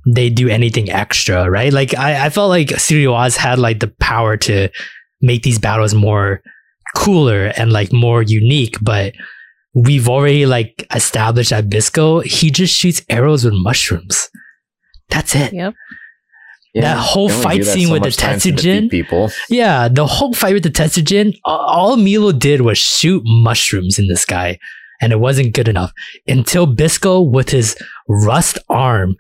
they 0.05 0.29
do 0.29 0.47
anything 0.49 0.89
extra, 0.89 1.49
right? 1.49 1.73
Like 1.73 1.95
I, 1.97 2.25
I 2.25 2.29
felt 2.29 2.49
like 2.49 2.69
Studio 2.79 3.13
Oz 3.13 3.35
had 3.37 3.59
like 3.59 3.79
the 3.79 3.93
power 3.99 4.37
to 4.37 4.69
make 5.21 5.43
these 5.43 5.59
battles 5.59 5.93
more 5.93 6.41
cooler 6.95 7.51
and 7.57 7.71
like 7.71 7.91
more 7.91 8.21
unique, 8.21 8.77
but 8.81 9.13
we've 9.73 10.07
already 10.07 10.45
like 10.45 10.87
established 10.93 11.49
that 11.49 11.69
Bisco, 11.69 12.21
he 12.21 12.49
just 12.49 12.73
shoots 12.73 13.01
arrows 13.09 13.43
with 13.43 13.53
mushrooms. 13.55 14.29
That's 15.09 15.35
it. 15.35 15.53
Yep. 15.53 15.73
that 16.75 16.97
whole 16.97 17.29
fight 17.29 17.63
that 17.63 17.73
scene 17.73 17.87
so 17.87 17.93
with 17.93 18.03
the 18.03 18.07
much 18.07 18.17
times 18.17 18.43
to 18.43 18.51
defeat 18.51 18.83
Tetsujin. 18.83 18.89
people. 18.89 19.31
Yeah, 19.49 19.87
the 19.87 20.05
whole 20.05 20.33
fight 20.33 20.53
with 20.53 20.63
the 20.63 20.69
Tetsujin, 20.69 21.33
all 21.45 21.97
Milo 21.97 22.31
did 22.31 22.61
was 22.61 22.77
shoot 22.77 23.21
mushrooms 23.25 23.99
in 23.99 24.07
the 24.07 24.17
sky, 24.17 24.57
and 25.01 25.11
it 25.13 25.19
wasn't 25.19 25.53
good 25.53 25.67
enough 25.67 25.91
until 26.27 26.65
Bisco, 26.65 27.21
with 27.21 27.49
his 27.49 27.77
rust 28.07 28.57
arm, 28.69 29.15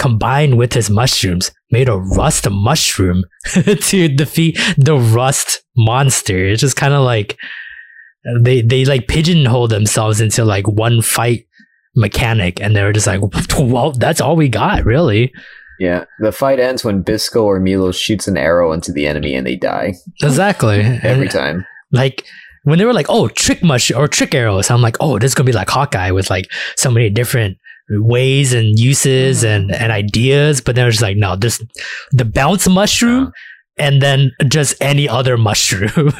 combined 0.00 0.58
with 0.58 0.72
his 0.72 0.90
mushrooms, 0.90 1.52
made 1.70 1.88
a 1.88 1.96
rust 1.96 2.48
mushroom 2.50 3.22
to 3.52 4.08
defeat 4.08 4.58
the 4.76 4.96
rust 4.96 5.62
monster. 5.76 6.46
It's 6.46 6.60
just 6.62 6.74
kind 6.76 6.94
of 6.94 7.04
like 7.04 7.36
they 8.42 8.62
they 8.62 8.84
like 8.84 9.06
pigeonhole 9.06 9.68
themselves 9.68 10.20
into 10.20 10.44
like 10.44 10.66
one 10.66 11.02
fight 11.02 11.46
mechanic, 11.94 12.60
and 12.60 12.74
they 12.74 12.82
were 12.82 12.92
just 12.92 13.06
like, 13.06 13.20
well, 13.58 13.92
that's 13.92 14.20
all 14.20 14.36
we 14.36 14.48
got, 14.48 14.84
really. 14.84 15.32
Yeah, 15.78 16.04
the 16.18 16.30
fight 16.32 16.60
ends 16.60 16.84
when 16.84 17.00
Bisco 17.02 17.42
or 17.44 17.58
Milo 17.58 17.90
shoots 17.92 18.28
an 18.28 18.36
arrow 18.36 18.72
into 18.72 18.92
the 18.92 19.06
enemy 19.06 19.34
and 19.34 19.46
they 19.46 19.56
die 19.56 19.94
Exactly. 20.22 20.80
every 20.80 21.22
And- 21.26 21.30
time. 21.30 21.66
like 21.90 22.26
when 22.64 22.78
they 22.78 22.84
were 22.84 22.92
like, 22.92 23.06
oh, 23.08 23.28
trick 23.28 23.62
mush 23.62 23.90
or 23.90 24.06
trick 24.06 24.34
arrows, 24.34 24.70
I'm 24.70 24.82
like, 24.82 24.98
oh, 25.00 25.18
this 25.18 25.30
is 25.30 25.34
gonna 25.34 25.46
be 25.46 25.52
like 25.54 25.70
Hawkeye 25.70 26.10
with 26.10 26.28
like 26.28 26.50
so 26.76 26.90
many 26.90 27.08
different 27.08 27.56
ways 27.90 28.52
and 28.52 28.78
uses 28.78 29.42
mm-hmm. 29.42 29.70
and 29.70 29.74
and 29.74 29.92
ideas. 29.92 30.60
But 30.60 30.74
then 30.76 30.84
it 30.84 30.86
was 30.86 30.94
just 30.96 31.02
like, 31.02 31.16
no, 31.16 31.36
this 31.36 31.62
the 32.12 32.24
bounce 32.24 32.68
mushroom 32.68 33.32
and 33.76 34.00
then 34.02 34.30
just 34.48 34.74
any 34.80 35.08
other 35.08 35.36
mushroom 35.38 36.08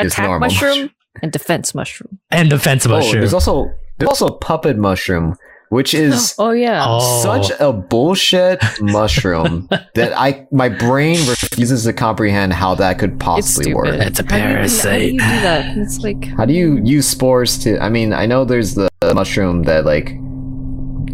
Attack 0.00 0.18
normal 0.18 0.48
mushroom 0.48 0.90
and 1.22 1.32
defense 1.32 1.74
mushroom. 1.74 2.18
and 2.30 2.50
defense 2.50 2.86
Oh, 2.86 2.90
mushroom. 2.90 3.20
there's 3.20 3.34
also 3.34 3.66
there's 3.98 4.08
also 4.08 4.30
puppet 4.30 4.76
mushroom, 4.78 5.36
which 5.68 5.92
is 6.04 6.34
Oh 6.38 6.50
yeah. 6.50 6.82
Oh. 6.86 7.22
such 7.22 7.52
a 7.60 7.72
bullshit 7.72 8.62
mushroom 8.80 9.68
that 9.94 10.12
I 10.16 10.46
my 10.50 10.68
brain 10.68 11.18
refuses 11.28 11.84
to 11.84 11.92
comprehend 11.92 12.52
how 12.52 12.74
that 12.76 12.98
could 12.98 13.20
possibly 13.20 13.64
stupid. 13.64 13.76
work. 13.76 14.06
It's 14.06 14.18
a 14.20 14.24
How 14.24 14.38
do 14.38 14.42
you- 14.42 14.78
How 14.80 14.98
do 14.98 15.04
you 15.04 15.10
do 15.12 15.18
that? 15.18 15.76
It's 15.78 15.98
like 15.98 16.24
How 16.36 16.44
do 16.46 16.54
you 16.54 16.80
use 16.82 17.06
spores 17.06 17.58
to? 17.64 17.78
I 17.80 17.88
mean, 17.90 18.12
I 18.12 18.26
know 18.26 18.44
there's 18.44 18.74
the 18.74 18.88
mushroom 19.14 19.62
that 19.64 19.84
like 19.84 20.14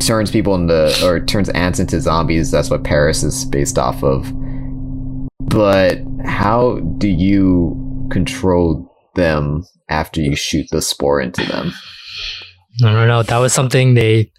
turns 0.00 0.30
people 0.30 0.54
into 0.54 1.04
or 1.04 1.20
turns 1.20 1.48
ants 1.50 1.78
into 1.78 2.00
zombies. 2.00 2.50
That's 2.50 2.70
what 2.70 2.84
Paris 2.84 3.22
is 3.22 3.44
based 3.44 3.78
off 3.78 4.02
of. 4.02 4.30
But 5.40 5.98
how 6.24 6.80
do 6.98 7.08
you 7.08 8.08
control 8.10 8.92
them 9.14 9.64
after 9.88 10.20
you 10.20 10.36
shoot 10.36 10.66
the 10.70 10.82
spore 10.82 11.20
into 11.20 11.44
them? 11.44 11.72
I 12.84 12.92
don't 12.92 13.08
know. 13.08 13.22
That 13.22 13.38
was 13.38 13.52
something 13.52 13.94
they. 13.94 14.30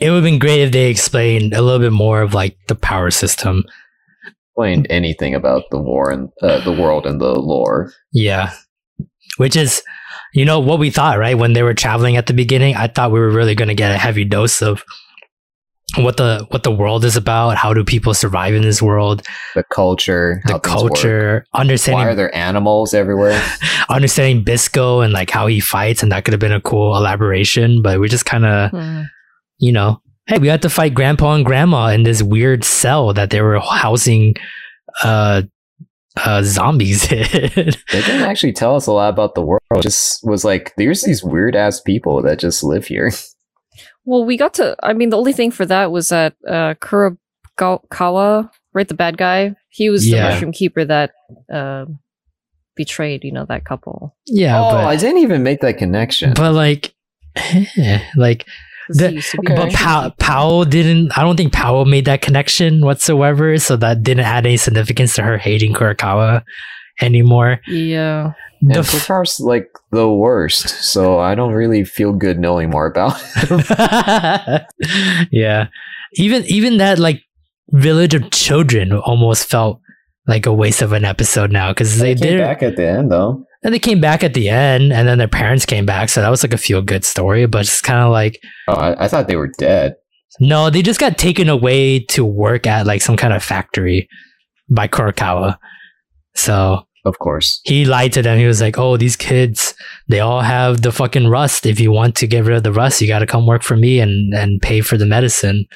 It 0.00 0.10
would 0.10 0.16
have 0.16 0.24
been 0.24 0.38
great 0.38 0.62
if 0.62 0.72
they 0.72 0.90
explained 0.90 1.52
a 1.52 1.62
little 1.62 1.78
bit 1.78 1.92
more 1.92 2.22
of 2.22 2.34
like 2.34 2.56
the 2.66 2.74
power 2.74 3.10
system. 3.10 3.64
Explained 4.48 4.86
anything 4.90 5.34
about 5.34 5.64
the 5.70 5.78
war 5.78 6.10
and 6.10 6.30
uh, 6.40 6.60
the 6.64 6.72
world 6.72 7.06
and 7.06 7.20
the 7.20 7.34
lore. 7.34 7.92
Yeah. 8.12 8.52
Which 9.36 9.54
is, 9.54 9.82
you 10.32 10.44
know, 10.44 10.60
what 10.60 10.78
we 10.78 10.90
thought, 10.90 11.18
right? 11.18 11.36
When 11.36 11.52
they 11.52 11.62
were 11.62 11.74
traveling 11.74 12.16
at 12.16 12.26
the 12.26 12.34
beginning, 12.34 12.74
I 12.74 12.86
thought 12.86 13.12
we 13.12 13.20
were 13.20 13.30
really 13.30 13.54
going 13.54 13.68
to 13.68 13.74
get 13.74 13.92
a 13.92 13.98
heavy 13.98 14.24
dose 14.24 14.62
of 14.62 14.84
what 15.96 16.16
the 16.16 16.46
what 16.48 16.62
the 16.62 16.70
world 16.70 17.04
is 17.04 17.16
about, 17.16 17.56
how 17.56 17.74
do 17.74 17.84
people 17.84 18.14
survive 18.14 18.54
in 18.54 18.62
this 18.62 18.80
world, 18.80 19.22
The 19.54 19.64
culture, 19.64 20.40
the 20.46 20.54
how 20.54 20.58
things 20.58 20.82
work. 20.82 20.92
culture, 20.92 21.46
Why 21.50 21.58
are 21.58 21.60
understanding 21.60 22.16
there 22.16 22.34
animals 22.34 22.94
everywhere? 22.94 23.40
understanding 23.90 24.42
Bisco 24.42 25.00
and 25.00 25.12
like 25.12 25.30
how 25.30 25.46
he 25.46 25.60
fights 25.60 26.02
and 26.02 26.10
that 26.10 26.24
could 26.24 26.32
have 26.32 26.40
been 26.40 26.52
a 26.52 26.60
cool 26.60 26.96
elaboration, 26.96 27.82
but 27.82 28.00
we 28.00 28.08
just 28.08 28.24
kind 28.24 28.46
of, 28.46 28.70
hmm. 28.70 29.02
you 29.58 29.72
know, 29.72 30.00
hey, 30.26 30.38
we 30.38 30.48
had 30.48 30.62
to 30.62 30.70
fight 30.70 30.94
grandpa 30.94 31.34
and 31.34 31.44
grandma 31.44 31.88
in 31.88 32.04
this 32.04 32.22
weird 32.22 32.64
cell 32.64 33.12
that 33.12 33.30
they 33.30 33.42
were 33.42 33.60
housing 33.60 34.34
uh 35.02 35.42
uh 36.16 36.42
zombies 36.42 37.10
in. 37.12 37.22
They 37.90 38.02
didn't 38.02 38.22
actually 38.22 38.52
tell 38.52 38.76
us 38.76 38.86
a 38.86 38.92
lot 38.92 39.08
about 39.08 39.34
the 39.34 39.42
world. 39.42 39.60
It 39.76 39.82
just 39.82 40.22
was 40.24 40.44
like 40.44 40.72
there's 40.76 41.02
these 41.02 41.24
weird 41.24 41.56
ass 41.56 41.80
people 41.80 42.20
that 42.22 42.38
just 42.38 42.62
live 42.62 42.86
here. 42.86 43.10
Well, 44.04 44.24
we 44.24 44.36
got 44.36 44.54
to. 44.54 44.74
I 44.82 44.94
mean, 44.94 45.10
the 45.10 45.16
only 45.16 45.32
thing 45.32 45.52
for 45.52 45.64
that 45.66 45.92
was 45.92 46.08
that 46.08 46.34
uh, 46.48 46.74
Kurokawa, 46.74 48.50
right, 48.74 48.88
the 48.88 48.94
bad 48.94 49.16
guy. 49.16 49.54
He 49.68 49.90
was 49.90 50.04
the 50.04 50.18
mushroom 50.20 50.50
keeper 50.50 50.84
that 50.84 51.12
uh, 51.52 51.84
betrayed, 52.74 53.22
you 53.22 53.30
know, 53.30 53.44
that 53.46 53.64
couple. 53.64 54.16
yeah, 54.26 54.58
oh, 54.60 54.70
but 54.72 54.84
I 54.86 54.96
didn't 54.96 55.18
even 55.22 55.44
make 55.44 55.60
that 55.60 55.78
connection. 55.78 56.34
but 56.34 56.52
like 56.52 56.94
like 58.16 58.44
'Cause 58.44 58.54
The- 58.88 59.08
he 59.08 59.14
used 59.16 59.30
to 59.32 59.38
be 59.40 59.46
okay. 59.52 59.56
But 59.56 59.72
mushroom 59.72 60.12
Pawoo 60.18 60.68
didn't. 60.70 61.16
I 61.18 61.22
don't 61.22 61.36
think 61.36 61.52
Pawoo 61.52 61.86
made 61.86 62.04
that 62.06 62.22
connection 62.22 62.84
whatsoever. 62.84 63.56
So 63.58 63.76
that 63.76 64.02
didn't 64.02 64.24
add 64.24 64.46
any 64.46 64.56
significance 64.56 65.14
to 65.16 65.22
her 65.22 65.38
hating 65.38 65.74
Kurokawa 65.74 66.42
anymore. 67.00 67.60
Yeah. 67.66 68.32
The 68.64 68.78
and 68.78 68.78
f- 68.78 68.90
Fukar's 68.92 69.40
like 69.40 69.66
the 69.90 70.08
worst, 70.08 70.68
so 70.68 71.18
I 71.18 71.34
don't 71.34 71.52
really 71.52 71.82
feel 71.82 72.12
good 72.12 72.38
knowing 72.38 72.70
more 72.70 72.86
about 72.86 73.20
him. 73.34 73.60
yeah, 75.32 75.66
even 76.14 76.44
even 76.46 76.76
that 76.78 76.98
like 77.00 77.22
village 77.70 78.14
of 78.14 78.30
children 78.30 78.92
almost 78.92 79.48
felt 79.48 79.80
like 80.28 80.46
a 80.46 80.52
waste 80.52 80.80
of 80.80 80.92
an 80.92 81.04
episode 81.04 81.50
now 81.50 81.72
because 81.72 81.98
they, 81.98 82.14
came 82.14 82.22
did 82.34 82.38
back 82.38 82.62
at 82.62 82.76
the 82.76 82.86
end 82.86 83.10
though. 83.10 83.44
And 83.64 83.72
they 83.72 83.78
came 83.78 84.00
back 84.00 84.24
at 84.24 84.34
the 84.34 84.48
end 84.48 84.92
and 84.92 85.06
then 85.06 85.18
their 85.18 85.28
parents 85.28 85.64
came 85.66 85.86
back 85.86 86.08
so 86.08 86.20
that 86.20 86.30
was 86.30 86.42
like 86.42 86.52
a 86.54 86.58
feel 86.58 86.82
good 86.82 87.04
story 87.04 87.46
but 87.46 87.62
it's 87.62 87.80
kind 87.80 88.00
of 88.00 88.10
like 88.10 88.40
Oh, 88.68 88.74
I, 88.74 89.04
I 89.04 89.08
thought 89.08 89.28
they 89.28 89.36
were 89.36 89.52
dead. 89.58 89.94
No, 90.40 90.70
they 90.70 90.82
just 90.82 90.98
got 91.00 91.18
taken 91.18 91.48
away 91.48 92.00
to 92.06 92.24
work 92.24 92.66
at 92.66 92.86
like 92.86 93.02
some 93.02 93.16
kind 93.16 93.34
of 93.34 93.42
factory 93.42 94.08
by 94.70 94.88
Kurokawa. 94.88 95.58
So 96.34 96.86
Of 97.04 97.18
course. 97.18 97.60
he 97.64 97.84
lied 97.84 98.12
to 98.14 98.22
them. 98.22 98.38
He 98.38 98.46
was 98.46 98.60
like, 98.62 98.78
"Oh, 98.78 98.96
these 98.96 99.16
kids, 99.16 99.74
they 100.08 100.20
all 100.20 100.40
have 100.40 100.80
the 100.80 100.90
fucking 100.92 101.28
rust. 101.28 101.66
If 101.66 101.78
you 101.80 101.92
want 101.92 102.16
to 102.16 102.26
get 102.26 102.44
rid 102.44 102.56
of 102.56 102.62
the 102.62 102.72
rust, 102.72 103.00
you 103.02 103.08
got 103.08 103.18
to 103.18 103.26
come 103.26 103.46
work 103.46 103.62
for 103.62 103.76
me 103.76 104.00
and 104.00 104.32
and 104.32 104.60
pay 104.62 104.80
for 104.80 104.96
the 104.96 105.04
medicine." 105.06 105.66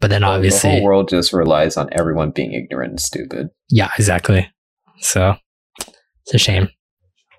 But 0.00 0.10
then 0.10 0.22
oh, 0.22 0.28
the 0.28 0.34
obviously, 0.34 0.70
the 0.70 0.76
whole 0.76 0.84
world 0.84 1.08
just 1.08 1.32
relies 1.32 1.78
on 1.78 1.88
everyone 1.92 2.30
being 2.30 2.52
ignorant 2.52 2.90
and 2.90 3.00
stupid. 3.00 3.48
yeah, 3.70 3.90
exactly. 3.98 4.50
So 5.00 5.36
it's 6.26 6.34
a 6.34 6.38
shame. 6.38 6.68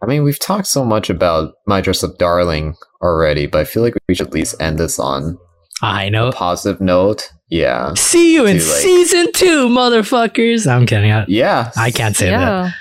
I 0.02 0.06
mean, 0.06 0.24
we've 0.24 0.40
talked 0.40 0.68
so 0.68 0.84
much 0.86 1.10
about 1.10 1.54
My 1.68 1.82
Dress 1.82 2.04
Up 2.04 2.18
Darling 2.18 2.76
already, 3.02 3.46
but 3.48 3.62
I 3.62 3.64
feel 3.64 3.84
like 3.84 3.94
we 4.08 4.16
should 4.16 4.28
at 4.28 4.34
least 4.34 4.56
end 4.60 4.78
this 4.78 5.00
on 5.00 5.38
I 5.82 6.06
a 6.06 6.10
know. 6.10 6.32
positive 6.32 6.80
note. 6.82 7.32
Yeah. 7.50 7.94
See 7.96 8.34
you 8.34 8.46
in 8.46 8.58
like- 8.58 8.62
season 8.66 9.32
two, 9.34 9.68
motherfuckers. 9.68 10.70
I'm 10.72 10.86
kidding. 10.86 11.12
I, 11.12 11.26
Yeah. 11.28 11.72
I 11.78 11.92
can't 11.92 12.16
say 12.16 12.30
that. 12.30 12.74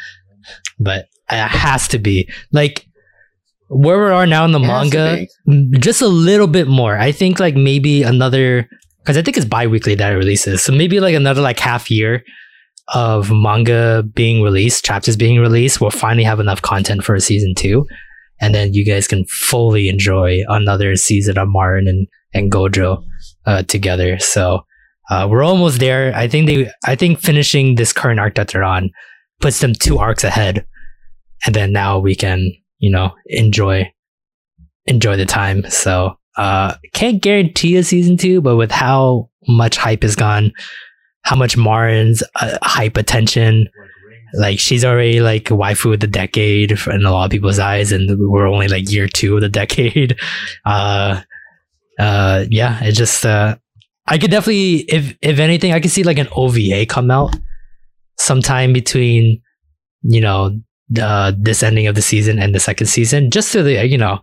but 0.78 1.06
it 1.30 1.36
has 1.48 1.88
to 1.88 1.98
be 1.98 2.28
like 2.52 2.86
where 3.68 3.98
we 3.98 4.10
are 4.10 4.26
now 4.26 4.44
in 4.44 4.52
the 4.52 4.60
It 4.60 4.66
manga 4.66 5.26
just 5.80 6.02
a 6.02 6.06
little 6.06 6.46
bit 6.46 6.68
more 6.68 6.98
i 6.98 7.10
think 7.12 7.40
like 7.40 7.56
maybe 7.56 8.02
another 8.02 8.68
because 8.98 9.16
i 9.16 9.22
think 9.22 9.38
it's 9.38 9.46
bi-weekly 9.46 9.94
that 9.94 10.12
it 10.12 10.16
releases 10.16 10.62
so 10.62 10.70
maybe 10.72 11.00
like 11.00 11.14
another 11.14 11.40
like 11.40 11.58
half 11.58 11.90
year 11.90 12.22
of 12.92 13.30
manga 13.30 14.02
being 14.14 14.42
released 14.42 14.84
chapters 14.84 15.16
being 15.16 15.40
released 15.40 15.80
we'll 15.80 15.90
finally 15.90 16.24
have 16.24 16.40
enough 16.40 16.60
content 16.60 17.02
for 17.02 17.14
a 17.14 17.20
season 17.20 17.54
two 17.56 17.86
and 18.40 18.54
then 18.54 18.74
you 18.74 18.84
guys 18.84 19.08
can 19.08 19.24
fully 19.26 19.88
enjoy 19.88 20.42
another 20.48 20.94
season 20.96 21.38
of 21.38 21.48
Marin 21.50 21.88
and, 21.88 22.06
and 22.34 22.52
gojo 22.52 23.02
uh, 23.46 23.62
together 23.62 24.18
so 24.18 24.64
Uh, 25.10 25.28
we're 25.28 25.44
almost 25.44 25.80
there. 25.80 26.16
I 26.16 26.28
think 26.28 26.46
they, 26.46 26.70
I 26.88 26.96
think 26.96 27.20
finishing 27.20 27.74
this 27.74 27.92
current 27.92 28.18
arc 28.18 28.36
that 28.36 28.48
they're 28.48 28.64
on 28.64 28.88
puts 29.38 29.60
them 29.60 29.74
two 29.74 29.98
arcs 29.98 30.24
ahead, 30.24 30.64
and 31.44 31.54
then 31.54 31.72
now 31.72 32.00
we 32.00 32.14
can, 32.14 32.40
you 32.78 32.90
know, 32.90 33.12
enjoy, 33.26 33.92
enjoy 34.86 35.18
the 35.18 35.26
time. 35.26 35.68
So, 35.68 36.16
uh, 36.38 36.76
can't 36.94 37.20
guarantee 37.20 37.76
a 37.76 37.82
season 37.82 38.16
two, 38.16 38.40
but 38.40 38.56
with 38.56 38.70
how 38.72 39.28
much 39.46 39.76
hype 39.76 40.02
has 40.04 40.16
gone, 40.16 40.52
how 41.24 41.36
much 41.36 41.56
Marin's 41.56 42.22
uh, 42.36 42.58
hype 42.62 42.96
attention, 42.96 43.68
like 44.34 44.58
she's 44.58 44.84
already 44.84 45.20
like 45.20 45.44
waifu 45.44 45.94
of 45.94 46.00
the 46.00 46.06
decade 46.06 46.72
in 46.72 47.04
a 47.04 47.10
lot 47.10 47.24
of 47.24 47.30
people's 47.30 47.58
eyes, 47.58 47.92
and 47.92 48.08
we're 48.30 48.46
only 48.46 48.68
like 48.68 48.90
year 48.90 49.08
two 49.08 49.36
of 49.36 49.40
the 49.40 49.48
decade. 49.48 50.16
Uh, 50.64 51.20
uh, 51.98 52.44
yeah, 52.50 52.82
it 52.82 52.92
just 52.92 53.24
uh, 53.24 53.56
I 54.06 54.18
could 54.18 54.30
definitely, 54.30 54.78
if 54.88 55.16
if 55.22 55.38
anything, 55.38 55.72
I 55.72 55.80
could 55.80 55.90
see 55.90 56.02
like 56.02 56.18
an 56.18 56.28
OVA 56.32 56.86
come 56.86 57.10
out 57.10 57.36
sometime 58.18 58.72
between, 58.72 59.40
you 60.02 60.20
know, 60.20 60.58
uh, 61.00 61.32
this 61.38 61.62
ending 61.62 61.86
of 61.86 61.94
the 61.94 62.02
season 62.02 62.38
and 62.38 62.54
the 62.54 62.60
second 62.60 62.86
season, 62.86 63.30
just 63.30 63.50
so 63.50 63.62
the 63.62 63.86
you 63.86 63.98
know, 63.98 64.18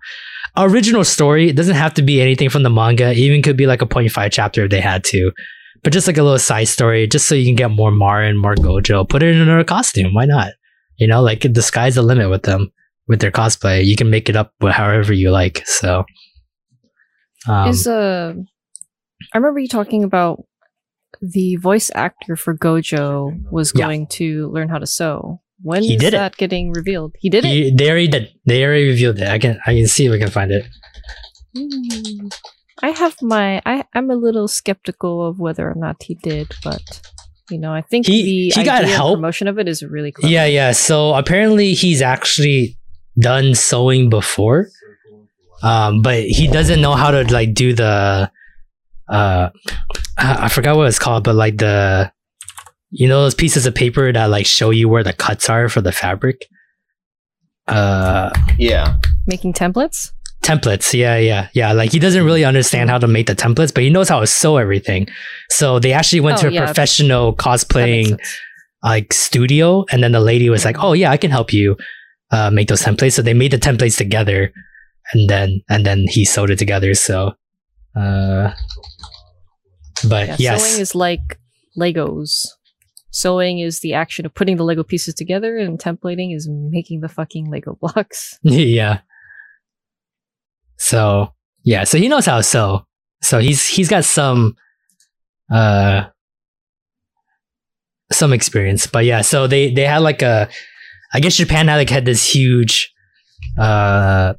original 0.58 1.04
story. 1.04 1.49
It 1.49 1.56
doesn't 1.56 1.76
have 1.76 1.93
to 1.95 2.02
be 2.02 2.22
anything 2.22 2.49
from 2.49 2.64
the 2.64 2.70
manga. 2.70 3.12
It 3.12 3.18
even 3.18 3.41
could 3.41 3.58
be 3.58 3.66
like 3.66 3.82
a 3.82 3.88
0.5 3.88 4.32
chapter 4.32 4.66
if 4.66 4.72
they 4.72 4.82
had 4.82 5.04
to, 5.06 5.32
but 5.84 5.94
just 5.94 6.08
like 6.08 6.18
a 6.18 6.24
little 6.24 6.40
side 6.40 6.68
story, 6.68 7.08
just 7.08 7.28
so 7.28 7.36
you 7.36 7.46
can 7.46 7.56
get 7.56 7.72
more 7.72 7.92
Marin, 7.92 8.38
more 8.38 8.56
Gojo. 8.56 9.08
Put 9.08 9.24
it 9.24 9.36
in 9.36 9.42
another 9.42 9.64
costume. 9.64 10.14
Why 10.14 10.26
not? 10.26 10.54
You 10.98 11.08
know, 11.08 11.22
like 11.22 11.42
the 11.42 11.62
sky's 11.62 11.96
the 11.96 12.02
limit 12.04 12.30
with 12.30 12.44
them 12.44 12.72
with 13.08 13.20
their 13.22 13.32
cosplay. 13.32 13.84
You 13.86 13.96
can 13.96 14.10
make 14.10 14.30
it 14.30 14.36
up 14.36 14.54
however 14.62 15.14
you 15.14 15.32
like. 15.32 15.66
So, 15.68 16.06
um, 17.48 17.70
Is 17.70 17.88
uh, 17.88 18.34
I 19.34 19.38
remember 19.38 19.60
you 19.60 19.68
talking 19.68 20.04
about 20.04 20.44
the 21.22 21.56
voice 21.58 21.92
actor 21.96 22.36
for 22.36 22.56
Gojo 22.56 23.34
was 23.52 23.72
Yeah. 23.76 23.86
going 23.86 24.08
to 24.08 24.50
learn 24.52 24.70
how 24.70 24.78
to 24.80 24.88
sew. 24.88 25.42
When 25.64 25.84
He 25.84 25.94
is 25.96 26.00
did 26.02 26.14
it. 26.14 26.18
that 26.18 26.38
getting 26.38 26.72
revealed? 26.72 27.16
He 27.20 27.30
did 27.30 27.46
it. 27.46 27.78
they 27.78 27.90
already 27.90 28.08
did. 28.08 28.30
They 28.46 28.64
already 28.66 28.88
revealed 28.88 29.20
it. 29.20 29.28
I 29.28 29.38
can 29.40 29.60
I 29.66 29.74
can 29.76 29.88
see 29.88 30.06
if 30.08 30.12
I 30.12 30.18
can 30.18 30.30
find 30.32 30.52
it. 30.52 30.66
Hmm. 31.56 32.28
I 32.82 32.89
have 32.89 33.22
my. 33.22 33.61
I 33.65 33.84
I'm 33.93 34.09
a 34.09 34.15
little 34.15 34.47
skeptical 34.47 35.28
of 35.28 35.39
whether 35.39 35.69
or 35.69 35.76
not 35.76 36.01
he 36.03 36.15
did, 36.15 36.53
but 36.63 36.82
you 37.49 37.57
know, 37.59 37.74
I 37.74 37.82
think 37.82 38.05
He- 38.07 38.24
the 38.51 38.59
he 38.59 38.63
got 38.65 38.76
idea 38.82 38.88
and 38.88 38.89
help. 38.95 39.15
promotion 39.17 39.47
of 39.47 39.59
it 39.59 39.67
is 39.67 39.84
really 39.84 40.11
clever. 40.11 40.32
Yeah, 40.32 40.45
yeah. 40.45 40.72
So 40.72 41.13
apparently 41.13 41.74
he's 41.74 42.01
actually 42.01 42.78
done 43.19 43.55
sewing 43.55 44.09
before. 44.09 44.69
Um, 45.63 46.01
but 46.01 46.24
he 46.24 46.47
doesn't 46.47 46.82
know 46.82 46.93
how 46.93 47.11
to 47.11 47.24
like 47.32 47.53
do 47.53 47.74
the 47.74 48.32
uh 49.09 49.49
I 50.17 50.45
I 50.45 50.49
forgot 50.49 50.76
what 50.78 50.88
it's 50.88 50.97
called, 50.97 51.24
but 51.24 51.36
like 51.36 51.57
the 51.57 52.11
you 52.89 53.07
know 53.07 53.22
those 53.24 53.36
pieces 53.36 53.65
of 53.65 53.76
paper 53.76 54.11
that 54.11 54.26
like 54.32 54.45
show 54.45 54.69
you 54.72 54.89
where 54.89 55.03
the 55.03 55.13
cuts 55.13 55.49
are 55.49 55.69
for 55.69 55.82
the 55.82 55.91
fabric. 55.91 56.47
Uh 57.67 58.32
Yeah. 58.57 58.95
making 59.28 59.53
templates. 59.53 60.11
Templates. 60.42 60.94
Yeah 60.94 61.18
yeah 61.18 61.50
yeah. 61.54 61.72
Like 61.74 61.92
he 61.92 62.00
doesn't 62.00 62.26
really 62.26 62.44
understand 62.46 62.89
how 62.89 62.98
to 62.98 63.08
make 63.08 63.28
the 63.28 63.36
templates 63.36 63.74
but 63.74 63.84
he 63.84 63.89
knows 63.89 64.10
how 64.10 64.20
to 64.20 64.28
sew 64.28 64.58
everything. 64.58 65.08
So 65.50 65.80
they 65.80 65.94
actually 65.94 66.22
went 66.22 66.39
Oh, 66.39 66.42
to 66.44 66.48
a 66.48 66.52
yeah. 66.52 66.66
professional 66.66 67.36
cosplaying 67.36 68.20
like 68.84 69.14
studio 69.14 69.86
and 69.92 70.02
then 70.04 70.12
the 70.12 70.20
lady 70.20 70.50
was 70.50 70.66
like 70.66 70.78
oh 70.80 70.94
yeah 70.94 71.12
i 71.12 71.18
can 71.18 71.30
help 71.30 71.54
you 71.54 71.78
uh, 72.32 72.50
make 72.50 72.68
those 72.68 72.82
templates. 72.82 73.14
So 73.14 73.22
they 73.22 73.34
made 73.36 73.52
the 73.52 73.58
templates 73.60 73.98
together 73.98 74.52
and 75.14 75.30
then 75.30 75.62
and 75.70 75.86
then 75.86 76.06
he 76.08 76.26
sewed 76.26 76.50
it 76.50 76.58
together 76.60 76.94
so 76.94 77.34
uh 77.96 78.54
but 80.08 80.28
Yeah, 80.30 80.36
yes. 80.39 80.64
Sewing 80.66 80.82
is 80.82 80.96
like 80.96 81.39
Legos. 81.80 82.48
Sewing 83.12 83.60
is 83.60 83.82
the 83.82 83.94
action 83.94 84.26
of 84.26 84.34
putting 84.34 84.58
the 84.58 84.64
Lego 84.64 84.84
pieces 84.84 85.14
together, 85.14 85.58
and 85.58 85.78
templating 85.78 86.34
is 86.36 86.48
making 86.50 87.02
the 87.02 87.10
fucking 87.10 87.52
Lego 87.52 87.78
blocks. 87.82 88.39
yeah 88.44 89.00
so 90.82 91.32
yeah 91.64 91.84
so 91.84 91.98
he 91.98 92.08
knows 92.08 92.26
how 92.26 92.42
sew. 92.42 92.86
So 93.22 93.40
he's 93.40 93.68
he's 93.68 93.88
got 93.88 94.04
some 94.04 94.56
uh 95.52 96.06
some 98.12 98.34
experience. 98.34 98.88
But 98.88 99.06
yeah 99.06 99.22
so 99.22 99.46
they 99.46 99.72
they 99.72 99.86
had 99.86 100.00
like 100.00 100.22
a 100.24 100.50
i 101.14 101.20
guess 101.20 101.36
japan 101.36 101.68
had 101.68 101.76
like 101.76 101.90
had 101.90 102.06
this 102.06 102.26
huge 102.34 102.92
uh 103.60 104.34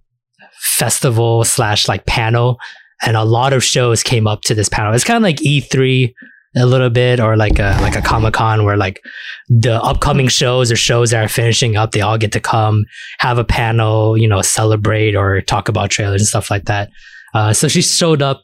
festival 0.59 1.45
slash 1.45 1.89
like 1.89 2.07
panel. 2.07 2.59
And 3.05 3.17
a 3.17 3.25
lot 3.25 3.53
of 3.53 3.65
shows 3.65 4.03
came 4.03 4.27
up 4.27 4.43
to 4.43 4.55
this 4.55 4.69
panel. 4.69 4.93
It's 4.95 5.05
kind 5.05 5.17
of 5.17 5.23
like 5.23 5.37
e3 5.37 6.13
a 6.55 6.67
little 6.67 6.91
bit 6.91 7.19
or 7.19 7.37
like 7.37 7.59
a 7.59 7.79
like 7.81 7.97
a 7.97 8.03
comic-con 8.03 8.65
where 8.65 8.77
like 8.77 9.03
the 9.49 9.83
upcoming 9.83 10.29
shows 10.29 10.71
or 10.71 10.77
shows 10.77 11.11
that 11.11 11.25
are 11.25 11.29
finishing 11.29 11.77
up 11.77 11.93
they 11.93 12.03
all 12.03 12.19
get 12.19 12.33
to 12.33 12.41
come 12.41 12.85
have 13.19 13.39
a 13.39 13.45
panel, 13.45 14.19
you 14.19 14.29
know, 14.29 14.43
celebrate 14.43 15.15
or 15.15 15.41
talk 15.41 15.69
about 15.69 15.91
trailers 15.91 16.21
and 16.21 16.29
stuff 16.29 16.51
like 16.51 16.65
that. 16.67 16.91
Uh, 17.35 17.53
so 17.53 17.69
she 17.69 17.81
showed 17.81 18.21
up 18.21 18.43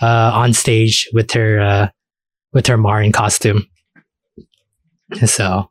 uh, 0.00 0.30
on 0.34 0.52
stage 0.52 1.08
with 1.12 1.30
her 1.32 1.60
uh, 1.60 1.88
with 2.52 2.66
her 2.66 2.78
Marin 2.78 3.12
costume. 3.12 3.66
So, 5.26 5.70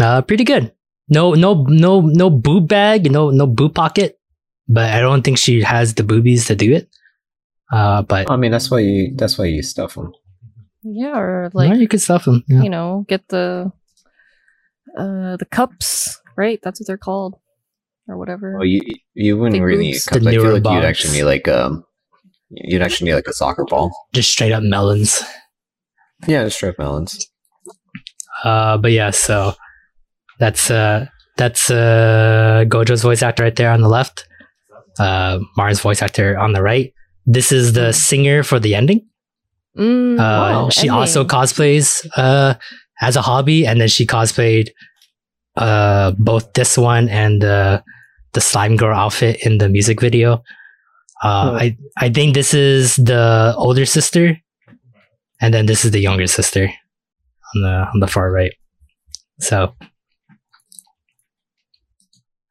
uh, 0.00 0.22
pretty 0.22 0.44
good. 0.44 0.72
No, 1.08 1.34
no, 1.34 1.64
no, 1.68 2.00
no 2.00 2.30
boob 2.30 2.68
bag, 2.68 3.10
no, 3.10 3.30
no 3.30 3.46
boob 3.46 3.74
pocket. 3.74 4.18
But 4.66 4.90
I 4.90 5.00
don't 5.00 5.22
think 5.22 5.36
she 5.36 5.60
has 5.62 5.94
the 5.94 6.02
boobies 6.02 6.46
to 6.46 6.56
do 6.56 6.72
it. 6.72 6.88
Uh, 7.70 8.02
but 8.02 8.30
I 8.30 8.36
mean, 8.36 8.50
that's 8.50 8.70
why 8.70 8.80
you. 8.80 9.14
That's 9.14 9.38
why 9.38 9.46
you 9.46 9.62
stuff 9.62 9.94
them. 9.94 10.12
Yeah, 10.84 11.18
or 11.18 11.50
like, 11.54 11.70
like 11.70 11.80
you 11.80 11.88
could 11.88 12.00
stuff 12.00 12.24
them. 12.26 12.44
Yeah. 12.48 12.62
you 12.62 12.70
know, 12.70 13.04
get 13.08 13.26
the 13.28 13.72
uh 14.98 15.36
the 15.36 15.46
cups, 15.50 16.20
right? 16.36 16.60
That's 16.62 16.80
what 16.80 16.86
they're 16.86 16.98
called, 16.98 17.36
or 18.06 18.18
whatever. 18.18 18.56
Well, 18.58 18.66
you 18.66 18.80
you 19.14 19.36
wouldn't 19.38 19.54
Big 19.54 19.62
really 19.62 19.86
need 19.92 20.04
cups. 20.04 20.22
The 20.22 20.30
I 20.30 20.32
feel 20.32 20.52
like 20.52 20.62
box. 20.62 20.74
you'd 20.74 20.84
actually 20.84 21.12
need 21.14 21.24
like 21.24 21.48
um, 21.48 21.84
you'd 22.50 22.82
actually 22.82 23.10
need 23.10 23.14
like 23.16 23.26
a 23.26 23.32
soccer 23.32 23.64
ball. 23.64 23.90
Just 24.12 24.30
straight 24.30 24.52
up 24.52 24.62
melons. 24.62 25.22
Yeah, 26.26 26.44
just 26.44 26.56
straight 26.56 26.78
melons. 26.78 27.28
Uh, 28.44 28.76
but 28.78 28.92
yeah, 28.92 29.10
so 29.10 29.54
that's 30.38 30.70
uh 30.70 31.06
that's 31.36 31.70
uh 31.70 32.64
Gojo's 32.68 33.02
voice 33.02 33.22
actor 33.22 33.42
right 33.42 33.56
there 33.56 33.70
on 33.70 33.80
the 33.80 33.88
left. 33.88 34.26
Uh, 34.98 35.40
Mars 35.56 35.80
voice 35.80 36.02
actor 36.02 36.38
on 36.38 36.52
the 36.52 36.62
right. 36.62 36.92
This 37.26 37.50
is 37.52 37.72
the 37.72 37.92
singer 37.92 38.42
for 38.42 38.60
the 38.60 38.74
ending. 38.74 39.08
Mm, 39.76 40.18
Uh, 40.18 40.22
wow, 40.22 40.70
she 40.70 40.88
also 40.88 41.24
cosplays 41.24 42.06
uh 42.16 42.54
as 43.00 43.16
a 43.16 43.22
hobby, 43.22 43.66
and 43.66 43.80
then 43.80 43.88
she 43.88 44.06
cosplayed 44.06 44.70
uh 45.56 46.12
both 46.18 46.52
this 46.54 46.76
one 46.78 47.08
and 47.08 47.42
the 47.42 47.82
the 48.32 48.40
slime 48.40 48.76
girl 48.76 48.96
outfit 48.96 49.38
in 49.46 49.58
the 49.58 49.68
music 49.68 50.00
video. 50.00 50.42
Uh, 51.22 51.50
Hmm. 51.50 51.56
I 51.58 51.76
I 51.96 52.08
think 52.10 52.34
this 52.34 52.54
is 52.54 52.96
the 52.96 53.54
older 53.56 53.86
sister, 53.86 54.38
and 55.40 55.52
then 55.54 55.66
this 55.66 55.84
is 55.84 55.90
the 55.90 56.00
younger 56.00 56.26
sister 56.26 56.64
on 57.54 57.62
the 57.62 57.74
on 57.94 58.00
the 58.00 58.06
far 58.08 58.30
right. 58.30 58.52
So, 59.40 59.74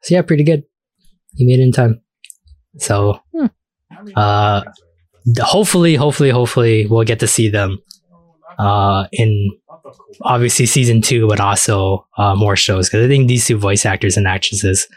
so 0.02 0.16
yeah, 0.16 0.22
pretty 0.22 0.44
good. 0.44 0.64
You 1.36 1.48
made 1.48 1.60
it 1.60 1.64
in 1.64 1.72
time. 1.72 2.02
So, 2.78 3.20
Hmm. 3.34 3.48
uh, 4.16 4.64
hopefully, 5.40 5.96
hopefully, 5.96 6.30
hopefully, 6.30 6.86
we'll 6.88 7.04
get 7.04 7.20
to 7.20 7.28
see 7.28 7.50
them 7.50 7.80
uh, 8.60 9.08
in 9.12 9.50
obviously 10.22 10.66
season 10.66 11.02
two, 11.02 11.28
but 11.28 11.40
also 11.40 12.06
uh, 12.18 12.36
more 12.36 12.56
shows 12.56 12.90
because 12.90 13.06
I 13.06 13.08
think 13.08 13.28
these 13.28 13.46
two 13.46 13.58
voice 13.58 13.86
actors 13.86 14.18
and 14.18 14.28
actresses, 14.28 14.88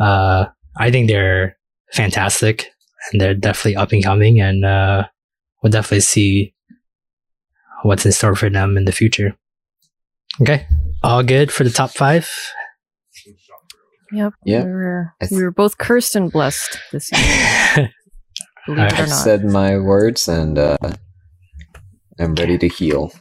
uh, 0.00 0.46
I 0.76 0.90
think 0.90 1.08
they're 1.08 1.56
fantastic 1.92 2.70
and 3.12 3.20
they're 3.20 3.34
definitely 3.34 3.76
up 3.76 3.92
and 3.92 4.02
coming, 4.02 4.40
and 4.40 4.64
uh, 4.64 5.04
we'll 5.62 5.70
definitely 5.70 6.00
see 6.00 6.54
what's 7.82 8.06
in 8.06 8.12
store 8.12 8.34
for 8.34 8.50
them 8.50 8.76
in 8.76 8.86
the 8.86 8.92
future. 8.92 9.36
Okay, 10.40 10.66
all 11.02 11.22
good 11.22 11.52
for 11.52 11.64
the 11.64 11.70
top 11.70 11.90
five. 11.90 12.30
Yep. 14.12 14.32
Yeah. 14.44 14.64
We 14.64 14.70
were 14.70 15.14
th- 15.20 15.30
we 15.32 15.42
were 15.42 15.50
both 15.50 15.78
cursed 15.78 16.14
and 16.14 16.30
blessed 16.30 16.78
this 16.92 17.10
year. 17.12 17.90
Believe 18.66 18.78
it 18.86 18.98
or 18.98 19.02
I've 19.02 19.10
said 19.10 19.44
my 19.44 19.78
words 19.78 20.28
and 20.28 20.58
uh, 20.58 20.76
I'm 22.18 22.34
ready 22.34 22.58
to 22.58 22.68
heal. 22.68 23.12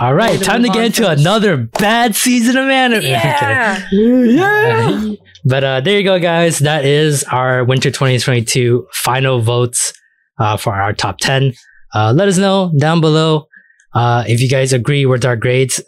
all 0.00 0.14
right, 0.14 0.40
time 0.42 0.62
to 0.62 0.68
get 0.68 0.78
on 0.78 0.84
into 0.84 1.08
another 1.10 1.56
bad 1.56 2.14
season 2.14 2.56
of 2.56 2.68
anime. 2.68 3.02
Yeah. 3.04 3.88
yeah. 3.92 5.12
But 5.44 5.64
uh, 5.64 5.80
there 5.80 5.98
you 5.98 6.04
go, 6.04 6.18
guys. 6.18 6.58
That 6.60 6.84
is 6.84 7.24
our 7.24 7.64
winter 7.64 7.90
2022 7.90 8.86
final 8.92 9.40
votes 9.40 9.92
uh, 10.38 10.56
for 10.56 10.74
our 10.74 10.92
top 10.92 11.18
10. 11.18 11.52
Uh, 11.94 12.12
let 12.14 12.28
us 12.28 12.38
know 12.38 12.72
down 12.78 13.00
below 13.00 13.46
uh, 13.94 14.24
if 14.26 14.40
you 14.40 14.48
guys 14.48 14.72
agree 14.72 15.06
with 15.06 15.24
our 15.24 15.36
grades. 15.36 15.82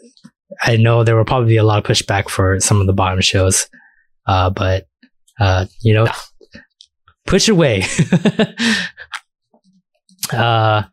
I 0.63 0.75
know 0.77 1.03
there 1.03 1.15
will 1.15 1.25
probably 1.25 1.49
be 1.49 1.57
a 1.57 1.63
lot 1.63 1.77
of 1.79 1.83
pushback 1.85 2.29
for 2.29 2.59
some 2.59 2.81
of 2.81 2.87
the 2.87 2.93
bottom 2.93 3.21
shows, 3.21 3.67
uh, 4.27 4.49
but 4.49 4.87
uh, 5.39 5.65
you 5.81 5.93
know, 5.93 6.07
push 7.25 7.49
away. 7.49 7.83
uh, 10.33 10.83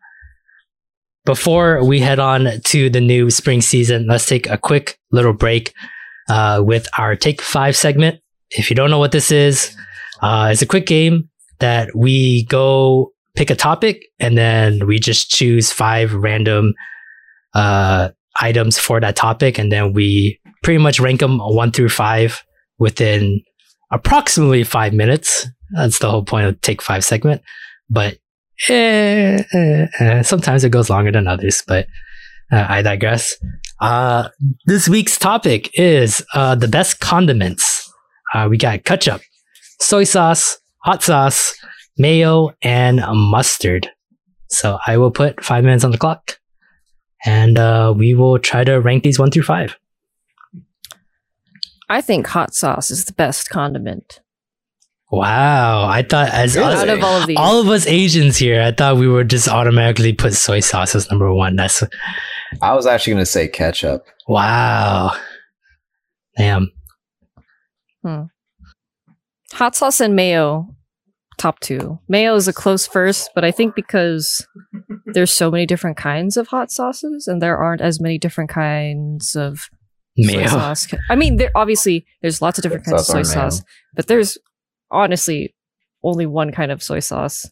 before 1.25 1.85
we 1.85 1.99
head 1.99 2.19
on 2.19 2.47
to 2.65 2.89
the 2.89 3.01
new 3.01 3.29
spring 3.29 3.61
season, 3.61 4.07
let's 4.07 4.25
take 4.25 4.49
a 4.49 4.57
quick 4.57 4.97
little 5.11 5.33
break 5.33 5.73
uh, 6.29 6.61
with 6.65 6.87
our 6.97 7.15
Take 7.15 7.41
Five 7.41 7.75
segment. 7.75 8.19
If 8.49 8.69
you 8.69 8.75
don't 8.75 8.89
know 8.89 8.99
what 8.99 9.11
this 9.11 9.31
is, 9.31 9.75
uh, 10.21 10.49
it's 10.51 10.61
a 10.61 10.67
quick 10.67 10.85
game 10.85 11.29
that 11.59 11.95
we 11.95 12.45
go 12.45 13.11
pick 13.35 13.49
a 13.49 13.55
topic 13.55 14.03
and 14.19 14.37
then 14.37 14.85
we 14.87 14.99
just 14.99 15.29
choose 15.29 15.71
five 15.71 16.13
random 16.13 16.73
uh, 17.53 18.09
items 18.39 18.77
for 18.77 18.99
that 18.99 19.15
topic, 19.15 19.57
and 19.57 19.71
then 19.71 19.93
we 19.93 20.39
pretty 20.63 20.77
much 20.77 20.99
rank 20.99 21.19
them 21.19 21.39
one 21.39 21.71
through 21.71 21.89
five 21.89 22.43
within 22.79 23.41
approximately 23.91 24.63
five 24.63 24.93
minutes. 24.93 25.47
That's 25.71 25.99
the 25.99 26.09
whole 26.09 26.23
point 26.23 26.47
of 26.47 26.61
Take 26.61 26.81
Five 26.81 27.03
segment. 27.03 27.41
But 27.89 28.17
eh, 28.69 29.43
eh, 29.53 29.87
eh, 29.99 30.21
sometimes 30.21 30.63
it 30.63 30.69
goes 30.69 30.89
longer 30.89 31.11
than 31.11 31.27
others, 31.27 31.63
but 31.67 31.87
uh, 32.51 32.65
I 32.67 32.81
digress. 32.81 33.37
Uh, 33.79 34.29
this 34.65 34.89
week's 34.89 35.17
topic 35.17 35.69
is 35.73 36.23
uh, 36.33 36.55
the 36.55 36.67
best 36.67 36.99
condiments. 36.99 37.91
Uh, 38.33 38.47
we 38.49 38.57
got 38.57 38.83
ketchup, 38.83 39.21
soy 39.79 40.03
sauce, 40.03 40.59
hot 40.79 41.03
sauce, 41.03 41.55
mayo, 41.97 42.51
and 42.61 43.01
mustard. 43.07 43.89
So 44.49 44.79
I 44.85 44.97
will 44.97 45.11
put 45.11 45.43
five 45.43 45.63
minutes 45.63 45.83
on 45.83 45.91
the 45.91 45.97
clock, 45.97 46.39
and 47.25 47.57
uh, 47.57 47.93
we 47.95 48.13
will 48.13 48.37
try 48.39 48.63
to 48.63 48.79
rank 48.79 49.03
these 49.03 49.19
one 49.19 49.31
through 49.31 49.43
five. 49.43 49.77
I 51.89 52.01
think 52.01 52.27
hot 52.27 52.53
sauce 52.53 52.89
is 52.89 53.05
the 53.05 53.13
best 53.13 53.49
condiment 53.49 54.21
Wow, 55.11 55.87
I 55.89 56.03
thought 56.03 56.29
as 56.29 56.55
Really? 56.55 56.73
us, 56.73 56.79
out 56.83 56.89
of 56.89 57.03
all 57.03 57.21
of 57.21 57.27
these. 57.27 57.37
all 57.37 57.59
of 57.59 57.67
us 57.67 57.85
Asians 57.85 58.37
here, 58.37 58.61
I 58.61 58.71
thought 58.71 58.95
we 58.95 59.09
would 59.09 59.29
just 59.29 59.49
automatically 59.49 60.13
put 60.13 60.33
soy 60.33 60.61
sauce 60.61 60.95
as 60.95 61.09
number 61.09 61.33
one. 61.33 61.57
That's 61.57 61.83
I 62.61 62.73
was 62.73 62.85
actually 62.85 63.13
going 63.13 63.21
to 63.25 63.29
say 63.31 63.47
ketchup. 63.49 64.05
wow. 64.27 65.11
Damn. 66.37 66.71
Hmm. 68.03 68.21
hot 69.53 69.75
sauce 69.75 69.99
and 69.99 70.15
mayo, 70.15 70.73
top 71.37 71.59
two. 71.59 71.99
Mayo 72.07 72.33
is 72.35 72.47
a 72.47 72.53
close 72.53 72.87
first, 72.87 73.29
but 73.35 73.43
I 73.43 73.51
think 73.51 73.75
because 73.75 74.47
there's 75.07 75.29
so 75.31 75.51
many 75.51 75.65
different 75.65 75.97
kinds 75.97 76.37
of 76.37 76.47
hot 76.47 76.71
sauces, 76.71 77.27
and 77.27 77.41
there 77.41 77.57
aren't 77.57 77.81
as 77.81 77.99
many 77.99 78.17
different 78.17 78.49
kinds 78.49 79.35
of 79.35 79.59
soy 80.17 80.25
Mayo. 80.37 80.47
sauce. 80.47 80.87
I 81.09 81.15
mean, 81.15 81.35
there 81.35 81.51
obviously 81.53 82.05
there's 82.21 82.41
lots 82.41 82.57
of 82.57 82.63
different 82.63 82.85
kinds 82.85 83.01
of 83.01 83.05
soy 83.05 83.23
Sauce 83.23 83.35
mayo? 83.35 83.49
sauce, 83.49 83.63
but 83.93 84.07
there's 84.07 84.37
honestly 84.91 85.55
only 86.03 86.25
one 86.25 86.51
kind 86.51 86.71
of 86.71 86.81
soy 86.83 86.99
sauce 86.99 87.49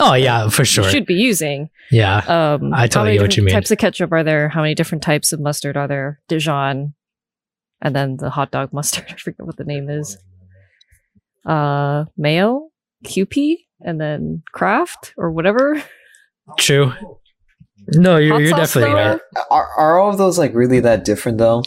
Oh 0.00 0.14
yeah, 0.14 0.48
for 0.48 0.64
sure. 0.64 0.84
you 0.84 0.90
should 0.90 1.06
be 1.06 1.14
using. 1.14 1.68
Yeah. 1.90 2.18
Um, 2.18 2.72
I 2.72 2.82
how 2.82 2.86
totally 2.86 3.18
what 3.18 3.36
you 3.36 3.42
different 3.42 3.44
mean. 3.44 3.54
Types 3.54 3.70
of 3.70 3.78
ketchup 3.78 4.12
are 4.12 4.24
there? 4.24 4.48
How 4.48 4.62
many 4.62 4.74
different 4.74 5.02
types 5.02 5.32
of 5.32 5.40
mustard 5.40 5.76
are 5.76 5.86
there? 5.86 6.20
Dijon, 6.28 6.94
and 7.82 7.94
then 7.94 8.16
the 8.16 8.30
hot 8.30 8.50
dog 8.50 8.72
mustard. 8.72 9.06
I 9.10 9.16
forget 9.16 9.44
what 9.46 9.56
the 9.56 9.64
name 9.64 9.90
is. 9.90 10.16
Uh, 11.44 12.06
mayo, 12.16 12.70
Kewpie, 13.04 13.56
and 13.80 14.00
then 14.00 14.42
Kraft 14.52 15.12
or 15.18 15.30
whatever. 15.30 15.82
True. 16.58 16.92
No, 17.88 18.16
you're, 18.16 18.40
you're 18.40 18.56
definitely 18.56 18.92
though? 18.92 18.96
right. 18.96 19.20
Are, 19.50 19.68
are 19.76 19.98
all 19.98 20.10
of 20.10 20.16
those 20.16 20.38
like 20.38 20.54
really 20.54 20.80
that 20.80 21.04
different 21.04 21.38
though? 21.38 21.64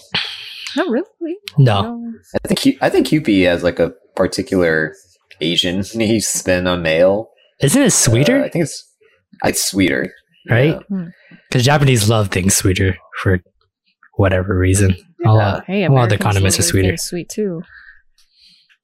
Not 0.76 0.90
really. 0.90 1.36
No. 1.58 2.14
I 2.44 2.48
think 2.48 2.78
I 2.82 2.90
think 2.90 3.08
Kewpie 3.08 3.46
has 3.46 3.64
like 3.64 3.80
a 3.80 3.92
particular 4.16 4.94
Asian 5.42 5.84
spin 6.22 6.68
on 6.68 6.82
male. 6.82 7.30
Isn't 7.62 7.82
it 7.82 7.86
Uh, 7.88 7.90
sweeter? 7.90 8.44
I 8.44 8.50
think 8.50 8.64
it's 8.64 8.84
it's 9.44 9.64
sweeter, 9.64 10.12
right? 10.50 10.78
yeah. 10.90 11.06
Because 11.50 11.64
Japanese 11.66 12.10
love 12.10 12.30
things 12.30 12.56
sweeter 12.56 12.96
for 13.22 13.40
whatever 14.18 14.58
reason. 14.58 14.96
A 15.26 15.34
lot, 15.34 15.64
Hey, 15.66 15.84
a 15.86 15.90
lot 15.92 16.04
of 16.04 16.10
the 16.10 16.18
condiments 16.18 16.58
are 16.60 16.62
love 16.62 16.70
sweeter. 16.70 16.88
everything 16.90 16.98
Sweet 16.98 17.30
too. 17.30 17.62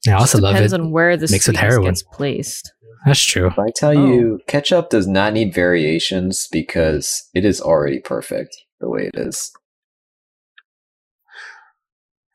I 0.08 0.14
also 0.14 0.40
love 0.40 0.54
it. 0.56 0.58
Depends 0.58 0.74
on 0.74 0.92
where 0.92 1.16
the 1.16 1.28
mixed 1.32 1.48
with 1.48 1.58
heroin. 1.58 1.86
gets 1.90 2.02
placed. 2.04 2.72
That's 3.06 3.24
true. 3.24 3.48
If 3.48 3.60
I 3.60 3.70
tell 3.76 3.94
you, 3.94 4.40
ketchup 4.48 4.90
does 4.90 5.08
not 5.08 5.34
need 5.34 5.54
variations 5.54 6.48
because 6.52 7.30
it 7.34 7.46
is 7.46 7.60
already 7.62 8.00
perfect 8.00 8.56
the 8.80 8.90
way 8.90 9.10
it 9.14 9.20
is. 9.20 9.52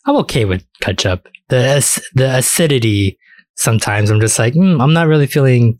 I'm 0.06 0.16
okay 0.18 0.44
with 0.44 0.64
ketchup. 0.80 1.26
The 1.48 2.02
the 2.14 2.36
acidity 2.36 3.18
sometimes 3.56 4.10
I'm 4.10 4.20
just 4.20 4.38
like, 4.38 4.54
mm, 4.54 4.80
I'm 4.82 4.92
not 4.92 5.06
really 5.08 5.26
feeling 5.26 5.78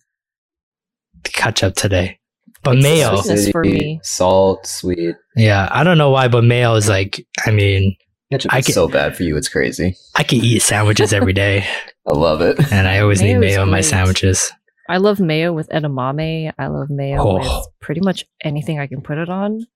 ketchup 1.25 1.75
today. 1.75 2.19
But 2.63 2.77
It's 2.77 2.83
mayo, 2.83 3.17
sweetness 3.17 3.51
for 3.51 3.63
me. 3.63 4.01
salt, 4.03 4.67
sweet. 4.67 5.15
yeah, 5.37 5.69
I 5.71 5.85
don't 5.85 5.99
know 5.99 6.11
why, 6.11 6.27
but 6.29 6.43
mayo 6.43 6.75
is 6.75 6.89
like, 6.89 7.25
I 7.47 7.51
mean, 7.53 7.95
Ketchup 8.33 8.53
I 8.53 8.59
is 8.59 8.67
can- 8.67 8.75
so 8.75 8.89
bad 8.89 9.17
for 9.17 9.23
you, 9.23 9.37
it's 9.37 9.49
crazy. 9.49 9.95
I 10.17 10.25
can 10.25 10.39
eat 10.45 10.63
sandwiches 10.63 11.13
every 11.13 11.33
day, 11.33 11.65
I 12.09 12.13
love 12.17 12.41
it. 12.41 12.59
and 12.73 12.89
I 12.89 12.99
always 13.01 13.23
Mayo 13.23 13.35
need 13.35 13.47
mayo 13.47 13.63
in 13.63 13.71
my 13.71 13.83
sandwiches. 13.83 14.51
I 14.89 14.97
love 14.99 15.21
mayo 15.21 15.53
with 15.53 15.69
edamame. 15.69 16.53
I 16.59 16.67
love 16.69 16.91
mayo 16.91 17.21
Oh. 17.21 17.35
with 17.39 17.67
pretty 17.81 18.01
much 18.01 18.25
anything 18.43 18.81
I 18.81 18.87
can 18.89 19.01
put 19.01 19.19
it 19.19 19.29
on. 19.29 19.67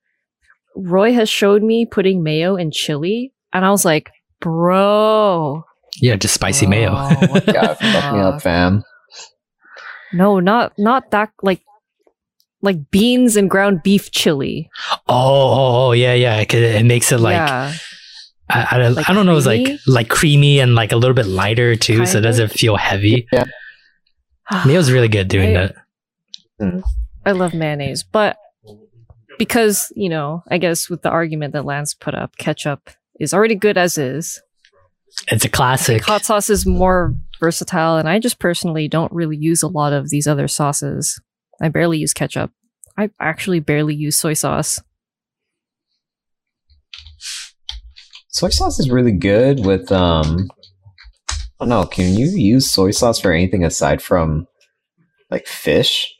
Roy 0.77 1.13
has 1.13 1.29
showed 1.29 1.63
me 1.63 1.85
putting 1.87 2.23
mayo 2.25 2.57
in 2.57 2.71
chili, 2.73 3.33
and 3.53 3.65
I 3.65 3.71
was 3.71 3.85
like, 3.85 4.11
bro. 4.41 5.65
Yeah, 6.01 6.17
just 6.17 6.35
spicy 6.35 6.67
mayo. 6.67 6.91
bro, 6.91 7.29
what 7.29 7.47
the 7.47 7.53
God, 7.53 7.75
fuck 7.79 8.15
me 8.15 8.21
up, 8.21 8.43
fam. 8.43 8.83
No, 10.13 10.41
not 10.41 10.73
not 10.79 11.11
that 11.13 11.31
like 11.43 11.63
like 12.63 12.91
beans 12.91 13.37
and 13.37 13.49
ground 13.49 13.83
beef 13.83 14.11
chili. 14.11 14.69
Oh, 15.09 15.15
oh, 15.15 15.87
oh, 15.89 15.93
yeah, 15.93 16.15
yeah. 16.15 16.45
'cause 16.45 16.61
It 16.61 16.85
makes 16.85 17.11
it 17.13 17.19
like 17.19 17.35
yeah. 17.35 17.73
I, 18.49 18.67
I, 18.73 18.79
don't- 18.79 18.95
Like 18.95 19.09
I 19.09 19.13
don't 19.15 19.27
know. 19.27 19.37
It's 19.37 19.47
like 19.47 19.69
like 19.87 20.09
creamy 20.09 20.59
and 20.61 20.75
like 20.75 20.93
a 20.93 20.97
little 20.97 21.15
bit 21.15 21.27
lighter 21.27 21.77
too, 21.77 22.05
so 22.07 22.19
it 22.19 22.23
doesn't 22.23 22.49
feel 22.51 22.77
heavy. 22.77 23.27
Yeah. 23.33 23.45
Mayo's 24.67 24.91
really 24.91 25.09
good 25.09 25.29
doing 25.29 25.57
I- 25.57 25.61
that. 25.67 25.75
Mm. 26.61 26.83
I 27.25 27.33
love 27.33 27.55
mayonnaise, 27.55 28.03
but 28.03 28.37
because, 29.39 29.93
you 29.97 30.09
know, 30.09 30.43
I 30.51 30.59
guess 30.59 30.91
with 30.91 31.03
the 31.03 31.11
argument 31.11 31.53
that 31.55 31.65
Lance 31.65 31.95
put 31.95 32.15
up, 32.15 32.37
ketchup 32.37 32.91
is 33.21 33.33
already 33.33 33.55
good 33.55 33.79
as 33.79 33.97
is. 33.99 34.41
It's 35.29 35.45
a 35.45 35.49
classic. 35.49 36.03
Hot 36.05 36.25
sauce 36.25 36.51
is 36.51 36.67
more 36.67 37.15
versatile, 37.41 37.97
and 37.97 38.09
I 38.09 38.19
just 38.19 38.39
personally 38.39 38.89
don't 38.89 39.13
really 39.13 39.37
use 39.37 39.63
a 39.63 39.69
lot 39.69 39.93
of 39.93 40.11
these 40.11 40.27
other 40.27 40.49
sauces. 40.49 41.21
I 41.63 41.69
barely 41.69 41.99
use 41.99 42.13
ketchup. 42.15 42.51
I 42.97 43.11
actually 43.21 43.61
barely 43.61 43.95
use 43.95 44.17
soy 44.17 44.33
sauce. 44.35 44.81
Soy 48.29 48.49
sauce 48.49 48.79
is 48.79 48.91
really 48.91 49.13
good 49.13 49.65
with 49.67 49.91
um 49.93 50.49
I 51.29 51.35
don't 51.65 51.69
know, 51.69 51.85
can 51.85 52.15
you 52.15 52.27
use 52.27 52.71
soy 52.71 52.91
sauce 52.91 53.19
for 53.21 53.33
anything 53.33 53.65
aside 53.65 54.01
from 54.01 54.47
like 55.31 55.47
fish? 55.47 56.15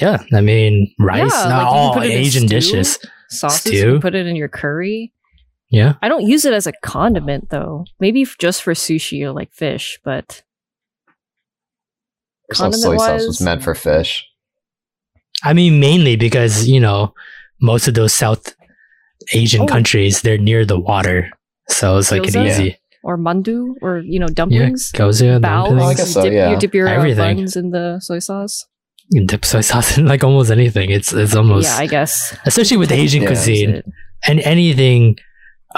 Yeah, 0.00 0.22
I 0.32 0.40
mean 0.40 0.94
rice, 0.98 1.30
Yeah, 1.32 1.48
not 1.48 1.64
like 1.64 1.66
all 1.66 1.94
put 1.94 2.06
it 2.06 2.12
in 2.12 2.18
Asian 2.18 2.46
stew. 2.46 2.56
dishes. 2.56 2.98
Sauces, 3.30 3.60
Stew? 3.60 3.76
you 3.76 3.84
can 3.92 4.00
put 4.00 4.14
it 4.14 4.26
in 4.26 4.36
your 4.36 4.48
curry. 4.48 5.12
Yeah, 5.70 5.94
I 6.02 6.08
don't 6.08 6.26
use 6.26 6.44
it 6.44 6.54
as 6.54 6.66
a 6.66 6.72
condiment 6.82 7.50
though. 7.50 7.84
Maybe 8.00 8.22
f- 8.22 8.36
just 8.38 8.62
for 8.62 8.72
sushi 8.74 9.22
or 9.22 9.32
like 9.32 9.52
fish, 9.52 9.98
but 10.04 10.42
So 12.52 12.70
soy 12.70 12.78
sauce 12.78 12.80
was 12.80 12.98
Condiment-wise- 12.98 13.40
meant 13.42 13.62
for 13.62 13.74
fish. 13.74 14.24
I 15.44 15.52
mean 15.52 15.78
mainly 15.78 16.16
because 16.16 16.66
you 16.66 16.80
know 16.80 17.12
most 17.60 17.86
of 17.88 17.94
those 17.94 18.12
South 18.14 18.54
Asian 19.34 19.62
Oh. 19.62 19.66
countries 19.66 20.22
they're 20.22 20.38
near 20.38 20.64
the 20.64 20.78
water, 20.80 21.30
so 21.68 21.98
it's 21.98 22.10
like 22.10 22.26
an 22.34 22.46
easy. 22.46 22.76
or 23.04 23.16
mandu 23.18 23.74
or 23.82 23.98
you 23.98 24.18
know 24.18 24.26
Yeah, 24.28 24.34
dumplings. 24.34 24.90
gyoza, 24.92 25.40
Baos, 25.40 25.68
dumplings. 25.68 25.90
I 25.90 25.94
guess 25.94 26.12
so, 26.12 26.24
you 26.24 26.30
dip, 26.30 26.32
yeah. 26.36 26.50
you 26.50 26.56
dip 26.58 26.74
your 26.74 26.88
uh, 26.88 26.92
Everything. 26.92 27.36
buns 27.36 27.56
in 27.56 27.70
the 27.70 28.00
soy 28.00 28.18
sauce. 28.18 28.64
You 29.10 29.24
dip 29.26 29.44
soy 29.44 29.60
sauce 29.60 29.96
in 29.98 30.06
like 30.06 30.24
almost 30.24 30.50
anything. 30.50 30.90
It's 30.90 31.12
it's 31.12 31.36
almost 31.36 31.68
yeah, 31.68 31.76
I 31.76 31.86
guess. 31.86 32.34
especially 32.46 32.78
with 32.78 32.90
Asian 32.90 33.22
Yeah. 33.22 33.28
cuisine 33.28 33.82
and 34.26 34.40
anything 34.40 35.18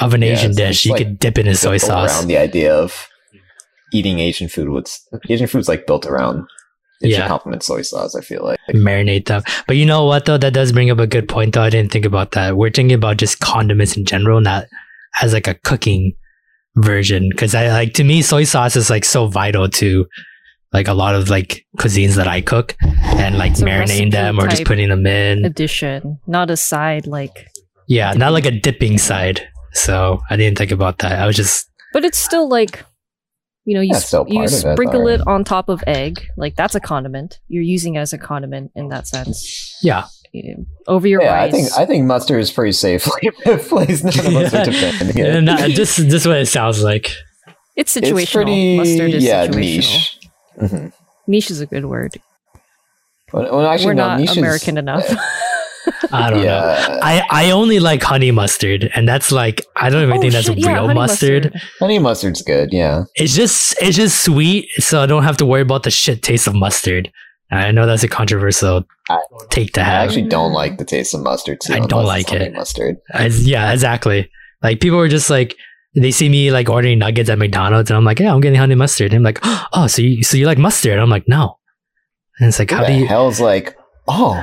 of 0.01 0.15
an 0.15 0.23
Yeah, 0.23 0.33
Asian 0.33 0.53
dish, 0.55 0.85
you 0.87 0.93
like 0.93 0.99
could 1.05 1.19
dip 1.19 1.39
it 1.39 1.47
in 1.47 1.55
soy 1.55 1.77
sauce. 1.79 2.17
Around 2.19 2.29
the 2.29 2.37
idea 2.39 2.75
of 2.75 3.09
eating 3.93 4.19
Asian 4.21 4.49
food 4.49 4.69
with 4.69 4.99
Asian 5.29 5.47
food's 5.47 5.69
like 5.69 5.87
built 5.87 6.07
around 6.07 6.45
it 7.03 7.09
Yeah. 7.11 7.19
should 7.23 7.29
complement 7.29 7.63
soy 7.63 7.83
sauce, 7.83 8.15
I 8.15 8.21
feel 8.21 8.45
like. 8.45 8.59
marinate 8.75 9.27
them. 9.27 9.43
But 9.67 9.77
you 9.77 9.87
know 9.87 10.05
what 10.05 10.27
though? 10.27 10.37
That 10.39 10.53
does 10.53 10.71
bring 10.73 10.91
up 10.91 10.99
a 10.99 11.07
good 11.07 11.29
point 11.29 11.55
though. 11.55 11.63
I 11.63 11.71
didn't 11.71 11.91
think 11.93 12.05
about 12.05 12.33
that. 12.33 12.57
We're 12.57 12.71
thinking 12.71 12.95
about 12.95 13.17
just 13.17 13.41
condiments 13.41 13.97
in 13.97 14.05
general, 14.05 14.41
not 14.41 14.67
as 15.23 15.33
like 15.33 15.49
a 15.49 15.55
cooking 15.55 16.13
version. 16.77 17.31
Cause 17.37 17.55
I 17.55 17.69
like 17.71 17.95
to 17.95 18.05
me 18.05 18.23
soy 18.23 18.45
sauce 18.45 18.77
is 18.77 18.91
like 18.91 19.05
so 19.05 19.27
vital 19.27 19.69
to 19.69 20.07
like 20.73 20.87
a 20.87 20.95
lot 20.95 21.15
of 21.17 21.29
like 21.31 21.67
cuisines 21.79 22.15
that 22.15 22.29
I 22.29 22.43
cook 22.43 22.77
and 22.83 23.37
like 23.39 23.53
It's 23.53 23.61
marinating 23.63 24.13
them 24.13 24.39
or 24.39 24.47
just 24.47 24.65
putting 24.65 24.89
them 24.89 25.05
in. 25.07 25.45
addition, 25.45 26.21
not 26.29 26.49
a 26.51 26.57
side 26.57 27.07
like 27.09 27.49
Yeah, 27.89 28.13
not 28.13 28.33
like 28.33 28.45
a 28.47 28.53
dipping 28.53 28.99
side. 28.99 29.49
So 29.73 30.21
I 30.31 30.37
didn't 30.37 30.59
think 30.59 30.71
about 30.71 30.99
that. 30.99 31.19
I 31.21 31.27
was 31.27 31.37
just 31.37 31.69
but 31.93 32.05
it's 32.05 32.19
still 32.19 32.49
like 32.49 32.85
you 33.67 33.75
know, 33.75 33.81
you, 33.83 33.91
Yeah, 33.91 33.97
s- 33.97 34.07
still 34.09 34.25
you 34.29 34.37
part 34.41 34.49
of 34.49 34.55
it, 34.55 34.73
sprinkle 34.73 35.07
it 35.09 35.21
on 35.27 35.45
top 35.45 35.69
of 35.69 35.85
egg. 35.87 36.27
Like 36.37 36.57
that's 36.57 36.75
a 36.75 36.81
condiment. 36.81 37.39
You're 37.49 37.63
using 37.63 37.95
it 37.97 37.99
as 38.01 38.13
a 38.13 38.19
condiment 38.19 38.73
in 38.75 38.89
that 38.89 39.07
sense. 39.07 39.79
yeah. 39.83 40.07
over 40.89 41.07
your 41.07 41.23
yeah, 41.23 41.43
I 41.43 41.51
think 41.51 41.69
I 41.77 41.85
think 41.87 42.05
mustard 42.07 42.41
is 42.41 42.51
pretty 42.51 42.73
safe. 42.73 43.05
Place 43.45 44.03
none 44.05 44.27
of 44.27 44.37
us 44.37 44.55
are 44.55 44.65
defending 44.65 45.17
Yeah, 45.17 45.39
it. 45.39 45.41
no, 45.43 45.57
just 45.69 45.97
just 46.09 46.27
what 46.27 46.37
it 46.39 46.47
sounds 46.47 46.83
like. 46.83 47.11
it's 47.77 47.95
situational. 47.95 48.23
It's 48.23 48.33
pretty 48.33 48.77
Mustard 48.79 49.11
is 49.11 49.25
yeah 49.25 49.47
situational. 49.47 49.57
niche. 49.57 50.19
hmm 50.59 50.87
Niche 51.27 51.51
is 51.51 51.61
a 51.61 51.67
good 51.67 51.85
word. 51.85 52.17
Well, 53.33 53.45
well, 53.59 53.67
actually, 53.67 53.87
We're 53.87 53.95
no, 53.95 54.07
not 54.09 54.21
niche 54.21 54.31
is- 54.31 54.37
American 54.39 54.79
enough. 54.79 55.05
I 56.13 56.31
don't 56.31 56.45
know. 56.45 56.99
I, 57.03 57.23
I 57.31 57.51
only 57.53 57.79
like 57.81 58.03
honey 58.03 58.31
mustard, 58.31 58.91
and 58.95 59.09
that's 59.09 59.31
like 59.33 59.65
I 59.77 59.91
don't 59.91 60.03
even 60.03 60.17
Oh, 60.19 60.21
think 60.21 60.33
that's 60.33 60.47
shit, 60.47 60.59
yeah, 60.59 60.73
real 60.75 60.83
honey 60.87 60.95
mustard. 60.95 61.61
honey 61.79 61.99
mustard's 61.99 62.43
good. 62.43 62.71
Yeah, 62.73 63.05
It's 63.15 63.35
just 63.35 63.77
it's 63.81 63.97
just 63.97 64.23
sweet, 64.25 64.69
so 64.79 65.01
I 65.03 65.07
don't 65.07 65.23
have 65.25 65.37
to 65.39 65.47
worry 65.47 65.63
about 65.63 65.83
the 65.85 65.91
shit 65.91 66.23
taste 66.23 66.47
of 66.47 66.55
mustard. 66.55 67.11
I 67.53 67.73
know 67.73 67.85
that's 67.87 68.05
a 68.05 68.09
controversial 68.09 68.85
I- 69.09 69.19
take 69.51 69.73
to 69.73 69.83
have. 69.83 70.03
I 70.03 70.05
actually 70.05 70.29
don't 70.29 70.53
like 70.53 70.79
the 70.79 70.85
taste 70.85 71.15
of 71.15 71.23
mustard 71.23 71.59
too. 71.61 71.75
I 71.75 71.81
don't 71.81 72.05
like 72.05 72.33
it. 72.33 72.53
Mustard. 72.53 72.97
As- 73.13 73.47
yeah, 73.47 73.73
exactly. 73.73 74.31
Like 74.63 74.81
people 74.81 74.99
were 74.99 75.09
just 75.09 75.31
like 75.31 75.57
they 75.97 76.13
see 76.13 76.29
me 76.29 76.53
like 76.53 76.69
ordering 76.69 76.99
nuggets 77.01 77.29
at 77.31 77.39
McDonald's, 77.39 77.91
and 77.91 77.97
I'm 77.97 78.05
like, 78.05 78.21
yeah, 78.21 78.33
I'm 78.33 78.41
getting 78.41 78.59
honey 78.59 78.77
mustard. 78.77 79.13
And 79.13 79.17
I'm 79.19 79.23
like, 79.25 79.41
oh, 79.73 79.87
so 79.89 80.03
you 80.03 80.23
so 80.23 80.37
you 80.37 80.47
like 80.47 80.59
mustard? 80.59 80.99
I'm 80.99 81.11
like, 81.11 81.27
no. 81.27 81.57
And 82.39 82.49
it's 82.49 82.59
like, 82.59 82.71
Who 82.71 82.77
how 82.77 82.83
the 82.83 82.89
do 82.93 82.95
you? 83.01 83.07
hell's 83.07 83.41
like? 83.41 83.77
Oh, 84.07 84.35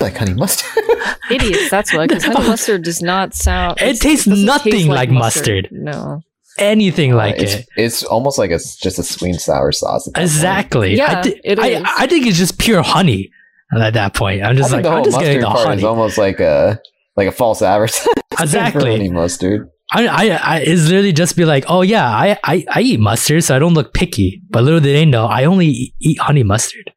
you 0.00 0.04
like 0.04 0.16
honey 0.16 0.34
mustard? 0.34 0.84
Idiots. 1.30 1.70
That's 1.70 1.92
why. 1.92 2.06
Because 2.06 2.24
honey 2.24 2.48
mustard 2.48 2.82
does 2.82 3.02
not 3.02 3.34
sound. 3.34 3.80
It 3.80 4.00
tastes 4.00 4.26
doesn't 4.26 4.44
nothing 4.44 4.72
taste 4.72 4.88
like 4.88 5.10
mustard. 5.10 5.68
No. 5.70 6.20
Anything 6.58 7.14
like 7.14 7.36
it's, 7.38 7.54
it? 7.54 7.66
It's 7.76 8.04
almost 8.04 8.38
like 8.38 8.50
it's 8.50 8.76
just 8.76 8.98
a 8.98 9.02
sweet 9.02 9.30
and 9.30 9.40
sour 9.40 9.72
sauce. 9.72 10.06
at 10.06 10.14
point. 10.14 10.24
Exactly. 10.24 10.94
Yeah, 10.96 11.18
I, 11.18 11.22
thi- 11.22 11.40
it 11.42 11.58
I. 11.58 11.82
I 11.84 12.06
think 12.06 12.26
it's 12.26 12.38
just 12.38 12.58
pure 12.58 12.82
honey 12.82 13.30
at 13.76 13.94
that 13.94 14.14
point. 14.14 14.42
I'm 14.44 14.56
just 14.56 14.70
think 14.70 14.84
like, 14.84 14.84
the 14.84 14.88
I'm 14.90 14.94
whole 14.96 15.04
just 15.04 15.18
getting 15.18 15.40
mustard 15.40 15.42
the 15.42 15.54
part 15.56 15.66
honey. 15.68 15.78
is 15.80 15.84
almost 15.84 16.18
like 16.18 16.38
a 16.38 16.80
like 17.16 17.28
a 17.28 17.32
false 17.32 17.60
advertisement 17.62 18.18
Exactly. 18.40 18.90
honey 18.92 19.10
mustard. 19.10 19.68
I, 19.92 20.06
I, 20.06 20.28
I, 20.36 20.58
it's 20.60 20.84
literally 20.84 21.12
just 21.12 21.36
be 21.36 21.44
like, 21.44 21.64
oh 21.68 21.82
yeah, 21.82 22.08
I, 22.08 22.38
I, 22.42 22.64
I 22.68 22.80
eat 22.80 22.98
mustard, 23.00 23.44
so 23.44 23.54
I 23.54 23.58
don't 23.58 23.74
look 23.74 23.92
picky. 23.94 24.42
But 24.50 24.64
little 24.64 24.80
did 24.80 24.96
they 24.96 25.04
know, 25.04 25.26
I 25.26 25.44
only 25.44 25.66
eat, 25.66 25.94
eat 26.00 26.18
honey 26.18 26.42
mustard. 26.42 26.90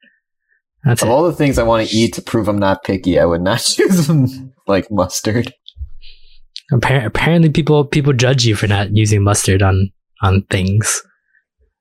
That's 0.87 1.01
Of 1.01 1.09
it. 1.09 1.11
all 1.11 1.23
the 1.23 1.33
things 1.33 1.59
I 1.59 1.63
want 1.63 1.87
to 1.87 1.95
eat 1.95 2.13
to 2.13 2.21
prove 2.21 2.47
I'm 2.47 2.57
not 2.59 2.83
picky, 2.83 3.19
I 3.19 3.25
would 3.25 3.41
not 3.41 3.59
choose 3.61 4.39
like 4.67 4.89
mustard. 4.89 5.53
Appar- 6.71 7.05
apparently, 7.05 7.49
people 7.49 7.85
people 7.85 8.13
judge 8.13 8.45
you 8.45 8.55
for 8.55 8.67
not 8.67 8.95
using 8.95 9.23
mustard 9.23 9.61
on 9.61 9.91
on 10.21 10.43
things. 10.49 11.01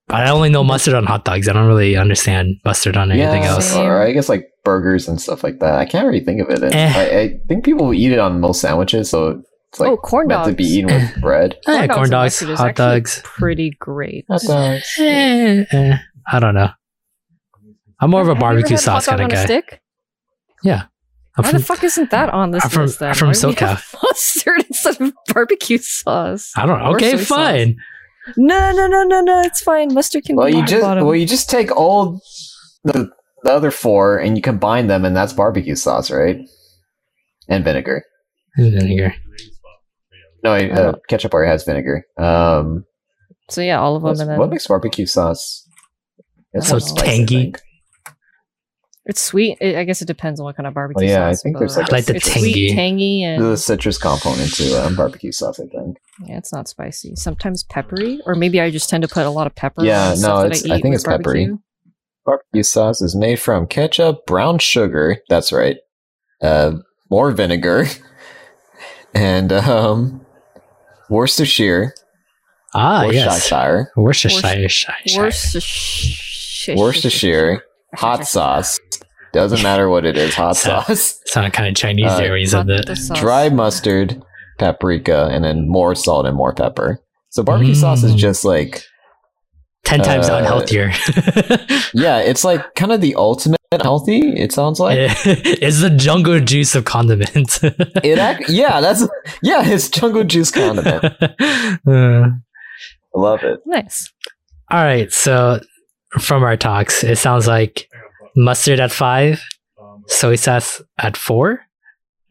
But 0.08 0.26
I 0.26 0.30
only 0.30 0.50
know 0.50 0.62
mustard 0.62 0.94
on 0.94 1.04
hot 1.04 1.24
dogs. 1.24 1.48
I 1.48 1.52
don't 1.52 1.66
really 1.66 1.96
understand 1.96 2.56
mustard 2.64 2.96
on 2.96 3.10
anything 3.10 3.42
yeah, 3.42 3.50
else. 3.50 3.72
Same. 3.72 3.86
or 3.86 4.00
I 4.00 4.12
guess 4.12 4.28
like 4.28 4.48
burgers 4.64 5.08
and 5.08 5.20
stuff 5.20 5.42
like 5.42 5.58
that. 5.58 5.74
I 5.74 5.84
can't 5.84 6.06
really 6.06 6.24
think 6.24 6.40
of 6.40 6.50
it. 6.50 6.62
Eh. 6.62 6.92
I, 6.94 7.20
I 7.20 7.38
think 7.48 7.64
people 7.64 7.92
eat 7.92 8.12
it 8.12 8.20
on 8.20 8.40
most 8.40 8.60
sandwiches, 8.60 9.10
so 9.10 9.42
it's 9.70 9.80
like 9.80 9.90
oh, 9.90 9.96
corn 9.96 10.28
meant 10.28 10.44
dogs. 10.44 10.50
to 10.50 10.54
be 10.56 10.64
eaten 10.64 10.94
with 10.94 11.20
bread. 11.20 11.56
Eh, 11.66 11.88
corn 11.88 12.02
and 12.02 12.10
dogs, 12.12 12.34
mustard 12.34 12.50
is 12.50 12.58
hot 12.60 12.76
dogs. 12.76 13.20
Pretty 13.24 13.72
great. 13.80 14.24
Hot 14.28 14.42
dogs. 14.42 14.94
Eh, 15.00 15.64
eh, 15.72 15.98
I 16.30 16.38
don't 16.38 16.54
know. 16.54 16.70
I'm 18.00 18.10
more 18.10 18.20
of 18.22 18.28
a 18.28 18.32
Have 18.34 18.40
barbecue 18.40 18.76
sauce 18.76 19.06
kind 19.06 19.22
of 19.22 19.30
guy. 19.30 19.44
stick? 19.44 19.80
I'm 20.64 21.44
Why 21.44 21.50
from- 21.50 21.58
the 21.60 21.64
fuck 21.66 21.84
isn't 21.84 22.10
that 22.10 22.30
on 22.30 22.50
this 22.50 22.64
I'm 22.64 22.70
from- 22.70 22.82
list 22.86 22.98
then? 22.98 23.08
I'm 23.10 23.14
from 23.14 23.28
Why 23.28 23.32
SoCal. 23.34 24.02
Mustard 24.02 24.64
instead 24.68 25.00
of 25.00 25.12
barbecue 25.34 25.78
sauce. 25.78 26.52
I 26.56 26.64
don't 26.66 26.78
know. 26.78 26.94
Okay, 26.94 27.10
soy 27.12 27.16
sauce. 27.18 27.28
fine. 27.28 27.76
No, 28.38 28.72
no, 28.72 28.86
no, 28.86 29.02
no, 29.04 29.20
no. 29.20 29.40
It's 29.42 29.60
fine. 29.60 29.92
Mustard 29.92 30.24
can 30.24 30.36
Well, 30.36 30.46
be 30.46 30.52
you 30.52 30.58
on 30.60 30.64
the 30.64 30.70
just 30.70 30.82
bottom. 30.82 31.04
well 31.04 31.14
you 31.14 31.26
just 31.26 31.48
take 31.50 31.70
all 31.76 32.20
the 32.84 33.10
the 33.42 33.52
other 33.52 33.70
four 33.70 34.18
and 34.18 34.36
you 34.36 34.42
combine 34.42 34.86
them, 34.88 35.04
and 35.04 35.14
that's 35.14 35.32
barbecue 35.34 35.74
sauce, 35.76 36.10
right? 36.10 36.38
And 37.48 37.62
vinegar. 37.64 38.02
And 38.56 38.72
Vinegar. 38.72 39.14
No, 40.42 40.52
wait, 40.52 40.72
uh, 40.72 40.94
ketchup 41.08 41.34
already 41.34 41.50
has 41.50 41.64
vinegar. 41.64 42.04
Um, 42.16 42.84
so 43.50 43.60
yeah, 43.60 43.78
all 43.78 43.94
of 43.96 44.02
them, 44.02 44.18
and 44.20 44.30
then 44.30 44.38
what 44.38 44.48
makes 44.50 44.66
barbecue 44.66 45.06
sauce? 45.06 45.68
It's 46.54 46.68
So 46.68 46.74
more 46.74 46.80
spicy, 46.80 47.02
I 47.02 47.16
tangy? 47.16 47.54
Think. 49.06 49.10
it's 49.10 49.22
sweet. 49.22 49.58
It, 49.60 49.76
I 49.76 49.84
guess 49.84 50.02
it 50.02 50.06
depends 50.06 50.40
on 50.40 50.44
what 50.44 50.56
kind 50.56 50.66
of 50.66 50.74
barbecue. 50.74 51.06
Well, 51.06 51.10
yeah, 51.10 51.26
I 51.26 51.32
sauce, 51.32 51.42
think 51.42 51.58
there's 51.58 51.76
like 51.76 51.92
I 51.92 51.96
like 51.96 52.04
the 52.06 52.16
it's 52.16 52.26
tangy. 52.32 52.52
sweet, 52.52 52.74
tangy, 52.74 53.22
and 53.22 53.42
There's 53.42 53.60
a 53.60 53.62
citrus 53.62 53.98
component 53.98 54.52
to 54.54 54.84
um, 54.86 54.96
barbecue 54.96 55.32
sauce, 55.32 55.60
I 55.60 55.66
think. 55.66 55.96
yeah, 56.26 56.38
it's 56.38 56.52
not 56.52 56.68
spicy. 56.68 57.14
Sometimes 57.16 57.62
peppery, 57.64 58.20
or 58.26 58.34
maybe 58.34 58.60
I 58.60 58.70
just 58.70 58.88
tend 58.90 59.02
to 59.02 59.08
put 59.08 59.26
a 59.26 59.30
lot 59.30 59.46
of 59.46 59.54
pepper. 59.54 59.84
Yeah, 59.84 60.04
on 60.04 60.10
the 60.10 60.16
stuff 60.16 60.38
no, 60.40 60.44
it's- 60.46 60.64
I, 60.70 60.74
I 60.74 60.80
think 60.80 60.92
with 60.92 60.94
it's 60.94 61.04
peppery. 61.04 61.46
barbecue. 61.46 61.58
Barbecue 62.24 62.62
sauce 62.64 63.00
is 63.00 63.14
made 63.14 63.38
from 63.38 63.66
ketchup, 63.68 64.26
brown 64.26 64.58
sugar, 64.58 65.18
that's 65.28 65.52
right, 65.52 65.76
uh, 66.42 66.72
more 67.08 67.30
vinegar, 67.30 67.86
and 69.14 69.52
um, 69.52 70.26
Worcestershire, 71.08 71.94
Ah, 72.74 73.04
yes. 73.04 73.26
Worcestershire, 73.50 73.92
Worcestershire. 73.96 75.22
Worcestershire. 75.22 76.76
Worcestershire. 76.76 77.62
Worcestershire, 78.02 78.16
hot 78.18 78.26
sauce. 78.28 78.80
Doesn't 79.32 79.62
matter 79.62 79.88
what 79.88 80.04
it 80.06 80.16
is, 80.16 80.34
hot 80.34 80.56
So- 80.56 80.82
sauce. 80.86 81.20
Sounded 81.26 81.52
kind 81.52 81.68
of 81.68 81.74
Chinese 81.74 82.10
Uh, 82.10 82.16
there 82.18 82.32
when 82.32 82.40
you 82.40 82.46
said 82.46 82.58
Hot 82.58 82.66
that. 82.68 82.86
the. 82.86 83.14
Dry 83.18 83.48
mustard, 83.48 84.22
paprika, 84.58 85.28
and 85.30 85.44
then 85.44 85.68
more 85.68 85.94
salt 85.94 86.26
and 86.26 86.36
more 86.36 86.54
pepper. 86.54 87.00
So 87.30 87.42
barbecue 87.42 87.74
sauce 87.74 88.02
is 88.02 88.14
Mm. 88.14 88.18
just 88.18 88.44
like 88.44 88.82
Ten 89.84 90.00
times 90.00 90.28
uh, 90.28 90.38
unhealthier. 90.42 90.90
yeah, 91.94 92.18
it's 92.18 92.42
like 92.44 92.74
kind 92.74 92.90
of 92.92 93.00
the 93.00 93.14
ultimate 93.14 93.60
healthy. 93.82 94.18
It 94.36 94.50
sounds 94.52 94.80
like 94.80 94.98
it's 95.24 95.80
the 95.80 95.90
jungle 95.90 96.40
juice 96.40 96.74
of 96.74 96.84
condiments. 96.86 97.60
it. 97.62 98.18
Ac- 98.18 98.44
yeah, 98.52 98.80
that's 98.80 99.02
yeah. 99.42 99.62
It's 99.64 99.88
jungle 99.90 100.24
juice 100.24 100.50
condiment. 100.50 101.04
Uh, 101.22 101.86
I 101.86 102.30
love 103.14 103.42
it. 103.44 103.60
Nice. 103.66 104.10
all 104.72 104.82
right. 104.82 105.12
So 105.12 105.60
from 106.18 106.42
our 106.42 106.56
talks, 106.56 107.02
it 107.04 107.16
sounds 107.18 107.46
like 107.46 107.88
mustard 108.36 108.80
at 108.80 108.92
five, 108.92 109.42
soy 110.08 110.36
sauce 110.36 110.82
at 110.98 111.16
four, 111.16 111.60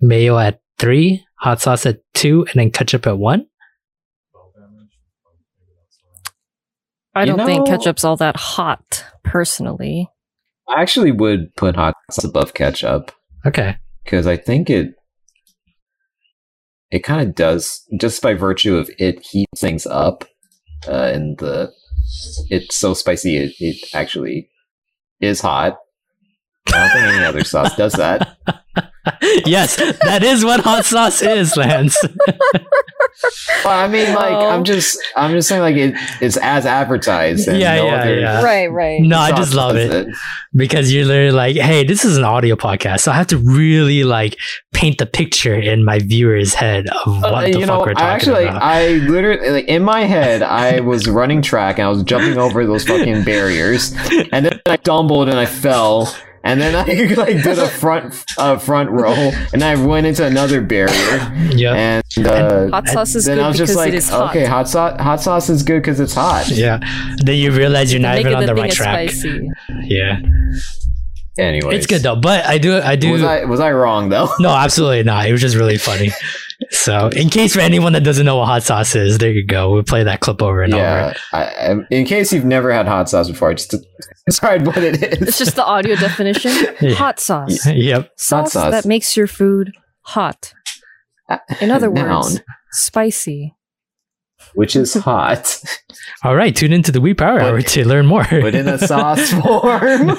mayo 0.01 0.37
at 0.37 0.59
three, 0.79 1.23
hot 1.39 1.61
sauce 1.61 1.85
at 1.85 1.99
two, 2.13 2.45
and 2.51 2.59
then 2.59 2.71
ketchup 2.71 3.07
at 3.07 3.17
one. 3.17 3.45
I 7.13 7.25
don't 7.25 7.45
think 7.45 7.65
know- 7.65 7.77
ketchup's 7.77 8.03
all 8.03 8.17
that 8.17 8.35
hot, 8.35 9.05
personally. 9.23 10.09
I 10.67 10.81
actually 10.81 11.11
would 11.11 11.55
put 11.55 11.75
hot 11.75 11.93
sauce 12.11 12.25
above 12.25 12.53
ketchup 12.53 13.11
Okay. 13.45 13.77
because 14.03 14.25
I 14.27 14.35
think 14.35 14.69
it 14.69 14.95
it 16.91 16.99
kind 17.03 17.27
of 17.27 17.35
does 17.35 17.83
just 17.99 18.21
by 18.21 18.33
virtue 18.33 18.75
of 18.75 18.89
it 18.97 19.23
heats 19.31 19.59
things 19.61 19.85
up, 19.85 20.25
uh, 20.87 21.11
and 21.13 21.37
the 21.37 21.71
it's 22.49 22.75
so 22.75 22.93
spicy 22.93 23.37
it, 23.37 23.53
it 23.59 23.89
actually 23.93 24.49
is 25.21 25.41
hot. 25.41 25.77
I 26.73 26.79
don't 26.79 26.91
think 26.91 27.13
any 27.15 27.25
other 27.25 27.43
sauce 27.43 27.75
does 27.75 27.93
that. 27.93 28.37
yes, 29.45 29.75
that 30.03 30.23
is 30.23 30.43
what 30.45 30.61
hot 30.61 30.85
sauce 30.85 31.21
is, 31.21 31.55
Lance. 31.57 31.97
Well, 33.63 33.77
I 33.79 33.87
mean, 33.87 34.13
like 34.13 34.33
Oh. 34.35 34.49
I'm 34.49 34.63
just 34.63 34.99
I'm 35.15 35.31
just 35.31 35.47
saying 35.47 35.61
like 35.61 35.75
it 35.75 35.95
it's 36.21 36.37
as 36.37 36.65
advertised. 36.65 37.47
And 37.47 37.59
Yeah, 37.59 37.75
no 37.77 37.85
yeah, 37.85 37.95
other 37.95 38.19
yeah. 38.19 38.43
right, 38.43 38.67
right. 38.67 39.01
no, 39.01 39.17
I 39.17 39.31
just 39.31 39.53
love 39.53 39.75
does 39.75 39.89
it. 39.93 40.07
because 40.53 40.91
you're 40.93 41.05
literally 41.05 41.31
like, 41.31 41.55
hey, 41.55 41.83
this 41.85 42.03
is 42.03 42.17
an 42.17 42.23
audio 42.23 42.55
podcast, 42.55 43.01
so 43.01 43.11
I 43.11 43.15
have 43.15 43.27
to 43.27 43.37
really 43.37 44.03
like 44.03 44.37
paint 44.73 44.97
the 44.97 45.05
picture 45.05 45.55
in 45.55 45.85
my 45.85 45.99
viewer's 45.99 46.53
head 46.53 46.87
of 47.05 47.21
what 47.21 47.33
Uh, 47.33 47.41
the 47.41 47.47
you 47.51 47.59
fuck 47.59 47.67
know, 47.67 47.79
we're 47.79 47.89
I 47.91 47.93
talking 47.93 48.05
actually, 48.07 48.43
about. 48.45 48.61
I 48.61 48.87
literally, 48.89 49.49
like, 49.49 49.65
in 49.65 49.83
my 49.83 50.01
head, 50.01 50.41
I 50.43 50.81
was 50.81 51.07
running 51.07 51.41
track 51.41 51.77
and 51.79 51.85
I 51.85 51.89
was 51.89 52.03
jumping 52.03 52.37
over 52.37 52.65
those 52.65 52.83
fucking 52.83 53.23
barriers, 53.23 53.93
and 54.33 54.45
then 54.45 54.59
I 54.65 54.77
stumbled 54.77 55.29
and 55.29 55.37
I 55.39 55.45
fell, 55.45 56.13
and 56.45 56.61
then 56.61 56.75
I 56.75 57.13
like 57.15 57.43
did 57.43 57.59
a 57.59 57.67
front 57.67 58.23
uh, 58.37 58.57
front 58.57 58.91
row, 58.91 59.31
and 59.51 59.63
I 59.63 59.75
went 59.75 60.07
into 60.07 60.23
another 60.25 60.61
barrier, 60.61 60.93
yeah, 61.51 61.73
and 61.73 62.25
uh, 62.25 62.69
Hot 62.69 62.87
sauce 62.87 63.15
is 63.15 63.25
then 63.25 63.37
good 63.37 63.43
I 63.43 63.47
was 63.49 63.57
just 63.57 63.71
because 63.71 63.75
like, 63.77 63.87
it 63.89 63.95
is 63.95 64.07
hot. 64.09 64.29
okay, 64.29 64.45
hot 64.45 64.69
sauce, 64.69 65.01
hot 65.01 65.21
sauce 65.21 65.49
is 65.49 65.63
good 65.63 65.81
because 65.81 65.99
it's 65.99 66.13
hot. 66.13 66.47
yeah. 66.49 66.79
Then 67.17 67.35
you 67.37 67.51
realize 67.51 67.91
you're 67.91 68.01
not 68.01 68.19
even 68.19 68.35
on 68.35 68.45
the 68.45 68.53
the 68.53 68.61
right 68.61 68.71
track. 68.71 69.09
spicy. 69.09 69.49
Yeah, 69.83 70.21
Anyway, 71.37 71.75
it's 71.75 71.85
good 71.87 72.01
though. 72.01 72.15
But 72.15 72.45
I 72.45 72.57
do, 72.57 72.79
I 72.79 72.95
do. 72.95 73.11
Was 73.11 73.23
I 73.23 73.43
was 73.45 73.59
I 73.59 73.71
wrong 73.71 74.09
though? 74.09 74.29
no, 74.39 74.49
absolutely 74.49 75.03
not. 75.03 75.27
It 75.27 75.33
was 75.33 75.41
just 75.41 75.55
really 75.55 75.77
funny. 75.77 76.11
So, 76.69 77.07
in 77.09 77.29
case 77.29 77.53
for 77.53 77.59
anyone 77.59 77.93
that 77.93 78.03
doesn't 78.03 78.25
know 78.25 78.37
what 78.37 78.45
hot 78.45 78.63
sauce 78.63 78.95
is, 78.95 79.17
there 79.17 79.31
you 79.31 79.45
go. 79.45 79.71
We'll 79.71 79.83
play 79.83 80.03
that 80.03 80.19
clip 80.21 80.41
over 80.41 80.63
and 80.63 80.73
yeah. 80.73 81.13
I, 81.33 81.43
I, 81.43 81.75
in 81.91 82.05
case 82.05 82.31
you've 82.31 82.45
never 82.45 82.71
had 82.71 82.87
hot 82.87 83.09
sauce 83.09 83.27
before, 83.29 83.51
it's 83.51 83.67
just 83.67 83.85
describe 84.25 84.65
what 84.65 84.77
it 84.77 85.01
is. 85.03 85.21
It's 85.27 85.37
just 85.37 85.55
the 85.55 85.65
audio 85.65 85.95
definition. 85.95 86.51
Yeah. 86.81 86.93
Hot 86.95 87.19
sauce. 87.19 87.65
yep. 87.67 88.11
Sauce, 88.17 88.53
sauce. 88.53 88.71
that 88.71 88.85
makes 88.85 89.15
your 89.17 89.27
food 89.27 89.71
hot. 90.01 90.53
In 91.61 91.71
other 91.71 91.89
Noun. 91.89 92.21
words, 92.23 92.41
spicy. 92.71 93.55
which 94.53 94.75
is 94.75 94.93
hot, 94.93 95.59
All 96.23 96.35
right, 96.35 96.55
tune 96.55 96.71
into 96.73 96.91
the 96.91 96.99
Wii 96.99 97.17
Power 97.17 97.39
But- 97.39 97.47
Hour 97.47 97.61
to 97.61 97.87
learn 97.87 98.05
more. 98.05 98.25
but 98.29 98.53
in 98.55 98.67
a 98.67 98.77
sauce 98.77 99.31
form. 99.33 100.11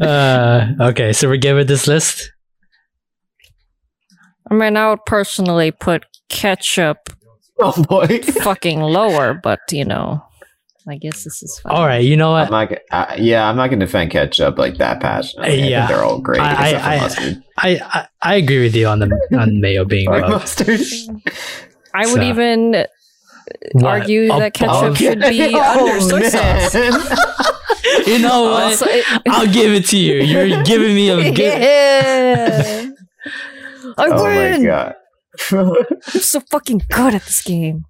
uh, 0.00 0.66
okay, 0.90 1.12
so 1.12 1.28
we're 1.28 1.36
good 1.36 1.54
with 1.54 1.68
this 1.68 1.86
list. 1.86 2.32
I 4.50 4.54
mean, 4.54 4.76
I 4.76 4.90
would 4.90 5.04
personally 5.06 5.70
put 5.70 6.04
ketchup 6.28 6.98
oh 7.58 7.82
boy. 7.84 8.06
fucking 8.42 8.80
lower, 8.80 9.34
but 9.34 9.60
you 9.70 9.84
know, 9.84 10.22
I 10.88 10.96
guess 10.96 11.22
this 11.24 11.42
is 11.42 11.60
fine. 11.62 11.72
All 11.72 11.86
right, 11.86 12.02
you 12.04 12.16
know 12.16 12.34
I'm 12.34 12.50
what? 12.50 12.50
not. 12.50 12.68
g- 12.70 12.76
Uh, 12.90 13.14
yeah, 13.18 13.48
I'm 13.48 13.56
not 13.56 13.68
going 13.68 13.80
to 13.80 13.86
defend 13.86 14.10
ketchup 14.10 14.58
like 14.58 14.78
that 14.78 15.00
passionately. 15.00 15.52
I 15.52 15.56
think 15.56 15.70
Yeah. 15.70 15.86
they're 15.86 16.02
all 16.02 16.20
great. 16.20 16.40
I- 16.40 16.72
I- 16.72 16.94
I- 16.94 17.00
mustard. 17.00 17.42
I, 17.58 17.80
I 17.84 18.06
I 18.22 18.34
agree 18.36 18.62
with 18.62 18.74
you 18.74 18.86
on 18.88 18.98
the 19.00 19.10
on 19.38 19.60
mayo 19.60 19.84
being 19.84 20.08
Or 20.08 20.18
above. 20.18 20.30
mustard. 20.42 20.80
I 21.94 22.06
would 22.06 22.14
So- 22.16 22.22
even 22.22 22.86
What? 23.72 23.84
argue 23.84 24.28
that 24.28 24.54
ketchup 24.54 24.82
Above? 24.82 24.98
should 24.98 25.20
be 25.20 25.54
under 25.54 26.00
soy 26.00 26.22
sauce. 26.28 26.74
You 28.06 28.18
know 28.20 28.42
what? 28.44 28.62
Also, 28.64 28.86
it- 28.88 29.04
I'll 29.28 29.46
give 29.52 29.72
it 29.74 29.86
to 29.88 29.96
you. 29.98 30.22
You're 30.22 30.62
giving 30.64 30.94
me 30.94 31.10
a 31.10 31.30
give. 31.40 31.60
yeah. 31.60 32.86
I 33.98 34.06
oh 34.10 34.24
win. 34.24 34.62
my 34.62 34.66
god. 34.68 34.94
I'm 35.52 36.20
so 36.20 36.40
fucking 36.40 36.82
good 36.90 37.14
at 37.14 37.22
this 37.24 37.42
game. 37.42 37.84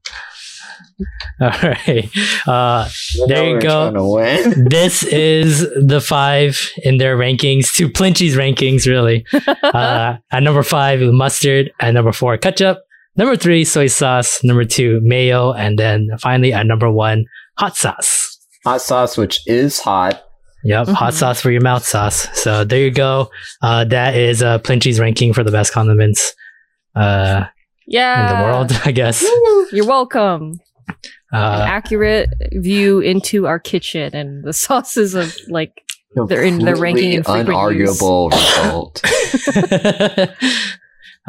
All 1.40 1.48
right. 1.62 2.08
Uh, 2.46 2.88
There 3.26 3.48
you 3.50 3.60
go. 3.60 3.90
trying 3.90 3.94
to 3.94 4.64
this 4.70 5.02
is 5.02 5.60
the 5.74 6.00
five 6.00 6.60
in 6.84 6.98
their 6.98 7.16
rankings 7.16 7.72
to 7.76 7.88
Plinchy's 7.88 8.36
rankings, 8.36 8.86
really. 8.86 9.24
Uh, 9.62 10.16
at 10.30 10.42
number 10.42 10.62
five, 10.62 11.00
mustard. 11.00 11.70
At 11.80 11.94
number 11.94 12.12
four, 12.12 12.36
ketchup. 12.36 12.78
Number 13.16 13.36
three, 13.36 13.64
soy 13.64 13.86
sauce. 13.86 14.42
Number 14.44 14.64
two, 14.64 15.00
mayo. 15.02 15.52
And 15.52 15.78
then 15.78 16.08
finally, 16.20 16.52
at 16.52 16.66
number 16.66 16.90
one, 16.90 17.24
hot 17.56 17.76
sauce. 17.76 18.38
Hot 18.64 18.82
sauce, 18.82 19.16
which 19.16 19.40
is 19.46 19.80
hot. 19.80 20.22
Yep, 20.64 20.88
hot 20.88 21.12
Mhm. 21.12 21.16
sauce 21.16 21.40
for 21.40 21.50
your 21.50 21.62
mouth 21.62 21.84
sauce. 21.86 22.28
So 22.38 22.64
there 22.64 22.80
you 22.80 22.90
go. 22.90 23.30
Uh, 23.62 23.84
that 23.84 24.14
is 24.14 24.42
uh, 24.42 24.58
Plinchy's 24.58 25.00
ranking 25.00 25.32
for 25.32 25.42
the 25.42 25.50
best 25.50 25.72
condiments 25.72 26.34
uh, 26.94 27.44
Yeah. 27.86 28.20
in 28.20 28.36
the 28.36 28.44
world, 28.44 28.72
I 28.84 28.92
guess. 28.92 29.22
You're 29.72 29.86
welcome. 29.86 30.60
An 31.32 31.38
Uh, 31.38 31.64
accurate 31.68 32.28
view 32.52 32.98
into 33.00 33.46
our 33.46 33.58
kitchen 33.60 34.14
and 34.14 34.44
the 34.44 34.52
sauces 34.52 35.14
of 35.14 35.34
like 35.48 35.72
They're 36.28 36.42
in- 36.42 36.58
they're 36.64 36.74
ranking 36.76 37.12
in 37.12 37.18
use. 37.18 37.26
unarguable 37.26 38.30
result. 38.32 39.00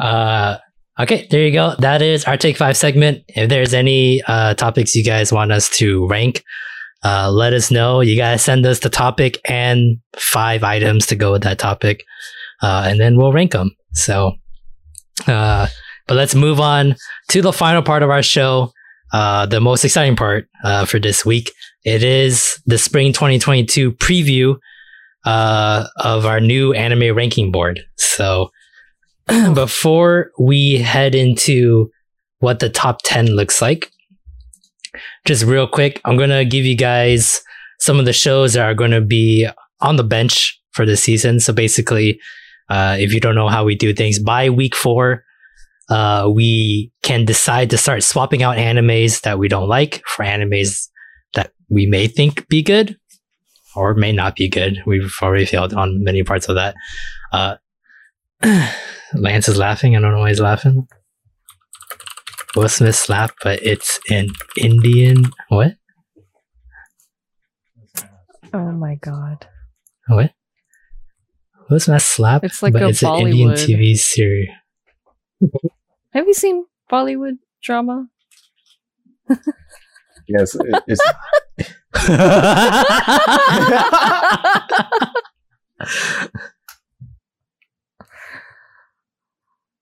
uh, 0.00 0.56
okay, 1.00 1.26
there 1.30 1.44
you 1.46 1.52
go. 1.52 1.74
That 1.78 2.02
is 2.02 2.24
our 2.24 2.36
Take 2.36 2.56
Five 2.56 2.76
segment. 2.76 3.22
If 3.28 3.48
there's 3.48 3.74
any 3.74 4.22
uh, 4.26 4.54
topics 4.54 4.94
you 4.96 5.04
guys 5.04 5.32
want 5.32 5.52
us 5.52 5.68
to 5.78 6.06
rank, 6.08 6.42
uh, 7.04 7.30
let 7.30 7.52
us 7.52 7.70
know. 7.70 8.00
You 8.00 8.16
guys 8.16 8.42
send 8.42 8.64
us 8.66 8.80
the 8.80 8.90
topic 8.90 9.40
and 9.44 9.98
five 10.16 10.62
items 10.62 11.06
to 11.06 11.16
go 11.16 11.32
with 11.32 11.42
that 11.42 11.58
topic, 11.58 12.04
uh, 12.62 12.84
and 12.86 13.00
then 13.00 13.16
we'll 13.16 13.32
rank 13.32 13.52
them. 13.52 13.74
So, 13.92 14.32
uh, 15.26 15.66
but 16.06 16.14
let's 16.14 16.34
move 16.34 16.60
on 16.60 16.96
to 17.28 17.42
the 17.42 17.52
final 17.52 17.82
part 17.82 18.02
of 18.02 18.10
our 18.10 18.22
show, 18.22 18.72
uh, 19.12 19.46
the 19.46 19.60
most 19.60 19.84
exciting 19.84 20.16
part 20.16 20.48
uh, 20.64 20.84
for 20.84 20.98
this 20.98 21.24
week. 21.24 21.52
It 21.84 22.04
is 22.04 22.60
the 22.66 22.78
spring 22.78 23.12
2022 23.12 23.92
preview 23.92 24.56
uh, 25.24 25.86
of 25.96 26.26
our 26.26 26.40
new 26.40 26.72
anime 26.72 27.16
ranking 27.16 27.50
board. 27.50 27.80
So, 27.96 28.50
before 29.54 30.30
we 30.38 30.78
head 30.78 31.14
into 31.14 31.90
what 32.38 32.58
the 32.58 32.68
top 32.68 33.00
10 33.04 33.26
looks 33.26 33.62
like, 33.62 33.90
just 35.24 35.44
real 35.44 35.66
quick, 35.66 36.00
I'm 36.04 36.16
going 36.16 36.30
to 36.30 36.44
give 36.44 36.64
you 36.64 36.76
guys 36.76 37.42
some 37.78 37.98
of 37.98 38.04
the 38.04 38.12
shows 38.12 38.54
that 38.54 38.64
are 38.64 38.74
going 38.74 38.90
to 38.90 39.00
be 39.00 39.48
on 39.80 39.96
the 39.96 40.04
bench 40.04 40.60
for 40.72 40.86
this 40.86 41.02
season. 41.02 41.40
So 41.40 41.52
basically, 41.52 42.20
uh, 42.68 42.96
if 42.98 43.12
you 43.12 43.20
don't 43.20 43.34
know 43.34 43.48
how 43.48 43.64
we 43.64 43.74
do 43.74 43.92
things, 43.92 44.18
by 44.18 44.50
week 44.50 44.74
four, 44.74 45.24
uh, 45.90 46.30
we 46.32 46.92
can 47.02 47.24
decide 47.24 47.70
to 47.70 47.76
start 47.76 48.02
swapping 48.02 48.42
out 48.42 48.56
animes 48.56 49.22
that 49.22 49.38
we 49.38 49.48
don't 49.48 49.68
like 49.68 50.02
for 50.06 50.24
animes 50.24 50.88
that 51.34 51.52
we 51.68 51.86
may 51.86 52.06
think 52.06 52.48
be 52.48 52.62
good 52.62 52.96
or 53.74 53.94
may 53.94 54.12
not 54.12 54.36
be 54.36 54.48
good. 54.48 54.82
We've 54.86 55.12
already 55.20 55.46
failed 55.46 55.74
on 55.74 56.02
many 56.02 56.22
parts 56.22 56.48
of 56.48 56.56
that. 56.56 56.74
Uh, 57.32 57.56
Lance 59.14 59.48
is 59.48 59.58
laughing. 59.58 59.96
I 59.96 60.00
don't 60.00 60.12
know 60.12 60.20
why 60.20 60.30
he's 60.30 60.40
laughing. 60.40 60.88
Will 62.54 62.68
Smith 62.68 62.94
slap, 62.96 63.32
but 63.42 63.62
it's 63.62 63.98
an 64.10 64.28
Indian. 64.58 65.24
What? 65.48 65.76
Oh 68.52 68.72
my 68.72 68.96
god. 68.96 69.46
What? 70.08 70.32
Will 71.70 71.80
Smith 71.80 72.02
slap? 72.02 72.44
It's 72.44 72.62
like 72.62 72.74
but 72.74 72.82
a 72.82 72.88
it's 72.88 73.02
an 73.02 73.14
Indian 73.14 73.50
Bollywood. 73.50 73.66
TV 73.66 73.96
series. 73.96 74.48
Have 76.12 76.26
you 76.26 76.34
seen 76.34 76.66
Bollywood 76.90 77.38
drama? 77.62 78.08
yes, 80.28 80.54
it- 80.54 80.82
it's 80.86 81.00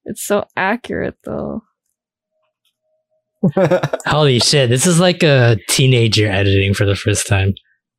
It's 0.04 0.22
so 0.22 0.44
accurate 0.56 1.16
though. 1.24 1.62
Holy 4.06 4.38
shit! 4.38 4.68
This 4.70 4.86
is 4.86 5.00
like 5.00 5.22
a 5.22 5.56
teenager 5.68 6.28
editing 6.30 6.74
for 6.74 6.84
the 6.86 6.96
first 6.96 7.26
time. 7.26 7.54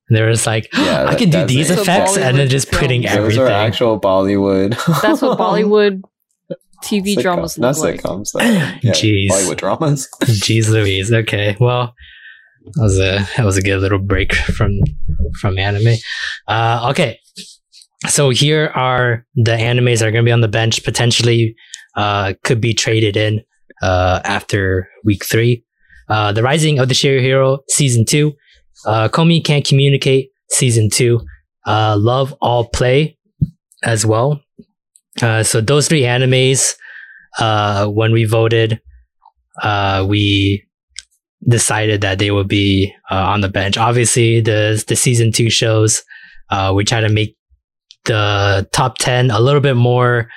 And 0.10 0.18
they 0.18 0.22
were 0.22 0.32
just 0.32 0.46
like, 0.48 0.68
Yeah, 0.74 1.06
I 1.08 1.16
can 1.16 1.30
do 1.30 1.46
these 1.46 1.70
it. 1.72 1.80
Effects, 1.80 2.18
and 2.18 2.38
then 2.38 2.50
just 2.50 2.72
putting 2.72 3.04
those 3.04 3.12
everything. 3.12 3.44
are 3.44 3.48
actual 3.50 4.00
Bollywood. 4.00 4.72
That's 5.02 5.22
what 5.22 5.38
Bollywood 5.40 6.02
TV 6.84 7.16
Sitcom- 7.16 7.22
dramas 7.22 7.58
not 7.58 7.78
look 7.78 7.84
like. 7.86 8.02
sitcoms. 8.02 8.30
Yeah, 8.84 8.92
Jeez. 8.92 9.30
Bollywood 9.30 9.58
dramas. 9.58 10.08
Jeez 10.24 10.70
Louise. 10.70 11.12
Okay. 11.14 11.56
Well, 11.60 11.94
that 12.76 12.82
was 12.84 13.00
a 13.00 13.26
that 13.38 13.46
was 13.46 13.58
a 13.58 13.62
good 13.62 13.80
little 13.80 14.00
break 14.00 14.34
from 14.36 14.80
from 15.40 15.58
anime. 15.58 15.96
Uh, 16.48 16.88
okay. 16.92 17.20
So 18.08 18.32
here 18.32 18.72
are 18.76 19.26
the 19.36 19.52
animes 19.52 20.00
that 20.00 20.08
are 20.08 20.12
going 20.12 20.26
to 20.26 20.28
be 20.28 20.34
on 20.34 20.42
the 20.42 20.48
bench. 20.48 20.84
Potentially, 20.84 21.56
uh, 21.96 22.34
could 22.44 22.60
be 22.60 22.74
traded 22.74 23.16
in 23.16 23.42
uh, 23.82 24.22
after 24.24 24.90
week 25.04 25.26
three. 25.26 25.64
Uh, 26.10 26.32
the 26.32 26.44
Rising 26.44 26.80
of 26.80 26.88
the 26.88 26.94
Shield 26.94 27.22
Hero 27.22 27.60
season 27.70 28.06
two. 28.06 28.34
Uh, 28.86 29.08
Komi 29.08 29.44
Can't 29.44 29.66
Communicate 29.66 30.30
season 30.50 30.90
two. 30.90 31.22
Uh, 31.66 31.96
Love 31.98 32.34
All 32.42 32.68
Play 32.68 33.18
as 33.84 34.06
well. 34.06 34.42
Uh, 35.22 35.44
so 35.44 35.62
those 35.62 35.88
three 35.88 36.02
animes. 36.04 36.76
Uh, 37.40 37.88
when 37.88 38.12
we 38.12 38.26
voted, 38.26 38.82
uh, 39.64 40.06
we 40.06 40.68
decided 41.48 42.02
that 42.02 42.20
they 42.20 42.30
would 42.30 42.50
be 42.50 42.94
uh, 43.10 43.16
on 43.16 43.40
the 43.40 43.48
bench. 43.48 43.78
Obviously, 43.78 44.42
the 44.42 44.84
the 44.86 44.98
season 44.98 45.32
two 45.32 45.50
shows, 45.50 46.04
uh, 46.50 46.74
we 46.76 46.84
try 46.84 47.00
to 47.00 47.08
make 47.08 47.38
the 48.04 48.68
top 48.74 48.98
ten 48.98 49.32
a 49.32 49.40
little 49.40 49.62
bit 49.62 49.78
more 49.78 50.28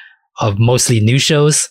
of 0.40 0.58
mostly 0.60 1.00
new 1.00 1.18
shows. 1.18 1.68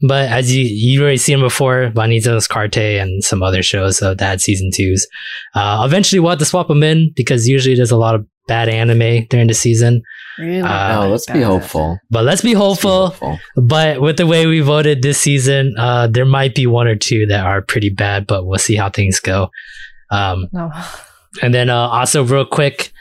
But 0.00 0.28
as 0.30 0.54
you 0.54 0.64
you 0.64 1.02
already 1.02 1.16
seen 1.16 1.40
before, 1.40 1.90
Vanitas 1.94 2.48
Carte 2.48 2.76
and 2.76 3.24
some 3.24 3.42
other 3.42 3.62
shows 3.62 4.00
of 4.00 4.18
that 4.18 4.40
season 4.40 4.70
twos. 4.72 5.06
Uh, 5.54 5.82
eventually, 5.84 6.20
we'll 6.20 6.30
have 6.30 6.38
to 6.38 6.44
swap 6.44 6.68
them 6.68 6.82
in 6.82 7.12
because 7.16 7.48
usually 7.48 7.74
there's 7.74 7.90
a 7.90 7.96
lot 7.96 8.14
of 8.14 8.24
bad 8.46 8.68
anime 8.68 9.26
during 9.28 9.48
the 9.48 9.54
season. 9.54 10.02
Really? 10.38 10.62
Uh, 10.62 11.02
no, 11.02 11.10
let's 11.10 11.26
be 11.26 11.42
hopeful. 11.42 11.98
But 12.10 12.24
let's 12.24 12.42
be 12.42 12.54
Let's 12.54 12.54
be 12.54 12.58
hopeful. 12.58 13.06
hopeful. 13.08 13.38
But 13.56 14.00
with 14.00 14.16
the 14.18 14.26
way 14.26 14.46
we 14.46 14.60
voted 14.60 15.02
this 15.02 15.20
season, 15.20 15.74
uh, 15.76 16.06
there 16.06 16.24
might 16.24 16.54
be 16.54 16.66
one 16.66 16.86
or 16.86 16.94
two 16.94 17.26
that 17.26 17.44
are 17.44 17.60
pretty 17.60 17.90
bad, 17.90 18.26
but 18.26 18.46
we'll 18.46 18.58
see 18.60 18.76
how 18.76 18.88
things 18.90 19.18
go. 19.20 19.50
Um, 20.10 20.48
No. 20.52 20.70
and 21.42 21.52
then 21.52 21.70
uh, 21.70 21.76
also 21.76 22.22
real 22.24 22.46
quick, 22.46 22.92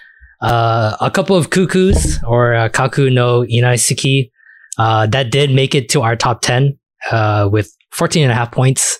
uh, 0.41 0.97
a 0.99 1.11
couple 1.11 1.35
of 1.35 1.49
cuckoos 1.51 2.19
or 2.23 2.53
uh, 2.55 2.69
Kakkou 2.69 3.13
no 3.13 3.41
Iinazuke 3.43 4.31
uh, 4.77 5.05
that 5.07 5.31
did 5.31 5.51
make 5.51 5.73
it 5.75 5.89
to 5.89 6.01
our 6.01 6.15
top 6.15 6.41
10 6.41 6.77
uh, 7.11 7.49
with 7.51 7.71
14 7.91 8.23
and 8.23 8.31
a 8.31 8.35
half 8.35 8.51
points. 8.51 8.99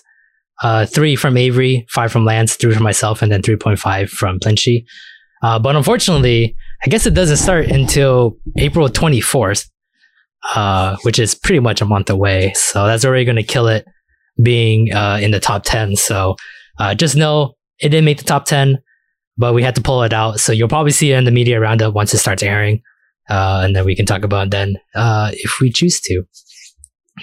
Uh, 0.60 0.84
three 0.86 1.14
from 1.14 1.36
Avery, 1.36 1.86
five 1.88 2.10
from 2.10 2.24
Lance, 2.24 2.56
three 2.56 2.74
from 2.74 2.82
myself, 2.82 3.22
and 3.22 3.30
then 3.30 3.42
3.5 3.42 4.08
from 4.08 4.40
Plinchy. 4.40 4.84
Uh, 5.42 5.58
but 5.58 5.76
unfortunately, 5.76 6.56
I 6.84 6.88
guess 6.88 7.06
it 7.06 7.14
doesn't 7.14 7.36
start 7.36 7.66
until 7.66 8.36
April 8.56 8.88
24th, 8.88 9.68
uh, 10.54 10.96
which 11.02 11.18
is 11.18 11.34
pretty 11.34 11.60
much 11.60 11.80
a 11.80 11.84
month 11.84 12.10
away. 12.10 12.52
So 12.54 12.86
that's 12.86 13.04
already 13.04 13.24
going 13.24 13.36
to 13.36 13.42
kill 13.42 13.68
it 13.68 13.86
being 14.42 14.92
uh, 14.92 15.18
in 15.20 15.30
the 15.30 15.40
top 15.40 15.62
10. 15.64 15.96
So 15.96 16.36
uh, 16.78 16.94
just 16.94 17.16
know 17.16 17.54
it 17.80 17.90
didn't 17.90 18.04
make 18.04 18.18
the 18.18 18.24
top 18.24 18.44
10, 18.44 18.78
but 19.36 19.54
we 19.54 19.62
had 19.62 19.76
to 19.76 19.80
pull 19.80 20.02
it 20.02 20.12
out. 20.12 20.40
So 20.40 20.52
you'll 20.52 20.68
probably 20.68 20.92
see 20.92 21.12
it 21.12 21.16
in 21.18 21.24
the 21.24 21.30
media 21.30 21.60
roundup 21.60 21.94
once 21.94 22.12
it 22.14 22.18
starts 22.18 22.42
airing. 22.42 22.82
Uh, 23.30 23.62
and 23.64 23.76
then 23.76 23.84
we 23.84 23.94
can 23.94 24.06
talk 24.06 24.24
about 24.24 24.46
it 24.46 24.50
then 24.50 24.76
uh, 24.94 25.30
if 25.34 25.60
we 25.60 25.70
choose 25.70 26.00
to. 26.00 26.24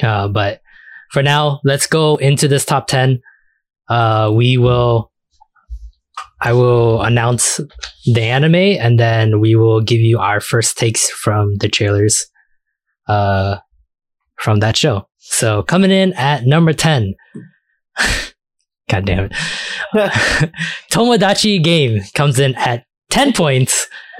But 0.02 0.62
for 1.16 1.24
now, 1.24 1.62
let's 1.64 1.88
go 1.88 2.18
into 2.18 2.50
this 2.50 2.66
top 2.66 2.88
10. 2.88 3.22
Uh, 3.88 4.30
we 4.36 4.58
will, 4.58 5.14
I 6.42 6.52
will 6.52 7.02
announce 7.04 7.62
the 8.04 8.22
anime 8.22 8.54
and 8.56 9.00
then 9.00 9.40
we 9.40 9.56
will 9.56 9.80
give 9.80 10.02
you 10.02 10.20
our 10.20 10.42
first 10.42 10.78
takes 10.78 11.10
from 11.10 11.56
the 11.62 11.70
trailers, 11.70 12.26
uh, 13.08 13.60
from 14.36 14.60
that 14.60 14.76
show. 14.76 15.08
So 15.20 15.64
coming 15.64 15.90
in 15.90 16.12
at 16.16 16.46
number 16.46 16.74
10. 16.74 17.14
God 18.90 19.06
damn 19.06 19.30
it. 19.32 19.32
Tomodachi 20.92 21.64
game 21.64 22.02
comes 22.14 22.40
in 22.40 22.56
at 22.56 22.84
10 23.12 23.32
points 23.32 23.88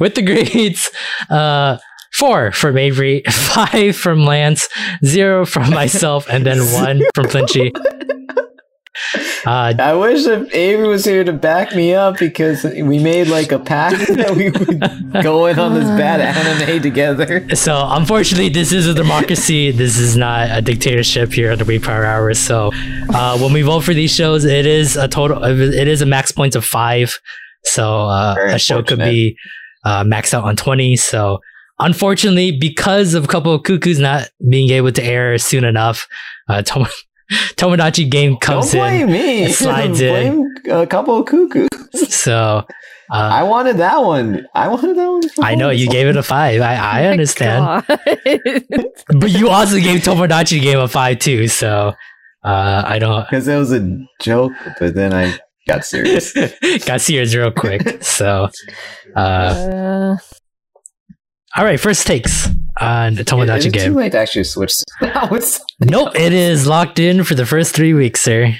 with 0.00 0.16
the 0.16 0.22
grades 0.22 0.90
uh 1.28 1.78
four 2.12 2.52
from 2.52 2.76
Avery, 2.78 3.22
five 3.30 3.96
from 3.96 4.24
Lance, 4.24 4.68
zero 5.04 5.46
from 5.46 5.70
myself, 5.74 6.26
and 6.28 6.44
then 6.44 6.58
one 6.72 7.02
from 7.14 7.26
Plinchy. 7.26 7.72
Uh, 9.46 9.72
I 9.78 9.94
wish 9.94 10.26
if 10.26 10.54
Avery 10.54 10.86
was 10.86 11.04
here 11.04 11.24
to 11.24 11.32
back 11.32 11.74
me 11.74 11.94
up 11.94 12.18
because 12.18 12.64
we 12.64 12.98
made 12.98 13.28
like 13.28 13.50
a 13.50 13.58
pact 13.58 13.98
that 14.08 14.36
we 14.36 14.50
would 14.50 15.22
go 15.24 15.46
in 15.46 15.58
on 15.58 15.74
this 15.74 15.84
bad 15.84 16.20
anime 16.20 16.82
together. 16.82 17.54
so 17.54 17.86
unfortunately, 17.90 18.50
this 18.50 18.72
is 18.72 18.86
a 18.86 18.94
democracy. 18.94 19.70
This 19.70 19.98
is 19.98 20.16
not 20.16 20.50
a 20.50 20.60
dictatorship 20.60 21.32
here 21.32 21.50
at 21.50 21.58
the 21.58 21.64
Wee 21.64 21.78
Power 21.78 22.04
Hour. 22.04 22.34
So 22.34 22.70
uh, 23.14 23.38
when 23.38 23.52
we 23.52 23.62
vote 23.62 23.80
for 23.80 23.94
these 23.94 24.14
shows, 24.14 24.44
it 24.44 24.66
is 24.66 24.96
a 24.96 25.08
total. 25.08 25.42
It 25.44 25.88
is 25.88 26.02
a 26.02 26.06
max 26.06 26.30
points 26.30 26.54
of 26.54 26.64
five. 26.64 27.18
So 27.64 28.02
uh, 28.02 28.36
a 28.38 28.58
show 28.58 28.82
could 28.82 28.98
be 28.98 29.38
uh, 29.84 30.04
maxed 30.04 30.34
out 30.34 30.44
on 30.44 30.56
twenty. 30.56 30.96
So 30.96 31.40
unfortunately, 31.80 32.52
because 32.58 33.14
of 33.14 33.24
a 33.24 33.26
couple 33.28 33.52
of 33.54 33.62
cuckoos 33.64 33.98
not 33.98 34.28
being 34.48 34.70
able 34.70 34.92
to 34.92 35.02
air 35.02 35.36
soon 35.38 35.64
enough, 35.64 36.06
uh, 36.48 36.62
Tom- 36.62 36.86
Tomodachi 37.56 38.08
game 38.10 38.36
comes 38.36 38.72
Don't 38.72 38.92
in. 38.92 39.06
blame 39.06 39.12
me. 39.12 39.42
it 39.44 39.54
slides 39.54 40.00
in. 40.02 40.54
a 40.70 40.86
couple 40.86 41.18
of 41.20 41.26
cuckoos. 41.26 41.68
So 42.08 42.34
uh, 43.12 43.14
I 43.14 43.42
wanted 43.44 43.76
that 43.78 44.02
one. 44.02 44.46
I 44.54 44.68
wanted 44.68 44.96
that 44.96 45.08
one. 45.10 45.22
I 45.40 45.54
know 45.54 45.70
you 45.70 45.88
gave 45.88 46.06
it 46.08 46.16
a 46.16 46.22
five. 46.22 46.60
I, 46.60 46.74
I 46.74 47.02
My 47.02 47.08
understand. 47.08 47.84
But 47.86 49.30
you 49.30 49.48
also 49.48 49.76
gave 49.78 50.02
Tomodachi 50.02 50.60
game 50.60 50.78
a 50.78 50.88
five 50.88 51.18
too. 51.18 51.48
So 51.48 51.94
uh, 52.44 52.82
I 52.86 52.98
don't. 52.98 53.24
because 53.28 53.46
it 53.48 53.56
was 53.56 53.72
a 53.72 53.98
joke, 54.20 54.52
but 54.78 54.94
then 54.94 55.12
I 55.12 55.36
got 55.68 55.84
serious. 55.84 56.32
Got 56.84 57.00
serious 57.00 57.34
real 57.34 57.50
quick. 57.52 58.02
So, 58.02 58.48
uh, 59.14 59.18
Uh, 59.20 60.16
all 61.56 61.64
right, 61.64 61.78
first 61.80 62.06
takes 62.06 62.48
on 62.80 63.14
the 63.14 63.20
Is 63.22 63.26
Tomodachi 63.26 63.58
it 63.66 63.72
too 63.74 63.78
game. 63.78 63.94
late 63.94 64.12
to 64.12 64.18
actually 64.18 64.44
switch? 64.44 64.72
Now 65.02 65.28
it's 65.32 65.60
Nope, 65.80 66.14
it 66.14 66.32
is 66.32 66.66
locked 66.66 66.98
in 66.98 67.24
for 67.24 67.34
the 67.34 67.46
first 67.46 67.74
three 67.74 67.92
weeks, 67.94 68.20
sir. 68.22 68.54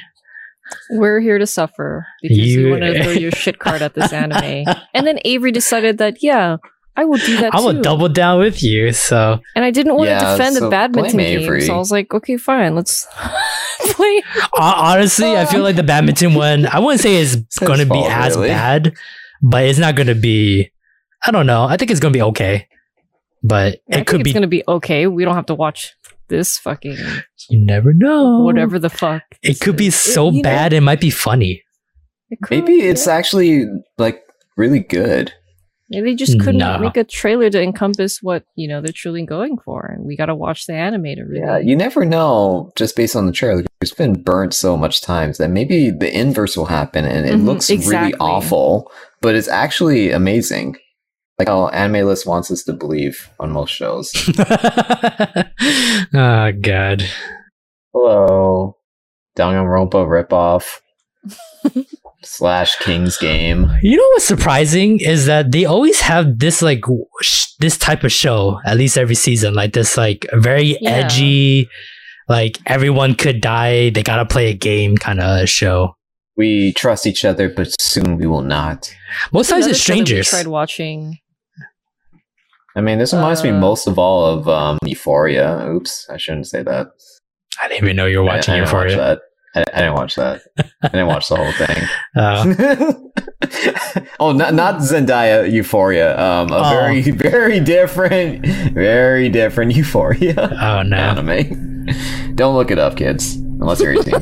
we're 0.91 1.21
here 1.21 1.39
to 1.39 1.47
suffer 1.47 2.07
because 2.23 2.39
you, 2.39 2.61
You- 2.67 2.71
want 2.71 2.83
to 2.83 3.03
throw 3.03 3.13
your 3.13 3.33
shit 3.33 3.59
card 3.59 3.83
at 3.83 3.95
this 3.95 4.13
anime. 4.13 4.67
And 4.95 5.07
then 5.07 5.19
Avery 5.25 5.53
decided 5.53 5.99
that, 5.99 6.23
yeah, 6.23 6.57
I 6.97 7.05
will 7.05 7.19
do 7.19 7.37
that 7.39 7.55
I 7.55 7.59
too. 7.59 7.65
will 7.67 7.81
double 7.81 8.09
down 8.09 8.41
with 8.41 8.63
you. 8.63 8.93
So, 8.93 9.41
and 9.55 9.65
I 9.65 9.71
didn't 9.71 9.95
want 9.95 10.11
to 10.11 10.19
defend 10.19 10.57
so 10.57 10.65
the 10.65 10.71
badminton 10.71 11.13
blame 11.17 11.27
game, 11.39 11.41
Avery. 11.45 11.61
so 11.63 11.75
I 11.75 11.79
was 11.79 11.93
like, 11.93 12.13
okay, 12.13 12.37
fine, 12.37 12.75
let's 12.75 13.07
play. 13.81 14.23
hon- 14.53 14.97
honestly, 14.99 15.37
I 15.37 15.45
feel 15.47 15.63
like 15.63 15.77
the 15.77 15.83
badminton 15.85 16.35
one, 16.35 16.67
I 16.67 16.81
wouldn't 16.81 17.01
say 17.01 17.17
it's 17.17 17.35
his 17.35 17.45
going 17.61 17.79
to 17.79 17.87
be 17.87 17.91
fault, 17.95 18.11
as 18.11 18.35
really. 18.37 18.49
bad, 18.49 18.95
but 19.43 19.65
it's 19.65 19.79
not 19.79 19.95
going 19.95 20.09
to 20.09 20.15
be, 20.17 20.71
I 21.25 21.31
don't 21.31 21.47
know. 21.47 21.65
I 21.65 21.77
think 21.77 21.91
it's 21.93 22.01
going 22.01 22.13
to 22.13 22.17
be 22.17 22.23
okay. 22.23 22.67
But 23.43 23.67
I 23.67 23.69
it 23.69 23.95
think 23.95 24.07
could 24.09 24.21
it's 24.21 24.29
be, 24.29 24.33
gonna 24.35 24.47
be 24.47 24.63
okay. 24.69 25.07
We 25.07 25.25
don't 25.25 25.35
have 25.35 25.47
to 25.47 25.55
watch 25.55 25.95
this 26.29 26.59
fucking 26.59 26.97
you 27.49 27.65
never 27.65 27.93
know. 27.93 28.41
whatever 28.41 28.79
the 28.79 28.91
fuck. 28.91 29.23
It 29.43 29.61
could 29.61 29.77
be 29.77 29.89
It- 29.89 29.93
so 29.95 30.31
know, 30.31 30.43
bad, 30.43 30.73
it 30.73 30.81
might 30.83 31.01
be 31.01 31.11
funny. 31.11 31.63
it 32.31 32.39
could, 32.43 32.59
maybe 32.59 32.75
it's 32.83 33.07
yeah. 33.07 33.15
actually 33.15 33.67
like 33.99 34.21
really 34.57 34.81
good. 34.81 35.33
Maybe 35.93 36.11
they 36.11 36.15
just 36.15 36.39
couldn't 36.39 36.59
No. 36.59 36.79
make 36.79 36.97
a 36.97 37.03
trailer 37.03 37.51
to 37.51 37.61
encompass 37.61 38.23
what 38.23 38.45
you 38.55 38.69
know 38.69 38.81
they're 38.81 38.93
truly 38.93 39.27
going 39.27 39.57
for, 39.65 39.87
and 39.87 40.05
we 40.07 40.17
got 40.17 40.27
to 40.27 40.37
watch 40.37 40.67
the 40.67 40.75
anime 40.75 41.03
to 41.03 41.23
really. 41.25 41.41
Yeah, 41.41 41.59
you 41.59 41.75
never 41.75 42.05
know 42.05 42.71
just 42.77 42.95
based 42.95 43.17
on 43.17 43.27
the 43.27 43.33
trailer. 43.33 43.65
It's 43.81 43.93
been 43.93 44.13
burnt 44.23 44.55
so 44.55 44.77
much 44.77 45.01
times 45.03 45.39
that 45.39 45.51
maybe 45.51 45.91
the 45.91 46.17
inverse 46.17 46.57
will 46.57 46.67
happen 46.67 47.05
and 47.07 47.27
it 47.27 47.35
Mhm, 47.41 47.45
looks 47.45 47.71
exactly. 47.71 47.97
really 47.97 48.15
awful, 48.21 48.93
but 49.21 49.35
it's 49.35 49.49
actually 49.49 50.13
amazing. 50.13 50.77
Like 51.41 51.49
how 51.49 51.69
Anime 51.69 52.07
List 52.07 52.27
wants 52.27 52.51
us 52.51 52.65
to 52.65 52.75
believe 52.75 53.31
on 53.41 53.51
most 53.53 53.71
shows. 53.71 54.13
oh 56.15 56.53
god. 56.61 57.03
Hello, 57.95 58.77
Danganronpa 59.39 60.05
ripoff 60.07 60.81
slash 62.23 62.77
King's 62.81 63.17
Game. 63.17 63.71
You 63.83 63.97
know 63.97 64.07
what's 64.13 64.27
surprising 64.27 65.01
is 65.01 65.25
that 65.25 65.51
they 65.51 65.65
always 65.65 66.03
have 66.03 66.39
this 66.41 66.61
like 66.61 66.85
sh- 67.23 67.47
this 67.59 67.79
type 67.79 68.05
of 68.05 68.13
show 68.13 68.61
at 68.67 68.77
least 68.77 68.99
every 68.99 69.15
season, 69.15 69.55
like 69.55 69.73
this 69.73 69.97
like 69.97 70.27
very 70.35 70.77
Yeah. 70.83 70.91
edgy, 70.91 71.71
like 72.29 72.59
everyone 72.67 73.15
could 73.15 73.41
die, 73.41 73.89
they 73.89 74.03
gotta 74.03 74.27
play 74.27 74.51
a 74.51 74.55
game 74.55 74.99
kind 74.99 75.21
of 75.21 75.49
show. 75.49 75.95
We 76.37 76.75
trust 76.75 77.07
each 77.07 77.25
other, 77.25 77.49
but 77.49 77.75
soon 77.81 78.19
we 78.19 78.27
will 78.27 78.43
not. 78.43 78.95
Most 79.33 79.49
times 79.49 79.65
Another 79.65 79.71
it's 79.71 79.81
show 79.81 79.95
that 79.95 79.99
we 80.01 80.05
strangers. 80.07 80.29
tried 80.29 80.47
watching. 80.47 81.17
I 82.77 82.81
mean, 82.81 82.99
this 82.99 83.13
reminds 83.13 83.43
me 83.43 83.51
Uh, 83.51 83.59
most 83.59 83.87
of 83.89 83.99
all 83.99 84.25
of 84.27 84.49
um, 84.49 84.79
Euphoria. 84.85 85.67
Oops, 85.69 86.09
I 86.11 86.17
shouldn't 86.17 86.47
say 86.47 86.63
that. 86.63 86.89
I 87.63 87.69
didn't 87.69 87.85
even 87.85 87.97
know 87.97 88.07
you 88.07 88.19
were 88.19 88.25
watching 88.25 88.55
I, 88.55 88.61
watch 88.61 88.69
Euphoria. 88.69 88.97
that. 88.97 89.21
I, 89.55 89.65
I 89.75 89.79
didn't 89.81 89.95
watch 89.95 90.15
that. 90.15 90.43
I 90.83 90.89
didn't 90.89 91.09
watch 91.09 91.29
the 91.29 91.37
whole 91.37 91.53
thing. 91.53 91.89
Uh, 92.17 94.03
oh, 94.21 94.33
not 94.33 94.55
not 94.55 94.77
Zendaya 94.81 95.51
Euphoria. 95.51 96.19
Um, 96.19 96.51
a 96.51 96.57
Oh. 96.59 96.71
very 96.71 97.03
very 97.11 97.61
different, 97.61 98.45
very 98.75 99.29
different 99.29 99.75
Euphoria 99.77 100.35
oh 100.61 100.83
no. 100.83 100.97
anime. 100.97 101.87
Don't 102.37 102.55
look 102.55 102.71
it 102.71 102.79
up, 102.79 102.97
kids, 102.97 103.37
unless 103.37 103.81
you're 103.81 103.93
18. 103.93 104.15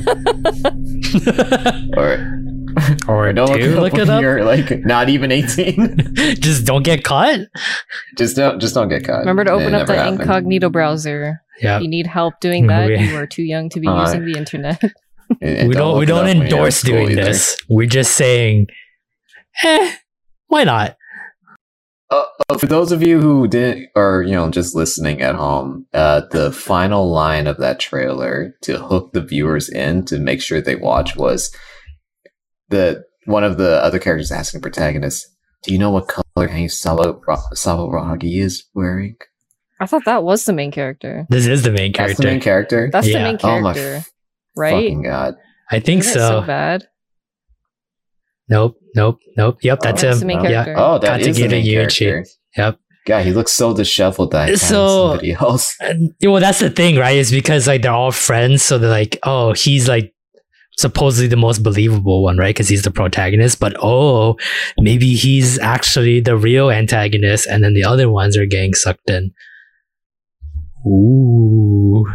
or, 1.97 2.38
or 3.09 3.28
or 3.28 3.32
don't 3.32 3.48
look 3.50 3.60
do 3.60 3.70
it 3.72 3.76
up 3.76 3.82
look 3.82 3.94
it 3.94 4.09
up. 4.09 4.22
you're 4.22 4.44
like 4.44 4.84
not 4.84 5.09
even 5.09 5.30
18. 5.32 6.14
Just 6.40 6.64
don't 6.66 6.82
get 6.82 7.05
caught. 7.05 7.40
just 8.16 8.36
don't 8.36 8.60
just 8.60 8.74
don't 8.74 8.88
get 8.88 9.05
caught. 9.05 9.20
Remember 9.20 9.44
to 9.44 9.50
It 9.50 9.55
open 9.55 9.66
up 9.74 9.80
never 9.80 9.92
the 9.92 9.98
happened. 9.98 10.20
incognito 10.20 10.70
browser. 10.70 11.40
Yeah. 11.60 11.76
If 11.76 11.82
you 11.82 11.88
need 11.88 12.06
help 12.06 12.34
doing 12.40 12.66
that, 12.68 12.86
We- 12.88 12.98
you 12.98 13.16
are 13.16 13.26
too 13.26 13.42
young 13.42 13.68
to 13.70 13.80
be 13.80 13.86
Uh, 13.88 14.00
using 14.05 14.24
the 14.24 14.36
internet. 14.38 14.80
And- 14.82 14.92
and 15.59 15.68
we 15.68 15.74
don't 15.74 15.98
we 15.98 16.06
don't 16.06 16.20
up 16.20 16.24
when 16.26 16.36
you're 16.36 16.46
in 16.46 16.52
endorse 16.52 16.82
doing 16.82 17.10
either. 17.12 17.24
this. 17.24 17.56
We're 17.68 17.86
just 17.88 18.12
saying, 18.16 18.68
eh, 19.62 19.92
why 20.46 20.64
not? 20.64 20.96
Uh, 22.10 22.24
uh, 22.48 22.56
for 22.56 22.64
those 22.66 22.90
of 22.92 23.02
you 23.02 23.20
who 23.20 23.46
didn't, 23.46 23.88
or 23.94 24.22
you 24.26 24.32
know, 24.32 24.48
just 24.50 24.74
listening 24.74 25.20
at 25.20 25.34
home, 25.34 25.84
uh, 25.92 26.22
the 26.30 26.50
final 26.50 27.10
line 27.10 27.46
of 27.46 27.59
that 27.59 27.78
trailer 27.78 28.55
to 28.62 28.78
hook 28.78 29.12
the 29.12 29.20
viewers 29.20 29.68
in 29.68 30.05
to 30.06 30.18
make 30.18 30.40
sure 30.40 30.60
they 30.62 30.76
watch 30.76 31.16
was 31.16 31.55
the 32.69 33.05
one 33.27 33.45
of 33.45 33.59
the 33.59 33.82
other 33.85 33.99
characters 33.99 34.31
asking 34.32 34.61
the 34.61 34.62
protagonist, 34.62 35.27
"Do 35.65 35.73
you 35.73 35.78
know 35.78 35.90
what 35.90 36.09
color 36.09 36.49
Hank 36.49 36.70
Sabo 36.70 37.20
Sawaragi 37.55 38.40
is 38.43 38.65
wearing?" 38.74 39.16
I 39.81 39.86
thought 39.86 40.05
that 40.07 40.24
was 40.24 40.45
the 40.45 40.53
main 40.53 40.70
character. 40.73 41.27
This 41.31 41.47
is 41.47 41.62
the 41.62 41.70
main 41.70 41.93
That's 41.93 41.97
character. 42.15 42.23
the 42.23 42.28
main 42.28 42.40
character. 42.40 42.90
That's 42.93 43.07
Yeah. 43.07 43.19
the 43.19 43.24
main 43.24 43.39
character. 43.39 43.59
Oh 43.59 43.61
my 43.62 43.74
character, 43.74 43.97
f- 43.99 44.11
right? 44.57 44.73
Fucking 44.73 45.03
god! 45.03 45.35
I 45.70 45.81
think 45.81 46.01
Isn't 46.01 46.11
it 46.11 46.15
so. 46.15 46.40
so 46.40 46.47
bad. 46.47 46.85
Nope, 48.49 48.78
nope, 48.95 49.20
nope. 49.36 49.59
Yep, 49.62 49.81
that's 49.81 50.03
oh, 50.03 50.07
That's 50.07 50.16
him. 50.16 50.20
the 50.20 50.27
main 50.27 50.39
Oh, 50.39 50.43
yeah. 50.49 50.65
character. 50.65 50.74
Oh, 50.82 50.99
that 51.01 51.20
is 51.20 51.36
the 51.36 51.43
Katsuhiro 51.45 51.51
main 51.51 51.66
Yuichi. 51.66 51.99
character. 51.99 52.31
Yep. 52.57 52.78
God, 53.07 53.24
he 53.27 53.32
looks 53.32 53.53
so 53.53 53.74
disheveled 53.74 54.31
that 54.32 54.49
I 54.51 54.55
So- 54.55 55.09
somebody 55.11 55.32
else. 55.32 55.77
And, 55.81 56.15
well, 56.23 56.40
that's 56.40 56.59
the 56.61 56.70
thing, 56.70 56.97
right? 56.97 57.16
Is 57.16 57.31
because 57.31 57.66
like 57.66 57.82
they're 57.82 57.93
all 57.93 58.11
friends, 58.11 58.62
so 58.62 58.78
they're 58.78 58.89
like, 58.90 59.19
oh, 59.23 59.53
he's 59.53 59.89
like 59.89 60.15
supposedly 60.78 61.26
the 61.26 61.36
most 61.36 61.62
believable 61.62 62.22
one, 62.22 62.38
right? 62.38 62.55
Because 62.55 62.68
he's 62.68 62.82
the 62.82 62.90
protagonist. 62.90 63.59
But 63.59 63.76
oh, 63.82 64.36
maybe 64.78 65.14
he's 65.14 65.59
actually 65.59 66.20
the 66.20 66.36
real 66.36 66.70
antagonist, 66.70 67.46
and 67.46 67.62
then 67.62 67.74
the 67.74 67.84
other 67.84 68.09
ones 68.09 68.36
are 68.36 68.46
getting 68.46 68.74
sucked 68.74 69.10
in. 69.10 69.34
Ooh. 70.86 72.06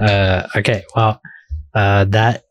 Uh, 0.00 0.48
okay, 0.56 0.84
well, 0.96 1.20
uh, 1.74 2.04
that 2.06 2.44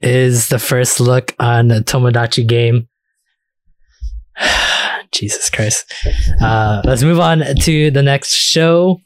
is 0.00 0.48
the 0.48 0.58
first 0.58 0.98
look 0.98 1.34
on 1.38 1.68
Tomodachi 1.68 2.46
game. 2.46 2.88
Jesus 5.12 5.50
Christ. 5.50 5.92
Uh, 6.40 6.80
let's 6.84 7.02
move 7.02 7.20
on 7.20 7.42
to 7.62 7.90
the 7.90 8.02
next 8.02 8.32
show. 8.32 8.98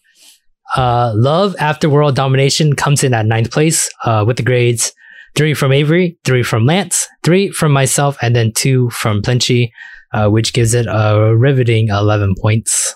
Uh, 0.77 1.13
Love 1.15 1.57
After 1.59 1.89
World 1.89 2.15
Domination 2.15 2.77
comes 2.77 3.03
in 3.03 3.15
at 3.15 3.27
ninth 3.27 3.51
place 3.51 3.91
uh, 4.05 4.25
with 4.27 4.37
the 4.37 4.43
grades 4.43 4.93
three 5.35 5.55
from 5.55 5.73
Avery, 5.73 6.19
three 6.25 6.43
from 6.43 6.67
Lance, 6.67 7.09
three 7.25 7.51
from 7.51 7.73
myself, 7.73 8.17
and 8.21 8.37
then 8.37 8.53
two 8.53 8.91
from 8.91 9.23
Plinchy, 9.23 9.73
uh, 10.13 10.29
which 10.29 10.53
gives 10.53 10.75
it 10.75 10.87
a 10.87 11.35
riveting 11.37 11.89
11 11.89 12.35
points. 12.41 12.95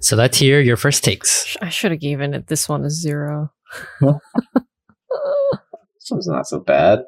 So 0.00 0.16
let's 0.16 0.38
hear 0.38 0.60
your 0.60 0.76
first 0.76 1.04
takes. 1.04 1.56
I 1.62 1.68
should 1.68 1.90
have 1.90 2.00
given 2.00 2.34
it 2.34 2.48
this 2.48 2.68
one 2.68 2.84
a 2.84 2.90
zero. 2.90 3.50
This 6.02 6.10
one's 6.10 6.26
not 6.26 6.48
so 6.48 6.58
bad. 6.58 7.04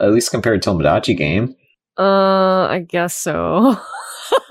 At 0.00 0.12
least 0.12 0.32
compared 0.32 0.60
to 0.62 0.70
Tomodachi 0.70 1.16
game. 1.16 1.54
Uh, 1.96 2.66
I 2.66 2.84
guess 2.86 3.16
so. 3.16 3.76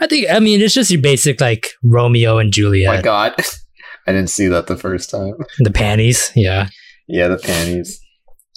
I 0.00 0.08
think 0.08 0.26
I 0.28 0.40
mean 0.40 0.60
it's 0.60 0.74
just 0.74 0.90
your 0.90 1.00
basic 1.00 1.40
like 1.40 1.68
Romeo 1.84 2.38
and 2.38 2.52
Juliet. 2.52 2.92
Oh 2.92 2.96
my 2.96 3.02
god. 3.02 3.34
I 4.06 4.12
didn't 4.12 4.30
see 4.30 4.48
that 4.48 4.66
the 4.66 4.76
first 4.76 5.10
time. 5.10 5.34
the 5.60 5.70
panties, 5.70 6.30
yeah. 6.34 6.68
Yeah, 7.08 7.28
the 7.28 7.38
panties. 7.38 8.00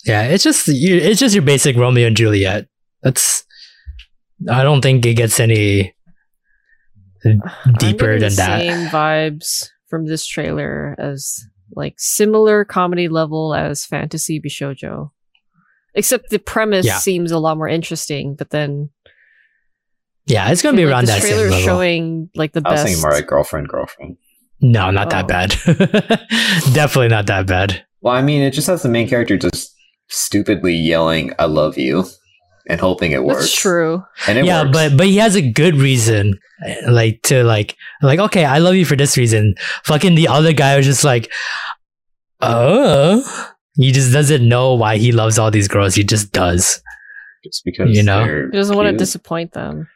Yeah, 0.05 0.23
it's 0.23 0.43
just 0.43 0.67
you- 0.67 0.97
it's 0.97 1.19
just 1.19 1.35
your 1.35 1.43
basic 1.43 1.75
Romeo 1.75 2.07
and 2.07 2.15
Juliet. 2.17 2.67
That's 3.03 3.43
I 4.49 4.63
don't 4.63 4.81
think 4.81 5.05
it 5.05 5.15
gets 5.15 5.39
any 5.39 5.93
deeper 7.79 8.13
I'm 8.13 8.19
than 8.19 8.29
the 8.29 8.35
that. 8.37 8.59
Same 8.61 8.87
vibes 8.89 9.69
from 9.89 10.05
this 10.05 10.25
trailer 10.25 10.95
as 10.99 11.39
like 11.75 11.95
similar 11.97 12.63
comedy 12.65 13.07
level 13.09 13.53
as 13.53 13.85
Fantasy 13.85 14.39
Bishoujo, 14.39 15.11
except 15.95 16.29
the 16.29 16.39
premise 16.39 16.85
Yeah. 16.85 16.97
seems 16.99 17.31
a 17.31 17.39
lot 17.39 17.57
more 17.57 17.67
interesting. 17.67 18.35
But 18.35 18.51
then 18.51 18.89
Yeah, 20.25 20.49
it's 20.51 20.61
gonna 20.61 20.77
be 20.77 20.85
like, 20.85 20.91
around 20.93 21.05
this 21.07 21.15
that 21.15 21.21
trailer 21.21 21.43
same 21.49 21.51
level. 21.51 21.65
showing 21.65 22.29
like 22.35 22.53
the 22.53 22.61
I 22.65 22.71
was 22.71 22.77
best. 22.77 22.85
thinking 22.85 23.01
more 23.01 23.11
like 23.11 23.27
girlfriend, 23.27 23.67
girlfriend. 23.67 24.17
No, 24.61 24.91
not 24.91 25.09
that 25.11 25.25
Oh. 25.25 25.27
bad. 25.27 25.49
Definitely 26.73 27.09
not 27.09 27.27
that 27.27 27.45
bad. 27.47 27.83
Well, 28.01 28.13
I 28.15 28.21
mean, 28.21 28.41
it 28.41 28.51
just 28.51 28.67
has 28.67 28.83
the 28.83 28.89
main 28.89 29.07
character 29.07 29.37
just 29.37 29.75
stupidly 30.09 30.73
yelling 30.73 31.33
"I 31.39 31.45
love 31.45 31.77
you" 31.77 32.05
and 32.69 32.79
hoping 32.79 33.11
it 33.11 33.23
works. 33.23 33.41
That's 33.41 33.59
true. 33.59 34.03
And 34.27 34.37
it 34.37 34.45
yeah, 34.45 34.63
works. 34.63 34.71
but 34.73 34.97
but 34.97 35.07
he 35.07 35.17
has 35.17 35.35
a 35.35 35.41
good 35.41 35.75
reason, 35.75 36.37
like 36.87 37.21
to 37.23 37.43
like 37.43 37.75
like 38.01 38.19
okay, 38.19 38.45
I 38.45 38.59
love 38.59 38.75
you 38.75 38.85
for 38.85 38.95
this 38.95 39.17
reason. 39.17 39.55
Fucking 39.85 40.15
the 40.15 40.27
other 40.27 40.53
guy 40.53 40.77
was 40.77 40.85
just 40.85 41.03
like, 41.03 41.31
oh, 42.41 43.23
he 43.75 43.91
just 43.91 44.11
doesn't 44.13 44.47
know 44.47 44.73
why 44.75 44.97
he 44.97 45.11
loves 45.11 45.37
all 45.39 45.51
these 45.51 45.67
girls. 45.67 45.95
He 45.95 46.03
just 46.03 46.31
does. 46.31 46.81
just 47.43 47.63
because 47.65 47.89
you 47.95 48.03
know? 48.03 48.47
He 48.51 48.57
doesn't 48.57 48.75
want 48.75 48.89
to 48.89 48.97
disappoint 48.97 49.53
them. 49.53 49.87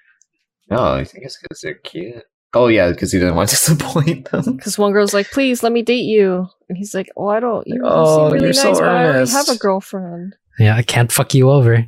No, 0.70 0.78
I 0.94 1.04
think 1.04 1.26
it's 1.26 1.38
because 1.42 1.60
they're 1.62 1.74
cute. 1.76 2.24
Oh 2.54 2.68
yeah, 2.68 2.90
because 2.92 3.12
he 3.12 3.20
didn't 3.20 3.36
want 3.36 3.50
to 3.50 3.56
disappoint 3.60 4.30
them. 4.32 4.56
Because 4.58 4.78
one 4.78 4.92
girl's 4.92 5.14
like, 5.14 5.32
"Please 5.32 5.64
let 5.64 5.72
me 5.72 5.82
date 5.82 6.04
you," 6.04 6.48
and 6.68 6.78
he's 6.78 6.94
like, 6.94 7.10
"Oh, 7.16 7.28
I 7.30 7.40
don't. 7.40 7.66
You 7.68 7.82
Oh, 7.86 8.18
seem 8.26 8.34
really 8.34 8.46
you're 8.48 8.54
so 8.54 8.70
nice, 8.70 8.80
but 8.80 8.88
I 8.90 9.04
already 9.06 9.32
have 9.32 9.50
a 9.50 9.58
girlfriend." 9.58 10.36
Yeah, 10.60 10.76
I 10.76 10.82
can't 10.84 11.12
fuck 11.12 11.34
you 11.34 11.50
over. 11.50 11.86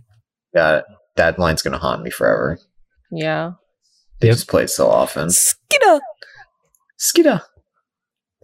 Yeah, 0.54 0.82
that 1.18 1.38
line's 1.38 1.62
gonna 1.62 1.78
haunt 1.80 2.02
me 2.04 2.10
forever. 2.10 2.60
Yeah. 3.12 3.54
They 4.20 4.28
Yep. 4.30 4.36
just 4.38 4.48
play 4.48 4.64
it 4.64 4.70
so 4.70 4.88
often. 4.90 5.28
Skida, 5.28 6.00
Skida. 6.98 7.42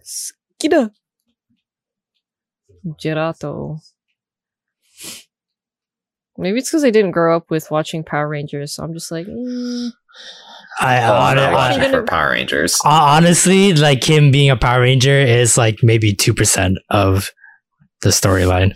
skida. 0.04 0.90
Gelato. 2.86 3.78
Maybe 6.36 6.58
it's 6.58 6.70
because 6.70 6.84
I 6.84 6.90
didn't 6.90 7.10
grow 7.12 7.36
up 7.36 7.50
with 7.50 7.70
watching 7.70 8.02
Power 8.04 8.28
Rangers, 8.28 8.74
so 8.74 8.82
I'm 8.82 8.94
just 8.94 9.10
like, 9.10 9.26
mm, 9.26 9.90
I, 10.80 10.98
Oh, 11.02 11.12
I'm 11.14 11.20
hon- 11.20 11.36
not 11.36 11.52
watching 11.52 11.80
gonna- 11.82 11.90
for 11.92 12.02
Power 12.04 12.30
Rangers. 12.30 12.78
honestly, 12.84 13.74
like 13.74 14.02
him 14.02 14.30
being 14.30 14.50
a 14.50 14.56
Power 14.56 14.80
Ranger 14.80 15.18
is 15.18 15.56
like 15.58 15.78
maybe 15.82 16.14
two 16.14 16.34
percent 16.34 16.78
of 16.90 17.30
the 18.02 18.08
storyline. 18.10 18.74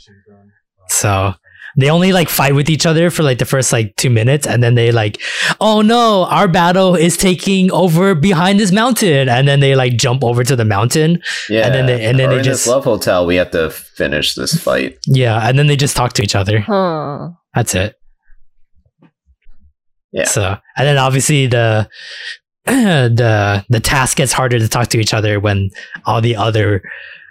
So 0.88 1.34
they 1.76 1.90
only 1.90 2.12
like 2.12 2.28
fight 2.28 2.54
with 2.54 2.70
each 2.70 2.86
other 2.86 3.10
for 3.10 3.22
like 3.24 3.38
the 3.38 3.44
first 3.44 3.72
like 3.72 3.96
two 3.96 4.10
minutes, 4.10 4.46
and 4.46 4.62
then 4.62 4.74
they 4.76 4.92
like, 4.92 5.20
oh 5.60 5.80
no, 5.82 6.24
our 6.26 6.46
battle 6.46 6.94
is 6.94 7.16
taking 7.16 7.72
over 7.72 8.14
behind 8.14 8.60
this 8.60 8.70
mountain, 8.70 9.28
and 9.28 9.48
then 9.48 9.60
they 9.60 9.74
like 9.74 9.96
jump 9.96 10.22
over 10.22 10.44
to 10.44 10.54
the 10.54 10.64
mountain. 10.64 11.20
Yeah, 11.48 11.66
And 11.66 11.74
then 11.74 11.86
they- 11.86 12.04
and 12.04 12.18
then 12.18 12.30
or 12.30 12.36
they 12.36 12.42
just- 12.42 12.66
love 12.68 12.84
hotel. 12.84 13.26
We 13.26 13.36
have 13.36 13.50
to 13.52 13.70
finish 13.70 14.34
this 14.34 14.54
fight. 14.62 14.98
Yeah, 15.06 15.40
and 15.48 15.58
then 15.58 15.66
they 15.66 15.76
just 15.76 15.96
talk 15.96 16.12
to 16.14 16.22
each 16.22 16.34
other. 16.36 16.60
huh. 16.60 17.30
That's 17.54 17.74
it. 17.74 17.96
Yeah. 20.14 20.26
So, 20.26 20.56
and 20.76 20.86
then 20.86 20.96
obviously 20.96 21.48
the 21.48 21.88
the 22.64 23.64
the 23.68 23.80
task 23.80 24.16
gets 24.16 24.32
harder 24.32 24.58
to 24.58 24.68
talk 24.68 24.88
to 24.88 24.98
each 24.98 25.12
other 25.12 25.40
when 25.40 25.70
all 26.06 26.20
the 26.20 26.36
other 26.36 26.82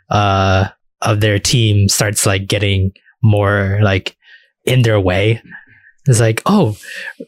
uh 0.09 0.67
of 1.01 1.21
their 1.21 1.39
team 1.39 1.87
starts 1.89 2.25
like 2.25 2.45
getting 2.47 2.91
more 3.23 3.79
like 3.81 4.15
in 4.65 4.81
their 4.83 4.99
way. 4.99 5.41
It's 6.05 6.19
like, 6.19 6.41
oh, 6.45 6.75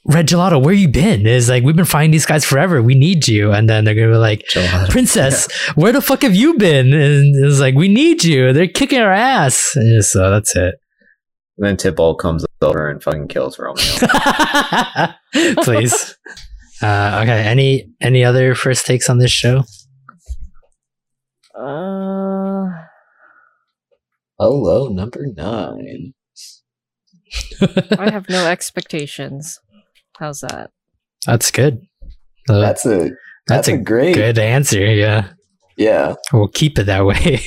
Red 0.05 0.27
Gelato, 0.27 0.61
where 0.61 0.73
you 0.73 0.89
been? 0.89 1.25
It's 1.25 1.47
like 1.47 1.63
we've 1.63 1.77
been 1.77 1.85
finding 1.85 2.11
these 2.11 2.25
guys 2.25 2.43
forever. 2.43 2.81
We 2.81 2.93
need 2.93 3.25
you. 3.25 3.53
And 3.53 3.69
then 3.69 3.85
they're 3.85 3.95
gonna 3.95 4.11
be 4.11 4.17
like, 4.17 4.43
Princess, 4.89 5.49
where 5.75 5.93
the 5.93 6.01
fuck 6.01 6.23
have 6.23 6.35
you 6.35 6.57
been? 6.57 6.93
And 6.93 7.45
it's 7.45 7.61
like, 7.61 7.75
we 7.75 7.87
need 7.87 8.25
you. 8.25 8.51
They're 8.51 8.67
kicking 8.67 8.99
our 8.99 9.13
ass. 9.13 9.71
And 9.75 10.03
so 10.03 10.29
that's 10.29 10.53
it. 10.57 10.75
And 11.57 11.65
then 11.65 11.77
Tibble 11.77 12.15
comes 12.15 12.45
over 12.61 12.89
and 12.89 13.01
fucking 13.01 13.29
kills 13.29 13.57
Romeo. 13.57 13.83
Please. 15.63 16.15
Uh, 16.81 17.19
okay. 17.23 17.43
Any 17.43 17.89
any 18.01 18.25
other 18.25 18.55
first 18.55 18.85
takes 18.85 19.09
on 19.09 19.19
this 19.19 19.31
show? 19.31 19.63
Uh, 21.57 22.05
Hello, 24.37 24.89
number 24.89 25.27
nine. 25.37 26.13
I 27.97 28.11
have 28.11 28.27
no 28.27 28.45
expectations. 28.49 29.59
How's 30.19 30.41
that? 30.41 30.71
That's 31.25 31.51
good. 31.51 31.87
Uh, 32.49 32.59
that's, 32.59 32.83
That's 32.83 33.05
a 33.05 33.11
that's, 33.47 33.67
a, 33.69 33.77
great 33.77 34.13
good 34.13 34.37
answer. 34.37 34.85
Yeah, 34.85 35.29
yeah. 35.77 36.15
we'll 36.33 36.49
keep 36.49 36.77
it 36.77 36.83
that 36.83 37.05
way. 37.05 37.39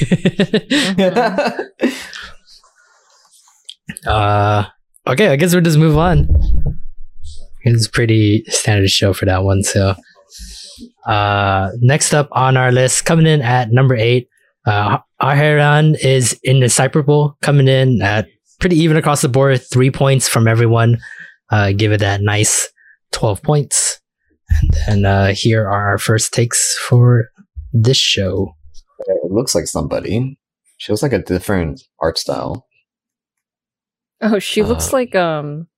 uh, 4.07 4.65
okay. 5.07 5.29
I 5.29 5.37
guess 5.37 5.53
we'll 5.55 5.63
just 5.63 5.79
move 5.79 5.97
on. 5.97 6.29
It's 7.63 7.89
pretty 7.89 8.45
standard 8.49 8.91
show 8.91 9.13
for 9.13 9.27
that 9.27 9.43
one. 9.43 9.63
So, 9.63 9.95
uh, 11.07 11.71
next 11.81 12.15
up 12.15 12.29
on 12.33 12.57
our 12.57 12.73
list, 12.73 13.05
coming 13.05 13.27
in 13.27 13.43
at 13.43 13.71
number 13.71 13.97
eight, 13.97 14.29
uh, 14.67 14.99
Aharen 15.21 15.97
is 16.03 16.39
indecipherable, 16.45 17.37
coming 17.43 17.69
in 17.69 18.01
at 18.03 18.29
pretty 18.61 18.77
even 18.77 18.97
across 18.97 19.23
the 19.23 19.29
board, 19.29 19.61
three 19.73 19.91
points 19.91 20.29
from 20.29 20.47
everyone. 20.47 20.99
Uh, 21.51 21.73
give 21.73 21.93
it 21.93 22.01
that 22.01 22.21
nice 22.21 22.69
12 23.13 23.43
points. 23.43 24.01
And 24.51 24.71
then 24.87 25.05
uh, 25.05 25.35
here 25.35 25.69
are 25.69 25.91
our 25.91 25.99
first 25.99 26.33
takes 26.33 26.77
for 26.79 27.31
this 27.73 27.97
show. 27.97 28.55
It 29.07 29.31
looks 29.31 29.55
like 29.55 29.67
somebody. 29.67 30.39
She 30.79 30.93
looks 30.93 31.03
like 31.03 31.13
a 31.13 31.23
different 31.23 31.83
art 32.01 32.19
style. 32.19 32.67
Oh, 34.21 34.39
she 34.39 34.63
looks 34.63 34.89
Uh, 34.89 34.97
like 34.97 35.15
um, 35.15 35.69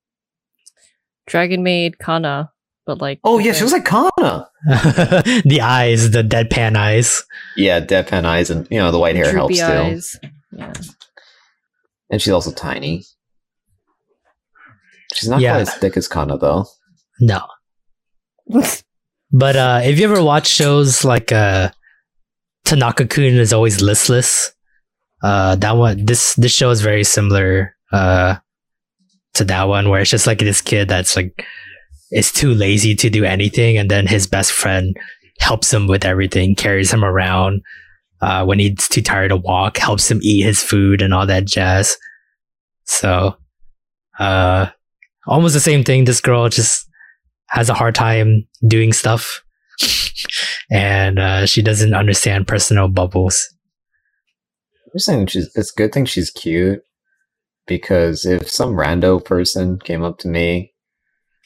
Dragon 1.26 1.62
Maid 1.62 1.98
Kana, 1.98 2.50
but 2.86 3.00
like. 3.00 3.20
Oh 3.24 3.38
yeah, 3.38 3.52
she 3.52 3.60
looks 3.64 3.72
like 3.72 3.84
Kana. 3.84 4.48
the 5.44 5.60
eyes, 5.62 6.10
the 6.10 6.22
deadpan 6.22 6.76
eyes. 6.76 7.24
Yeah, 7.56 7.80
deadpan 7.80 8.24
eyes 8.24 8.50
and 8.50 8.66
you 8.70 8.78
know 8.78 8.90
the 8.92 8.98
white 8.98 9.16
hair 9.16 9.30
droopy 9.30 9.58
helps 9.58 10.18
too. 10.18 10.28
Yeah. 10.52 10.72
And 12.10 12.20
she's 12.20 12.32
also 12.32 12.50
tiny. 12.52 13.04
She's 15.14 15.28
not 15.28 15.40
Yeah. 15.40 15.52
quite 15.54 15.60
as 15.62 15.74
thick 15.74 15.96
as 15.96 16.08
Kana 16.08 16.38
though. 16.38 16.66
No. 17.20 17.40
But 19.32 19.56
uh, 19.56 19.80
if 19.84 19.98
you 19.98 20.10
ever 20.10 20.22
watch 20.24 20.48
shows 20.48 21.04
like 21.04 21.30
uh, 21.30 21.70
Tanaka 22.64 23.06
Kun 23.06 23.24
is 23.24 23.52
always 23.52 23.80
listless, 23.80 24.52
uh, 25.22 25.54
that 25.56 25.76
one 25.76 26.04
this 26.04 26.34
this 26.34 26.52
show 26.52 26.70
is 26.70 26.80
very 26.80 27.04
similar 27.04 27.76
uh, 27.92 28.36
to 29.34 29.44
that 29.44 29.64
one 29.64 29.88
where 29.88 30.00
it's 30.00 30.10
just 30.10 30.26
like 30.26 30.38
this 30.38 30.60
kid 30.60 30.88
that's 30.88 31.16
like 31.16 31.44
is 32.12 32.32
too 32.32 32.52
lazy 32.54 32.94
to 32.96 33.10
do 33.10 33.24
anything, 33.24 33.78
and 33.78 33.90
then 33.90 34.06
his 34.06 34.26
best 34.26 34.52
friend 34.52 34.96
helps 35.38 35.72
him 35.72 35.86
with 35.86 36.04
everything, 36.04 36.54
carries 36.54 36.92
him 36.92 37.04
around 37.04 37.62
uh, 38.20 38.44
when 38.44 38.58
he's 38.58 38.88
too 38.88 39.02
tired 39.02 39.28
to 39.28 39.36
walk, 39.36 39.76
helps 39.78 40.10
him 40.10 40.20
eat 40.22 40.42
his 40.42 40.62
food 40.62 41.02
and 41.02 41.14
all 41.14 41.26
that 41.26 41.46
jazz. 41.46 41.96
So, 42.84 43.36
uh, 44.18 44.66
almost 45.26 45.54
the 45.54 45.60
same 45.60 45.84
thing. 45.84 46.04
This 46.04 46.20
girl 46.20 46.48
just 46.48 46.88
has 47.48 47.68
a 47.68 47.74
hard 47.74 47.94
time 47.94 48.46
doing 48.66 48.92
stuff. 48.92 49.42
And 50.72 51.18
uh, 51.18 51.46
she 51.46 51.62
doesn't 51.62 51.94
understand 51.94 52.46
personal 52.46 52.86
bubbles. 52.86 53.52
I'm 54.92 55.00
saying 55.00 55.26
she's 55.26 55.50
it's 55.56 55.72
a 55.72 55.74
good 55.74 55.92
thing 55.92 56.04
she's 56.04 56.30
cute 56.30 56.82
because 57.70 58.26
if 58.26 58.50
some 58.50 58.74
rando 58.74 59.24
person 59.24 59.78
came 59.78 60.02
up 60.02 60.18
to 60.18 60.28
me 60.28 60.74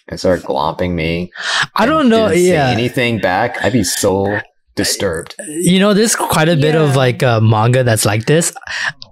and 0.09 0.19
started 0.19 0.45
glomping 0.45 0.93
me, 0.95 1.31
i 1.77 1.87
don't 1.87 2.09
know 2.09 2.29
didn't 2.29 2.43
say 2.45 2.53
yeah 2.53 2.69
anything 2.71 3.21
back, 3.21 3.63
I'd 3.63 3.73
be 3.73 3.85
so 3.85 4.41
disturbed. 4.75 5.37
you 5.47 5.79
know 5.79 5.95
there's 5.95 6.17
quite 6.17 6.49
a 6.49 6.57
bit 6.57 6.75
of 6.75 6.97
like 6.97 7.23
uh, 7.23 7.41
manga 7.41 7.85
that's 7.85 8.05
like 8.05 8.25
this 8.27 8.53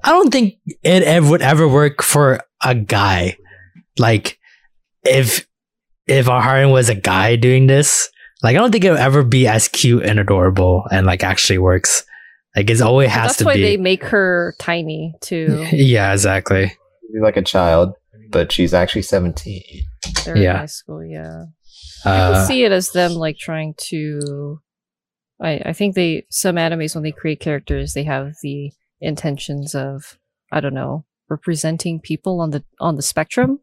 i 0.02 0.10
don't 0.10 0.32
think 0.32 0.54
it 0.82 1.02
ever 1.04 1.28
would 1.30 1.42
ever 1.42 1.68
work 1.68 2.02
for 2.02 2.40
a 2.64 2.74
guy 2.74 3.36
like 3.98 4.38
if 5.04 5.46
if 6.08 6.26
Aharen 6.26 6.72
was 6.72 6.88
a 6.88 6.96
guy 6.96 7.36
doing 7.36 7.68
this 7.68 8.08
Like 8.42 8.56
I 8.56 8.58
don't 8.58 8.72
think 8.72 8.84
it 8.84 8.90
would 8.90 8.98
ever 9.00 9.22
be 9.22 9.46
as 9.46 9.68
cute 9.68 10.02
and 10.04 10.18
adorable 10.18 10.84
and 10.90 11.06
like 11.06 11.22
actually 11.22 11.58
works. 11.58 12.04
Like 12.56 12.68
it's 12.70 12.80
always 12.82 13.08
has 13.10 13.28
That's 13.28 13.38
to 13.38 13.44
why 13.44 13.54
be. 13.54 13.62
they 13.62 13.76
make 13.76 14.02
her 14.04 14.54
tiny 14.58 15.14
too. 15.20 15.64
yeah, 15.72 16.12
exactly. 16.12 16.76
She's 17.12 17.20
like 17.22 17.36
a 17.36 17.42
child, 17.42 17.94
but 18.30 18.50
she's 18.52 18.72
actually 18.74 19.02
17. 19.02 19.62
They're 20.24 20.34
in 20.36 20.42
Yeah. 20.42 20.58
high 20.58 20.66
school, 20.66 21.04
yeah. 21.04 21.44
I 22.04 22.18
Uh, 22.18 22.32
can 22.34 22.46
see 22.46 22.64
it 22.64 22.72
as 22.72 22.90
them 22.92 23.12
like 23.14 23.36
trying 23.38 23.74
to. 23.90 24.60
I 25.40 25.60
I 25.66 25.72
think 25.72 25.94
they 25.94 26.24
some 26.30 26.56
animes 26.56 26.94
when 26.94 27.04
they 27.04 27.12
create 27.12 27.40
characters 27.40 27.92
they 27.94 28.04
have 28.04 28.32
the 28.42 28.72
intentions 29.00 29.74
of 29.74 30.18
I 30.52 30.60
don't 30.60 30.74
know 30.74 31.04
representing 31.28 32.00
people 32.00 32.40
on 32.40 32.50
the 32.50 32.62
on 32.80 32.96
the 32.96 33.02
spectrum. 33.02 33.60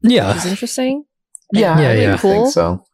Which 0.00 0.12
yeah, 0.12 0.34
is 0.36 0.46
interesting. 0.46 1.04
Yeah, 1.52 1.78
Yeah, 1.80 1.88
I 1.90 1.94
yeah. 1.94 2.16
think 2.16 2.20
Cool. 2.20 2.50
so. 2.50 2.84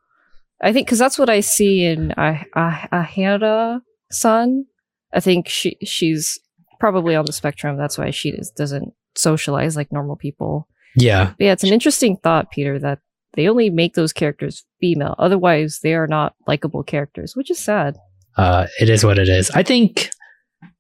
I 0.63 0.73
think 0.73 0.87
because 0.87 0.99
that's 0.99 1.19
what 1.19 1.29
I 1.31 1.41
see 1.41 1.85
in 1.85 2.13
Ah- 2.17 2.45
Ah- 2.55 2.89
Ahara 2.93 3.81
Sun. 4.11 4.65
I 5.13 5.21
think 5.21 5.49
she 5.49 5.77
she's 5.85 6.39
probably 6.81 7.15
on 7.15 7.27
the 7.27 7.33
spectrum. 7.33 7.77
That's 7.77 7.99
why 7.99 8.11
she 8.11 8.31
is, 8.31 8.51
doesn't 8.51 8.93
socialize 9.19 9.77
like 9.77 9.93
normal 9.93 10.17
people. 10.17 10.69
yeah. 10.97 11.33
But 11.39 11.45
yeah, 11.45 11.53
it's 11.53 11.65
an 11.65 11.73
interesting 11.73 12.17
thought, 12.17 12.51
Peter, 12.51 12.79
that 12.79 13.01
they 13.35 13.49
only 13.49 13.71
make 13.71 13.95
those 13.95 14.13
characters 14.13 14.65
female. 14.81 15.15
Otherwise, 15.19 15.81
they 15.83 15.95
are 15.95 16.07
not 16.07 16.35
likable 16.47 16.83
characters, 16.83 17.37
which 17.37 17.51
is 17.51 17.59
sad. 17.59 17.97
Uh, 18.37 18.67
it 18.81 18.89
is 18.89 19.05
what 19.05 19.19
it 19.19 19.29
is. 19.29 19.51
I 19.51 19.63
think 19.63 20.11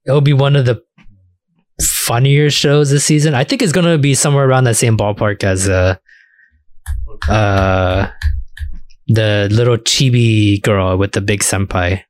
it'll 0.07 0.21
be 0.21 0.33
one 0.33 0.57
of 0.57 0.65
the 0.67 0.83
funnier 1.83 2.49
shows 2.51 2.91
this 2.91 3.05
season. 3.05 3.35
I 3.35 3.45
think 3.45 3.63
it's 3.63 3.73
gonna 3.73 3.99
be 3.99 4.15
somewhere 4.15 4.49
around 4.49 4.65
that 4.65 4.77
same 4.77 4.97
ballpark 4.97 5.45
as 5.45 5.69
uh, 5.69 5.97
uh, 7.29 8.09
the 9.07 9.49
little 9.51 9.77
chibi 9.77 10.63
girl 10.63 10.97
with 10.97 11.13
the 11.13 11.21
big 11.21 11.41
senpai. 11.41 12.03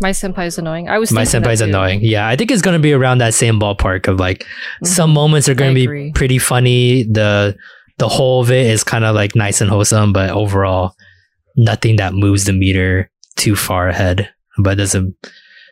My 0.00 0.10
senpai 0.10 0.46
is 0.46 0.58
annoying. 0.58 0.88
I 0.88 0.98
was 0.98 1.10
My 1.10 1.24
thinking 1.24 1.42
that 1.42 1.48
senpai's 1.50 1.58
too. 1.58 1.64
annoying. 1.66 2.00
Yeah, 2.02 2.28
I 2.28 2.36
think 2.36 2.50
it's 2.52 2.62
gonna 2.62 2.78
be 2.78 2.92
around 2.92 3.18
that 3.18 3.34
same 3.34 3.58
ballpark 3.58 4.06
of 4.06 4.20
like 4.20 4.46
some 4.84 5.10
Mhm. 5.10 5.14
moments 5.14 5.48
are 5.48 5.54
gonna 5.54 5.74
be 5.74 6.12
pretty 6.14 6.38
funny. 6.38 7.02
The 7.04 7.56
the 7.98 8.08
whole 8.08 8.40
of 8.42 8.50
it 8.52 8.66
is 8.66 8.84
kind 8.84 9.04
of 9.04 9.14
like 9.16 9.34
nice 9.34 9.60
and 9.60 9.68
wholesome, 9.68 10.12
but 10.12 10.30
overall, 10.30 10.94
nothing 11.56 11.96
that 11.96 12.14
moves 12.14 12.44
the 12.44 12.52
meter 12.52 13.10
too 13.36 13.56
far 13.56 13.88
ahead. 13.88 14.28
But 14.56 14.78
doesn't 14.78 15.16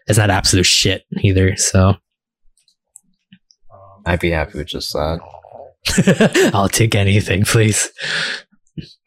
it's 0.08 0.18
not 0.18 0.30
absolute 0.30 0.66
shit 0.66 1.04
either. 1.22 1.56
So 1.56 1.94
I'd 4.04 4.20
be 4.20 4.30
happy 4.30 4.58
with 4.58 4.66
just 4.68 4.92
that. 4.92 5.20
I'll 6.54 6.68
take 6.68 6.94
anything, 6.94 7.44
please. 7.44 7.90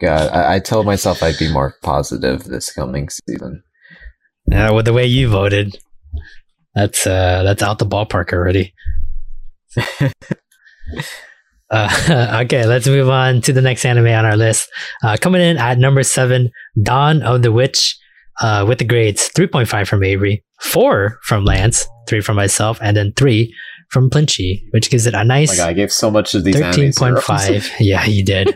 God, 0.01 0.29
I, 0.31 0.55
I 0.55 0.59
told 0.59 0.85
myself 0.85 1.21
I'd 1.21 1.37
be 1.37 1.51
more 1.51 1.75
positive 1.83 2.45
this 2.45 2.71
coming 2.71 3.09
season. 3.09 3.63
Yeah, 4.49 4.71
with 4.71 4.85
the 4.85 4.93
way 4.93 5.05
you 5.05 5.29
voted, 5.29 5.77
that's 6.73 7.05
uh 7.05 7.43
that's 7.43 7.61
out 7.61 7.79
the 7.79 7.85
ballpark 7.85 8.33
already. 8.33 8.73
Uh, 11.71 12.41
okay, 12.45 12.65
let's 12.65 12.87
move 12.87 13.09
on 13.09 13.41
to 13.41 13.53
the 13.53 13.61
next 13.61 13.85
anime 13.85 14.07
on 14.07 14.25
our 14.25 14.35
list. 14.35 14.67
Uh, 15.03 15.17
coming 15.21 15.41
in 15.41 15.57
at 15.57 15.77
number 15.77 16.01
seven, 16.03 16.49
Dawn 16.81 17.21
of 17.21 17.43
the 17.43 17.51
Witch, 17.51 17.95
uh, 18.41 18.65
with 18.67 18.79
the 18.79 18.85
grades 18.85 19.29
3.5 19.35 19.87
from 19.87 20.03
Avery, 20.03 20.43
4 20.61 21.19
from 21.23 21.45
Lance, 21.45 21.87
3 22.07 22.21
from 22.21 22.37
myself, 22.37 22.79
and 22.81 22.97
then 22.97 23.13
3 23.15 23.53
from 23.91 24.09
Plinchy, 24.09 24.63
which 24.71 24.89
gives 24.89 25.05
it 25.05 25.13
a 25.13 25.19
Oh 25.19 25.23
nice 25.23 25.57
God, 25.57 25.69
I 25.69 25.73
gave 25.73 25.91
so 25.91 26.11
much 26.11 26.35
of 26.35 26.43
these 26.43 26.55
thirteen 26.55 26.93
point 26.93 27.19
five. 27.23 27.69
Yeah, 27.79 28.05
you 28.05 28.23
did. 28.23 28.55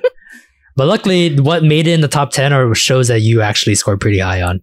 but 0.75 0.87
luckily, 0.87 1.39
what 1.39 1.63
made 1.63 1.87
it 1.87 1.93
in 1.93 2.01
the 2.01 2.07
top 2.07 2.31
ten 2.31 2.53
are 2.53 2.73
shows 2.75 3.07
that 3.07 3.21
you 3.21 3.41
actually 3.41 3.75
scored 3.75 3.99
pretty 3.99 4.19
high 4.19 4.41
on. 4.43 4.61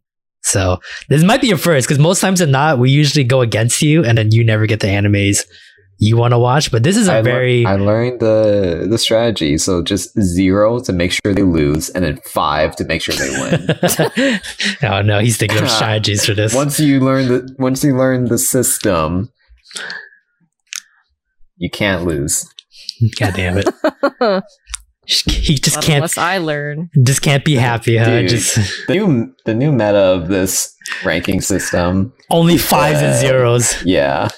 So 0.51 0.81
this 1.09 1.23
might 1.23 1.41
be 1.41 1.49
your 1.49 1.59
first 1.59 1.87
because 1.87 1.99
most 1.99 2.21
times 2.21 2.41
than 2.41 2.51
not, 2.51 2.79
we 2.79 2.91
usually 2.91 3.25
go 3.25 3.41
against 3.41 3.83
you, 3.83 4.05
and 4.05 4.19
then 4.19 4.33
you 4.33 4.45
never 4.45 4.67
get 4.67 4.81
the 4.81 4.89
animes 4.89 5.47
you 6.01 6.17
want 6.17 6.33
to 6.33 6.39
watch. 6.39 6.73
But 6.73 6.83
this 6.83 6.97
is 6.97 7.07
a 7.09 7.17
I 7.17 7.23
very 7.23 7.65
I 7.65 7.77
learned 7.77 8.21
the 8.21 8.87
the 8.91 8.99
strategy. 8.99 9.59
So 9.59 9.83
just 9.83 10.19
zero 10.21 10.81
to 10.81 10.93
make 10.93 11.13
sure 11.13 11.33
they 11.33 11.43
lose, 11.43 11.91
and 11.91 12.05
then 12.05 12.19
five 12.25 12.75
to 12.77 12.85
make 12.85 13.03
sure 13.03 13.15
they 13.15 13.31
win. 13.31 14.41
oh 14.83 15.03
no, 15.03 15.21
he's 15.21 15.37
thinking 15.37 15.63
of 15.63 15.71
strategies 15.81 16.25
for 16.27 16.35
this. 16.35 16.55
once 16.55 16.81
you 16.81 16.99
learn 17.01 17.29
the 17.29 17.55
once 17.59 17.85
you 17.85 17.97
learn 17.97 18.25
the 18.25 18.39
system, 18.39 19.31
you 21.59 21.71
can't 21.71 22.05
lose. 22.05 22.53
God 23.19 23.35
damn 23.35 23.59
it! 23.59 23.69
He 25.07 25.55
just 25.57 25.77
Not 25.77 25.85
can't, 25.85 25.97
unless 25.97 26.19
I 26.19 26.39
learn. 26.39 26.91
just 27.03 27.23
can't 27.23 27.45
be 27.45 27.57
happy. 27.57 27.97
Huh? 27.97 28.05
Dude. 28.21 28.29
Just 28.31 28.57
The 28.87 28.95
new 28.95 29.35
the 29.45 29.55
new 29.55 29.73
meta 29.73 29.97
of 29.99 30.29
this 30.29 30.75
ranking 31.05 31.41
system, 31.41 32.13
only 32.31 32.59
fives 32.59 33.01
and 33.01 33.13
Uh, 33.15 33.19
zeros. 33.21 33.83
yeah. 33.85 34.29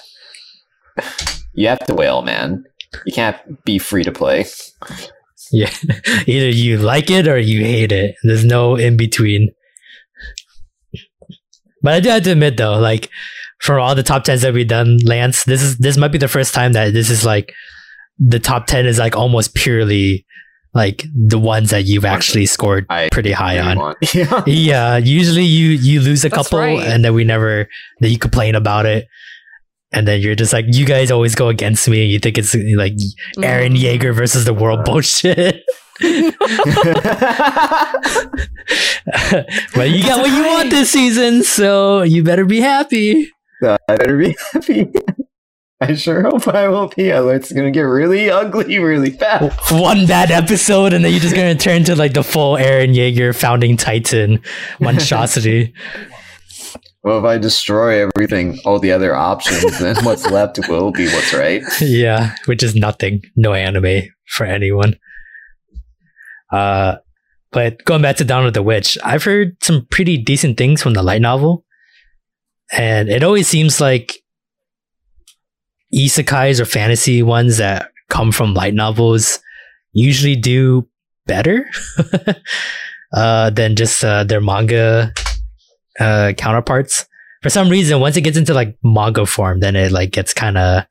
You 1.53 1.67
have 1.67 1.79
to 1.85 1.93
whale, 1.93 2.21
man. 2.23 2.63
You 3.05 3.13
can't 3.13 3.37
be 3.65 3.77
free 3.77 4.03
to 4.03 4.11
play. 4.11 4.45
Yeah, 5.51 5.69
either 6.27 6.49
you 6.49 6.77
like 6.77 7.11
it 7.11 7.27
or 7.27 7.37
you 7.37 7.61
hate 7.63 7.91
it. 7.91 8.15
There's 8.23 8.45
no 8.45 8.75
in 8.75 8.97
between. 8.97 9.49
But 11.81 11.93
I 11.95 11.99
do 11.99 12.09
have 12.09 12.23
to 12.23 12.31
admit 12.31 12.57
though, 12.57 12.77
like 12.79 13.09
for 13.59 13.79
all 13.79 13.93
the 13.95 14.03
top 14.03 14.23
tens 14.23 14.41
that 14.41 14.53
we've 14.53 14.67
done, 14.67 14.97
Lance, 15.05 15.43
this 15.43 15.61
is 15.61 15.77
this 15.77 15.97
might 15.97 16.11
be 16.11 16.17
the 16.17 16.27
first 16.27 16.53
time 16.53 16.73
that 16.73 16.93
this 16.93 17.09
is 17.09 17.25
like 17.25 17.53
the 18.17 18.39
top 18.39 18.67
ten 18.67 18.85
is 18.85 18.97
like 18.97 19.15
almost 19.15 19.53
purely 19.53 20.25
like 20.73 21.05
the 21.15 21.37
ones 21.37 21.69
that 21.69 21.85
you've 21.85 22.05
actually 22.05 22.45
scored 22.47 22.85
I 22.89 23.09
pretty 23.11 23.31
high 23.31 23.57
really 23.57 23.79
on. 23.81 23.95
Yeah. 24.13 24.43
Yeah, 24.45 24.97
usually 24.97 25.43
you 25.45 25.69
you 25.69 25.99
lose 26.01 26.25
a 26.25 26.29
That's 26.29 26.47
couple 26.49 26.59
right. 26.59 26.79
and 26.79 27.03
then 27.05 27.13
we 27.13 27.23
never 27.23 27.67
then 27.99 28.11
you 28.11 28.17
complain 28.17 28.55
about 28.55 28.85
it. 28.85 29.07
And 29.95 30.07
then 30.07 30.21
you're 30.21 30.33
just 30.33 30.51
like, 30.53 30.65
you 30.67 30.85
guys 30.87 31.11
always 31.11 31.35
go 31.35 31.49
against 31.49 31.87
me. 31.87 32.01
And 32.01 32.11
you 32.11 32.17
think 32.17 32.39
it's 32.39 32.55
like 32.55 32.93
Eren 33.37 33.77
Mm. 33.77 33.79
Yeager 33.79 34.11
versus 34.15 34.43
the 34.45 34.53
world 34.53 34.83
bullshit. 34.85 35.61
but 39.75 39.89
you 39.91 40.01
got 40.03 40.19
what 40.19 40.31
you 40.31 40.43
want 40.45 40.69
this 40.71 40.91
season, 40.91 41.43
so 41.43 42.01
you 42.01 42.23
better 42.23 42.45
be 42.45 42.59
happy. 42.59 43.29
I 43.63 43.77
better 43.87 44.17
be 44.17 44.35
happy. 44.51 44.91
I 45.81 45.95
sure 45.95 46.23
hope 46.23 46.47
I 46.47 46.69
won't 46.69 46.95
be. 46.95 47.09
It's 47.09 47.51
gonna 47.51 47.71
get 47.71 47.81
really 47.81 48.29
ugly 48.29 48.79
really 48.79 49.11
fast. 49.11 49.71
One 49.71 50.05
bad 50.05 50.31
episode, 50.31 50.93
and 50.93 51.03
then 51.03 51.11
you're 51.11 51.19
just 51.21 51.35
gonna 51.35 51.55
turn 51.55 51.83
to 51.85 51.95
like 51.95 52.13
the 52.13 52.23
full 52.23 52.55
Eren 52.55 52.95
Yeager 52.95 53.35
founding 53.35 53.77
Titan 53.77 54.41
monstrosity. 54.79 55.73
Well, 57.03 57.19
if 57.19 57.25
I 57.25 57.37
destroy 57.37 58.07
everything, 58.07 58.59
all 58.63 58.79
the 58.79 58.93
other 58.93 59.13
options, 59.13 59.77
then 59.79 59.97
what's 60.05 60.25
left 60.31 60.57
will 60.69 60.91
be 60.91 61.05
what's 61.07 61.33
right. 61.33 61.61
yeah, 61.81 62.33
which 62.45 62.63
is 62.63 62.75
nothing. 62.75 63.21
No 63.35 63.53
anime 63.53 64.03
for 64.25 64.45
anyone. 64.45 64.95
Uh, 66.49 66.95
but 67.51 67.83
going 67.83 68.01
back 68.01 68.15
to 68.17 68.23
Dawn 68.23 68.45
of 68.45 68.53
the 68.53 68.63
Witch, 68.63 68.97
I've 69.03 69.25
heard 69.25 69.61
some 69.61 69.85
pretty 69.91 70.17
decent 70.17 70.57
things 70.57 70.81
from 70.81 70.93
the 70.93 71.03
light 71.03 71.21
novel, 71.21 71.65
and 72.71 73.09
it 73.09 73.21
always 73.21 73.49
seems 73.49 73.81
like 73.81 74.22
isekais 75.93 76.59
or 76.59 76.65
fantasy 76.65 77.21
ones 77.23 77.57
that 77.57 77.91
come 78.09 78.31
from 78.31 78.53
light 78.53 78.73
novels 78.73 79.39
usually 79.93 80.35
do 80.35 80.87
better 81.25 81.65
uh, 83.13 83.49
than 83.51 83.75
just 83.75 84.03
uh, 84.03 84.23
their 84.23 84.41
manga 84.41 85.13
uh, 85.99 86.33
counterparts. 86.37 87.05
For 87.41 87.49
some 87.49 87.69
reason, 87.69 87.99
once 87.99 88.17
it 88.17 88.21
gets 88.21 88.37
into 88.37 88.53
like 88.53 88.77
manga 88.83 89.25
form, 89.25 89.59
then 89.59 89.75
it 89.75 89.91
like 89.91 90.11
gets 90.11 90.33
kind 90.33 90.57
of 90.57 90.85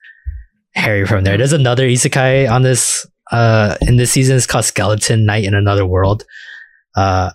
hairy 0.75 1.07
from 1.07 1.25
there. 1.25 1.37
There's 1.37 1.53
another 1.53 1.87
isekai 1.87 2.51
on 2.51 2.63
this 2.63 3.07
uh 3.31 3.77
in 3.81 3.97
this 3.97 4.11
season. 4.11 4.37
It's 4.37 4.47
called 4.47 4.65
Skeleton 4.65 5.25
Knight 5.25 5.45
in 5.45 5.55
Another 5.55 5.87
World. 5.87 6.25
Uh, 6.95 7.31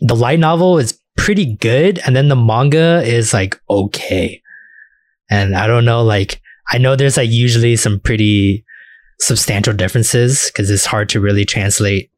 the 0.00 0.16
light 0.16 0.40
novel 0.40 0.78
is 0.78 0.98
pretty 1.16 1.54
good, 1.54 2.00
and 2.04 2.16
then 2.16 2.28
the 2.28 2.36
manga 2.36 3.02
is 3.04 3.32
like 3.32 3.60
okay. 3.70 4.42
And 5.30 5.56
I 5.56 5.66
don't 5.66 5.84
know, 5.84 6.02
like 6.02 6.41
I 6.72 6.78
know 6.78 6.96
there's 6.96 7.16
like 7.16 7.30
usually 7.30 7.76
some 7.76 8.00
pretty 8.00 8.64
substantial 9.20 9.72
differences 9.74 10.46
because 10.46 10.70
it's 10.70 10.86
hard 10.86 11.08
to 11.10 11.20
really 11.20 11.44
translate 11.44 12.10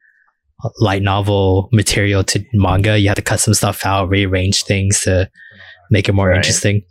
light 0.80 1.02
novel 1.02 1.68
material 1.72 2.24
to 2.24 2.42
manga. 2.54 2.98
You 2.98 3.08
have 3.08 3.16
to 3.16 3.22
cut 3.22 3.40
some 3.40 3.54
stuff 3.54 3.84
out, 3.84 4.08
rearrange 4.08 4.62
things 4.64 5.00
to 5.02 5.28
make 5.90 6.08
it 6.08 6.12
more 6.12 6.28
Right. 6.28 6.36
interesting, 6.36 6.82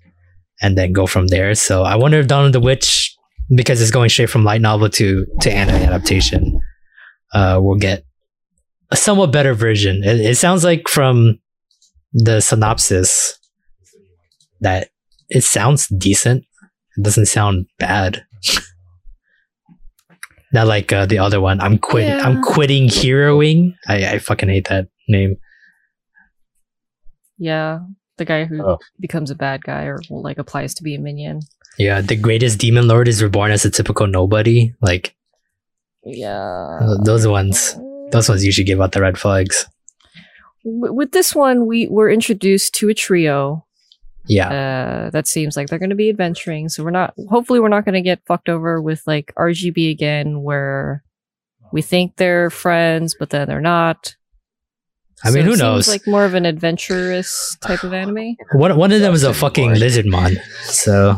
and 0.62 0.78
then 0.78 0.92
go 0.94 1.08
from 1.08 1.28
there. 1.28 1.56
So 1.56 1.84
I 1.84 1.96
wonder 1.96 2.20
if 2.20 2.28
Dawn 2.28 2.46
of 2.46 2.54
the 2.54 2.60
Witch, 2.60 3.16
because 3.56 3.82
it's 3.82 3.92
going 3.92 4.10
straight 4.10 4.30
from 4.30 4.44
light 4.44 4.62
novel 4.62 4.90
to 4.90 5.26
to 5.42 5.52
anime 5.52 5.76
adaptation, 5.76 6.60
uh, 7.34 7.60
will 7.62 7.78
get 7.78 8.06
a 8.92 8.96
somewhat 8.96 9.32
better 9.32 9.54
version. 9.54 10.04
It, 10.04 10.20
it 10.20 10.38
sounds 10.38 10.64
like 10.64 10.88
from 10.88 11.40
the 12.14 12.42
synopsis 12.42 13.40
that 14.62 14.90
it 15.30 15.44
sounds 15.44 15.88
decent. 15.88 16.44
It 16.98 17.04
doesn't 17.04 17.26
sound 17.28 17.66
bad. 17.80 18.26
Not 20.54 20.68
like 20.68 20.94
uh, 20.94 21.06
the 21.08 21.18
other 21.18 21.42
one. 21.42 21.60
I'm 21.62 21.80
quitting. 21.80 22.14
I'm 22.14 22.42
quitting 22.44 22.88
heroing. 22.88 23.76
I, 23.88 24.06
I 24.06 24.20
fucking 24.20 24.50
hate 24.50 24.68
that 24.70 24.88
name. 25.10 25.38
Yeah, 27.40 27.80
the 28.18 28.26
guy 28.26 28.46
who 28.46 28.64
Oh. 28.64 28.78
becomes 29.00 29.32
a 29.32 29.36
bad 29.36 29.64
guy 29.64 29.86
or 29.86 30.00
like 30.10 30.38
applies 30.38 30.74
to 30.76 30.84
be 30.84 30.94
a 30.96 31.00
minion. 31.00 31.40
Yeah, 31.80 32.02
the 32.02 32.16
greatest 32.16 32.60
demon 32.60 32.88
lord 32.88 33.08
is 33.08 33.24
reborn 33.24 33.52
as 33.52 33.66
a 33.66 33.72
typical 33.72 34.06
nobody. 34.06 34.72
Like 34.80 35.16
Yeah. 36.04 36.80
those 37.04 37.26
ones, 37.26 37.76
those 38.12 38.30
ones 38.30 38.46
usually 38.46 38.66
give 38.66 38.80
out 38.80 38.92
the 38.92 39.02
red 39.02 39.18
flags. 39.18 39.66
With 40.64 41.12
this 41.12 41.34
one, 41.36 41.66
we 41.66 41.88
were 41.88 42.12
introduced 42.12 42.76
to 42.76 42.90
a 42.90 42.94
trio. 42.94 43.63
Yeah, 44.26 44.50
Uh, 45.08 45.10
that 45.10 45.28
seems 45.28 45.58
like 45.58 45.68
they're 45.68 45.80
going 45.80 45.90
to 45.90 45.96
be 45.96 46.10
adventuring. 46.10 46.70
So 46.70 46.84
we're 46.84 46.92
not. 46.92 47.14
Hopefully, 47.30 47.60
we're 47.60 47.68
not 47.68 47.84
going 47.86 47.96
to 47.96 48.02
get 48.02 48.26
fucked 48.26 48.48
over 48.50 48.82
with 48.82 49.04
like 49.06 49.34
RGB 49.38 49.92
again, 49.92 50.42
where 50.44 51.04
we 51.74 51.82
think 51.82 52.16
they're 52.16 52.50
friends, 52.50 53.16
but 53.20 53.32
then 53.32 53.48
they're 53.48 53.60
not. 53.62 54.16
I 55.26 55.30
mean, 55.30 55.34
So 55.34 55.40
it 55.40 55.44
who 55.46 55.50
seems 55.52 55.60
knows? 55.60 55.88
Like 55.88 56.08
more 56.08 56.26
of 56.26 56.34
an 56.36 56.46
adventurous 56.46 57.58
type 57.62 57.84
of 57.84 57.94
anime. 57.94 58.36
one 58.54 58.78
one 58.78 58.92
of 58.92 59.02
them 59.02 59.14
is 59.14 59.24
a 59.24 59.34
fucking 59.34 59.72
more. 59.72 59.76
lizardmon. 59.76 60.38
So 60.64 61.18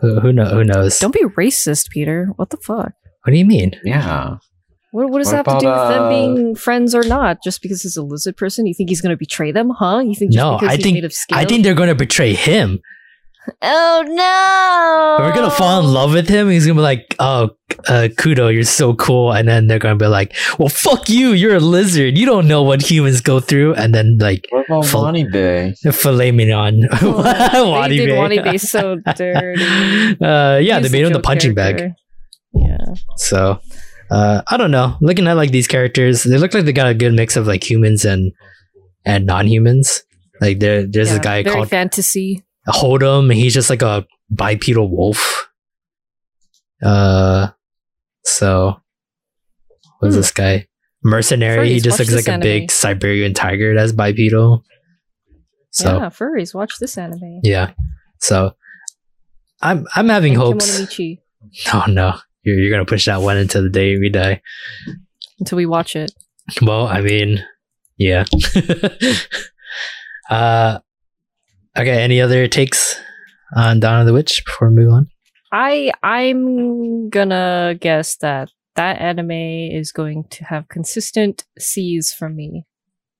who 0.00 0.20
who, 0.20 0.32
know, 0.32 0.46
who 0.46 0.64
knows? 0.64 0.98
Don't 0.98 1.14
be 1.14 1.22
racist, 1.36 1.90
Peter. 1.90 2.26
What 2.36 2.50
the 2.50 2.56
fuck? 2.56 2.92
What 3.24 3.30
do 3.32 3.36
you 3.36 3.44
mean? 3.46 3.72
Yeah. 3.84 4.36
What, 4.94 5.10
what 5.10 5.18
does 5.18 5.32
What 5.32 5.44
that 5.44 5.50
have 5.50 5.58
to 5.58 5.64
do 5.64 5.68
with 5.70 5.74
about, 5.76 5.88
them 5.88 6.02
uh, 6.04 6.08
being 6.08 6.54
friends 6.54 6.94
or 6.94 7.02
not? 7.02 7.38
Just 7.42 7.62
because 7.62 7.82
he's 7.82 7.96
a 7.96 8.02
lizard 8.02 8.36
person, 8.36 8.64
you 8.64 8.74
think 8.74 8.88
he's 8.90 9.00
going 9.00 9.10
to 9.10 9.16
betray 9.16 9.50
them, 9.50 9.70
huh? 9.70 9.98
You 10.06 10.14
think 10.14 10.30
just 10.32 10.38
No, 10.42 10.52
because 10.56 10.68
I 10.68 10.76
he's 10.76 10.84
think- 10.84 10.94
made 10.94 11.04
of 11.04 11.12
scale? 11.12 11.36
I 11.38 11.44
think 11.44 11.64
they're 11.64 11.74
going 11.74 11.88
to 11.88 11.96
betray 11.96 12.32
him. 12.32 12.78
Oh 13.60 14.02
no! 14.08 15.22
We're 15.22 15.34
gonna 15.34 15.50
fall 15.50 15.78
in 15.84 15.92
love 15.92 16.14
with 16.14 16.26
him. 16.30 16.48
He's 16.48 16.64
gonna 16.66 16.78
be 16.78 16.80
like, 16.80 17.14
"Oh, 17.18 17.50
uh, 17.86 18.08
Kudo, 18.16 18.50
you're 18.50 18.62
so 18.62 18.94
cool," 18.94 19.32
and 19.32 19.46
then 19.46 19.66
they're 19.66 19.78
gonna 19.78 19.96
be 19.96 20.06
like, 20.06 20.34
"Well, 20.58 20.70
fuck 20.70 21.10
you. 21.10 21.32
You're 21.32 21.56
a 21.56 21.60
lizard. 21.60 22.16
You 22.16 22.24
don't 22.24 22.48
know 22.48 22.62
what 22.62 22.80
humans 22.90 23.20
go 23.20 23.40
through." 23.40 23.74
And 23.74 23.94
then 23.94 24.16
like 24.18 24.46
What 24.48 24.64
about 24.64 24.86
Full- 24.86 25.02
Bonnie 25.02 25.28
Bay? 25.30 25.74
filet 25.92 26.30
mignon. 26.32 26.88
Oh, 27.02 27.22
they 27.86 27.96
did 27.98 28.08
Wanibe. 28.18 28.44
Wanibe 28.46 28.60
so 28.74 28.96
dirty. 29.14 29.62
uh, 30.24 30.56
yeah, 30.56 30.80
He's 30.80 30.90
they 30.90 30.98
made 30.98 31.06
him 31.06 31.12
the 31.12 31.18
joke 31.18 31.24
punching 31.24 31.52
bag. 31.54 31.92
Yeah. 32.54 32.78
So, 33.16 33.60
uh, 34.10 34.42
I 34.46 34.56
don't 34.56 34.70
know. 34.70 34.96
Looking 35.00 35.26
at 35.26 35.34
like 35.36 35.50
these 35.50 35.66
characters, 35.66 36.22
they 36.24 36.38
look 36.38 36.54
like 36.54 36.64
they 36.64 36.72
got 36.72 36.88
a 36.88 36.94
good 36.94 37.12
mix 37.12 37.36
of 37.36 37.46
like 37.46 37.68
humans 37.68 38.04
and 38.04 38.32
and 39.04 39.26
non-humans. 39.26 40.02
Like 40.40 40.58
there, 40.58 40.86
there's 40.86 41.10
Yeah, 41.10 41.16
a 41.16 41.20
guy 41.20 41.44
called 41.44 41.68
fantasy. 41.70 42.44
Hold'em. 42.68 43.24
and 43.30 43.34
He's 43.34 43.54
just 43.54 43.70
like 43.70 43.82
a 43.82 44.06
bipedal 44.30 44.88
wolf. 44.90 45.48
Uh, 46.82 47.48
so 48.24 48.80
what's 49.98 50.14
Hmm. 50.14 50.20
this 50.20 50.30
guy? 50.32 50.66
Mercenary. 51.02 51.68
he 51.70 51.80
just 51.80 51.98
looks 51.98 52.10
like 52.12 52.24
this 52.24 52.34
a 52.34 52.38
big 52.38 52.70
Siberian 52.70 53.34
tiger 53.34 53.74
that's 53.74 53.92
bipedal. 53.92 54.64
So 55.70 55.98
yeah, 55.98 56.06
furries. 56.08 56.54
Watch 56.54 56.78
this 56.78 56.96
anime. 56.96 57.40
yeah. 57.42 57.72
So 58.20 58.52
I'm 59.60 59.86
I'm 59.94 60.08
having 60.08 60.32
And 60.34 60.42
hopes. 60.42 60.80
Kemonomichi 60.80 61.18
Oh 61.74 61.84
no, 61.88 62.18
you're 62.44 62.58
you're 62.58 62.70
gonna 62.70 62.84
push 62.84 63.06
that 63.06 63.22
one 63.22 63.36
until 63.36 63.62
the 63.62 63.70
day 63.70 63.98
we 63.98 64.08
die. 64.08 64.40
until 65.38 65.56
we 65.56 65.66
watch 65.66 65.96
it. 65.96 66.12
Well, 66.62 66.86
I 66.86 67.00
mean, 67.00 67.44
yeah. 67.96 68.24
uh, 70.30 70.78
okay. 71.76 72.02
Any 72.02 72.20
other 72.20 72.46
takes 72.48 72.98
on 73.56 73.80
Dawn 73.80 74.00
of 74.00 74.06
the 74.06 74.12
Witch 74.12 74.44
before 74.44 74.68
we 74.68 74.74
move 74.76 74.92
on? 74.92 75.08
I 75.52 75.92
I'm 76.02 77.08
gonna 77.10 77.76
guess 77.80 78.16
that 78.16 78.50
that 78.76 79.00
anime 79.00 79.30
is 79.30 79.92
going 79.92 80.24
to 80.30 80.44
have 80.44 80.68
consistent 80.68 81.44
C's 81.58 82.12
from 82.12 82.34
me. 82.36 82.64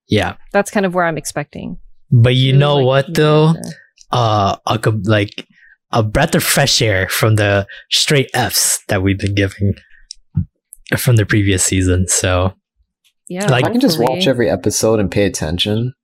Yeah, 0.09 0.34
That's 0.52 0.70
kind 0.70 0.84
of 0.84 0.94
where 0.94 1.06
I'm 1.06 1.16
expecting. 1.16 1.78
but 2.10 2.34
you 2.34 2.52
know 2.52 2.76
like 2.76 2.86
what 2.86 3.14
though? 3.14 3.55
Uh, 4.10 4.56
like 5.05 5.46
a 5.94 6.02
breath 6.02 6.34
of 6.34 6.42
fresh 6.42 6.82
air 6.82 7.08
from 7.08 7.36
the 7.36 7.66
straight 7.90 8.28
Fs 8.34 8.80
that 8.88 9.02
we've 9.02 9.18
been 9.18 9.34
giving 9.34 9.74
from 10.98 11.16
the 11.16 11.24
previous 11.26 11.64
season. 11.64 12.06
So 12.08 12.52
Yeah, 13.28 13.46
Like- 13.46 13.64
I 13.64 13.70
can 13.70 13.80
just 13.80 13.98
watch 13.98 14.26
every 14.26 14.50
episode 14.50 15.00
and 15.00 15.10
pay 15.10 15.24
attention. 15.24 15.94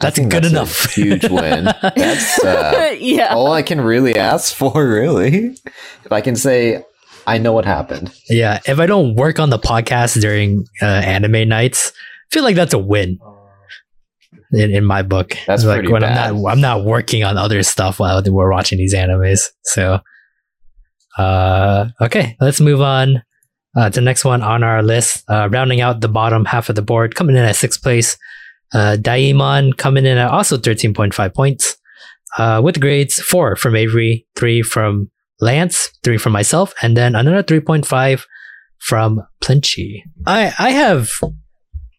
That's 0.00 0.18
good 0.18 0.30
that's 0.30 0.46
a 0.46 0.50
enough. 0.50 0.90
huge 0.92 1.28
win. 1.30 1.64
That's 1.96 2.44
uh, 2.44 2.96
yeah. 3.00 3.32
all 3.32 3.52
I 3.52 3.62
can 3.62 3.80
really 3.80 4.16
ask 4.16 4.52
for, 4.52 4.72
really. 4.86 5.56
If 6.04 6.10
I 6.12 6.20
can 6.20 6.34
say, 6.34 6.82
I 7.28 7.38
know 7.38 7.52
what 7.52 7.64
happened. 7.64 8.12
Yeah, 8.28 8.58
if 8.66 8.80
I 8.80 8.86
don't 8.86 9.14
work 9.14 9.38
on 9.38 9.50
the 9.50 9.58
podcast 9.58 10.20
during 10.20 10.66
uh, 10.82 10.84
anime 10.84 11.48
nights, 11.48 11.92
I 12.30 12.34
feel 12.34 12.42
like 12.42 12.56
that's 12.56 12.74
a 12.74 12.78
win. 12.78 13.18
In, 14.54 14.70
in 14.70 14.84
my 14.84 15.02
book, 15.02 15.36
That's 15.48 15.64
like 15.64 15.88
when 15.88 16.02
bad. 16.02 16.30
I'm 16.30 16.42
not 16.42 16.52
I'm 16.52 16.60
not 16.60 16.84
working 16.84 17.24
on 17.24 17.36
other 17.36 17.62
stuff 17.64 17.98
while 17.98 18.22
we're 18.24 18.52
watching 18.52 18.78
these 18.78 18.94
animes. 18.94 19.48
So, 19.64 19.98
uh, 21.18 21.86
okay, 22.00 22.36
let's 22.40 22.60
move 22.60 22.80
on 22.80 23.22
uh, 23.76 23.90
to 23.90 24.00
the 24.00 24.04
next 24.04 24.24
one 24.24 24.42
on 24.42 24.62
our 24.62 24.80
list. 24.80 25.24
Uh, 25.28 25.48
rounding 25.50 25.80
out 25.80 26.00
the 26.00 26.08
bottom 26.08 26.44
half 26.44 26.68
of 26.68 26.76
the 26.76 26.82
board, 26.82 27.16
coming 27.16 27.36
in 27.36 27.42
at 27.42 27.56
sixth 27.56 27.82
place, 27.82 28.16
uh, 28.74 28.96
Deaimon 29.00 29.76
coming 29.76 30.06
in 30.06 30.18
at 30.18 30.30
also 30.30 30.56
thirteen 30.56 30.94
point 30.94 31.14
five 31.14 31.34
points, 31.34 31.76
uh, 32.38 32.60
with 32.62 32.80
grades 32.80 33.20
four 33.20 33.56
from 33.56 33.74
Avery, 33.74 34.24
three 34.36 34.62
from 34.62 35.10
Lance, 35.40 35.90
three 36.04 36.18
from 36.18 36.32
myself, 36.32 36.74
and 36.80 36.96
then 36.96 37.16
another 37.16 37.42
three 37.42 37.60
point 37.60 37.86
five 37.86 38.24
from 38.78 39.20
Plinchy. 39.40 40.04
I 40.26 40.54
I 40.58 40.70
have 40.70 41.10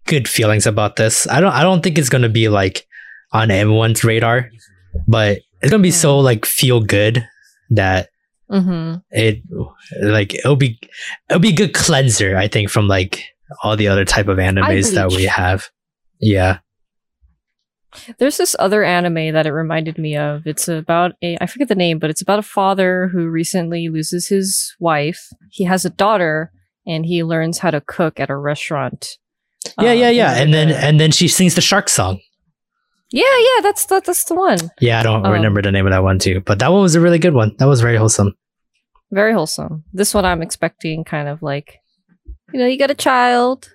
good 0.07 0.27
feelings 0.27 0.65
about 0.65 0.95
this. 0.95 1.27
I 1.27 1.40
don't 1.41 1.53
I 1.53 1.64
don't 1.64 1.84
think 1.84 1.98
it's 1.98 2.10
gonna 2.10 2.30
be 2.30 2.49
like 2.49 2.86
on 3.32 3.52
everyone's 3.52 4.03
radar, 4.03 4.49
but 5.07 5.40
it's 5.61 5.72
gonna 5.72 5.84
be 5.84 5.91
so 5.91 6.19
like 6.19 6.45
feel 6.45 6.82
good 6.82 7.27
that 7.72 8.10
Mm-hmm. 8.52 8.98
it 9.10 9.41
like 10.03 10.36
it'll 10.36 10.56
be 10.56 10.80
it'll 11.30 11.40
be 11.40 11.49
a 11.49 11.56
good 11.56 11.73
cleanser, 11.73 12.38
I 12.38 12.48
think, 12.48 12.69
from 12.69 12.88
like 12.88 13.23
all 13.64 13.76
the 13.76 13.88
other 13.88 14.06
type 14.06 14.27
of 14.27 14.38
animes 14.38 14.94
that 14.94 15.10
we 15.10 15.23
have. 15.26 15.68
Yeah. 16.19 16.60
There's 18.19 18.38
this 18.38 18.56
other 18.60 18.84
anime 18.84 19.34
that 19.34 19.48
it 19.48 19.52
reminded 19.52 19.98
me 19.98 20.15
of. 20.15 20.45
It's 20.45 20.68
about 20.68 21.14
a 21.23 21.38
I 21.41 21.48
forget 21.48 21.69
the 21.69 21.76
name, 21.76 21.98
but 21.98 22.11
it's 22.11 22.22
about 22.22 22.38
a 22.38 22.44
father 22.44 23.07
who 23.07 23.30
recently 23.30 23.90
loses 23.90 24.27
his 24.27 24.76
wife. 24.80 25.27
He 25.49 25.64
has 25.64 25.84
a 25.84 25.90
daughter 25.90 26.52
and 26.86 27.03
he 27.03 27.23
learns 27.23 27.57
how 27.57 27.72
to 27.72 27.82
cook 27.82 28.19
at 28.19 28.30
a 28.30 28.38
restaurant. 28.38 29.18
Yeah, 29.81 29.91
Um, 29.91 29.97
yeah, 29.97 30.09
yeah. 30.09 30.33
And 30.35 30.53
then 30.53 30.71
and 30.71 30.99
then 30.99 31.11
she 31.11 31.27
sings 31.27 31.55
the 31.55 31.61
shark 31.61 31.89
song. 31.89 32.19
Yeah, 33.11 33.23
yeah, 33.23 33.61
that's 33.61 33.85
that, 33.85 34.05
that's 34.05 34.25
the 34.25 34.35
one. 34.35 34.57
Yeah, 34.81 34.99
I 34.99 35.03
don't 35.03 35.25
Um, 35.25 35.31
remember 35.31 35.61
the 35.61 35.71
name 35.71 35.85
of 35.85 35.91
that 35.91 36.03
one 36.03 36.19
too. 36.19 36.41
But 36.41 36.59
that 36.59 36.71
one 36.71 36.81
was 36.81 36.95
a 36.95 37.01
really 37.01 37.19
good 37.19 37.33
one. 37.33 37.55
That 37.59 37.65
was 37.65 37.81
very 37.81 37.97
wholesome. 37.97 38.33
Very 39.11 39.33
wholesome. 39.33 39.83
This 39.93 40.13
one 40.13 40.25
I'm 40.25 40.41
expecting 40.41 41.03
kind 41.03 41.27
of 41.27 41.41
like 41.41 41.79
you 42.53 42.59
know, 42.59 42.65
you 42.67 42.77
got 42.77 42.91
a 42.91 42.95
child 42.95 43.69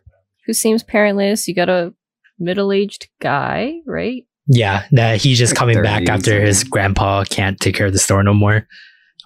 who 0.47 0.53
seems 0.53 0.83
parentless, 0.83 1.47
you 1.49 1.55
got 1.55 1.69
a 1.69 1.93
middle-aged 2.39 3.09
guy, 3.21 3.75
right? 3.87 4.25
Yeah, 4.47 4.85
that 4.93 5.21
he's 5.21 5.39
just 5.39 5.53
Like 5.53 5.59
coming 5.59 5.83
back 5.83 6.09
after 6.09 6.37
I 6.41 6.47
his 6.47 6.65
grandpa 6.65 7.25
can't 7.25 7.59
take 7.61 7.75
care 7.75 7.87
of 7.87 7.93
the 7.93 7.99
store 7.99 8.23
no 8.23 8.33
more 8.35 8.67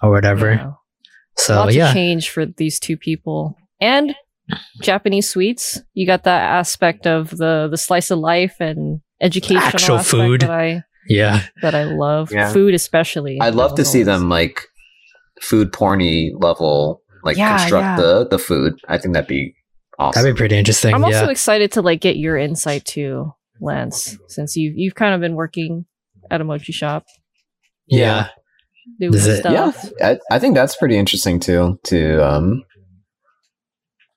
or 0.01 0.11
whatever. 0.11 0.51
Yeah. 0.53 0.71
So 1.37 1.55
Lots 1.55 1.75
yeah. 1.75 1.93
change 1.93 2.29
for 2.29 2.45
these 2.45 2.79
two 2.79 2.97
people. 2.97 3.57
And 3.81 4.15
Japanese 4.81 5.29
sweets. 5.29 5.81
You 5.93 6.05
got 6.05 6.23
that 6.23 6.41
aspect 6.43 7.07
of 7.07 7.29
the 7.31 7.67
the 7.69 7.77
slice 7.77 8.11
of 8.11 8.19
life 8.19 8.55
and 8.59 9.01
educational 9.21 9.63
Actual 9.97 9.99
food. 9.99 10.41
that 10.41 10.51
I 10.51 10.83
Yeah. 11.07 11.41
that 11.61 11.73
I 11.75 11.83
love. 11.85 12.31
Yeah. 12.31 12.51
Food 12.53 12.73
especially. 12.73 13.37
I'd 13.41 13.55
love 13.55 13.71
to 13.75 13.81
That 13.83 13.85
see 13.89 14.03
them 14.03 14.29
like 14.29 14.61
food 15.41 15.71
porny 15.71 16.31
level, 16.33 17.01
like 17.23 17.37
Yeah, 17.37 17.57
construct 17.57 17.83
yeah. 17.83 17.95
the 17.97 18.27
the 18.29 18.39
food. 18.39 18.73
I 18.87 18.97
think 18.97 19.13
that'd 19.13 19.27
be 19.27 19.55
awesome. 19.99 20.21
That'd 20.21 20.35
be 20.35 20.37
pretty 20.37 20.57
interesting. 20.57 20.93
I'm 20.93 21.03
also 21.05 21.27
excited 21.29 21.71
to 21.73 21.81
like 21.81 22.01
get 22.01 22.17
your 22.17 22.37
insight 22.37 22.85
too, 22.85 23.31
Lance, 23.61 24.17
since 24.27 24.55
you've 24.55 24.77
you've 24.77 24.95
kind 24.95 25.13
of 25.15 25.21
been 25.21 25.35
working 25.35 25.85
at 26.31 26.41
a 26.41 26.43
mochi 26.43 26.71
shop 26.71 27.05
yeah. 27.87 28.29
doing 28.99 29.13
Is 29.13 29.27
it- 29.27 29.37
stuff. 29.39 29.91
yeah, 29.99 30.15
I, 30.29 30.35
I 30.35 30.39
think 30.39 30.55
that's 30.55 30.75
pretty 30.75 30.97
interesting 30.97 31.39
too. 31.39 31.79
To 31.85 32.27
um, 32.27 32.63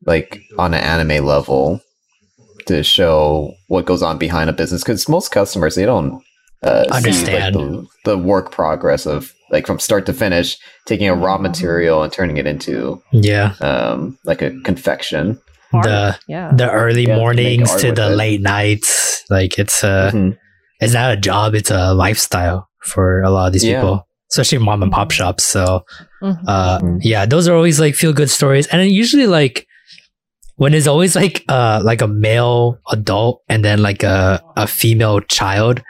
like 0.07 0.41
on 0.59 0.75
an 0.75 0.81
anime 0.83 1.25
level, 1.25 1.81
to 2.67 2.83
show 2.83 3.53
what 3.69 3.87
goes 3.87 4.03
on 4.03 4.19
behind 4.19 4.51
a 4.51 4.53
business 4.53 4.83
because 4.83 5.09
most 5.09 5.31
customers 5.31 5.75
they 5.75 5.85
don't 5.87 6.23
uh, 6.63 6.85
Understand. 6.91 7.55
see 7.55 7.61
like, 7.61 7.71
the, 7.71 7.87
the 8.05 8.19
work 8.19 8.51
progress 8.53 9.07
of 9.07 9.33
like 9.51 9.67
from 9.67 9.79
start 9.79 10.05
to 10.07 10.13
finish, 10.13 10.57
taking 10.87 11.09
a 11.09 11.15
raw 11.15 11.39
material 11.39 12.03
and 12.03 12.13
turning 12.13 12.37
it 12.37 12.47
into 12.47 13.01
Yeah. 13.13 13.55
um 13.61 14.19
like 14.25 14.43
a 14.43 14.51
confection. 14.65 15.41
Hard. 15.71 15.85
The 15.85 16.19
yeah. 16.29 16.51
the 16.55 16.71
early 16.71 17.07
Yeah, 17.07 17.17
mornings 17.17 17.71
art 17.71 17.81
to 17.83 17.93
the 17.93 18.13
it. 18.13 18.17
late 18.17 18.41
nights. 18.41 19.25
Like 19.31 19.59
it's 19.59 19.83
uh 19.85 20.11
Mhm. 20.13 20.37
it's 20.81 20.93
not 20.95 21.13
a 21.13 21.17
job, 21.17 21.55
it's 21.55 21.71
a 21.71 21.95
lifestyle 21.95 22.69
for 22.85 23.23
a 23.23 23.31
lot 23.31 23.47
of 23.49 23.53
these 23.53 23.65
Yeah. 23.65 23.81
people. 23.81 24.07
Especially 24.31 24.59
mom 24.59 24.83
and 24.83 24.93
pop 24.93 25.11
shops. 25.11 25.45
So 25.45 25.85
Mhm. 26.23 26.39
uh 26.47 26.79
Mhm. 26.81 26.99
yeah 27.03 27.25
those 27.25 27.47
are 27.49 27.55
always 27.55 27.79
like 27.81 27.95
feel 27.95 28.13
good 28.13 28.31
stories 28.31 28.67
and 28.67 28.81
then 28.83 28.91
usually 28.91 29.27
like 29.27 29.67
when 30.59 30.75
it's 30.75 30.87
always 30.87 31.15
like 31.17 31.45
uh 31.49 31.81
like 31.83 32.03
a 32.03 32.07
male 32.09 32.79
adult 32.91 33.43
and 33.49 33.65
then 33.65 33.81
like 33.83 34.03
a, 34.03 34.43
a 34.57 34.67
female 34.67 35.21
child 35.23 35.83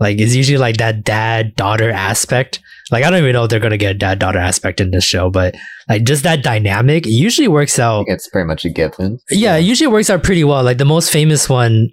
Like 0.00 0.18
it's 0.18 0.34
usually 0.34 0.56
like 0.58 0.78
that 0.78 1.04
dad 1.04 1.54
daughter 1.56 1.90
aspect. 1.90 2.60
Like 2.90 3.04
I 3.04 3.10
don't 3.10 3.20
even 3.20 3.34
know 3.34 3.44
if 3.44 3.50
they're 3.50 3.60
gonna 3.60 3.76
get 3.76 3.90
a 3.96 3.98
dad 3.98 4.18
daughter 4.18 4.38
aspect 4.40 4.80
in 4.80 4.90
this 4.92 5.04
show, 5.04 5.28
but 5.30 5.54
like 5.88 6.04
just 6.04 6.22
that 6.24 6.42
dynamic 6.42 7.06
it 7.06 7.12
usually 7.12 7.48
works 7.48 7.78
out. 7.78 8.04
it's 8.08 8.26
pretty 8.28 8.46
much 8.46 8.64
a 8.64 8.70
given. 8.70 9.18
Yeah, 9.30 9.56
it 9.56 9.64
usually 9.68 9.92
works 9.92 10.08
out 10.08 10.22
pretty 10.22 10.42
well. 10.44 10.64
Like 10.64 10.78
the 10.78 10.86
most 10.88 11.12
famous 11.12 11.48
one, 11.48 11.90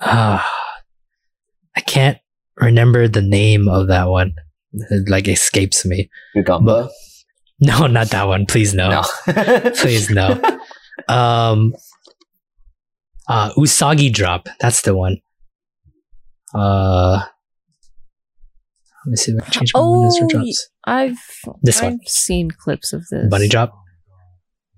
uh, 0.00 0.44
I 1.76 1.80
can't 1.80 2.18
remember 2.60 3.08
the 3.08 3.22
name 3.22 3.68
of 3.68 3.88
that 3.88 4.08
one. 4.08 4.32
It 4.72 5.08
like 5.08 5.26
escapes 5.26 5.84
me. 5.86 6.10
Gugamba? 6.36 6.90
No, 7.60 7.86
not 7.86 8.10
that 8.10 8.28
one. 8.28 8.44
Please 8.44 8.74
no. 8.74 8.90
No. 8.90 9.02
Please 9.80 10.10
no. 10.10 10.36
Um, 11.08 11.74
uh, 13.28 13.52
Usagi 13.54 14.12
drop. 14.12 14.48
That's 14.60 14.82
the 14.82 14.96
one. 14.96 15.18
Uh, 16.54 17.18
let 19.04 19.10
me 19.10 19.16
see 19.16 19.32
if 19.32 19.40
I 19.42 19.44
can 19.44 19.52
change 19.52 19.72
my 19.74 19.80
windows 19.80 20.18
for 20.18 20.24
Oh, 20.24 20.28
drops. 20.28 20.68
I've 20.84 21.18
This 21.62 21.78
I've 21.78 21.84
one. 21.92 22.00
seen 22.06 22.50
clips 22.50 22.92
of 22.92 23.04
this. 23.10 23.28
Bunny 23.30 23.48
drop. 23.48 23.72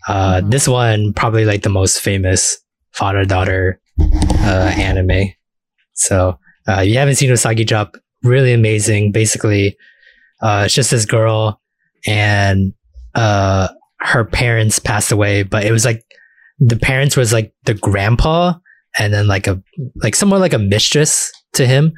Uh, 0.07 0.41
Mhm. 0.41 0.51
this 0.51 0.67
one 0.69 1.13
probably 1.13 1.45
like 1.45 1.63
the 1.63 1.69
most 1.69 2.01
famous 2.01 2.59
father 2.93 3.25
daughter 3.25 3.81
uh, 4.01 4.73
anime. 4.77 5.33
So 5.95 6.39
uh, 6.69 6.81
you 6.81 6.97
haven't 6.99 7.17
seen 7.17 7.31
Usagi 7.31 7.67
drop, 7.67 7.97
really 8.23 8.53
amazing. 8.53 9.13
Basically, 9.13 9.77
uh, 10.41 10.63
it's 10.67 10.75
just 10.75 10.91
this 10.91 11.05
girl 11.05 11.61
and 12.07 12.73
uh, 13.15 13.69
her 14.01 14.25
parents 14.25 14.79
passed 14.79 15.13
away, 15.13 15.43
but 15.43 15.65
it 15.65 15.73
was 15.73 15.85
like 15.85 16.05
the 16.59 16.77
parents 16.77 17.17
was 17.17 17.33
like 17.33 17.53
the 17.65 17.75
grandpa 17.75 18.55
and 18.99 19.13
then 19.13 19.27
like 19.27 19.47
a 19.47 19.63
like 19.97 20.15
somewhat 20.15 20.41
like 20.41 20.53
a 20.53 20.59
mistress 20.59 21.33
to 21.55 21.67
him. 21.67 21.93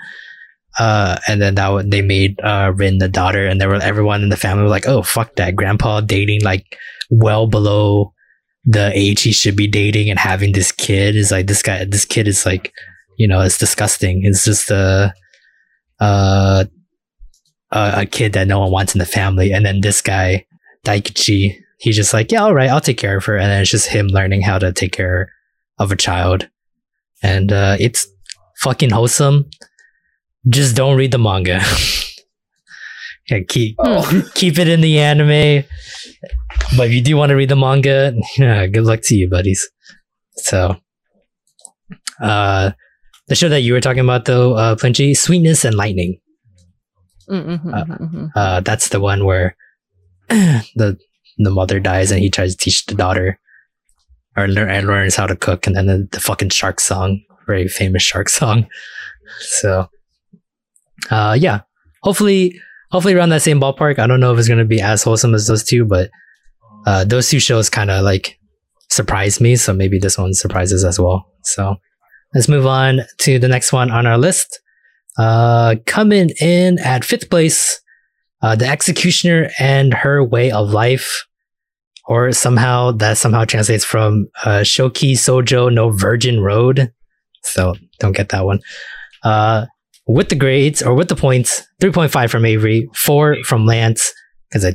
Uh, 0.79 1.19
and 1.27 1.43
then 1.43 1.57
that 1.57 1.91
they 1.91 2.01
made 2.01 2.41
uh, 2.43 2.73
Rin 2.75 2.99
the 2.99 3.09
daughter, 3.09 3.47
and 3.47 3.61
there 3.61 3.69
were 3.69 3.83
everyone 3.83 4.23
in 4.23 4.29
the 4.29 4.37
family 4.37 4.63
were 4.63 4.71
like, 4.71 4.87
"Oh 4.87 5.03
fuck 5.03 5.35
that, 5.37 5.57
grandpa 5.57 6.01
dating 6.01 6.43
like 6.43 6.79
well 7.11 7.49
below 7.49 8.15
the 8.65 8.91
age 8.95 9.23
he 9.23 9.33
should 9.33 9.57
be 9.57 9.67
dating 9.67 10.11
and 10.11 10.19
having 10.19 10.53
this 10.53 10.71
kid 10.73 11.17
is 11.17 11.31
like 11.31 11.47
this 11.47 11.63
guy. 11.63 11.85
This 11.85 12.05
kid 12.05 12.29
is 12.29 12.45
like, 12.45 12.73
you 13.17 13.27
know, 13.27 13.41
it's 13.41 13.59
disgusting. 13.59 14.25
It's 14.25 14.45
just 14.45 14.71
a 14.71 15.13
uh, 15.99 16.65
a, 17.73 17.93
a 17.97 18.07
kid 18.07 18.33
that 18.35 18.49
no 18.49 18.61
one 18.61 18.71
wants 18.71 18.95
in 18.95 18.99
the 18.99 19.07
family. 19.07 19.53
And 19.53 19.65
then 19.65 19.81
this 19.81 20.01
guy, 20.01 20.47
Daikichi, 20.85 21.57
he's 21.81 21.97
just 21.97 22.13
like, 22.13 22.31
yeah, 22.31 22.43
all 22.43 22.55
right, 22.55 22.71
I'll 22.71 22.81
take 22.81 22.99
care 22.99 23.17
of 23.17 23.25
her. 23.25 23.37
And 23.37 23.51
then 23.51 23.63
it's 23.63 23.71
just 23.71 23.89
him 23.89 24.07
learning 24.07 24.43
how 24.43 24.59
to 24.59 24.73
take 24.73 24.93
care 24.93 25.33
of 25.79 25.91
a 25.91 25.97
child, 25.97 26.49
and 27.23 27.53
uh, 27.53 27.77
it's 27.81 28.07
fucking 28.61 28.91
wholesome. 28.91 29.49
Just 30.49 30.77
don't 30.77 30.97
read 30.97 31.13
the 31.13 31.19
manga. 31.19 31.61
yeah, 33.31 33.41
keep 33.49 33.77
Oh. 33.79 34.29
keep 34.35 34.59
it 34.59 34.69
in 34.69 34.81
the 34.81 34.99
anime. 34.99 35.65
But 36.77 36.89
if 36.89 36.93
you 36.93 37.03
do 37.03 37.17
want 37.17 37.31
to 37.31 37.37
read 37.37 37.49
the 37.49 37.57
manga, 37.57 38.15
yeah, 38.39 38.67
good 38.67 38.85
luck 38.85 39.01
to 39.05 39.15
you, 39.15 39.29
buddies. 39.29 39.69
So, 40.37 40.77
uh, 42.23 42.73
the 43.29 43.35
show 43.35 43.49
that 43.49 43.61
you 43.61 43.73
were 43.73 43.81
talking 43.81 44.01
about, 44.01 44.25
though, 44.25 44.55
uh, 44.55 44.77
Plinchy, 44.77 45.15
Sweetness 45.15 45.65
and 45.65 45.75
Lightning. 45.75 46.21
Mm-hmm, 47.29 47.73
Uh, 47.73 47.85
mm-hmm. 47.85 48.27
Uh, 48.35 48.61
that's 48.61 48.89
the 48.89 49.01
one 49.01 49.25
where 49.25 49.57
the 50.29 50.99
the 51.45 51.51
mother 51.51 51.81
dies 51.81 52.11
and 52.11 52.21
he 52.21 52.31
tries 52.31 52.55
to 52.55 52.65
teach 52.65 52.87
the 52.87 52.95
daughter 52.95 53.39
or 54.37 54.45
and 54.45 54.87
learns 54.87 55.17
how 55.17 55.27
to 55.27 55.37
cook, 55.37 55.67
and 55.67 55.77
then 55.77 55.87
the, 55.87 56.09
the 56.13 56.21
fucking 56.21 56.51
shark 56.51 56.81
song, 56.81 57.23
very 57.47 57.69
famous 57.69 58.03
shark 58.03 58.29
song. 58.41 58.67
So, 59.41 59.89
uh, 61.11 61.37
yeah, 61.39 61.61
hopefully, 62.03 62.61
hopefully 62.91 63.15
around 63.15 63.31
that 63.31 63.43
same 63.43 63.61
ballpark. 63.61 63.99
I 63.99 64.07
don't 64.07 64.21
know 64.21 64.33
if 64.33 64.39
it's 64.39 64.49
gonna 64.49 64.65
be 64.65 64.81
as 64.81 65.03
wholesome 65.03 65.35
as 65.35 65.47
those 65.47 65.65
two, 65.65 65.85
but 65.85 66.11
uh, 66.87 67.05
those 67.05 67.29
two 67.29 67.41
shows 67.41 67.69
kind 67.69 67.91
of 67.91 68.05
like 68.05 68.39
surprised 68.89 69.41
me, 69.41 69.57
so 69.57 69.73
maybe 69.73 69.99
this 69.99 70.19
one 70.19 70.35
surprises 70.35 70.85
as 70.85 70.99
well. 70.99 71.27
So, 71.43 71.77
let's 72.35 72.49
move 72.49 72.67
on 72.67 73.01
to 73.19 73.39
the 73.39 73.49
next 73.49 73.73
one 73.73 73.91
on 73.91 74.07
our 74.07 74.19
list. 74.19 74.61
Uh, 75.19 75.75
coming 75.87 76.31
in 76.41 76.79
at 76.79 77.05
fifth 77.05 77.31
place, 77.31 77.81
uh, 78.43 78.57
the 78.57 78.67
executioner 78.67 79.51
and 79.59 79.93
her 79.93 80.25
way 80.25 80.51
of 80.51 80.71
life, 80.71 81.27
or 82.11 82.33
somehow 82.33 82.91
that 82.91 83.17
somehow 83.17 83.45
translates 83.45 83.85
from 83.85 84.27
uh, 84.45 84.63
Shokei 84.63 85.13
Shoujo 85.13 85.73
no 85.73 85.91
Virgin 85.91 86.41
Road. 86.41 86.93
So 87.45 87.77
don't 88.01 88.17
get 88.17 88.31
that 88.31 88.45
one. 88.45 88.59
Uh, 89.23 89.67
with 90.09 90.29
the 90.29 90.35
grades 90.35 90.83
or 90.83 90.95
with 90.95 91.09
the 91.09 91.15
points, 91.15 91.63
three 91.81 91.93
point 91.93 92.11
five 92.11 92.29
from 92.29 92.45
Avery, 92.45 92.91
four 92.97 93.37
from 93.45 93.65
Lance 93.65 94.13
because 94.49 94.65
I 94.65 94.75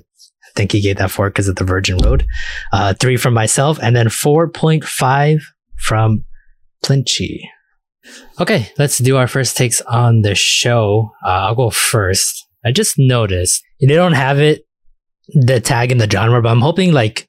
think 0.55 0.71
he 0.71 0.79
gave 0.79 0.95
that 0.95 1.11
four 1.11 1.29
because 1.29 1.49
of 1.49 1.57
the 1.57 1.65
Virgin 1.65 1.97
Road. 1.97 2.25
Uh, 2.71 2.93
three 2.93 3.17
from 3.17 3.33
myself, 3.33 3.77
and 3.83 3.93
then 3.93 4.07
four 4.07 4.49
point 4.49 4.85
five 4.85 5.39
from 5.75 6.23
Plinchy. 6.83 7.41
Okay, 8.39 8.71
let's 8.77 8.99
do 8.99 9.17
our 9.17 9.27
first 9.27 9.57
takes 9.57 9.81
on 9.81 10.21
the 10.21 10.35
show. 10.35 11.11
Uh, 11.25 11.47
I'll 11.47 11.55
go 11.55 11.69
first. 11.69 12.41
I 12.63 12.71
just 12.71 12.95
noticed 12.97 13.61
they 13.81 13.87
don't 13.87 14.13
have 14.13 14.39
it 14.39 14.64
the 15.29 15.59
tag 15.59 15.91
in 15.91 15.97
the 15.97 16.09
genre, 16.09 16.41
but 16.41 16.49
I'm 16.49 16.61
hoping 16.61 16.91
like 16.91 17.27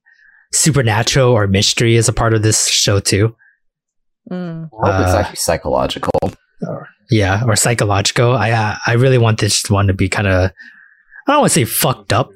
supernatural 0.53 1.31
or 1.33 1.47
mystery 1.47 1.97
is 1.97 2.09
a 2.09 2.13
part 2.13 2.35
of 2.35 2.43
this 2.43 2.69
show 2.69 3.01
too. 3.01 3.35
Mm. 4.31 4.69
I 4.83 4.93
hope 4.93 5.01
it's 5.07 5.15
Uh, 5.15 5.19
actually 5.19 5.37
psychological. 5.37 6.11
Yeah, 7.11 7.45
or 7.47 7.55
psychological. 7.57 8.35
I 8.35 8.51
uh, 8.51 8.77
I 8.87 8.95
really 8.95 9.19
want 9.19 9.39
this 9.39 9.71
one 9.71 9.87
to 9.87 9.95
be 9.95 10.09
kind 10.09 10.27
of 10.27 10.51
I 11.29 11.33
don't 11.33 11.41
want 11.41 11.53
to 11.53 11.61
say 11.61 11.65
fucked 11.65 12.13
up, 12.13 12.31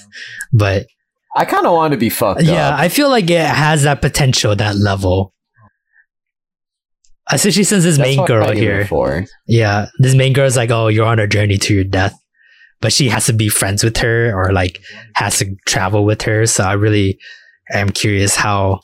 but 0.52 0.86
I 1.36 1.44
kind 1.44 1.66
of 1.66 1.72
want 1.72 1.92
to 1.92 1.98
be 1.98 2.08
fucked 2.08 2.42
yeah, 2.42 2.68
up. 2.70 2.80
I 2.80 2.88
feel 2.88 3.10
like 3.10 3.28
it 3.28 3.46
has 3.46 3.82
that 3.82 4.00
potential, 4.00 4.54
that 4.56 4.76
level. 4.76 5.32
Especially 7.30 7.64
since 7.64 7.84
this 7.84 7.96
That's 7.96 8.16
main 8.16 8.26
girl 8.26 8.50
I 8.50 8.54
here. 8.54 8.86
For. 8.86 9.24
Yeah, 9.46 9.86
this 9.98 10.14
main 10.14 10.34
girl 10.34 10.44
is 10.46 10.56
like, 10.56 10.70
oh, 10.70 10.88
you're 10.88 11.06
on 11.06 11.18
a 11.18 11.26
journey 11.26 11.56
to 11.56 11.74
your 11.74 11.84
death, 11.84 12.14
but 12.84 12.92
she 12.92 13.08
has 13.08 13.24
to 13.24 13.32
be 13.32 13.48
friends 13.48 13.82
with 13.82 13.96
her 13.96 14.30
or 14.36 14.52
like 14.52 14.78
has 15.16 15.38
to 15.38 15.56
travel 15.66 16.04
with 16.04 16.20
her. 16.22 16.44
So 16.44 16.62
I 16.64 16.74
really 16.74 17.18
am 17.72 17.88
curious 17.88 18.36
how 18.36 18.80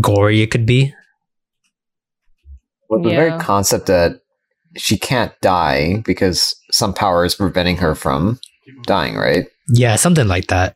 gory 0.00 0.42
it 0.42 0.50
could 0.50 0.66
be. 0.66 0.92
With 2.88 3.04
the 3.04 3.10
Yeah. 3.10 3.16
very 3.28 3.40
concept 3.40 3.86
that 3.86 4.16
she 4.76 4.98
can't 4.98 5.32
die 5.40 6.02
because 6.04 6.54
some 6.72 6.92
power 6.92 7.24
is 7.24 7.36
preventing 7.36 7.76
her 7.78 7.94
from 7.94 8.40
dying, 8.86 9.14
right? 9.16 9.46
Yeah, 9.68 9.94
something 9.96 10.26
like 10.26 10.48
that. 10.48 10.74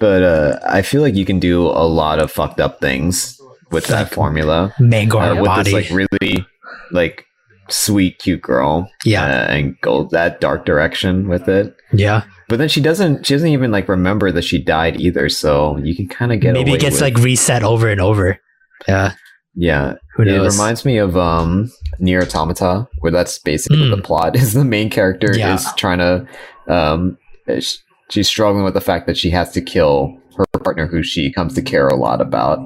But 0.00 0.22
uh, 0.22 0.58
I 0.66 0.82
feel 0.82 1.02
like 1.02 1.14
you 1.14 1.24
can 1.24 1.38
do 1.38 1.62
a 1.62 1.86
lot 1.86 2.18
of 2.18 2.30
fucked 2.32 2.58
up 2.60 2.80
things 2.80 3.38
with 3.70 3.86
that 3.86 4.10
formula. 4.10 4.74
Mango 4.80 5.18
Uh, 5.18 5.34
her 5.34 5.42
with 5.42 5.44
body. 5.46 5.72
this 5.72 5.90
like 5.90 5.96
really 5.96 6.44
like 6.90 7.24
sweet, 7.68 8.18
cute 8.18 8.42
girl, 8.42 8.90
yeah, 9.04 9.24
uh, 9.24 9.46
and 9.52 9.76
go 9.80 10.04
that 10.12 10.40
dark 10.40 10.64
direction 10.64 11.28
with 11.28 11.48
it. 11.48 11.74
yeah. 11.92 12.24
But 12.48 12.58
then 12.60 12.68
she 12.68 12.80
doesn't. 12.80 13.26
She 13.26 13.34
doesn't 13.34 13.48
even 13.48 13.72
like 13.72 13.88
remember 13.88 14.30
that 14.30 14.42
she 14.42 14.62
died 14.62 15.00
either. 15.00 15.28
So 15.28 15.78
you 15.78 15.96
can 15.96 16.06
kind 16.06 16.32
of 16.32 16.38
get 16.40 16.52
Maybe 16.52 16.72
it 16.74 16.80
gets 16.80 16.94
with- 16.96 17.02
like 17.02 17.16
reset 17.18 17.64
over 17.64 17.88
and 17.88 18.00
over. 18.00 18.38
Yeah, 18.86 19.14
yeah. 19.56 19.94
who 20.14 20.22
It 20.22 20.38
reminds 20.40 20.84
me 20.84 20.98
of 20.98 21.16
um 21.16 21.72
Nier 21.98 22.22
Automata, 22.22 22.86
where 23.00 23.10
that's 23.10 23.38
basically 23.40 23.78
Mm. 23.88 23.96
the 23.96 24.02
plot. 24.02 24.36
Is 24.36 24.52
the 24.52 24.64
main 24.64 24.90
character 24.90 25.36
Yeah. 25.36 25.54
is 25.54 25.66
trying 25.76 25.98
to 25.98 26.26
um 26.68 27.18
she's 28.10 28.28
struggling 28.28 28.64
with 28.64 28.74
the 28.74 28.80
fact 28.80 29.08
that 29.08 29.16
she 29.16 29.30
has 29.30 29.50
to 29.52 29.60
kill 29.60 30.16
her 30.36 30.44
partner, 30.60 30.86
who 30.86 31.02
she 31.02 31.32
comes 31.32 31.52
to 31.54 31.62
care 31.62 31.88
a 31.88 31.96
lot 31.96 32.20
about, 32.20 32.60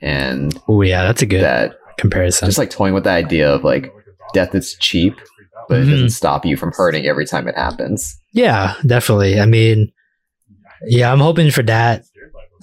and 0.00 0.56
oh 0.68 0.82
yeah, 0.82 1.02
that's 1.02 1.22
a 1.22 1.26
good 1.26 1.42
that 1.42 1.76
comparison. 1.98 2.46
just 2.46 2.58
like 2.58 2.70
toying 2.70 2.94
with 2.94 3.04
the 3.04 3.10
idea 3.10 3.50
of 3.52 3.64
like 3.64 3.92
death 4.34 4.54
is 4.54 4.76
cheap, 4.80 5.14
but 5.68 5.78
Mhm. 5.80 5.88
it 5.88 5.90
doesn't 5.90 6.10
stop 6.10 6.44
you 6.46 6.56
from 6.56 6.72
hurting 6.72 7.06
every 7.06 7.26
time 7.26 7.48
it 7.48 7.56
happens. 7.56 8.18
Yeah, 8.32 8.74
definitely. 8.86 9.40
I 9.40 9.46
mean, 9.46 9.90
yeah, 10.86 11.12
I'm 11.12 11.20
hoping 11.20 11.50
for 11.50 11.62
that. 11.64 12.04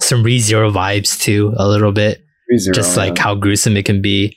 Some 0.00 0.22
ReZero 0.24 0.72
vibes 0.72 1.18
too, 1.20 1.54
a 1.56 1.68
little 1.68 1.92
bit. 1.92 2.22
Just 2.72 2.96
like 2.96 3.18
how 3.18 3.34
gruesome 3.34 3.76
it 3.76 3.84
can 3.84 4.00
be. 4.02 4.36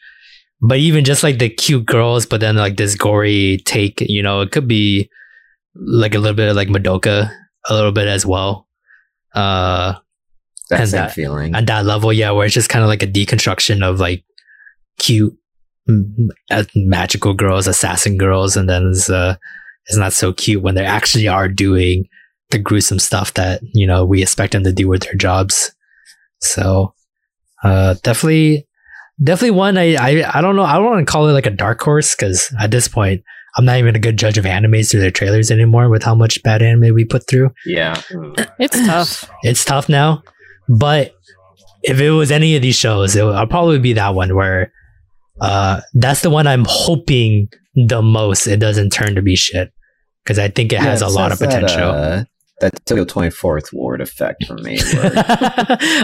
But 0.61 0.79
even 0.79 1.05
just 1.05 1.23
like 1.23 1.39
the 1.39 1.49
cute 1.49 1.85
girls, 1.85 2.25
but 2.25 2.41
then 2.41 2.55
like 2.55 2.75
this 2.77 2.95
gory 2.95 3.59
take, 3.65 4.01
you 4.01 4.21
know, 4.23 4.41
it 4.41 4.51
could 4.51 4.67
be 4.67 5.09
like 5.75 6.15
a 6.15 6.19
little 6.19 6.35
bit 6.35 6.49
of 6.49 6.55
like 6.55 6.67
Madoka, 6.69 7.31
a 7.69 7.73
little 7.73 7.91
bit 7.91 8.07
as 8.07 8.25
well. 8.25 8.67
Uh, 9.33 9.93
that 10.69 10.81
and 10.81 10.91
that- 10.91 11.13
feeling. 11.13 11.55
at 11.55 11.67
that 11.67 11.85
level, 11.85 12.11
yeah, 12.11 12.31
where 12.31 12.45
it's 12.45 12.53
just 12.55 12.69
kind 12.69 12.83
of 12.83 12.89
like 12.89 13.03
a 13.03 13.07
deconstruction 13.07 13.83
of 13.83 13.99
like 13.99 14.23
cute 14.97 15.35
magical 16.75 17.33
girls, 17.33 17.67
assassin 17.67 18.17
girls, 18.17 18.55
and 18.55 18.69
then 18.69 18.89
it's, 18.91 19.09
uh, 19.09 19.35
it's 19.85 19.97
not 19.97 20.13
so 20.13 20.33
cute 20.33 20.61
when 20.61 20.75
they 20.75 20.85
actually 20.85 21.27
are 21.27 21.47
doing 21.47 22.07
the 22.51 22.59
gruesome 22.59 22.99
stuff 22.99 23.33
that 23.35 23.61
you 23.73 23.85
know 23.85 24.05
we 24.05 24.21
expect 24.21 24.53
them 24.53 24.63
to 24.63 24.73
do 24.73 24.87
with 24.87 25.03
their 25.03 25.15
jobs. 25.15 25.73
So, 26.39 26.93
uh, 27.63 27.95
definitely, 28.03 28.67
definitely 29.23 29.57
one. 29.57 29.77
I 29.77 29.95
I, 29.95 30.37
I 30.37 30.41
don't 30.41 30.55
know. 30.55 30.63
I 30.63 30.73
don't 30.73 30.85
want 30.85 31.05
to 31.05 31.11
call 31.11 31.27
it 31.27 31.33
like 31.33 31.45
a 31.45 31.51
dark 31.51 31.81
horse 31.81 32.15
because 32.15 32.53
at 32.59 32.71
this 32.71 32.87
point, 32.87 33.23
I'm 33.57 33.65
not 33.65 33.77
even 33.77 33.95
a 33.95 33.99
good 33.99 34.17
judge 34.17 34.37
of 34.37 34.45
animes 34.45 34.91
through 34.91 35.01
their 35.01 35.11
trailers 35.11 35.51
anymore 35.51 35.89
with 35.89 36.03
how 36.03 36.15
much 36.15 36.41
bad 36.43 36.61
anime 36.61 36.93
we 36.93 37.05
put 37.05 37.27
through. 37.27 37.51
Yeah. 37.65 38.01
It's 38.59 38.79
tough. 38.85 39.29
It's 39.43 39.63
tough 39.63 39.87
now, 39.87 40.23
but 40.67 41.15
if 41.83 41.99
it 42.01 42.11
was 42.11 42.31
any 42.31 42.55
of 42.55 42.61
these 42.61 42.75
shows, 42.75 43.15
it 43.15 43.23
would 43.23 43.35
I'll 43.35 43.47
probably 43.47 43.79
be 43.79 43.93
that 43.93 44.13
one 44.15 44.35
where 44.35 44.73
uh, 45.41 45.81
that's 45.93 46.21
the 46.21 46.29
one 46.29 46.47
I'm 46.47 46.65
hoping 46.67 47.49
the 47.75 48.01
most 48.01 48.47
it 48.47 48.59
doesn't 48.59 48.91
turn 48.91 49.15
to 49.15 49.21
be 49.21 49.35
shit 49.35 49.71
because 50.23 50.37
I 50.39 50.47
think 50.49 50.73
it 50.73 50.79
has 50.79 51.01
a 51.01 51.07
lot 51.07 51.31
of 51.31 51.37
says 51.37 51.49
that, 51.49 51.61
potential. 51.61 51.89
uh, 51.91 52.23
that 52.61 52.85
Tokyo 52.85 53.05
24th 53.05 53.71
ward 53.71 54.01
effect 54.01 54.45
for 54.45 54.55
me. 54.55 54.79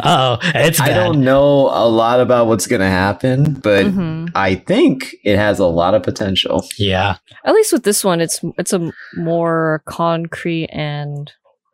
oh, 0.04 0.38
it's 0.56 0.80
I 0.80 0.90
don't 0.94 1.22
know 1.22 1.68
a 1.70 1.88
lot 1.90 2.22
about 2.22 2.48
what's 2.48 2.66
going 2.66 2.80
to 2.80 2.88
happen, 2.88 3.56
but 3.56 3.86
Mhm. 3.88 4.32
I 4.36 4.56
think 4.56 5.14
it 5.26 5.36
has 5.38 5.60
a 5.60 5.66
lot 5.66 5.96
of 5.96 6.04
potential. 6.04 6.66
Yeah, 6.78 7.18
At 7.44 7.54
least 7.56 7.74
with 7.74 7.84
this 7.84 8.04
one, 8.06 8.22
it's 8.22 8.40
it's 8.58 8.72
a 8.74 8.90
more 9.18 9.84
concrete 9.86 10.70
and 10.72 11.30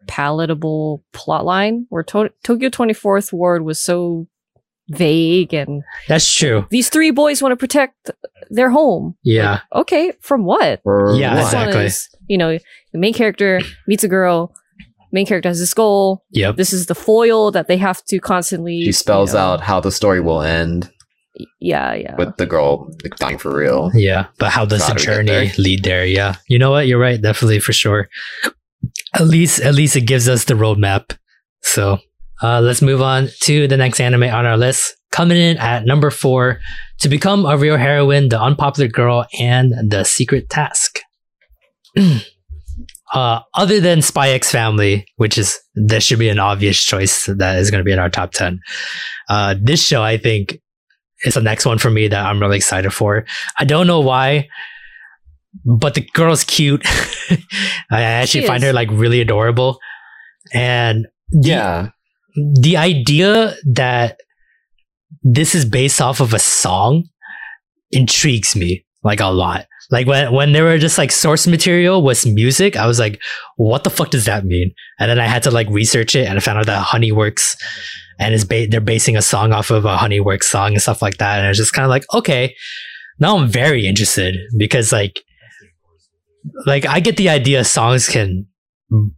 palatable 0.07 1.03
plot 1.13 1.45
line. 1.45 1.85
Where 1.89 2.03
to- 2.03 2.31
Tokyo 2.43 2.69
Twenty 2.69 2.93
Fourth 2.93 3.31
Ward 3.31 3.63
was 3.63 3.79
so 3.79 4.27
vague, 4.91 5.53
and 5.53 5.83
that's 6.07 6.33
true. 6.33 6.65
these 6.69 6.89
three 6.89 7.11
boys 7.11 7.41
want 7.41 7.51
to 7.51 7.57
protect 7.57 8.11
their 8.49 8.69
home. 8.69 9.15
Yeah, 9.23 9.59
Okay, 9.73 10.13
from 10.21 10.43
what? 10.45 10.81
Yeah, 10.85 11.33
what? 11.33 11.35
This 11.35 11.45
exactly. 11.45 11.85
is, 11.85 12.09
you 12.27 12.37
know, 12.37 12.57
the 12.93 12.99
main 12.99 13.13
character 13.13 13.61
meets 13.87 14.03
a 14.03 14.07
girl. 14.07 14.53
Main 15.13 15.25
character 15.25 15.49
has 15.49 15.59
this 15.59 15.73
goal. 15.73 16.23
yep. 16.31 16.55
This 16.55 16.71
is 16.71 16.85
the 16.85 16.95
foil 16.95 17.51
that 17.51 17.67
they 17.67 17.75
have 17.77 18.03
to 18.05 18.19
constantly. 18.19 18.83
She 18.85 18.91
spells 18.93 19.31
you 19.33 19.39
know- 19.39 19.45
out 19.45 19.61
how 19.61 19.79
the 19.81 19.91
story 19.91 20.21
will 20.21 20.41
end 20.41 20.89
Yeah, 21.59 21.93
yeah. 21.95 22.15
with 22.15 22.37
the 22.37 22.45
girl 22.45 22.89
like, 23.03 23.15
dying 23.17 23.37
for 23.37 23.53
real. 23.53 23.91
Yeah, 23.93 24.27
but 24.37 24.51
how 24.51 24.63
does 24.65 24.87
the 24.87 24.95
journey 24.95 25.27
there. 25.31 25.51
lead 25.57 25.83
there? 25.83 26.05
Yeah, 26.05 26.35
you 26.47 26.57
know 26.59 26.71
what? 26.71 26.87
You're 26.87 26.99
right. 26.99 27.21
Definitely 27.21 27.59
for 27.59 27.73
sure. 27.73 28.07
At 29.13 29.27
least, 29.27 29.59
at 29.59 29.73
least 29.75 29.95
it 29.97 30.01
gives 30.07 30.29
us 30.29 30.45
the 30.45 30.53
roadmap. 30.53 31.17
So, 31.61 31.99
uh, 32.41 32.59
let's 32.61 32.81
move 32.81 33.01
on 33.01 33.29
to 33.41 33.67
the 33.67 33.77
next 33.77 33.99
anime 33.99 34.23
on 34.23 34.45
our 34.45 34.57
list. 34.57 34.95
Coming 35.11 35.37
in 35.37 35.57
at 35.57 35.85
number 35.85 36.09
four, 36.09 36.59
to 36.99 37.09
become 37.09 37.45
a 37.45 37.57
real 37.57 37.77
heroine, 37.77 38.29
the 38.29 38.41
unpopular 38.41 38.87
girl, 38.87 39.25
and 39.39 39.73
the 39.89 40.03
secret 40.05 40.49
task. 40.49 40.99
uh, 43.13 43.41
other 43.53 43.79
than 43.79 44.01
Spy 44.01 44.29
X 44.29 44.49
Family, 44.51 45.05
which 45.17 45.37
is 45.37 45.59
this 45.75 46.03
should 46.03 46.19
be 46.19 46.29
an 46.29 46.39
obvious 46.39 46.81
choice 46.83 47.25
that 47.25 47.59
is 47.59 47.69
going 47.71 47.79
to 47.81 47.85
be 47.85 47.91
in 47.91 47.99
our 47.99 48.09
top 48.09 48.31
ten. 48.31 48.59
Uh, 49.27 49.55
this 49.61 49.85
show, 49.85 50.01
I 50.01 50.17
think, 50.17 50.59
is 51.25 51.33
the 51.33 51.41
next 51.41 51.65
one 51.65 51.77
for 51.77 51.89
me 51.89 52.07
that 52.07 52.25
I'm 52.25 52.39
really 52.39 52.57
excited 52.57 52.91
for. 52.91 53.25
I 53.59 53.65
don't 53.65 53.87
know 53.87 53.99
why, 53.99 54.47
but 55.65 55.93
the 55.95 56.07
girl's 56.13 56.43
cute. 56.43 56.83
I 57.91 58.01
actually 58.03 58.47
find 58.47 58.63
her 58.63 58.73
like 58.73 58.89
really 58.91 59.19
adorable. 59.21 59.79
And 60.53 61.07
Yeah. 61.31 61.83
the 61.83 61.91
idea 62.77 63.55
that 63.65 64.19
this 65.23 65.55
is 65.55 65.65
based 65.65 66.01
off 66.01 66.19
of 66.19 66.33
a 66.33 66.39
song 66.39 67.05
intrigues 67.91 68.55
me 68.55 68.85
like 69.03 69.19
a 69.19 69.27
lot. 69.27 69.67
Like 69.89 70.07
when 70.07 70.31
when 70.31 70.53
they 70.53 70.61
were 70.61 70.77
just 70.77 70.97
like 70.97 71.11
source 71.11 71.45
material 71.47 72.01
was 72.01 72.25
music, 72.25 72.77
I 72.77 72.87
was 72.87 72.97
like, 72.97 73.21
what 73.57 73.83
the 73.83 73.89
fuck 73.89 74.09
does 74.09 74.25
that 74.25 74.45
mean? 74.45 74.73
And 74.99 75.09
then 75.09 75.19
I 75.19 75.27
had 75.27 75.43
to 75.43 75.51
like 75.51 75.69
research 75.69 76.15
it 76.15 76.27
and 76.27 76.37
I 76.37 76.41
found 76.41 76.59
out 76.59 76.65
that 76.67 76.85
Honeyworks 76.87 77.57
and 78.17 78.33
is 78.33 78.45
ba- 78.45 78.67
they're 78.69 78.79
basing 78.79 79.17
a 79.17 79.21
song 79.21 79.51
off 79.51 79.69
of 79.69 79.83
a 79.83 79.97
Honeyworks 79.97 80.43
song 80.43 80.71
and 80.71 80.81
stuff 80.81 81.01
like 81.01 81.17
that. 81.17 81.39
And 81.39 81.49
it's 81.49 81.57
just 81.57 81.73
kind 81.73 81.83
of 81.83 81.89
like, 81.89 82.05
okay, 82.13 82.55
now 83.19 83.37
I'm 83.37 83.49
very 83.49 83.85
interested 83.85 84.37
because 84.57 84.93
like 84.93 85.19
like 86.65 86.85
I 86.85 87.01
get 87.01 87.17
the 87.17 87.29
idea 87.29 87.63
songs 87.65 88.07
can 88.07 88.47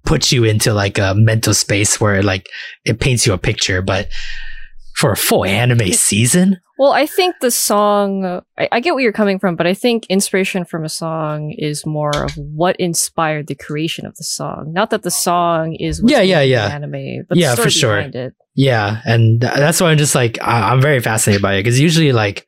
put 0.06 0.32
you 0.32 0.44
into 0.44 0.74
like 0.74 0.98
a 0.98 1.14
mental 1.16 1.54
space 1.54 2.00
where 2.00 2.22
like 2.24 2.48
it 2.86 3.00
paints 3.00 3.26
you 3.26 3.34
a 3.34 3.38
picture, 3.38 3.82
but 3.82 4.08
for 4.96 5.12
a 5.12 5.18
full 5.18 5.44
anime 5.44 5.92
season, 5.92 6.58
Well, 6.78 6.92
I 6.94 7.08
think 7.08 7.36
the 7.42 7.50
song, 7.50 8.42
I, 8.60 8.70
I 8.72 8.80
get 8.80 8.94
where 8.94 9.02
you're 9.04 9.12
coming 9.12 9.40
from, 9.40 9.56
but 9.56 9.66
I 9.66 9.74
think 9.74 10.06
inspiration 10.08 10.66
from 10.66 10.86
a 10.86 10.90
song 10.90 11.52
is 11.58 11.84
more 11.86 12.12
of 12.26 12.32
what 12.38 12.76
inspired 12.78 13.48
the 13.48 13.56
creation 13.56 14.06
of 14.06 14.16
the 14.18 14.24
song. 14.24 14.72
Not 14.72 14.92
that 14.92 15.02
the 15.02 15.10
song 15.10 15.74
is 15.74 16.00
Yeah, 16.06 16.22
yeah, 16.22 16.42
yeah. 16.42 16.68
anime, 16.68 17.26
but 17.28 17.38
Yeah, 17.40 17.56
for 17.56 17.72
sure. 17.72 17.98
it. 18.00 18.34
yeah, 18.54 19.02
and 19.06 19.42
th- 19.42 19.54
that's 19.56 19.82
why 19.82 19.90
I'm 19.90 19.98
just 19.98 20.14
like 20.14 20.38
I- 20.42 20.72
I'm 20.72 20.82
very 20.82 21.00
fascinated 21.00 21.42
by 21.42 21.56
it 21.56 21.64
because 21.64 21.80
usually 21.80 22.12
like 22.12 22.46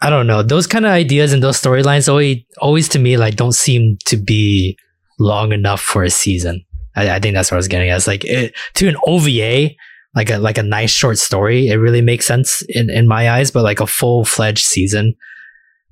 I 0.00 0.10
don't 0.10 0.26
know 0.26 0.42
those 0.42 0.66
kind 0.66 0.86
of 0.86 0.90
ideas 0.92 1.32
and 1.32 1.42
those 1.42 1.60
storylines 1.60 2.08
always 2.08 2.38
always 2.58 2.88
to 2.90 2.98
me 2.98 3.16
like 3.16 3.36
don't 3.36 3.54
seem 3.54 3.96
to 4.06 4.16
be 4.16 4.76
long 5.18 5.52
enough 5.52 5.80
for 5.80 6.02
a 6.04 6.10
season. 6.10 6.64
I, 6.96 7.16
I 7.16 7.20
think 7.20 7.34
that's 7.34 7.50
what 7.50 7.56
I 7.56 7.58
was 7.58 7.68
getting 7.68 7.90
at. 7.90 7.96
It's 7.96 8.06
like 8.06 8.24
it, 8.24 8.54
to 8.74 8.88
an 8.88 8.96
OVA, 9.06 9.70
like 10.14 10.30
a 10.30 10.38
like 10.38 10.58
a 10.58 10.62
nice 10.62 10.90
short 10.90 11.18
story, 11.18 11.68
it 11.68 11.76
really 11.76 12.00
makes 12.00 12.26
sense 12.26 12.62
in 12.68 12.90
in 12.90 13.06
my 13.06 13.30
eyes. 13.30 13.50
But 13.50 13.62
like 13.62 13.80
a 13.80 13.86
full 13.86 14.24
fledged 14.24 14.64
season, 14.64 15.14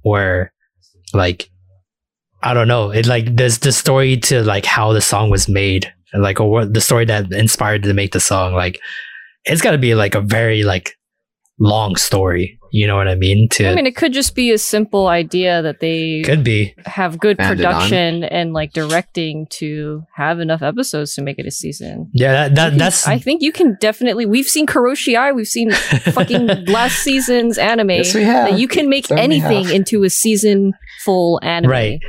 where 0.02 0.52
like 1.12 1.48
I 2.42 2.54
don't 2.54 2.68
know, 2.68 2.90
it 2.90 3.06
like 3.06 3.36
there's 3.36 3.58
the 3.58 3.72
story 3.72 4.16
to 4.18 4.42
like 4.42 4.64
how 4.64 4.92
the 4.92 5.00
song 5.00 5.30
was 5.30 5.48
made, 5.48 5.92
and 6.12 6.22
like 6.22 6.40
or 6.40 6.50
what 6.50 6.74
the 6.74 6.80
story 6.80 7.04
that 7.06 7.32
inspired 7.32 7.82
to 7.84 7.94
make 7.94 8.12
the 8.12 8.20
song. 8.20 8.54
Like 8.54 8.80
it's 9.44 9.62
got 9.62 9.72
to 9.72 9.78
be 9.78 9.94
like 9.94 10.14
a 10.14 10.20
very 10.20 10.62
like 10.62 10.96
long 11.58 11.96
story. 11.96 12.58
You 12.72 12.86
know 12.86 12.96
what 12.96 13.08
I 13.08 13.14
mean? 13.14 13.48
To 13.50 13.68
I 13.68 13.74
mean, 13.74 13.86
it 13.86 13.96
could 13.96 14.12
just 14.12 14.34
be 14.34 14.50
a 14.52 14.58
simple 14.58 15.06
idea 15.06 15.62
that 15.62 15.80
they 15.80 16.22
could 16.22 16.42
be. 16.44 16.74
have 16.84 17.18
good 17.18 17.36
Added 17.38 17.64
on. 17.64 17.72
production 17.74 18.24
and 18.24 18.52
like 18.52 18.72
directing 18.72 19.46
to 19.50 20.04
have 20.16 20.40
enough 20.40 20.62
episodes 20.62 21.14
to 21.14 21.22
make 21.22 21.38
it 21.38 21.46
a 21.46 21.50
season. 21.50 22.10
Yeah, 22.12 22.32
that, 22.32 22.54
that 22.56 22.68
think- 22.70 22.78
that's 22.80 23.06
I 23.08 23.18
think 23.18 23.42
you 23.42 23.52
can 23.52 23.76
definitely. 23.80 24.26
We've 24.26 24.48
seen 24.48 24.66
Koroshi 24.66 25.16
Ai. 25.18 25.32
We've 25.32 25.46
seen 25.48 25.70
fucking 26.12 26.66
last 26.66 26.98
season's 26.98 27.58
anime. 27.58 27.90
Yes, 27.90 28.14
we 28.14 28.22
have. 28.22 28.50
that 28.50 28.58
you 28.58 28.68
can 28.68 28.88
make 28.88 29.06
Certainly 29.06 29.36
anything 29.36 29.64
have. 29.66 29.72
into 29.74 30.04
a 30.04 30.10
season 30.10 30.72
full 31.04 31.38
anime. 31.42 31.70
Right. 31.70 32.00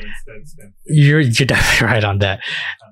You're 0.89 1.19
you're 1.21 1.45
definitely 1.47 1.87
right 1.93 2.03
on 2.03 2.19
that. 2.19 2.39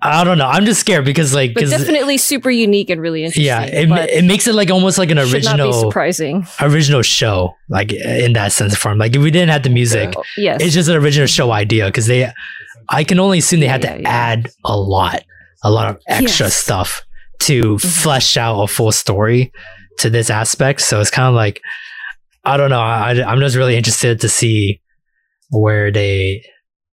I 0.02 0.24
don't 0.24 0.38
know. 0.38 0.46
I'm 0.48 0.66
just 0.66 0.82
scared 0.82 1.04
because 1.06 1.34
like 1.34 1.54
But 1.56 1.68
definitely 1.70 2.18
super 2.18 2.52
unique 2.52 2.90
and 2.92 3.02
really 3.02 3.22
interesting. 3.24 3.46
yeah, 3.46 3.64
it, 3.64 3.90
it 4.12 4.24
makes 4.26 4.46
it 4.48 4.54
like 4.54 4.70
almost 4.70 4.98
like 5.00 5.10
an 5.10 5.18
should 5.26 5.44
not 5.46 5.56
be 5.56 5.62
original 5.64 5.74
surprising. 5.74 6.46
original 6.62 7.02
show, 7.02 7.56
like 7.70 7.92
in 7.92 8.34
that 8.34 8.52
sense 8.52 8.74
of 8.74 8.80
form. 8.80 8.98
Like 9.00 9.16
if 9.16 9.22
we 9.22 9.32
didn't 9.32 9.50
have 9.50 9.64
the 9.64 9.70
music, 9.70 10.14
yes. 10.38 10.62
it's 10.62 10.74
just 10.76 10.90
an 10.90 10.96
original 10.98 11.26
show 11.28 11.52
idea 11.52 11.86
because 11.88 12.06
they, 12.08 12.30
I 12.90 13.04
can 13.04 13.20
only 13.20 13.40
assume 13.40 13.62
they 13.62 13.68
had 13.68 13.84
Yeah, 13.84 13.96
to 13.96 14.02
yeah. 14.04 14.10
add 14.10 14.50
a 14.64 14.78
lot, 14.78 15.24
a 15.64 15.72
lot 15.72 15.90
of 15.90 16.00
extra 16.08 16.46
Yes. 16.48 16.54
Mm-hmm. 16.54 16.64
stuff 16.64 17.02
to 17.40 17.80
flesh 17.80 18.38
out 18.38 18.62
a 18.62 18.68
full 18.68 18.92
story 18.92 19.52
to 20.00 20.10
this 20.12 20.30
aspect. 20.30 20.82
So 20.82 21.00
it's 21.02 21.10
kind 21.10 21.28
of 21.30 21.34
like, 21.34 21.62
I 22.44 22.58
don't 22.58 22.70
know. 22.70 22.80
I, 22.82 23.24
I'm 23.26 23.40
just 23.40 23.56
really 23.56 23.76
interested 23.76 24.22
to 24.22 24.30
see 24.30 24.82
where 25.50 25.90
they 25.92 26.44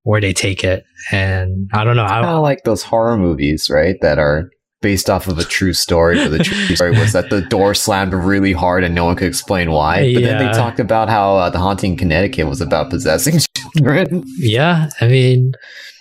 where 0.04 0.20
they 0.20 0.32
take 0.32 0.64
it, 0.64 0.84
and 1.10 1.70
I 1.72 1.84
don't 1.84 1.96
know. 1.96 2.06
kind 2.06 2.26
I, 2.26 2.32
of 2.32 2.42
like 2.42 2.64
those 2.64 2.82
horror 2.82 3.16
movies, 3.16 3.68
right? 3.70 3.96
That 4.00 4.18
are 4.18 4.50
based 4.82 5.08
off 5.08 5.28
of 5.28 5.38
a 5.38 5.44
true 5.44 5.72
story. 5.72 6.16
But 6.16 6.30
the 6.30 6.44
true 6.44 6.66
story 6.76 6.90
was 6.90 7.12
that 7.12 7.30
the 7.30 7.40
door 7.40 7.74
slammed 7.74 8.12
really 8.12 8.52
hard 8.52 8.84
and 8.84 8.94
no 8.94 9.06
one 9.06 9.16
could 9.16 9.28
explain 9.28 9.70
why. 9.70 10.12
But 10.12 10.24
then 10.24 10.38
they 10.38 10.52
talked 10.52 10.80
about 10.80 11.08
how 11.08 11.36
uh, 11.36 11.50
the 11.50 11.58
haunting 11.58 11.92
in 11.92 11.98
Connecticut 11.98 12.46
was 12.48 12.60
about 12.60 12.90
possessing 12.90 13.38
children. 13.56 14.24
yeah, 14.38 14.90
I 15.00 15.08
mean, 15.08 15.52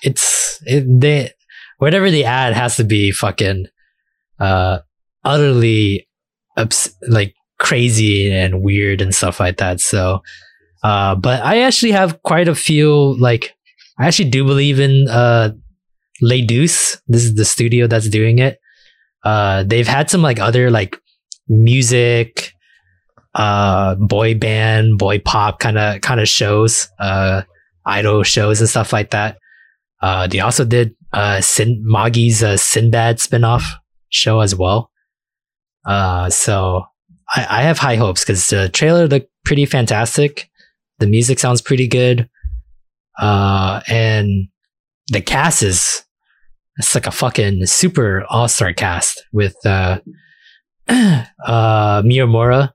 it's 0.04 0.62
it, 0.66 0.84
they 1.00 1.32
whatever 1.78 2.12
they 2.12 2.26
add 2.26 2.54
has 2.54 2.76
to 2.76 2.84
be 2.84 3.12
fucking 3.12 3.68
uh 4.40 4.80
utterly 5.24 6.08
abs- 6.58 6.96
like 7.08 7.36
crazy 7.60 8.32
and 8.32 8.64
weird 8.64 9.02
and 9.02 9.14
stuff 9.14 9.40
like 9.40 9.58
that. 9.58 9.80
So, 9.80 10.24
uh, 10.84 11.16
but 11.16 11.42
I 11.44 11.62
actually 11.62 11.92
have 11.92 12.22
quite 12.24 12.48
a 12.48 12.56
few 12.56 13.16
like 13.20 13.54
I 14.00 14.08
actually 14.08 14.30
do 14.30 14.44
believe 14.44 14.80
in 14.80 15.08
uh 15.08 15.52
Lay-duce. 16.24 17.02
This 17.08 17.24
is 17.24 17.34
the 17.34 17.46
studio 17.46 17.88
that's 17.88 18.08
doing 18.08 18.38
it. 18.38 18.60
Uh, 19.24 19.64
they've 19.64 19.88
had 19.88 20.10
some 20.10 20.22
like 20.22 20.40
other 20.40 20.70
like 20.70 20.96
music, 21.48 22.54
uh, 23.34 23.96
boy 23.96 24.36
band, 24.36 25.00
boy 25.00 25.18
pop 25.18 25.60
kind 25.60 25.80
of 25.80 26.02
kind 26.02 26.20
of 26.20 26.28
shows, 26.28 26.90
uh, 27.00 27.42
idol 27.86 28.22
shows 28.22 28.60
and 28.60 28.70
stuff 28.70 28.94
like 28.94 29.10
that. 29.10 29.38
Uh, 30.02 30.28
they 30.28 30.40
also 30.40 30.64
did 30.64 30.96
uh 31.14 31.42
Sin 31.42 31.82
Maggie's 31.84 32.44
uh, 32.44 32.56
Sinbad 32.56 33.18
spinoff 33.18 33.64
show 34.10 34.42
as 34.42 34.56
well. 34.56 34.92
Uh, 35.84 36.30
so 36.30 36.84
I, 37.34 37.48
I 37.50 37.62
have 37.64 37.80
high 37.80 37.96
hopes 37.96 38.24
because 38.24 38.48
the 38.48 38.70
trailer 38.70 39.08
looked 39.08 39.30
pretty 39.44 39.66
fantastic. 39.66 40.50
The 41.00 41.08
music 41.08 41.40
sounds 41.40 41.62
pretty 41.62 41.88
good. 41.88 42.30
Uh, 43.20 43.82
and 43.88 44.48
the 45.10 45.22
cast 45.22 45.64
is 45.64 46.04
it's 46.78 46.96
like 46.96 47.08
a 47.08 47.12
fucking 47.12 47.66
super 47.66 48.24
all 48.30 48.48
star 48.48 48.74
cast 48.74 49.24
with 49.34 49.56
uh, 49.66 50.00
uh, 50.88 51.24
Miyamura 52.04 52.72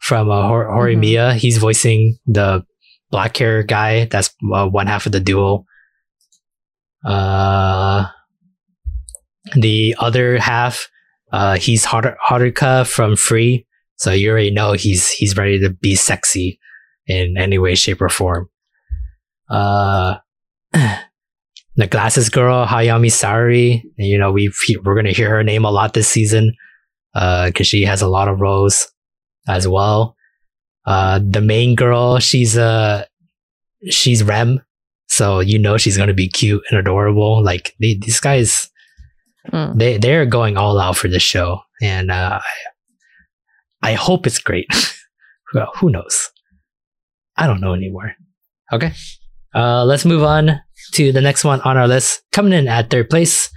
from 0.00 0.30
uh, 0.30 0.46
Hor- 0.46 0.66
Mhm. 0.68 0.76
Horimiya. 0.76 1.34
He's 1.36 1.58
voicing 1.58 2.18
the 2.26 2.64
black 3.10 3.36
hair 3.36 3.62
guy. 3.62 4.04
That's 4.04 4.30
uh, 4.52 4.66
one 4.68 4.86
half 4.86 5.06
of 5.06 5.12
the 5.12 5.20
duo. 5.20 5.64
Uh, 7.04 8.06
the 9.54 9.96
other 9.98 10.38
half, 10.38 10.88
uh, 11.32 11.56
he's 11.56 11.84
Har- 11.84 12.16
Haruka 12.28 12.86
from 12.86 13.16
Free. 13.16 13.66
So 13.96 14.12
you 14.12 14.30
already 14.30 14.50
know 14.50 14.72
he's 14.72 15.10
he's 15.10 15.36
ready 15.36 15.58
to 15.60 15.70
be 15.70 15.94
sexy 15.96 16.60
in 17.06 17.36
any 17.38 17.58
way, 17.58 17.74
shape, 17.74 18.00
or 18.02 18.08
form. 18.08 18.48
Uh, 19.50 20.16
the 20.72 21.86
glasses 21.88 22.28
girl 22.28 22.66
Hayami 22.66 23.06
Saori. 23.10 23.82
You 23.96 24.18
know 24.18 24.32
we 24.32 24.52
we're 24.84 24.94
gonna 24.94 25.12
hear 25.12 25.30
her 25.30 25.42
name 25.44 25.64
a 25.64 25.70
lot 25.70 25.94
this 25.94 26.08
season 26.08 26.54
Uh 27.14 27.46
because 27.46 27.66
uh, 27.66 27.70
she 27.70 27.84
has 27.84 28.02
a 28.02 28.08
lot 28.08 28.28
of 28.28 28.40
roles 28.40 28.90
as 29.48 29.66
well. 29.66 30.16
Uh, 30.86 31.20
the 31.22 31.40
main 31.40 31.74
girl, 31.74 32.18
she's 32.18 32.56
uh 32.56 33.04
she's 33.90 34.22
Rem, 34.24 34.60
so 35.08 35.40
you 35.40 35.58
know 35.58 35.76
she's 35.76 35.96
gonna 35.96 36.14
be 36.14 36.28
cute 36.28 36.62
and 36.70 36.78
adorable. 36.78 37.42
Like 37.42 37.74
they, 37.80 37.94
these 38.00 38.20
guys, 38.20 38.70
Mm. 39.52 39.78
they 39.78 39.96
they're 39.96 40.26
going 40.26 40.58
all 40.58 40.78
out 40.78 40.96
for 40.96 41.08
this 41.08 41.22
show, 41.22 41.60
and 41.80 42.10
uh, 42.10 42.38
I, 43.82 43.92
I 43.92 43.94
hope 43.94 44.26
it's 44.26 44.38
great. 44.40 44.66
well, 45.54 45.70
who 45.76 45.88
knows? 45.90 46.30
I 47.36 47.46
don't 47.46 47.60
know 47.60 47.72
anymore. 47.72 48.12
Okay, 48.72 48.92
uh, 49.54 49.84
let's 49.84 50.04
move 50.04 50.22
on 50.22 50.60
to 50.92 51.12
the 51.12 51.20
next 51.20 51.44
one 51.44 51.60
on 51.62 51.76
our 51.76 51.88
list. 51.88 52.22
Coming 52.32 52.52
in 52.52 52.68
at 52.68 52.90
third 52.90 53.10
place, 53.10 53.50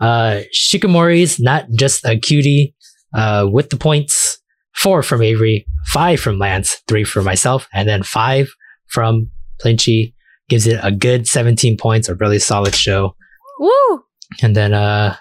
uh, 0.00 0.40
Shikimori's 0.54 1.38
not 1.40 1.66
just 1.70 2.04
a 2.04 2.18
cutie, 2.18 2.74
uh, 3.14 3.48
with 3.50 3.70
the 3.70 3.76
points. 3.76 4.38
Four 4.74 5.02
from 5.02 5.22
Avery, 5.22 5.66
five 5.86 6.18
from 6.18 6.38
Lance, 6.38 6.78
three 6.88 7.04
for 7.04 7.22
myself, 7.22 7.68
and 7.74 7.86
then 7.86 8.02
five 8.02 8.48
from 8.88 9.30
Plinchy. 9.60 10.14
Gives 10.48 10.66
it 10.66 10.80
a 10.82 10.90
good 10.90 11.26
17 11.26 11.76
points, 11.76 12.08
a 12.08 12.14
really 12.14 12.38
solid 12.38 12.74
show. 12.74 13.14
Woo! 13.58 14.02
And 14.42 14.56
then 14.56 14.72
uh 14.72 15.16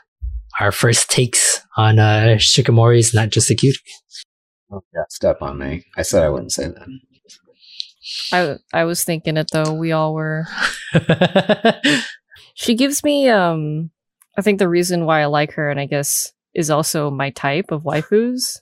our 0.59 0.71
first 0.71 1.09
takes 1.09 1.61
on 1.77 1.99
uh 1.99 2.37
Shikimori's 2.37 3.13
not 3.13 3.29
just 3.29 3.51
a 3.51 3.55
cutie. 3.55 3.77
Oh, 4.71 4.81
yeah, 4.93 5.03
step 5.09 5.41
on 5.41 5.57
me. 5.57 5.85
I 5.97 6.01
said 6.01 6.23
I 6.23 6.29
wouldn't 6.29 6.53
say 6.53 6.67
that. 6.67 6.87
I 8.33 8.55
I 8.73 8.83
was 8.85 9.03
thinking 9.03 9.37
it 9.37 9.49
though. 9.51 9.73
We 9.73 9.91
all 9.91 10.13
were. 10.13 10.45
She 12.53 12.75
gives 12.75 13.03
me 13.03 13.29
um 13.29 13.89
I 14.37 14.41
think 14.41 14.59
the 14.59 14.69
reason 14.69 15.05
why 15.05 15.21
I 15.21 15.25
like 15.25 15.53
her 15.53 15.69
and 15.69 15.79
I 15.79 15.85
guess 15.85 16.31
is 16.53 16.69
also 16.69 17.09
my 17.09 17.29
type 17.31 17.71
of 17.71 17.83
waifus. 17.83 18.59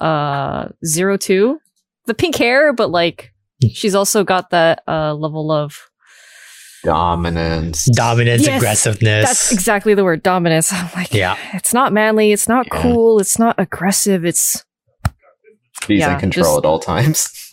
Uh 0.00 0.68
zero 0.84 1.16
two. 1.16 1.58
The 2.06 2.14
pink 2.14 2.36
hair, 2.36 2.72
but 2.72 2.90
like 2.90 3.32
she's 3.72 3.94
also 3.94 4.24
got 4.24 4.50
that 4.50 4.82
uh 4.88 5.14
level 5.14 5.50
of 5.50 5.78
Dominance. 6.84 7.86
Dominance, 7.96 8.46
Yes, 8.46 8.56
aggressiveness. 8.58 9.24
that's 9.26 9.52
exactly 9.52 9.94
the 9.94 10.04
word 10.04 10.22
dominance. 10.22 10.72
I'm 10.72 10.88
like 10.94 11.12
Yeah. 11.14 11.36
it's 11.54 11.72
not 11.74 11.92
manly, 11.92 12.30
it's 12.32 12.48
not 12.48 12.66
Yeah. 12.72 12.82
cool, 12.82 13.18
it's 13.20 13.38
not 13.38 13.54
aggressive, 13.58 14.24
it's 14.24 14.64
He's 15.88 16.00
yeah, 16.00 16.14
in 16.14 16.20
control 16.20 16.44
just- 16.56 16.58
at 16.58 16.68
all 16.68 16.78
times. 16.78 17.43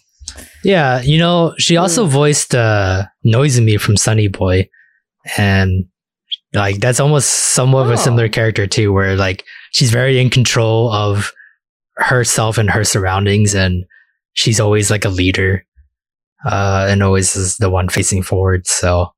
Yeah, 0.63 1.01
you 1.01 1.17
know, 1.17 1.53
she 1.57 1.77
also 1.77 2.05
voiced 2.05 2.53
uh 2.55 3.05
Noizumi 3.25 3.79
from 3.79 3.97
Sunny 3.97 4.27
Boy. 4.27 4.69
And 5.37 5.85
like 6.53 6.79
that's 6.79 6.99
almost 6.99 7.29
somewhat 7.29 7.83
of 7.85 7.89
Oh. 7.91 7.93
a 7.93 7.97
similar 7.97 8.29
character 8.29 8.67
too, 8.67 8.91
where 8.93 9.15
like 9.15 9.43
she's 9.71 9.91
very 9.91 10.19
in 10.19 10.29
control 10.29 10.91
of 10.91 11.31
herself 11.95 12.57
and 12.57 12.69
her 12.69 12.83
surroundings 12.83 13.53
and 13.55 13.85
she's 14.33 14.59
always 14.59 14.89
like 14.91 15.05
a 15.05 15.09
leader. 15.09 15.65
Uh 16.45 16.87
and 16.89 17.03
always 17.03 17.35
is 17.35 17.57
the 17.57 17.69
one 17.69 17.89
facing 17.89 18.23
forward. 18.23 18.65
So 18.67 19.11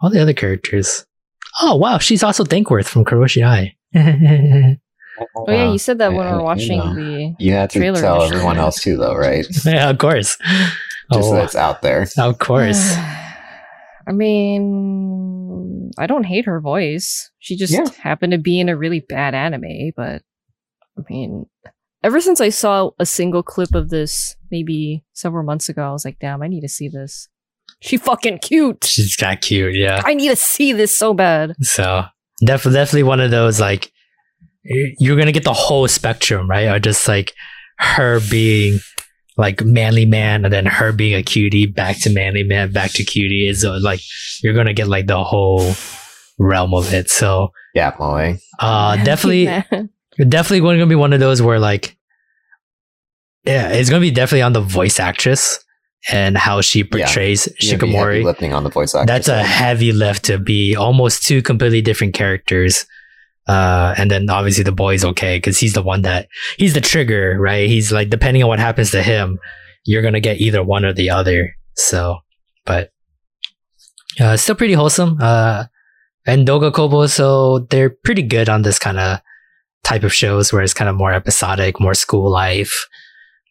all 0.00 0.10
the 0.10 0.20
other 0.20 0.32
characters. 0.34 1.06
Oh 1.60 1.76
wow, 1.76 1.98
she's 1.98 2.22
also 2.22 2.44
Thankworth 2.44 2.88
from 2.88 3.04
Koroshi 3.04 3.44
Ai. 3.46 3.74
Oh, 5.20 5.26
oh 5.36 5.52
yeah, 5.52 5.70
you 5.70 5.78
said 5.78 5.98
that 5.98 6.12
when 6.12 6.20
we 6.20 6.24
Yeah, 6.26 6.32
were 6.32 6.38
you 6.40 6.44
watching 6.44 6.78
know. 6.78 6.94
the 6.94 7.34
You 7.38 7.52
have 7.52 7.70
to 7.70 7.78
Trailer 7.78 8.00
tell 8.00 8.16
initially. 8.16 8.36
everyone 8.36 8.58
else 8.58 8.80
too, 8.80 8.96
though, 8.96 9.14
right? 9.14 9.46
Yeah, 9.64 9.90
of 9.90 9.98
course. 9.98 10.38
so 11.12 11.20
Oh, 11.20 11.36
it's 11.36 11.54
out 11.54 11.82
there. 11.82 12.06
of 12.18 12.38
course. 12.38 12.94
I 14.06 14.10
mean, 14.12 15.90
I 15.98 16.06
don't 16.06 16.24
hate 16.24 16.46
her 16.46 16.60
voice. 16.60 17.30
She 17.38 17.56
just 17.56 17.72
Yeah. 17.72 17.84
happened 18.02 18.32
to 18.32 18.38
be 18.38 18.58
in 18.60 18.68
a 18.68 18.76
really 18.76 19.00
bad 19.00 19.34
anime, 19.34 19.92
but 19.96 20.22
I 20.98 21.02
mean, 21.08 21.46
ever 22.02 22.20
since 22.20 22.40
I 22.40 22.48
saw 22.48 22.90
a 22.98 23.06
single 23.06 23.42
clip 23.42 23.74
of 23.74 23.90
this 23.90 24.36
maybe 24.50 25.04
several 25.12 25.44
months 25.44 25.68
ago, 25.68 25.82
I 25.88 25.92
was 25.92 26.04
like, 26.04 26.18
damn, 26.20 26.42
I 26.42 26.48
need 26.48 26.62
to 26.62 26.68
see 26.68 26.88
this. 26.88 27.28
She 27.80 27.96
fucking 27.96 28.38
cute. 28.38 28.84
She's 28.84 29.16
got 29.16 29.40
cute, 29.40 29.74
yeah. 29.74 30.02
I 30.04 30.14
need 30.14 30.28
to 30.28 30.36
see 30.36 30.72
this 30.72 30.96
so 30.96 31.14
bad. 31.14 31.54
So 31.60 32.04
def- 32.44 32.64
definitely 32.64 33.02
one 33.04 33.20
of 33.20 33.30
those 33.30 33.60
like 33.60 33.84
y- 33.84 33.91
you're 34.64 35.16
gonna 35.16 35.32
get 35.32 35.44
the 35.44 35.52
whole 35.52 35.88
spectrum, 35.88 36.48
right? 36.48 36.68
Or 36.68 36.78
just 36.78 37.06
like 37.08 37.34
her 37.78 38.20
being 38.30 38.78
like 39.36 39.64
manly 39.64 40.04
man, 40.06 40.44
and 40.44 40.52
then 40.52 40.66
her 40.66 40.92
being 40.92 41.14
a 41.14 41.22
cutie, 41.22 41.66
back 41.66 42.00
to 42.02 42.10
manly 42.10 42.42
man, 42.42 42.70
back 42.72 42.90
to 42.92 43.04
cutie. 43.04 43.48
Is 43.48 43.64
uh, 43.64 43.78
like 43.82 44.00
you're 44.42 44.54
gonna 44.54 44.74
get 44.74 44.88
like 44.88 45.06
the 45.06 45.22
whole 45.22 45.74
realm 46.38 46.74
of 46.74 46.92
it. 46.92 47.10
So 47.10 47.50
Yeah, 47.74 47.94
mowing. 47.98 48.38
uh, 48.58 48.96
definitely, 49.04 49.46
definitely 50.18 50.60
going 50.60 50.78
to 50.80 50.86
be 50.86 50.94
one 50.94 51.12
of 51.12 51.20
those 51.20 51.40
where 51.42 51.58
like 51.58 51.96
yeah, 53.44 53.70
it's 53.70 53.90
gonna 53.90 54.00
be 54.00 54.10
definitely 54.10 54.42
on 54.42 54.52
the 54.52 54.60
voice 54.60 55.00
actress 55.00 55.58
and 56.10 56.36
how 56.36 56.60
she 56.60 56.84
portrays 56.84 57.48
You're 57.60 57.78
heavy 57.78 57.92
Shikimori. 57.92 58.24
lifting 58.24 58.52
on 58.52 58.64
the 58.64 58.70
voice 58.70 58.94
actor. 58.94 59.06
That's 59.06 59.28
a 59.28 59.42
heavy 59.42 59.92
lift 59.92 60.24
to 60.26 60.38
be 60.38 60.76
almost 60.76 61.24
two 61.26 61.42
completely 61.42 61.80
different 61.82 62.14
characters. 62.14 62.86
Uh, 63.48 63.94
and 63.98 64.10
then 64.10 64.30
obviously 64.30 64.62
the 64.62 64.72
boy's 64.72 65.04
okay 65.04 65.36
because 65.36 65.58
he's 65.58 65.72
the 65.72 65.82
one 65.82 66.02
that 66.02 66.28
he's 66.58 66.74
the 66.74 66.80
trigger, 66.80 67.36
right? 67.40 67.68
He's 67.68 67.90
like, 67.90 68.08
depending 68.08 68.42
on 68.42 68.48
what 68.48 68.60
happens 68.60 68.90
to 68.92 69.02
him, 69.02 69.38
you're 69.84 70.02
to 70.02 70.20
get 70.20 70.40
either 70.40 70.62
one 70.62 70.84
or 70.84 70.92
the 70.92 71.10
other. 71.10 71.56
So, 71.74 72.18
but, 72.64 72.90
uh, 74.20 74.36
still 74.36 74.54
pretty 74.54 74.74
wholesome. 74.74 75.18
Uh, 75.20 75.64
and 76.26 76.46
Doga 76.46 76.72
Kobo, 76.72 77.06
so 77.06 77.60
they're 77.70 77.90
pretty 77.90 78.22
good 78.22 78.48
on 78.48 78.62
this 78.62 78.78
kind 78.78 78.98
of 78.98 79.18
type 79.82 80.04
of 80.04 80.14
shows 80.14 80.52
where 80.52 80.62
it's 80.62 80.74
kind 80.74 80.88
of 80.88 80.94
more 80.94 81.12
episodic, 81.12 81.80
more 81.80 81.94
school 81.94 82.30
life, 82.30 82.86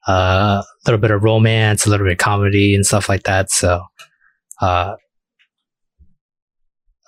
uh, 0.07 0.61
a 0.63 0.65
little 0.85 1.01
bit 1.01 1.11
of 1.11 1.23
romance, 1.23 1.85
a 1.85 1.89
little 1.89 2.05
bit 2.05 2.13
of 2.13 2.17
comedy 2.17 2.73
and 2.73 2.85
stuff 2.85 3.09
like 3.09 3.23
that. 3.23 3.51
So, 3.51 3.83
uh, 4.61 4.95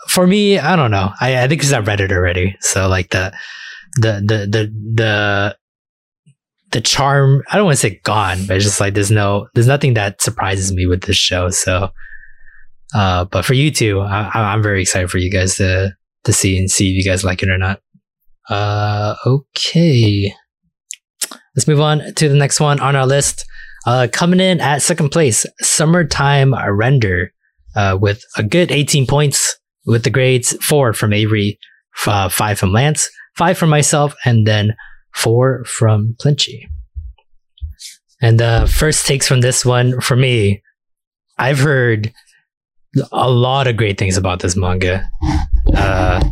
for 0.07 0.27
me, 0.27 0.59
I 0.59 0.75
don't 0.75 0.91
know. 0.91 1.11
I, 1.19 1.37
I 1.37 1.47
think 1.47 1.61
because 1.61 1.73
I 1.73 1.79
read 1.79 2.01
it 2.01 2.11
already. 2.11 2.55
So 2.61 2.87
like 2.87 3.09
the, 3.09 3.33
the, 3.97 4.23
the, 4.25 4.37
the, 4.49 4.73
the, 4.95 5.57
the 6.71 6.81
charm, 6.81 7.43
I 7.51 7.57
don't 7.57 7.65
want 7.65 7.77
to 7.77 7.81
say 7.81 8.01
gone, 8.03 8.45
but 8.47 8.57
it's 8.57 8.65
just 8.65 8.79
like 8.79 8.93
there's 8.93 9.11
no, 9.11 9.47
there's 9.53 9.67
nothing 9.67 9.93
that 9.93 10.21
surprises 10.21 10.73
me 10.73 10.85
with 10.85 11.03
this 11.03 11.17
show. 11.17 11.49
So, 11.49 11.89
uh, 12.95 13.25
but 13.25 13.45
for 13.45 13.53
you 13.53 13.71
two, 13.71 13.99
I, 14.01 14.29
I'm 14.33 14.63
very 14.63 14.81
excited 14.81 15.09
for 15.09 15.17
you 15.17 15.31
guys 15.31 15.55
to, 15.57 15.93
to 16.23 16.33
see 16.33 16.57
and 16.57 16.69
see 16.69 16.91
if 16.91 16.95
you 16.95 17.09
guys 17.09 17.23
like 17.23 17.43
it 17.43 17.49
or 17.49 17.57
not. 17.57 17.81
Uh, 18.49 19.15
okay. 19.25 20.33
Let's 21.55 21.67
move 21.67 21.81
on 21.81 22.13
to 22.15 22.29
the 22.29 22.35
next 22.35 22.59
one 22.59 22.79
on 22.79 22.95
our 22.95 23.05
list. 23.05 23.45
Uh, 23.85 24.07
coming 24.11 24.39
in 24.39 24.61
at 24.61 24.81
second 24.81 25.09
place, 25.09 25.45
Summertime 25.61 26.55
Render, 26.55 27.33
uh, 27.75 27.97
with 27.99 28.23
a 28.37 28.43
good 28.43 28.71
18 28.71 29.05
points 29.07 29.59
with 29.85 30.03
the 30.03 30.09
grades 30.09 30.55
four 30.63 30.93
from 30.93 31.13
Avery, 31.13 31.59
uh, 32.07 32.29
five 32.29 32.59
from 32.59 32.71
Lance, 32.71 33.09
five 33.35 33.57
from 33.57 33.69
myself, 33.69 34.15
and 34.25 34.47
then 34.47 34.75
four 35.13 35.63
from 35.65 36.15
Plinchy. 36.19 36.67
And 38.21 38.39
the 38.39 38.71
first 38.73 39.05
takes 39.05 39.27
from 39.27 39.41
this 39.41 39.65
one 39.65 39.99
for 39.99 40.15
me, 40.15 40.61
I've 41.37 41.59
heard 41.59 42.13
a 43.11 43.29
lot 43.29 43.67
of 43.67 43.75
great 43.75 43.97
things 43.97 44.17
about 44.17 44.39
this 44.39 44.55
manga. 44.55 45.09
Uh, 45.75 46.23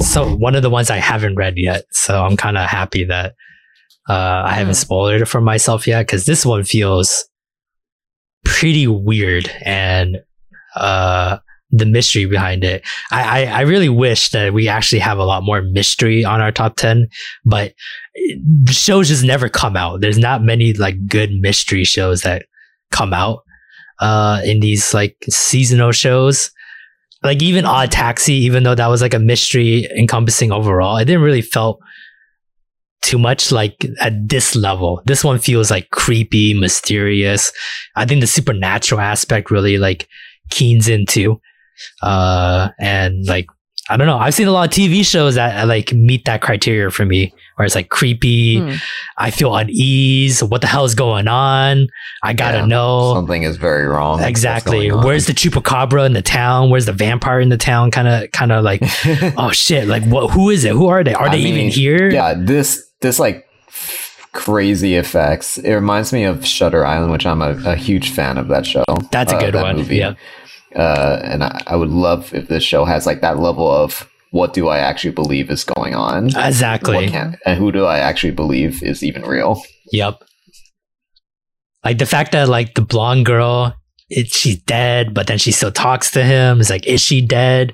so 0.00 0.34
one 0.34 0.54
of 0.54 0.62
the 0.62 0.70
ones 0.70 0.90
I 0.90 0.96
haven't 0.96 1.36
read 1.36 1.54
yet, 1.56 1.84
so 1.92 2.24
I'm 2.24 2.36
kind 2.36 2.56
of 2.58 2.68
happy 2.68 3.04
that 3.04 3.34
uh, 4.08 4.42
I 4.46 4.54
haven't 4.54 4.74
Hmm. 4.76 4.80
spoiled 4.80 5.20
it 5.20 5.26
for 5.26 5.40
myself 5.40 5.86
yet 5.86 6.06
because 6.06 6.24
this 6.24 6.46
one 6.46 6.64
feels 6.64 7.28
pretty 8.44 8.86
weird 8.86 9.50
and 9.62 10.18
uh, 10.74 11.38
the 11.70 11.86
mystery 11.86 12.24
behind 12.24 12.64
it. 12.64 12.82
I, 13.10 13.44
I, 13.44 13.58
I 13.58 13.60
really 13.62 13.88
wish 13.88 14.30
that 14.30 14.54
we 14.54 14.68
actually 14.68 15.00
have 15.00 15.18
a 15.18 15.24
lot 15.24 15.42
more 15.42 15.62
mystery 15.62 16.24
on 16.24 16.40
our 16.40 16.50
top 16.50 16.76
10, 16.76 17.08
but 17.44 17.74
shows 18.68 19.08
just 19.08 19.24
never 19.24 19.48
come 19.48 19.76
out. 19.76 20.00
There's 20.00 20.18
not 20.18 20.42
many 20.42 20.72
like 20.72 21.06
good 21.06 21.30
mystery 21.32 21.84
shows 21.84 22.22
that 22.22 22.46
come 22.90 23.12
out, 23.12 23.42
uh, 24.00 24.40
in 24.44 24.60
these 24.60 24.94
like 24.94 25.16
seasonal 25.28 25.92
shows. 25.92 26.50
Like 27.22 27.42
even 27.42 27.64
Odd 27.64 27.90
Taxi, 27.90 28.34
even 28.34 28.62
though 28.62 28.76
that 28.76 28.86
was 28.86 29.02
like 29.02 29.14
a 29.14 29.18
mystery 29.18 29.88
encompassing 29.96 30.52
overall, 30.52 30.96
it 30.96 31.06
didn't 31.06 31.22
really 31.22 31.42
felt 31.42 31.80
too 33.02 33.18
much 33.18 33.50
like 33.50 33.86
at 34.00 34.28
this 34.28 34.54
level. 34.54 35.02
This 35.04 35.24
one 35.24 35.38
feels 35.38 35.70
like 35.70 35.90
creepy, 35.90 36.54
mysterious. 36.54 37.52
I 37.96 38.06
think 38.06 38.20
the 38.20 38.26
supernatural 38.26 39.00
aspect 39.00 39.50
really 39.50 39.78
like 39.78 40.08
keens 40.50 40.88
into. 40.88 41.40
Uh, 42.02 42.68
and 42.78 43.26
like, 43.26 43.46
I 43.90 43.96
don't 43.96 44.06
know. 44.06 44.18
I've 44.18 44.34
seen 44.34 44.48
a 44.48 44.52
lot 44.52 44.68
of 44.68 44.74
TV 44.74 45.02
shows 45.02 45.36
that 45.36 45.64
uh, 45.64 45.66
like 45.66 45.94
meet 45.94 46.26
that 46.26 46.42
criteria 46.42 46.90
for 46.90 47.06
me, 47.06 47.32
where 47.56 47.64
it's 47.64 47.74
like 47.74 47.88
creepy. 47.88 48.58
Hmm. 48.60 48.74
I 49.16 49.30
feel 49.30 49.56
unease. 49.56 50.42
What 50.44 50.60
the 50.60 50.66
hell 50.66 50.84
is 50.84 50.94
going 50.94 51.26
on? 51.26 51.86
I 52.22 52.34
gotta 52.34 52.58
Yeah. 52.58 52.66
know. 52.66 53.14
Something 53.14 53.44
is 53.44 53.56
very 53.56 53.86
wrong. 53.86 54.22
Exactly. 54.22 54.92
Where's 54.92 55.26
the 55.26 55.32
chupacabra 55.32 56.04
in 56.04 56.12
the 56.12 56.20
town? 56.20 56.68
Where's 56.68 56.84
the 56.84 56.92
vampire 56.92 57.40
in 57.40 57.48
the 57.48 57.56
town? 57.56 57.90
Kind 57.90 58.08
of, 58.08 58.30
kind 58.32 58.52
of 58.52 58.62
like, 58.62 58.82
oh 59.38 59.52
shit! 59.52 59.88
Like, 59.88 60.04
what? 60.04 60.32
Who 60.32 60.50
is 60.50 60.64
it? 60.64 60.72
Who 60.72 60.88
are 60.88 61.02
they? 61.02 61.14
Are 61.14 61.28
I 61.28 61.36
they 61.36 61.40
even 61.40 61.68
here? 61.70 62.10
Yeah, 62.10 62.34
this 62.36 62.86
this 63.00 63.18
like 63.18 63.46
crazy 64.32 64.96
effects. 64.96 65.56
It 65.58 65.72
reminds 65.72 66.12
me 66.12 66.24
of 66.24 66.44
Shutter 66.46 66.84
Island, 66.84 67.10
which 67.12 67.24
I'm 67.26 67.40
a, 67.42 67.56
a 67.64 67.74
huge 67.76 68.10
fan 68.10 68.36
of 68.38 68.48
that 68.48 68.66
show. 68.66 68.84
That's 69.10 69.32
a 69.32 69.36
uh, 69.36 69.40
good 69.40 69.54
that 69.54 69.62
one. 69.62 69.76
movie. 69.76 69.96
Yeah. 69.96 70.14
Uh, 70.78 71.20
and 71.24 71.42
I, 71.44 71.60
I 71.66 71.76
would 71.76 71.90
love 71.90 72.32
if 72.32 72.48
this 72.48 72.62
show 72.62 72.84
has 72.84 73.04
like 73.04 73.20
that 73.20 73.38
level 73.38 73.68
of 73.70 74.08
what 74.30 74.52
do 74.52 74.68
I 74.68 74.78
actually 74.78 75.10
believe 75.12 75.50
is 75.50 75.64
going 75.64 75.94
on? 75.94 76.26
Exactly. 76.36 76.94
What 76.96 77.08
can, 77.10 77.36
and 77.44 77.58
who 77.58 77.72
do 77.72 77.84
I 77.84 77.98
actually 77.98 78.32
believe 78.32 78.82
is 78.82 79.02
even 79.02 79.22
real? 79.22 79.60
Yep. 79.92 80.22
Like 81.84 81.98
the 81.98 82.06
fact 82.06 82.32
that 82.32 82.48
like 82.48 82.74
the 82.74 82.82
blonde 82.82 83.24
girl, 83.26 83.74
it, 84.10 84.28
she's 84.32 84.58
dead, 84.62 85.14
but 85.14 85.26
then 85.26 85.38
she 85.38 85.52
still 85.52 85.70
talks 85.72 86.10
to 86.12 86.22
him. 86.24 86.60
It's 86.60 86.70
like, 86.70 86.86
is 86.86 87.00
she 87.00 87.20
dead? 87.20 87.72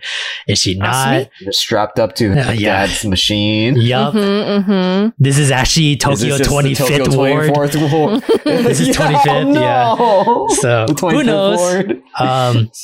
Is 0.48 0.58
she 0.58 0.74
not? 0.76 1.28
You're 1.40 1.52
strapped 1.52 1.98
up 1.98 2.14
to 2.16 2.34
Yeah, 2.34 2.52
yeah. 2.52 2.86
dad's 2.86 3.04
machine. 3.04 3.76
Yup. 3.76 4.14
Mm-hmm, 4.14 4.70
mm-hmm. 4.70 5.08
This 5.18 5.38
is 5.38 5.50
actually 5.50 5.96
Tokyo 5.96 6.12
Is 6.14 6.20
this 6.20 6.28
just 6.38 6.44
the 6.44 6.50
Twenty 6.50 6.74
Tokyo 6.74 7.04
Fifth 7.04 7.16
Ward. 7.16 7.50
24th 7.50 7.92
ward. 7.92 8.22
This 8.44 8.80
is 8.80 8.96
25th, 8.96 9.54
yeah. 9.60 10.56
So 10.60 10.86
The 10.86 11.08
who 11.10 11.22
knows? 11.24 11.58
ward. 11.58 12.02
Um, 12.18 12.70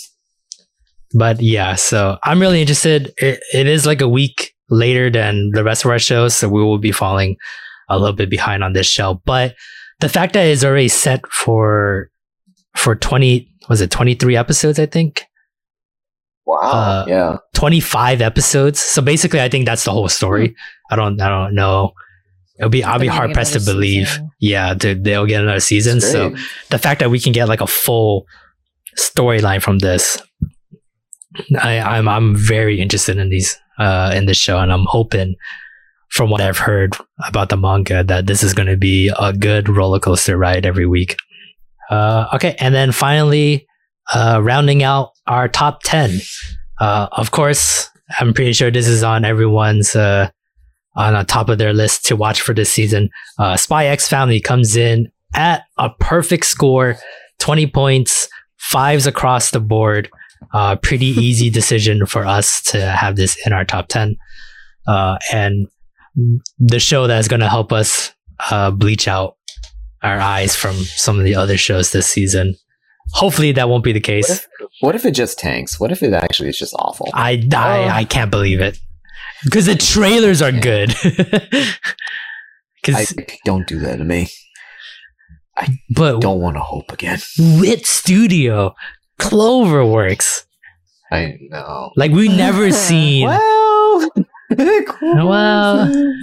but 1.15 1.41
yeah, 1.41 1.75
so 1.75 2.19
I'm 2.25 2.41
really 2.41 2.61
interested. 2.61 3.13
It, 3.19 3.43
it 3.53 3.67
is 3.67 3.87
like 3.87 4.01
a 4.01 4.09
week 4.09 4.55
later 4.69 5.11
than 5.11 5.51
the 5.53 5.65
rest 5.65 5.85
of 5.85 5.91
our 5.91 5.99
shows, 5.99 6.35
so 6.35 6.49
we 6.49 6.63
will 6.63 6.79
be 6.79 6.93
falling 6.93 7.37
a 7.89 7.99
little 7.99 8.15
bit 8.15 8.31
behind 8.31 8.63
on 8.63 8.73
this 8.73 8.87
show. 8.87 9.21
But 9.25 9.57
the 10.01 10.09
fact 10.09 10.35
that 10.35 10.47
it's 10.47 10.65
already 10.65 10.89
set 10.89 11.27
for 11.27 12.11
for 12.77 12.95
20 12.95 13.49
was 13.69 13.81
it 13.81 13.91
23 13.91 14.37
episodes? 14.37 14.79
I 14.79 14.87
think 14.87 15.25
Wow. 16.47 16.59
Uh, 16.59 17.05
yeah. 17.07 17.37
25 17.55 18.21
episodes. 18.21 18.81
So 18.81 19.01
basically, 19.03 19.41
I 19.41 19.49
think 19.49 19.67
that's 19.67 19.85
the 19.85 19.93
whole 19.93 20.09
story. 20.09 20.57
I 20.91 20.97
don't 20.97 21.21
I 21.21 21.29
don't 21.29 21.55
know. 21.55 21.93
It'll 22.59 22.71
be 22.71 22.83
I'll 22.83 22.99
be 22.99 23.07
hard 23.07 23.33
pressed 23.33 23.53
to 23.53 23.61
believe. 23.61 24.09
season. 24.09 24.31
Yeah, 24.41 24.75
to, 24.75 24.95
they'll 24.95 25.27
get 25.27 25.43
another 25.43 25.61
season. 25.61 26.01
So 26.01 26.35
the 26.71 26.79
fact 26.79 27.01
that 27.01 27.11
we 27.11 27.21
can 27.21 27.33
get 27.33 27.49
like 27.49 27.61
a 27.61 27.67
full 27.67 28.27
storyline 28.99 29.63
from 29.63 29.79
this 29.79 30.21
I, 31.61 31.79
I'm 31.79 32.09
I'm 32.09 32.37
very 32.37 32.81
interested 32.81 33.19
in 33.19 33.29
these 33.29 33.59
uh 33.79 34.13
in 34.15 34.27
this 34.27 34.37
show 34.37 34.59
and 34.59 34.73
I'm 34.73 34.87
hoping 34.87 35.37
from 36.09 36.29
what 36.31 36.41
I've 36.41 36.59
heard 36.59 36.97
about 37.25 37.51
the 37.51 37.57
manga 37.57 38.03
that 38.03 38.27
this 38.27 38.43
is 38.43 38.53
going 38.53 38.67
to 38.67 38.77
be 38.77 39.13
a 39.19 39.33
good 39.33 39.69
roller 39.69 40.01
coaster 40.01 40.37
ride 40.37 40.67
every 40.67 40.87
week. 40.87 41.17
Uh 41.89 42.27
okay, 42.35 42.57
and 42.59 42.75
then 42.75 42.93
finally 42.93 43.67
uh 44.15 44.41
rounding 44.43 44.83
out 44.83 45.13
our 45.27 45.49
top 45.49 45.83
10. 45.85 46.21
Uh 46.81 47.09
of 47.13 47.31
course, 47.31 47.89
I'm 48.19 48.35
pretty 48.35 48.53
sure 48.53 48.71
this 48.71 48.89
is 48.89 49.03
on 49.03 49.25
everyone's 49.25 49.95
uh 49.95 50.31
on 50.97 51.15
the 51.15 51.25
top 51.25 51.49
of 51.49 51.59
their 51.59 51.73
list 51.73 52.05
to 52.07 52.17
watch 52.17 52.41
for 52.41 52.55
this 52.55 52.73
season. 52.73 53.09
Uh 53.39 53.57
Spy 53.57 53.87
X 53.87 54.09
Family 54.09 54.41
comes 54.41 54.77
in 54.77 55.11
at 55.35 55.63
a 55.79 55.91
perfect 56.01 56.45
score 56.47 56.97
20 57.39 57.69
points, 57.69 58.29
fives 58.59 59.07
across 59.07 59.51
the 59.51 59.61
board. 59.61 60.11
Uh, 60.53 60.77
pretty 60.77 61.07
easy 61.07 61.51
decision 61.51 62.07
for 62.07 62.25
us 62.27 62.61
to 62.63 62.81
have 62.81 63.17
this 63.17 63.37
in 63.47 63.53
our 63.53 63.65
top 63.65 63.89
10. 63.89 64.17
Uh, 64.87 65.17
and 65.33 65.69
the 66.59 66.81
show 66.81 67.07
that's 67.07 67.29
going 67.29 67.41
to 67.41 67.49
help 67.49 67.73
us 67.73 68.13
uh, 68.51 68.71
bleach 68.71 69.07
out 69.07 69.37
our 70.03 70.19
eyes 70.19 70.57
from 70.57 70.75
some 70.77 71.19
of 71.19 71.25
the 71.25 71.35
other 71.35 71.57
shows 71.57 71.93
this 71.93 72.07
season. 72.07 72.55
Hopefully 73.13 73.53
that 73.53 73.69
won't 73.69 73.85
be 73.85 73.93
the 73.93 73.99
What 74.01 74.05
case. 74.05 74.31
if, 74.31 74.47
what 74.81 74.95
if 74.95 75.05
it 75.05 75.13
just 75.13 75.39
tanks? 75.39 75.79
What 75.79 75.93
if 75.93 76.03
it 76.03 76.13
actually 76.15 76.49
is 76.49 76.59
just 76.59 76.75
awful? 76.79 77.09
I, 77.13 77.43
Oh. 77.53 77.57
I, 77.59 77.99
I 77.99 78.05
can't 78.05 78.31
believe 78.31 78.61
it. 78.61 78.79
Because 79.45 79.67
the 79.67 79.75
trailers 79.75 80.43
are 80.43 80.53
good. 80.53 80.95
I 81.05 81.75
Because, 82.83 83.15
don't 83.45 83.67
do 83.67 83.79
that 83.81 83.97
to 83.99 84.05
me. 84.05 84.29
I 85.57 85.69
but 85.95 86.21
Don't 86.21 86.41
want 86.41 86.57
to 86.57 86.61
hope 86.63 86.91
again. 86.93 87.19
Wit 87.39 87.87
Studio, 87.87 88.75
Cloverworks, 89.21 90.45
I 91.13 91.37
know. 91.51 91.91
like 91.97 92.11
we 92.13 92.29
never 92.29 92.71
seen. 92.89 93.27
Well, 93.27 94.11
Well, 95.03 96.15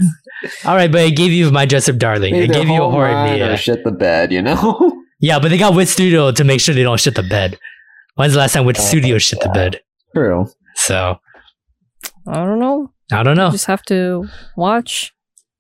All 0.66 0.76
right, 0.76 0.92
but 0.92 1.02
I 1.02 1.10
gave 1.10 1.32
you 1.32 1.50
my 1.52 1.66
dress 1.66 1.88
up 1.90 1.98
darling. 1.98 2.36
I 2.36 2.46
gave 2.48 2.68
you 2.68 2.84
a 2.84 2.90
horror 2.90 3.08
run 3.14 3.30
or 3.42 3.48
Mia. 3.48 3.58
shit 3.58 3.84
the 3.84 3.92
bed, 3.92 4.32
you 4.32 4.42
know. 4.42 5.04
Yeah, 5.20 5.40
but 5.40 5.50
they 5.50 5.58
got 5.58 5.74
Wit 5.74 5.88
Studio 5.88 6.32
to 6.32 6.44
make 6.44 6.60
sure 6.62 6.76
they 6.76 6.84
don't 6.84 7.00
shit 7.00 7.16
the 7.16 7.24
bed. 7.24 7.58
When's 8.18 8.34
the 8.34 8.38
last 8.40 8.54
time 8.54 8.66
Wit 8.66 8.78
Oh, 8.80 8.84
Studio 8.84 9.18
shit 9.18 9.40
the 9.40 9.50
bed? 9.50 9.82
True. 10.14 10.48
So 10.76 11.18
I 12.28 12.36
don't 12.46 12.60
know. 12.60 12.92
I 13.12 13.24
don't 13.24 13.36
You 13.36 13.42
know 13.44 13.50
just 13.50 13.66
have 13.66 13.82
to 13.86 14.28
watch 14.56 15.16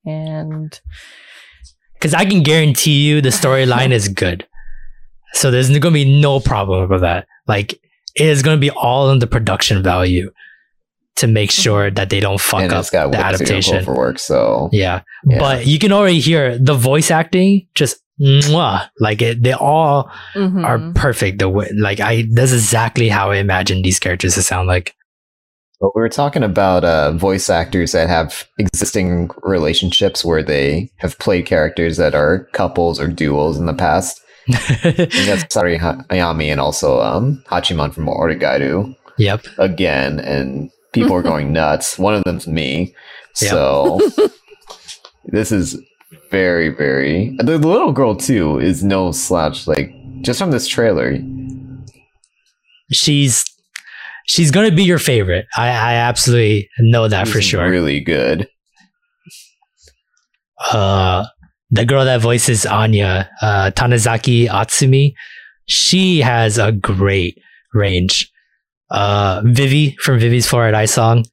and 0.05 0.79
because 1.93 2.13
I 2.13 2.25
can 2.25 2.43
guarantee 2.43 3.07
you 3.07 3.19
the 3.19 3.29
storyline 3.29 3.89
is 3.91 4.09
good. 4.09 4.45
So 5.37 5.51
there's 5.51 5.69
going 5.69 5.81
to 5.81 5.91
be 5.91 6.19
no 6.21 6.39
problem 6.39 6.89
with 6.89 7.01
that. 7.01 7.27
Like 7.47 7.73
it 8.15 8.25
is 8.25 8.41
going 8.41 8.57
to 8.57 8.61
be 8.61 8.71
all 8.71 9.11
in 9.11 9.19
the 9.19 9.27
production 9.27 9.83
value 9.83 10.31
to 11.17 11.27
make 11.27 11.51
sure 11.51 11.89
that 11.91 12.09
they 12.09 12.19
don't 12.19 12.39
fuck 12.39 12.61
and 12.61 12.73
up 12.73 12.85
the 12.89 13.17
adaptation. 13.17 13.83
for 13.83 13.95
work, 13.95 14.19
so 14.19 14.69
Yeah. 14.71 15.01
Yeah. 15.25 15.39
But 15.39 15.65
you 15.67 15.79
can 15.79 15.91
already 15.91 16.19
hear 16.19 16.57
the 16.57 16.73
voice 16.75 17.09
acting 17.11 17.67
just 17.75 17.97
mwah, 18.19 18.87
like 18.99 19.21
it, 19.21 19.43
they 19.43 19.53
all 19.53 20.09
Mhm. 20.35 20.63
are 20.65 20.91
perfect. 20.93 21.39
The 21.39 21.49
way, 21.49 21.69
like 21.77 21.99
I, 21.99 22.27
that's 22.31 22.51
exactly 22.51 23.09
how 23.09 23.29
I 23.31 23.37
imagine 23.37 23.81
these 23.83 23.99
characters 23.99 24.33
to 24.35 24.41
sound 24.43 24.67
like. 24.67 24.95
But 25.79 25.91
we 25.95 26.01
were 26.01 26.09
talking 26.09 26.41
about 26.43 26.83
uh, 26.83 27.11
voice 27.11 27.49
actors 27.49 27.91
that 27.91 28.09
have 28.09 28.47
existing 28.57 29.29
relationships 29.43 30.25
where 30.25 30.41
they 30.41 30.89
have 30.97 31.19
played 31.19 31.45
characters 31.45 31.97
that 31.97 32.15
are 32.15 32.47
couples 32.53 32.99
or 32.99 33.07
duos 33.07 33.57
in 33.57 33.67
the 33.67 33.73
past. 33.75 34.19
That's 34.47 35.43
Saori 35.53 35.79
Hayami 35.79 36.51
and 36.51 36.61
also 36.61 37.01
um, 37.01 37.43
Hachiman 37.47 37.93
from 37.93 38.05
Oregairu 38.05 38.95
yep. 39.17 39.45
again, 39.57 40.19
and 40.19 40.71
people 40.93 41.13
are 41.15 41.21
going 41.21 41.51
nuts. 41.53 41.99
One 41.99 42.13
of 42.15 42.23
them's 42.23 42.47
me. 42.47 42.95
Yeah. 43.41 43.49
So 43.49 43.99
this 45.25 45.51
is 45.51 45.79
very, 46.31 46.69
very. 46.69 47.35
The 47.39 47.57
little 47.57 47.91
girl 47.91 48.15
too 48.15 48.59
is 48.59 48.83
no 48.83 49.11
slouch. 49.11 49.67
Like 49.67 49.93
just 50.21 50.39
from 50.39 50.51
this 50.51 50.67
trailer, 50.67 51.17
She's 52.91 53.43
she's 54.25 54.51
gonna 54.51 54.71
be 54.71 54.83
your 54.83 54.99
favorite. 54.99 55.45
I, 55.57 55.67
I 55.67 55.93
absolutely 55.95 56.69
know 56.79 57.07
that 57.07 57.27
for 57.27 57.41
sure. 57.41 57.69
Really 57.69 57.99
good. 57.99 58.47
uh 60.71 61.25
the 61.69 61.85
girl 61.85 62.05
that 62.05 62.21
voices 62.21 62.65
Anya, 62.65 63.29
uh 63.41 63.71
Tanezaki 63.71 64.47
Atsumi, 64.47 65.13
she 65.65 66.19
has 66.19 66.57
a 66.57 66.71
great 66.71 67.37
range. 67.73 68.31
Uh 68.89 69.41
Vivy 69.45 69.95
from 70.01 70.19
Vivy's 70.19 70.47
Fluorite 70.47 70.75
Eye 70.75 70.85
Song. 70.85 71.25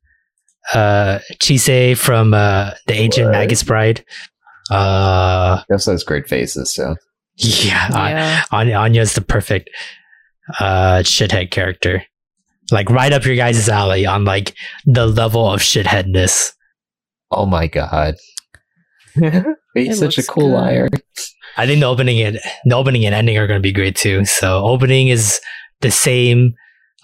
Uh 0.72 1.18
Chise 1.40 1.96
from 1.96 2.34
uh 2.34 2.72
The 2.86 2.94
Ancient 2.94 3.28
Right. 3.28 3.38
Magus 3.38 3.62
Bride. 3.62 4.04
Uh 4.70 5.58
She 5.66 5.72
also 5.72 5.92
has 5.92 6.04
great 6.04 6.26
faces. 6.28 6.74
So 6.74 6.96
yeah, 7.36 7.88
yeah. 7.90 8.42
Anya, 8.52 8.76
Anya's 8.76 9.14
the 9.14 9.20
perfect 9.20 9.68
uh 10.60 10.98
shithead 11.04 11.50
character. 11.50 12.02
Like 12.70 12.88
right 12.90 13.12
up 13.12 13.24
your 13.26 13.36
guys' 13.36 13.68
alley 13.68 14.06
on 14.06 14.24
like 14.24 14.54
the 14.86 15.06
level 15.06 15.50
of 15.50 15.60
shitheadness. 15.60 16.52
oh 17.30 17.44
my 17.46 17.66
god, 17.66 18.14
he's 19.74 19.88
It 19.88 19.96
such 19.96 20.18
a 20.18 20.22
cool 20.22 20.48
good. 20.48 20.54
liar. 20.54 20.88
I 21.56 21.66
think 21.66 21.80
the 21.80 21.86
opening 21.86 22.20
and 22.20 22.38
the 22.64 22.74
opening 22.74 23.04
and 23.06 23.14
ending 23.14 23.38
are 23.38 23.46
going 23.46 23.58
to 23.58 23.62
be 23.62 23.72
great 23.72 23.96
too. 23.96 24.24
So 24.24 24.64
opening 24.64 25.08
is 25.08 25.40
the 25.80 25.90
same 25.90 26.54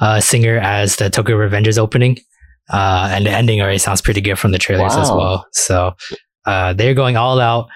uh, 0.01 0.21
singer 0.21 0.59
as 0.59 0.97
the 0.97 1.09
Tokyo 1.11 1.37
Revengers 1.37 1.79
opening, 1.79 2.19
uh, 2.73 3.11
and 3.13 3.27
the 3.27 3.31
ending 3.31 3.61
already 3.61 3.79
sounds 3.79 4.01
pretty 4.01 4.21
good 4.21 4.37
from 4.39 4.51
the 4.53 4.59
trailers 4.59 4.97
as 4.97 5.09
well. 5.11 5.47
So 5.53 5.93
uh, 6.47 6.73
they're 6.73 6.95
going 6.95 7.17
all 7.17 7.39
out. 7.41 7.69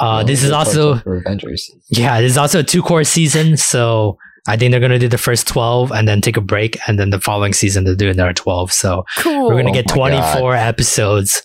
Uh, 0.00 0.22
this 0.24 0.42
is 0.42 0.50
also 0.50 0.94
Avengers. 1.06 1.70
yeah, 1.90 2.20
this 2.20 2.32
is 2.32 2.38
also 2.38 2.60
a 2.60 2.64
two 2.64 2.82
cour 2.82 3.04
season. 3.04 3.56
So 3.56 4.16
I 4.48 4.56
think 4.56 4.70
they're 4.70 4.80
going 4.80 4.92
to 4.92 4.98
do 4.98 5.08
the 5.08 5.18
first 5.18 5.46
twelve 5.46 5.92
and 5.92 6.08
then 6.08 6.20
take 6.20 6.36
a 6.36 6.40
break, 6.40 6.78
and 6.88 6.98
then 6.98 7.10
the 7.10 7.20
following 7.20 7.52
season 7.52 7.84
they'll 7.84 7.94
do 7.96 8.08
another 8.10 8.32
twelve. 8.32 8.72
So 8.72 9.04
Cool. 9.18 9.44
we're 9.46 9.52
going 9.60 9.66
to 9.66 9.70
Oh 9.70 9.74
get 9.74 9.88
my 9.88 9.94
twenty 9.94 10.16
God. 10.18 10.38
four 10.38 10.54
episodes 10.54 11.42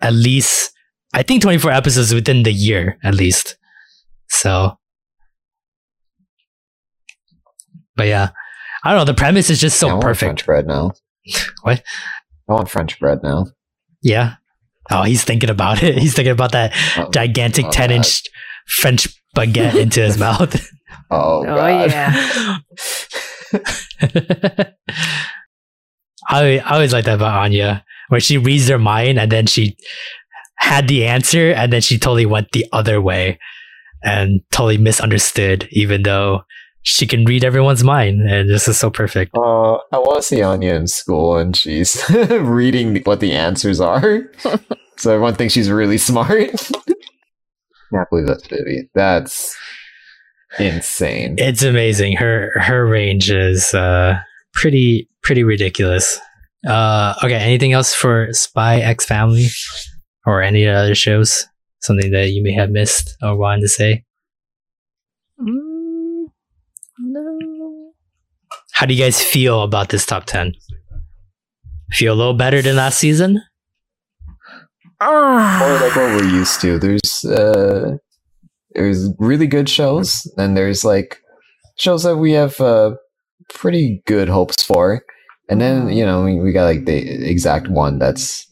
at 0.00 0.12
least 0.12 0.70
I 1.14 1.22
think 1.22 1.42
24 1.42 1.70
episodes 1.70 2.12
within 2.12 2.42
the 2.42 2.52
year 2.52 2.98
at 3.04 3.14
least. 3.14 3.56
So, 4.28 4.78
but 7.96 8.06
yeah, 8.08 8.30
I 8.84 8.90
don't 8.90 8.98
know. 8.98 9.04
The 9.04 9.14
premise 9.14 9.48
is 9.50 9.60
just 9.60 9.78
so 9.78 9.86
Yeah, 9.86 9.92
I 9.92 9.94
want 9.94 10.04
perfect. 10.04 10.20
French 10.42 10.46
bread 10.46 10.66
now. 10.66 10.92
What? 11.62 11.82
I 12.48 12.52
want 12.52 12.68
French 12.68 12.98
bread 13.00 13.20
now. 13.22 13.46
Yeah. 14.02 14.34
Oh, 14.90 15.02
he's 15.04 15.24
thinking 15.24 15.48
about 15.50 15.82
it. 15.82 15.96
He's 15.98 16.14
thinking 16.14 16.32
about 16.32 16.52
that 16.52 16.74
gigantic 17.12 17.66
oh, 17.66 17.70
10 17.70 17.90
inch 17.90 18.22
French 18.66 19.08
baguette 19.36 19.80
into 19.80 20.00
his 20.02 20.18
mouth. 20.26 20.54
oh, 21.10 21.46
Oh, 21.46 21.84
yeah. 21.86 22.58
I 26.28 26.58
I 26.58 26.74
always 26.74 26.92
like 26.92 27.04
that 27.04 27.14
about 27.14 27.38
Anya, 27.44 27.84
where 28.08 28.20
she 28.20 28.38
reads 28.38 28.66
their 28.66 28.78
mind 28.78 29.18
and 29.18 29.30
then 29.30 29.46
she 29.46 29.76
had 30.64 30.88
the 30.88 31.06
answer 31.06 31.52
and 31.52 31.70
then 31.70 31.82
she 31.82 31.98
totally 31.98 32.24
went 32.24 32.50
the 32.52 32.66
other 32.72 32.98
way 32.98 33.38
and 34.02 34.40
totally 34.50 34.78
misunderstood, 34.78 35.68
even 35.70 36.04
though 36.04 36.40
she 36.82 37.06
can 37.06 37.26
read 37.26 37.44
everyone's 37.44 37.84
mind. 37.84 38.22
And 38.22 38.48
this 38.48 38.66
is 38.66 38.78
so 38.78 38.88
perfect. 38.88 39.32
Uh, 39.36 39.74
I 39.92 39.98
want 39.98 40.16
to 40.16 40.22
see 40.22 40.40
Anya 40.40 40.74
in 40.74 40.86
school 40.86 41.36
and 41.36 41.54
she's 41.54 42.02
reading 42.30 43.02
what 43.04 43.20
the 43.20 43.32
answers 43.32 43.78
are. 43.78 44.22
so 44.96 45.12
everyone 45.12 45.34
thinks 45.34 45.52
she's 45.52 45.70
really 45.70 45.98
smart. 45.98 46.50
Can't 47.92 48.08
believe 48.08 48.26
that's 48.26 48.46
Vivy. 48.46 48.88
That's 48.94 49.54
insane. 50.58 51.36
It's 51.36 51.62
amazing. 51.62 52.16
Her 52.16 52.50
her 52.58 52.86
range 52.86 53.30
is 53.30 53.74
uh 53.74 54.18
pretty 54.54 55.10
pretty 55.22 55.44
ridiculous. 55.44 56.18
Uh 56.66 57.14
okay, 57.22 57.34
anything 57.34 57.72
else 57.72 57.94
for 57.94 58.32
Spy 58.32 58.78
X 58.80 59.04
Family 59.04 59.46
or 60.26 60.42
any 60.42 60.66
other 60.66 60.94
shows? 60.94 61.46
Something 61.80 62.10
that 62.12 62.30
you 62.30 62.42
may 62.42 62.52
have 62.52 62.70
missed 62.70 63.16
or 63.22 63.36
wanted 63.36 63.62
to 63.62 63.68
say? 63.68 64.04
Mm, 65.40 66.24
no. 66.98 67.92
How 68.72 68.86
do 68.86 68.94
you 68.94 69.02
guys 69.02 69.22
feel 69.22 69.62
about 69.62 69.90
this 69.90 70.06
top 70.06 70.24
10? 70.24 70.54
Feel 71.92 72.14
a 72.14 72.16
little 72.16 72.34
better 72.34 72.62
than 72.62 72.76
last 72.76 72.98
season? 72.98 73.42
Ah. 75.00 75.62
Or 75.62 75.86
like 75.86 75.96
what 75.96 76.16
we're 76.16 76.30
used 76.30 76.60
to. 76.62 76.78
There's 76.78 77.24
uh, 77.24 77.96
there's 78.70 79.08
really 79.18 79.46
good 79.46 79.68
shows, 79.68 80.30
and 80.38 80.56
there's 80.56 80.84
like 80.84 81.18
shows 81.76 82.04
that 82.04 82.16
we 82.16 82.32
have 82.32 82.60
uh, 82.60 82.94
pretty 83.52 84.02
good 84.06 84.28
hopes 84.28 84.62
for, 84.62 85.04
and 85.48 85.60
then 85.60 85.90
you 85.90 86.04
know 86.06 86.24
we, 86.24 86.38
we 86.40 86.52
got 86.52 86.64
like 86.64 86.86
the 86.86 86.96
exact 87.28 87.68
one 87.68 87.98
that's 87.98 88.46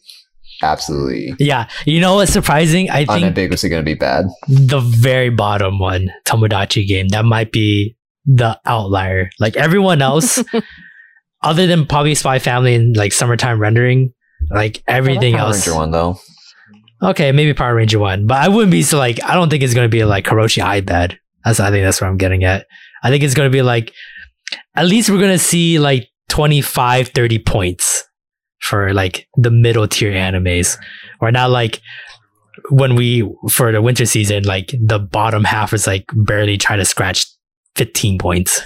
absolutely 0.63 1.35
Yeah. 1.39 1.69
You 1.85 2.01
know 2.01 2.17
what's 2.17 2.33
surprising? 2.33 2.91
I 2.91 3.05
think 3.05 3.11
unambiguously 3.11 3.69
going 3.69 3.83
to 3.83 3.85
be 3.85 3.95
bad. 3.95 4.27
the 4.49 4.81
very 4.81 5.31
bottom 5.31 5.79
one, 5.79 6.09
Tomodachi 6.25 6.87
game, 6.87 7.09
that 7.09 7.25
might 7.25 7.53
be 7.53 7.97
the 8.25 8.59
outlier. 8.65 9.31
Like 9.39 9.57
everyone 9.57 10.03
else, 10.03 10.43
other 11.43 11.67
than 11.67 11.87
probably 11.87 12.15
Spy 12.15 12.39
Family 12.39 12.75
and 12.75 12.97
like 12.97 13.13
Summertime 13.13 13.61
Rendering, 13.61 14.13
like 14.51 14.83
everything 14.87 15.35
Power 15.35 15.49
else. 15.49 15.67
Ranger 15.67 15.79
one 15.79 15.91
though. 15.91 16.19
Okay, 17.03 17.33
maybe 17.33 17.53
Power 17.53 17.75
Ranger 17.75 17.99
one, 17.99 18.27
but 18.27 18.39
I 18.39 18.49
wouldn't 18.49 18.71
be 18.71 18.83
so 18.83 18.99
like 18.99 19.23
I 19.25 19.35
don't 19.35 19.51
think 19.51 19.63
it's 19.63 19.75
gonna 19.75 19.89
be 19.89 20.05
like 20.05 20.25
Koroshi 20.25 20.63
Ai 20.63 20.81
Bad. 20.81 21.19
That's 21.45 21.59
I 21.59 21.71
think 21.71 21.85
that's 21.85 22.01
what 22.01 22.07
I'm 22.09 22.17
getting 22.17 22.45
at. 22.45 22.67
I 23.03 23.11
think 23.11 23.25
it's 23.25 23.35
gonna 23.35 23.51
be 23.51 23.63
like 23.63 23.93
at 24.77 24.87
least 24.87 25.11
we're 25.11 25.21
gonna 25.21 25.39
see 25.39 25.79
like 25.79 26.09
25, 26.29 27.09
30 27.09 27.39
points 27.41 27.92
for 28.73 28.95
like 28.95 29.29
the 29.37 29.51
middle 29.51 29.87
tier 29.87 30.13
animes. 30.13 30.79
Or 31.21 31.31
not 31.31 31.51
like 31.51 31.83
when 32.71 32.97
we 32.97 33.31
for 33.51 33.71
the 33.71 33.83
winter 33.83 34.07
season, 34.07 34.45
like 34.45 34.75
the 34.83 34.99
bottom 34.99 35.45
half 35.45 35.75
is 35.75 35.87
like 35.87 36.07
barely 36.15 36.57
trying 36.57 36.79
to 36.79 36.87
scratch 36.87 37.27
15 37.77 38.19
points. 38.19 38.63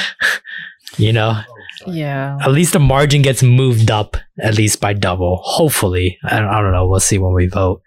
you 0.96 1.12
know? 1.12 1.40
Yeah. 1.88 2.38
at 2.40 2.52
least 2.52 2.72
the 2.72 2.78
margin 2.78 3.22
gets 3.22 3.42
moved 3.42 3.90
up 3.90 4.16
at 4.40 4.56
least 4.56 4.80
by 4.80 4.92
double. 4.92 5.40
Hopefully, 5.42 6.18
I 6.24 6.38
don't, 6.38 6.48
I 6.48 6.60
don't 6.60 6.72
know. 6.72 6.86
We'll 6.86 7.00
see 7.00 7.18
when 7.18 7.34
we 7.34 7.48
vote 7.48 7.82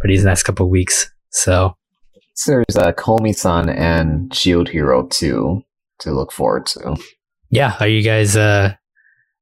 for 0.00 0.06
these 0.06 0.24
next 0.24 0.44
couple 0.44 0.66
of 0.66 0.70
weeks. 0.70 1.10
So 1.30 1.76
So 2.34 2.52
there's 2.52 2.76
uh, 2.76 2.92
Komi-san 2.92 3.68
and 3.68 4.32
Shield 4.32 4.68
Hero 4.68 5.06
2 5.08 5.60
to 6.00 6.10
look 6.12 6.30
forward 6.30 6.66
to. 6.66 6.96
yeah, 7.50 7.76
are 7.80 7.88
you 7.88 8.02
guys 8.02 8.36
uh 8.36 8.74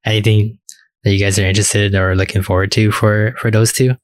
anything 0.05 0.59
that 1.05 1.13
you 1.13 1.19
guys 1.19 1.39
are 1.39 1.47
interested 1.47 1.95
or 1.95 2.15
looking 2.15 2.43
forward 2.43 2.73
to 2.73 2.93
for 2.93 3.35
for 3.39 3.51
those 3.51 3.73
two? 3.73 3.97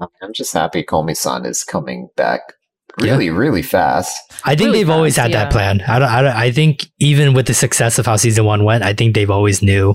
I'm 0.00 0.32
just 0.32 0.52
happy 0.52 0.84
Komi-san 0.84 1.44
is 1.44 1.64
coming 1.64 2.08
back 2.16 2.40
really, 3.00 3.30
really 3.30 3.62
fast. 3.62 4.16
I 4.44 4.54
think 4.54 4.68
Really 4.68 4.78
they've 4.78 4.90
always 4.90 5.16
fast, 5.16 5.32
had 5.32 5.34
that 5.34 5.52
plan. 5.52 5.80
I 5.82 5.98
don't, 5.98 6.08
I 6.08 6.22
don't. 6.22 6.36
I 6.36 6.50
think 6.52 6.86
even 6.98 7.34
with 7.34 7.46
the 7.46 7.54
success 7.54 7.98
of 7.98 8.06
how 8.06 8.16
season 8.16 8.44
one 8.44 8.64
went, 8.64 8.84
I 8.84 8.92
think 8.92 9.14
they've 9.14 9.30
always 9.30 9.62
knew 9.62 9.94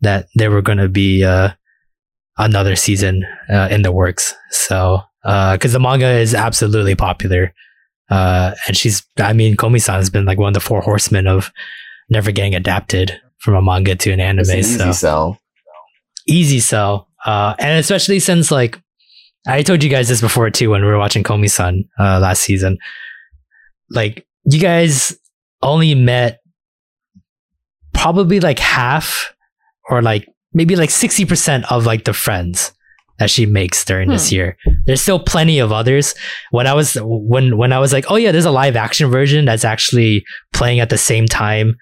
that 0.00 0.26
there 0.34 0.50
were 0.50 0.62
going 0.62 0.78
to 0.78 0.88
be 0.88 1.24
uh, 1.24 1.50
another 2.38 2.76
season 2.76 3.24
uh, 3.48 3.68
in 3.70 3.82
the 3.82 3.92
works. 3.92 4.34
So, 4.50 5.00
because 5.22 5.72
the 5.72 5.80
manga 5.80 6.08
is 6.08 6.34
absolutely 6.34 6.96
popular, 6.96 7.54
uh, 8.10 8.54
and 8.66 8.76
she's, 8.76 9.04
I 9.18 9.32
mean, 9.32 9.56
Komi-san 9.56 9.96
has 9.96 10.10
been 10.10 10.24
like 10.24 10.38
one 10.38 10.48
of 10.48 10.54
the 10.54 10.60
four 10.60 10.80
horsemen 10.80 11.26
of 11.26 11.52
never 12.10 12.32
getting 12.32 12.54
adapted 12.54 13.20
from 13.42 13.54
a 13.54 13.62
manga 13.62 13.94
to 13.96 14.10
an 14.12 14.20
anime. 14.20 14.40
It's 14.40 14.50
an 14.50 14.58
easy 14.60 14.78
so 14.78 14.92
sell. 14.92 15.38
easy 16.26 16.60
sell. 16.60 17.08
Uh, 17.24 17.54
and 17.58 17.78
especially 17.78 18.18
since 18.20 18.50
like 18.50 18.80
I 19.46 19.62
told 19.62 19.82
you 19.82 19.90
guys 19.90 20.08
this 20.08 20.20
before 20.20 20.48
too 20.50 20.70
when 20.70 20.82
we 20.82 20.88
were 20.88 20.98
watching 20.98 21.22
Komi-san 21.24 21.84
uh, 21.98 22.18
last 22.20 22.42
season. 22.42 22.78
Like 23.90 24.26
you 24.44 24.58
guys 24.60 25.16
only 25.62 25.94
met 25.94 26.40
probably 27.92 28.40
like 28.40 28.58
half 28.58 29.32
or 29.90 30.02
like 30.02 30.28
maybe 30.52 30.76
like 30.76 30.90
60% 30.90 31.64
of 31.70 31.86
like 31.86 32.04
the 32.04 32.12
friends 32.12 32.72
that 33.18 33.30
she 33.30 33.46
makes 33.46 33.84
during 33.84 34.08
this 34.08 34.30
Hmm. 34.30 34.34
year. 34.34 34.56
There's 34.86 35.00
still 35.02 35.18
plenty 35.20 35.58
of 35.58 35.70
others. 35.70 36.14
When 36.50 36.66
I 36.66 36.72
was 36.74 36.96
when 37.00 37.56
when 37.56 37.72
I 37.72 37.78
was 37.78 37.92
like, 37.92 38.06
"Oh 38.10 38.16
yeah, 38.16 38.32
there's 38.32 38.46
a 38.46 38.50
live 38.50 38.74
action 38.74 39.10
version 39.10 39.44
that's 39.44 39.64
actually 39.64 40.24
playing 40.52 40.80
at 40.80 40.88
the 40.90 40.98
same 40.98 41.26
time 41.26 41.76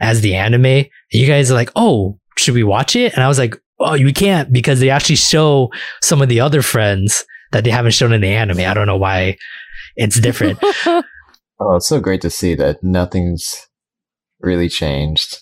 as 0.00 0.20
the 0.22 0.34
anime." 0.34 0.86
You 1.12 1.26
guys 1.26 1.50
are 1.50 1.54
like, 1.54 1.70
"Oh, 1.76 2.18
should 2.38 2.54
we 2.54 2.64
watch 2.64 2.96
it?" 2.96 3.12
And 3.14 3.22
I 3.22 3.28
was 3.28 3.38
like, 3.38 3.54
"Oh, 3.78 3.94
you 3.94 4.12
can't 4.12 4.52
because 4.52 4.80
they 4.80 4.90
actually 4.90 5.16
show 5.16 5.70
some 6.02 6.22
of 6.22 6.28
the 6.28 6.40
other 6.40 6.62
friends 6.62 7.24
that 7.52 7.64
they 7.64 7.70
haven't 7.70 7.92
shown 7.92 8.12
in 8.12 8.20
the 8.20 8.28
anime. 8.28 8.60
I 8.60 8.74
don't 8.74 8.86
know 8.86 8.96
why 8.98 9.36
it's 9.96 10.18
different." 10.20 10.58
Oh, 11.62 11.76
it's 11.76 11.88
so 11.88 12.00
great 12.00 12.22
to 12.22 12.30
see 12.30 12.54
that 12.54 12.82
nothing's 12.82 13.66
really 14.40 14.66
changed. 14.70 15.40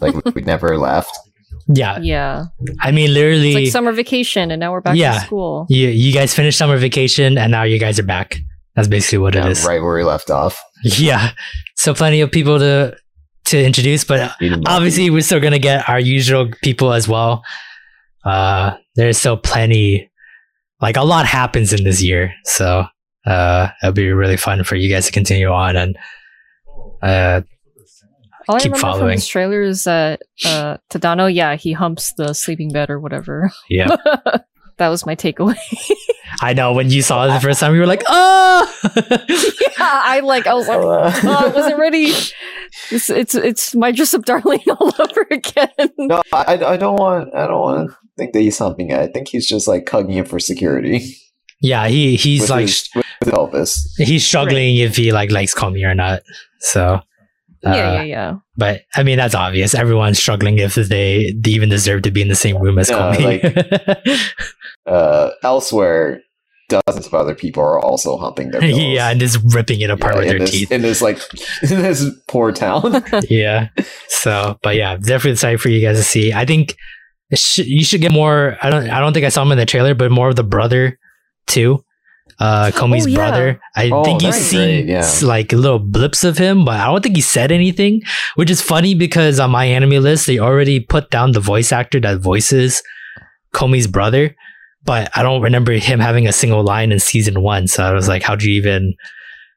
Like 0.00 0.14
we 0.34 0.40
never 0.40 0.78
left. 0.78 1.10
yeah, 1.68 1.98
yeah. 2.00 2.44
I 2.80 2.92
mean, 2.92 3.06
It's 3.10 3.14
literally, 3.14 3.54
like 3.54 3.66
summer 3.68 3.92
vacation, 3.92 4.50
and 4.50 4.58
now 4.58 4.72
we're 4.72 4.80
back 4.80 4.96
Yeah. 4.96 5.18
to 5.18 5.20
school. 5.26 5.66
you 5.68 5.88
you 5.88 6.14
guys 6.14 6.34
finished 6.34 6.56
summer 6.56 6.78
vacation 6.78 7.36
and 7.36 7.52
now 7.52 7.64
you 7.64 7.78
guys 7.78 7.98
are 7.98 8.04
back. 8.04 8.38
That's 8.74 8.88
basically 8.88 9.18
what 9.18 9.34
it 9.36 9.44
Yeah, 9.44 9.50
is. 9.50 9.66
right 9.66 9.82
where 9.82 9.96
we 9.96 10.02
left 10.02 10.30
off. 10.30 10.58
Yeah. 10.82 11.32
So 11.76 11.92
plenty 11.92 12.22
of 12.22 12.30
people 12.32 12.58
to 12.58 12.96
to 13.50 13.64
introduce, 13.64 14.04
but 14.04 14.32
obviously 14.66 15.10
we're 15.10 15.20
still 15.22 15.40
gonna 15.40 15.58
get 15.58 15.88
our 15.88 16.00
usual 16.00 16.48
people 16.62 16.92
as 16.92 17.06
well. 17.08 17.42
Uh 18.24 18.76
there's 18.96 19.18
still 19.18 19.36
plenty 19.36 20.10
like 20.80 20.96
a 20.96 21.02
lot 21.04 21.26
happens 21.26 21.72
in 21.72 21.84
this 21.84 22.02
year. 22.02 22.32
So 22.44 22.84
uh 23.26 23.68
it'll 23.82 23.92
be 23.92 24.10
really 24.10 24.36
fun 24.36 24.64
for 24.64 24.76
you 24.76 24.88
guys 24.92 25.06
to 25.06 25.12
continue 25.12 25.48
on 25.48 25.76
and 25.76 25.96
uh 27.02 27.40
All 28.48 28.56
I 28.56 28.58
Keep 28.58 28.72
remember 28.72 28.78
from 28.78 28.92
following. 28.92 29.16
this 29.16 29.26
trailer 29.28 29.62
is 29.62 29.84
that 29.84 30.20
uh, 30.44 30.78
Tadano, 30.90 31.32
yeah, 31.32 31.54
he 31.56 31.72
humps 31.72 32.12
the 32.14 32.32
sleeping 32.34 32.72
bed 32.72 32.90
or 32.90 32.98
whatever. 32.98 33.52
yeah. 33.68 33.94
that 34.80 34.88
was 34.88 35.06
my 35.06 35.14
takeaway. 35.14 35.56
I 36.40 36.54
know 36.54 36.72
when 36.72 36.90
you 36.90 37.02
saw 37.02 37.24
it 37.26 37.32
the 37.34 37.40
first 37.40 37.60
time 37.60 37.74
you 37.74 37.80
were 37.80 37.86
like, 37.86 38.02
oh 38.08 38.74
yeah, 38.96 39.74
I 39.78 40.20
like. 40.20 40.46
I 40.46 40.54
was 40.54 40.68
like, 40.68 40.78
oh, 40.80 41.12
I 41.28 41.48
wasn't 41.48 41.78
ready. 41.78 42.12
It's 42.90 43.10
it's 43.10 43.34
it's 43.34 43.74
my 43.74 43.92
dress 43.92 44.14
up 44.14 44.24
darling 44.24 44.62
all 44.80 44.92
over 44.98 45.26
again. 45.30 45.68
no, 45.98 46.22
I, 46.32 46.54
I 46.64 46.76
don't 46.76 46.96
want. 46.96 47.34
I 47.34 47.46
don't 47.46 47.60
want 47.60 47.90
to 47.90 47.96
think 48.16 48.32
that 48.32 48.40
he's 48.40 48.58
humping 48.58 48.90
it. 48.90 48.98
I 48.98 49.06
think 49.08 49.28
he's 49.28 49.46
just 49.46 49.68
like 49.68 49.88
hugging 49.88 50.16
it 50.16 50.28
for 50.28 50.38
security. 50.40 51.14
Yeah, 51.60 51.88
he 51.88 52.16
he's 52.16 52.42
with 52.42 52.50
like 52.50 52.62
his, 52.62 52.88
with 52.94 53.06
his 53.22 53.32
Elvis. 53.34 53.80
he's 53.98 54.24
struggling 54.24 54.76
if 54.76 54.96
he 54.96 55.12
like 55.12 55.30
likes 55.30 55.54
Komi 55.54 55.86
or 55.86 55.94
not. 55.94 56.22
So 56.60 57.00
yeah, 57.62 57.70
uh, 57.70 57.74
yeah, 57.94 58.02
yeah. 58.02 58.34
But 58.56 58.82
I 58.94 59.02
mean, 59.02 59.16
that's 59.18 59.34
obvious. 59.34 59.74
Everyone's 59.74 60.18
struggling 60.18 60.58
if 60.58 60.74
they, 60.74 61.32
they 61.38 61.50
even 61.50 61.68
deserve 61.68 62.02
to 62.02 62.10
be 62.10 62.22
in 62.22 62.28
the 62.28 62.34
same 62.34 62.58
room 62.58 62.78
as 62.78 62.90
Yeah, 62.90 63.14
Komi. 63.16 64.18
Uh, 64.86 65.30
elsewhere, 65.42 66.20
dozens 66.68 67.06
of 67.06 67.14
other 67.14 67.34
people 67.34 67.62
are 67.62 67.78
also 67.80 68.16
humping 68.16 68.50
their 68.50 68.60
pillows. 68.60 68.78
yeah, 68.80 69.10
and 69.10 69.20
just 69.20 69.38
ripping 69.54 69.80
it 69.82 69.90
apart 69.90 70.14
Yeah, 70.14 70.18
with 70.20 70.28
their 70.28 70.38
this, 70.40 70.50
teeth. 70.50 70.72
in 70.72 70.82
this 70.82 71.02
like 71.02 71.18
in 71.62 71.82
this 71.82 72.04
poor 72.28 72.50
town. 72.52 73.04
yeah. 73.28 73.68
So, 74.08 74.58
but 74.62 74.76
yeah, 74.76 74.96
definitely 74.96 75.32
excited 75.32 75.60
for 75.60 75.68
you 75.68 75.80
guys 75.86 75.96
to 75.98 76.02
see. 76.02 76.32
I 76.32 76.44
think 76.46 76.74
sh- 77.34 77.58
you 77.58 77.84
should 77.84 78.00
get 78.00 78.10
more. 78.12 78.56
I 78.62 78.70
don't. 78.70 78.88
I 78.90 79.00
don't 79.00 79.12
think 79.12 79.26
I 79.26 79.28
saw 79.28 79.42
him 79.42 79.52
in 79.52 79.58
the 79.58 79.66
trailer, 79.66 79.94
but 79.94 80.10
more 80.10 80.30
of 80.30 80.36
the 80.36 80.42
brother 80.44 80.98
too. 81.46 81.84
Uh, 82.40 82.70
Komi's 82.74 83.04
Oh, 83.04 83.08
yeah. 83.10 83.16
brother. 83.16 83.60
I 83.76 83.90
Oh, 83.92 84.02
think 84.02 84.22
you've 84.22 84.34
seen 84.34 84.86
great, 84.86 84.88
yeah. 84.88 85.10
like 85.22 85.52
little 85.52 85.78
blips 85.78 86.24
of 86.24 86.38
him, 86.38 86.64
but 86.64 86.80
I 86.80 86.86
don't 86.86 87.02
think 87.02 87.14
he 87.16 87.20
said 87.22 87.52
anything, 87.52 88.00
which 88.36 88.50
is 88.50 88.62
funny 88.62 88.94
because 88.94 89.38
on 89.38 89.50
my 89.50 89.66
anime 89.66 90.02
list, 90.02 90.26
they 90.26 90.38
already 90.38 90.80
put 90.80 91.10
down 91.10 91.32
the 91.32 91.40
voice 91.40 91.70
actor 91.70 92.00
that 92.00 92.18
voices 92.20 92.82
Komi's 93.52 93.86
brother, 93.86 94.34
but 94.84 95.10
I 95.14 95.22
don't 95.22 95.42
remember 95.42 95.72
him 95.72 96.00
having 96.00 96.26
a 96.26 96.32
single 96.32 96.64
line 96.64 96.92
in 96.92 96.98
season 96.98 97.42
one. 97.42 97.66
So 97.66 97.84
I 97.84 97.92
was 97.92 98.08
like, 98.08 98.22
how'd 98.22 98.42
you 98.42 98.52
even 98.54 98.94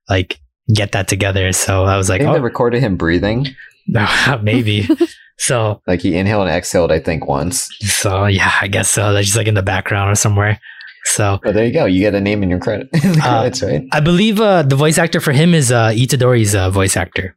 like 0.09 0.39
get 0.75 0.91
that 0.91 1.07
together? 1.07 1.53
So 1.53 1.85
I 1.85 1.95
was 1.95 2.09
I 2.09 2.15
like, 2.15 2.21
think 2.21 2.33
they 2.33 2.39
oh, 2.39 2.43
recorded 2.43 2.81
him 2.81 2.97
breathing. 2.97 3.47
maybe. 4.41 4.89
so, 5.37 5.81
Like 5.87 6.01
he 6.01 6.15
inhaled 6.17 6.47
and 6.47 6.55
exhaled, 6.55 6.91
I 6.91 6.99
think, 6.99 7.27
once. 7.27 7.69
so 7.81 8.25
yeah, 8.25 8.51
I 8.61 8.67
guess 8.67 8.89
so. 8.89 9.13
That's 9.13 9.27
just 9.27 9.37
like 9.37 9.47
in 9.47 9.53
the 9.55 9.61
background 9.63 10.11
or 10.11 10.15
somewhere. 10.15 10.59
So 11.05 11.39
But 11.43 11.53
there 11.53 11.65
you 11.65 11.73
go. 11.73 11.85
You 11.85 11.99
get 11.99 12.15
a 12.15 12.21
name 12.21 12.43
in 12.43 12.49
your 12.49 12.59
credit. 12.59 12.87
That's 13.03 13.61
right. 13.61 13.83
I 13.91 13.99
believe 13.99 14.39
uh, 14.39 14.63
the 14.63 14.75
voice 14.75 14.97
actor 14.97 15.19
for 15.19 15.31
him 15.33 15.53
is 15.53 15.71
uh, 15.71 15.89
Itadori's 15.89 16.55
uh, 16.55 16.69
voice 16.69 16.95
actor. 16.97 17.35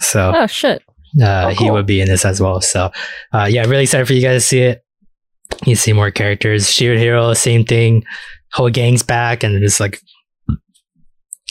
So 0.00 0.32
Oh 0.34 0.46
shit! 0.46 0.82
uh, 1.22 1.46
Oh, 1.46 1.48
he 1.54 1.70
would 1.70 1.86
be 1.86 2.00
in 2.00 2.08
this 2.08 2.24
as 2.24 2.40
well. 2.40 2.60
So 2.60 2.90
uh, 3.32 3.46
yeah, 3.50 3.62
really 3.64 3.84
excited 3.84 4.06
for 4.06 4.12
you 4.12 4.20
guys 4.22 4.42
to 4.42 4.46
see 4.46 4.60
it. 4.60 4.84
You 5.64 5.76
see 5.76 5.92
more 5.92 6.10
characters. 6.10 6.70
Shield 6.70 6.98
Hero, 6.98 7.32
same 7.34 7.64
thing. 7.64 8.04
Whole 8.52 8.70
gang's 8.70 9.02
back, 9.02 9.42
and 9.44 9.54
it's 9.62 9.80
like 9.80 10.00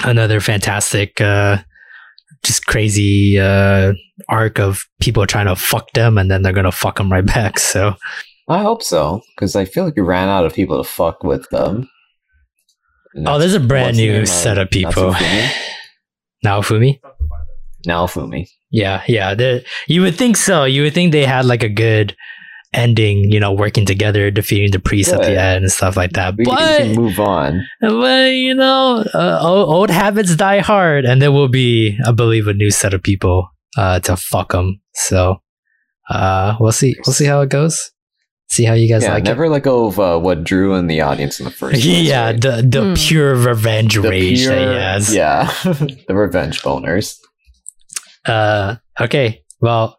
another 0.03 0.39
fantastic, 0.39 1.19
uh, 1.22 1.57
just 2.43 2.65
crazy 2.65 3.39
uh, 3.39 3.93
arc 4.30 4.60
of 4.60 4.84
people 4.99 5.26
trying 5.26 5.45
to 5.47 5.55
fuck 5.55 5.91
them, 5.93 6.18
and 6.18 6.30
then 6.30 6.41
they're 6.41 6.53
gonna 6.53 6.72
fuck 6.72 6.97
them 6.97 7.11
right 7.11 7.26
back. 7.26 7.60
So 7.73 7.95
I 8.49 8.61
hope 8.61 8.84
so, 8.84 9.22
because 9.36 9.56
I 9.56 9.65
feel 9.65 9.86
like 9.86 9.95
we 9.95 10.02
ran 10.02 10.30
out 10.30 10.45
of 10.45 10.53
people 10.53 10.78
to 10.78 10.90
fuck 10.90 11.24
with 11.24 11.49
them. 11.49 11.90
oh, 13.26 13.40
there's 13.40 13.53
a 13.53 13.60
brand 13.60 13.98
new? 13.98 14.26
Set 14.26 14.57
of 14.57 14.70
people. 14.70 15.14
Naofumi. 16.45 16.99
Naofumi. 17.88 18.48
Yeah, 18.70 19.03
yeah. 19.07 19.60
You 19.88 20.02
would 20.02 20.15
think 20.15 20.36
so. 20.36 20.65
You 20.65 20.84
would 20.84 20.94
think 20.94 21.11
they 21.11 21.26
had 21.26 21.45
like 21.45 21.64
a 21.64 21.70
good 21.70 22.15
ending, 22.74 23.32
you 23.32 23.40
know, 23.40 23.53
working 23.53 23.86
together, 23.86 24.32
defeating 24.32 24.72
the 24.72 24.80
priest 24.80 25.14
at 25.14 25.22
the 25.22 25.40
end 25.40 25.64
and 25.64 25.72
stuff 25.72 25.95
like 25.95 26.14
that. 26.14 26.36
We, 26.36 26.44
we 26.45 26.45
but, 26.45 26.78
can 26.78 26.95
move 26.95 27.20
on. 27.20 27.65
but 27.82 28.32
you 28.32 28.56
know, 28.56 29.06
uh, 29.14 29.40
old, 29.41 29.70
old 29.70 29.90
habits 29.90 30.36
die 30.36 30.60
hard, 30.60 31.06
and 31.06 31.22
there 31.22 31.32
will 31.32 31.48
be, 31.48 31.98
I 32.06 32.11
believe, 32.11 32.48
a 32.48 32.53
new 32.53 32.72
set 32.72 32.94
of 32.94 33.03
people 33.03 33.48
uh, 33.78 33.99
to 34.02 34.18
fuck 34.18 34.52
them. 34.52 34.82
So 34.95 35.38
uh, 36.10 36.57
we'll 36.60 36.72
see. 36.72 36.95
We'll 37.06 37.14
see 37.14 37.26
how 37.26 37.41
it 37.41 37.49
goes. 37.49 37.93
See 38.53 38.65
how 38.65 38.73
you 38.75 38.88
guys 38.88 39.01
Yeah, 39.01 39.13
like 39.13 39.23
never 39.23 39.49
let 39.49 39.63
go 39.63 39.88
of 39.88 39.99
uh, 39.99 40.19
what 40.19 40.43
drew 40.43 40.75
in 40.75 40.85
the 40.85 41.01
audience 41.01 41.39
in 41.39 41.45
the 41.45 41.49
first 41.51 41.81
place. 41.81 41.85
yeah, 41.85 42.25
right? 42.27 42.39
the 42.41 42.61
the 42.67 42.81
Hmm. 42.89 42.93
pure 42.93 43.34
revenge 43.35 43.95
The 43.95 44.01
rage 44.07 44.45
that 44.45 44.57
he 44.59 44.75
has. 44.89 45.15
Yeah, 45.15 45.51
the 46.07 46.13
revenge 46.13 46.61
boners. 46.61 47.17
Uh, 48.25 48.75
okay. 49.01 49.41
Well, 49.59 49.97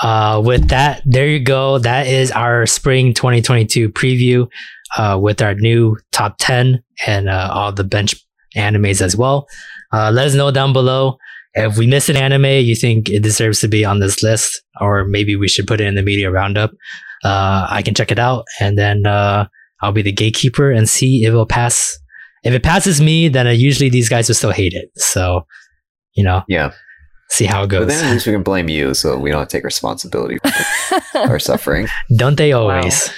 uh, 0.00 0.40
with 0.44 0.68
that, 0.68 1.02
there 1.04 1.26
you 1.28 1.40
go. 1.40 1.78
That 1.78 2.06
is 2.06 2.30
our 2.30 2.66
spring 2.66 3.12
2022 3.14 3.90
preview, 3.90 4.48
uh, 4.96 5.18
with 5.20 5.42
our 5.42 5.54
new 5.54 5.96
top 6.12 6.36
10 6.38 6.82
and, 7.06 7.28
uh, 7.28 7.50
all 7.52 7.72
the 7.72 7.84
bench 7.84 8.14
animes 8.56 9.00
as 9.02 9.16
well. 9.16 9.46
Uh, 9.92 10.10
let 10.10 10.26
us 10.28 10.34
know 10.34 10.50
down 10.50 10.72
below 10.72 11.18
if 11.54 11.76
we 11.76 11.86
miss 11.86 12.08
an 12.08 12.16
anime 12.16 12.46
you 12.64 12.74
think 12.74 13.08
it 13.10 13.22
deserves 13.22 13.60
to 13.60 13.68
be 13.68 13.84
on 13.84 14.00
this 14.00 14.22
list, 14.22 14.62
or 14.80 15.04
maybe 15.04 15.36
we 15.36 15.48
should 15.48 15.66
put 15.66 15.80
it 15.80 15.86
in 15.86 15.94
the 15.94 16.02
media 16.02 16.30
roundup. 16.30 16.70
Uh, 17.24 17.66
I 17.70 17.82
can 17.82 17.94
check 17.94 18.10
it 18.10 18.18
out 18.18 18.44
and 18.60 18.76
then, 18.78 19.06
uh, 19.06 19.46
I'll 19.80 19.92
be 19.92 20.02
the 20.02 20.12
gatekeeper 20.12 20.70
and 20.70 20.88
see 20.88 21.22
if 21.24 21.28
it'll 21.28 21.46
pass. 21.46 21.98
If 22.44 22.54
it 22.54 22.62
passes 22.62 23.00
me, 23.00 23.28
then 23.28 23.46
uh, 23.46 23.50
usually 23.50 23.88
these 23.90 24.08
guys 24.08 24.28
will 24.28 24.34
still 24.36 24.50
hate 24.52 24.72
it. 24.74 24.90
So, 24.96 25.46
you 26.14 26.22
know, 26.24 26.42
Yeah, 26.48 26.72
see 27.30 27.44
how 27.46 27.62
it 27.64 27.68
goes. 27.68 27.82
but 27.82 27.88
then 27.88 28.04
at 28.04 28.12
least 28.12 28.26
we 28.26 28.32
can 28.32 28.42
blame 28.42 28.68
you, 28.68 28.94
so 28.94 29.16
we 29.18 29.30
don't 29.30 29.48
take 29.50 29.64
responsibility 29.64 30.38
for 31.12 31.18
our 31.18 31.38
suffering. 31.38 31.88
Don't 32.16 32.36
they 32.36 32.52
always? 32.52 33.10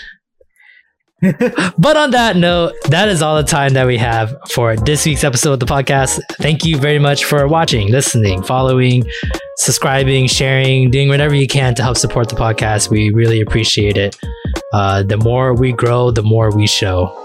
But 1.78 1.96
on 1.96 2.10
that 2.10 2.36
note, 2.36 2.74
that 2.88 3.08
is 3.08 3.22
all 3.22 3.36
the 3.36 3.48
time 3.48 3.72
that 3.74 3.86
we 3.86 3.96
have 3.96 4.34
for 4.50 4.76
this 4.76 5.06
week's 5.06 5.24
episode 5.24 5.54
of 5.54 5.60
the 5.60 5.66
podcast. 5.66 6.20
Thank 6.32 6.64
you 6.64 6.76
very 6.76 6.98
much 6.98 7.24
for 7.24 7.46
watching, 7.48 7.90
listening, 7.90 8.42
following, 8.42 9.04
subscribing, 9.56 10.26
sharing, 10.26 10.90
doing 10.90 11.08
whatever 11.08 11.34
you 11.34 11.46
can 11.46 11.74
to 11.76 11.82
help 11.82 11.96
support 11.96 12.28
the 12.28 12.36
podcast. 12.36 12.90
We 12.90 13.10
really 13.10 13.40
appreciate 13.40 13.96
it. 13.96 14.16
Uh, 14.72 15.02
the 15.02 15.16
more 15.16 15.54
we 15.54 15.72
grow, 15.72 16.10
the 16.10 16.22
more 16.22 16.54
we 16.54 16.66
show. 16.66 17.20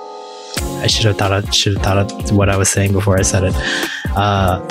I 0.82 0.88
should 0.88 1.06
have 1.06 1.18
thought 1.18 1.32
of, 1.32 1.54
should 1.54 1.74
have 1.78 1.84
thought 1.84 1.98
of 1.98 2.32
what 2.32 2.50
I 2.50 2.58
was 2.58 2.70
saying 2.70 2.94
before 2.94 3.18
I 3.18 3.22
said 3.22 3.44
it. 3.46 3.54
Uh, 4.16 4.66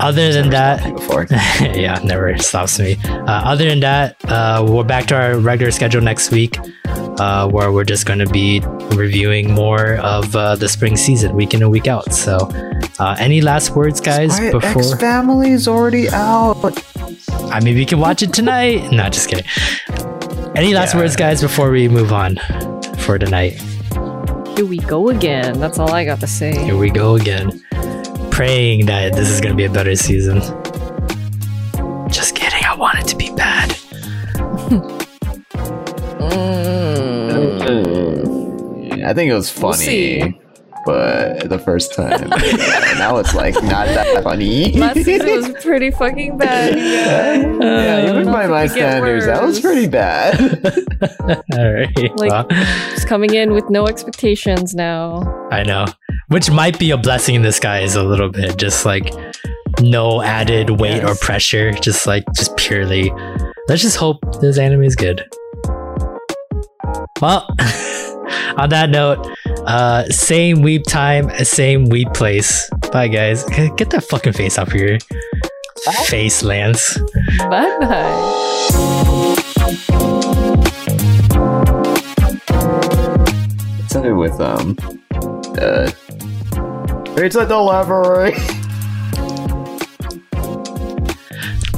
other 0.00 0.32
than 0.32 0.50
that, 0.50 0.94
before. 0.94 1.26
yeah, 1.60 1.98
never 2.04 2.36
stops 2.38 2.78
me. 2.78 2.96
Uh, 3.04 3.24
other 3.26 3.68
than 3.68 3.80
that, 3.80 4.16
uh, 4.24 4.66
we're 4.68 4.84
back 4.84 5.06
to 5.06 5.14
our 5.14 5.38
regular 5.38 5.70
schedule 5.70 6.00
next 6.02 6.30
week, 6.30 6.58
uh, 6.86 7.48
where 7.48 7.70
we're 7.72 7.84
just 7.84 8.04
going 8.06 8.18
to 8.18 8.26
be 8.28 8.60
reviewing 8.94 9.52
more 9.52 9.96
of 9.98 10.34
uh, 10.34 10.56
the 10.56 10.68
spring 10.68 10.96
season, 10.96 11.34
week 11.36 11.54
in 11.54 11.62
and 11.62 11.70
week 11.70 11.86
out. 11.86 12.12
So, 12.12 12.36
uh, 12.98 13.16
any 13.18 13.40
last 13.40 13.70
words, 13.76 14.00
guys? 14.00 14.38
before 14.50 14.96
Family 14.96 15.52
is 15.52 15.68
already 15.68 16.08
out. 16.10 16.82
I 17.52 17.60
mean, 17.60 17.76
we 17.76 17.86
can 17.86 18.00
watch 18.00 18.22
it 18.22 18.32
tonight. 18.32 18.90
Not 18.90 19.12
just 19.12 19.28
kidding. 19.28 19.44
Any 20.56 20.74
last 20.74 20.94
Yeah. 20.94 21.00
words, 21.00 21.16
guys, 21.16 21.40
before 21.40 21.70
we 21.70 21.88
move 21.88 22.12
on 22.12 22.36
for 22.98 23.18
tonight? 23.18 23.60
Here 24.56 24.64
we 24.64 24.78
go 24.78 25.08
again. 25.08 25.58
That's 25.58 25.78
all 25.78 25.92
I 25.92 26.04
got 26.04 26.20
to 26.20 26.26
say. 26.26 26.56
Here 26.64 26.76
we 26.76 26.90
go 26.90 27.16
again, 27.16 27.60
praying 28.30 28.86
that 28.86 29.14
this 29.14 29.28
is 29.28 29.40
going 29.40 29.52
to 29.52 29.56
be 29.56 29.64
a 29.64 29.70
better 29.70 29.96
season. 29.96 30.40
Just 32.08 32.36
kidding. 32.36 32.62
I 32.64 32.76
want 32.76 33.00
it 33.00 33.08
to 33.08 33.16
be 33.16 33.30
bad. 33.34 33.70
Mm. 36.20 36.64
I 39.04 39.12
think 39.12 39.30
it 39.30 39.34
was 39.34 39.52
We'll 39.60 39.72
funny, 39.72 39.84
see. 39.84 40.40
But 40.84 41.48
the 41.48 41.58
first 41.58 41.94
time. 41.94 42.28
now 42.98 43.16
it's 43.18 43.34
like 43.34 43.54
not 43.54 43.86
that 43.86 44.22
funny. 44.22 44.72
Last 44.72 45.02
season 45.02 45.26
was 45.52 45.64
pretty 45.64 45.90
fucking 45.90 46.36
bad, 46.38 46.74
you 46.74 46.80
guys. 47.04 47.58
yeah, 47.62 48.10
uh, 48.10 48.12
even 48.12 48.32
by 48.32 48.46
my 48.46 48.66
standards, 48.66 49.26
that 49.26 49.42
was 49.42 49.60
pretty 49.60 49.86
bad. 49.86 50.38
All 51.52 51.72
right. 51.72 52.18
Like- 52.18 52.30
well, 52.30 52.46
Just 52.90 53.06
coming 53.08 53.34
in 53.34 53.52
with 53.52 53.68
no 53.70 53.86
expectations 53.86 54.74
now. 54.74 55.22
I 55.50 55.62
know. 55.62 55.86
Which 56.28 56.50
might 56.50 56.78
be 56.78 56.90
a 56.90 56.96
blessing 56.96 57.34
in 57.34 57.42
disguise 57.42 57.96
a 57.96 58.02
little 58.02 58.28
bit. 58.30 58.56
Just 58.56 58.84
like 58.86 59.12
no 59.80 60.22
added 60.22 60.70
weight 60.80 61.04
or 61.04 61.14
pressure. 61.16 61.72
Just 61.72 62.06
like, 62.06 62.24
just 62.34 62.56
purely. 62.56 63.12
Let's 63.68 63.82
just 63.82 63.96
hope 63.96 64.18
this 64.40 64.58
anime 64.58 64.82
is 64.84 64.96
good. 64.96 65.24
Well, 67.20 67.46
on 68.56 68.68
that 68.70 68.90
note, 68.90 69.26
uh, 69.66 70.04
same 70.06 70.62
weep 70.62 70.84
time, 70.86 71.30
same 71.44 71.88
weep 71.88 72.12
place. 72.14 72.68
Bye, 72.92 73.08
guys. 73.08 73.44
Get 73.76 73.90
that 73.90 74.04
fucking 74.04 74.32
face 74.32 74.58
off 74.58 74.72
your 74.74 74.98
face, 76.04 76.42
Lance. 76.42 76.98
Bye 77.38 77.78
bye. 77.80 79.34
Started 83.88 84.14
with 84.16 84.40
um, 84.40 84.76
uh, 85.58 85.90
it's 87.16 87.36
a 87.36 87.46
delivery. 87.46 88.34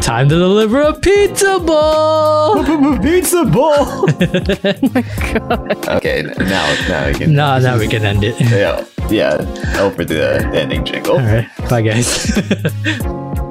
Time 0.06 0.28
to 0.28 0.36
deliver 0.36 0.82
a 0.82 0.92
pizza 0.92 1.58
ball. 1.58 2.62
Pizza 3.02 3.44
ball. 3.44 4.06
Oh 5.38 5.66
God. 5.66 5.88
okay, 5.98 6.22
now 6.38 6.66
now 6.88 7.06
we 7.08 7.14
can. 7.14 7.34
no, 7.34 7.58
now 7.58 7.76
we 7.76 7.88
can 7.88 8.04
end 8.04 8.22
it. 8.22 8.40
Yeah, 8.40 8.84
yeah. 9.10 9.34
Over 9.78 10.04
the 10.04 10.48
ending 10.54 10.84
jingle. 10.84 11.14
All 11.14 11.26
right. 11.26 11.48
Bye, 11.68 11.82
guys. 11.82 12.32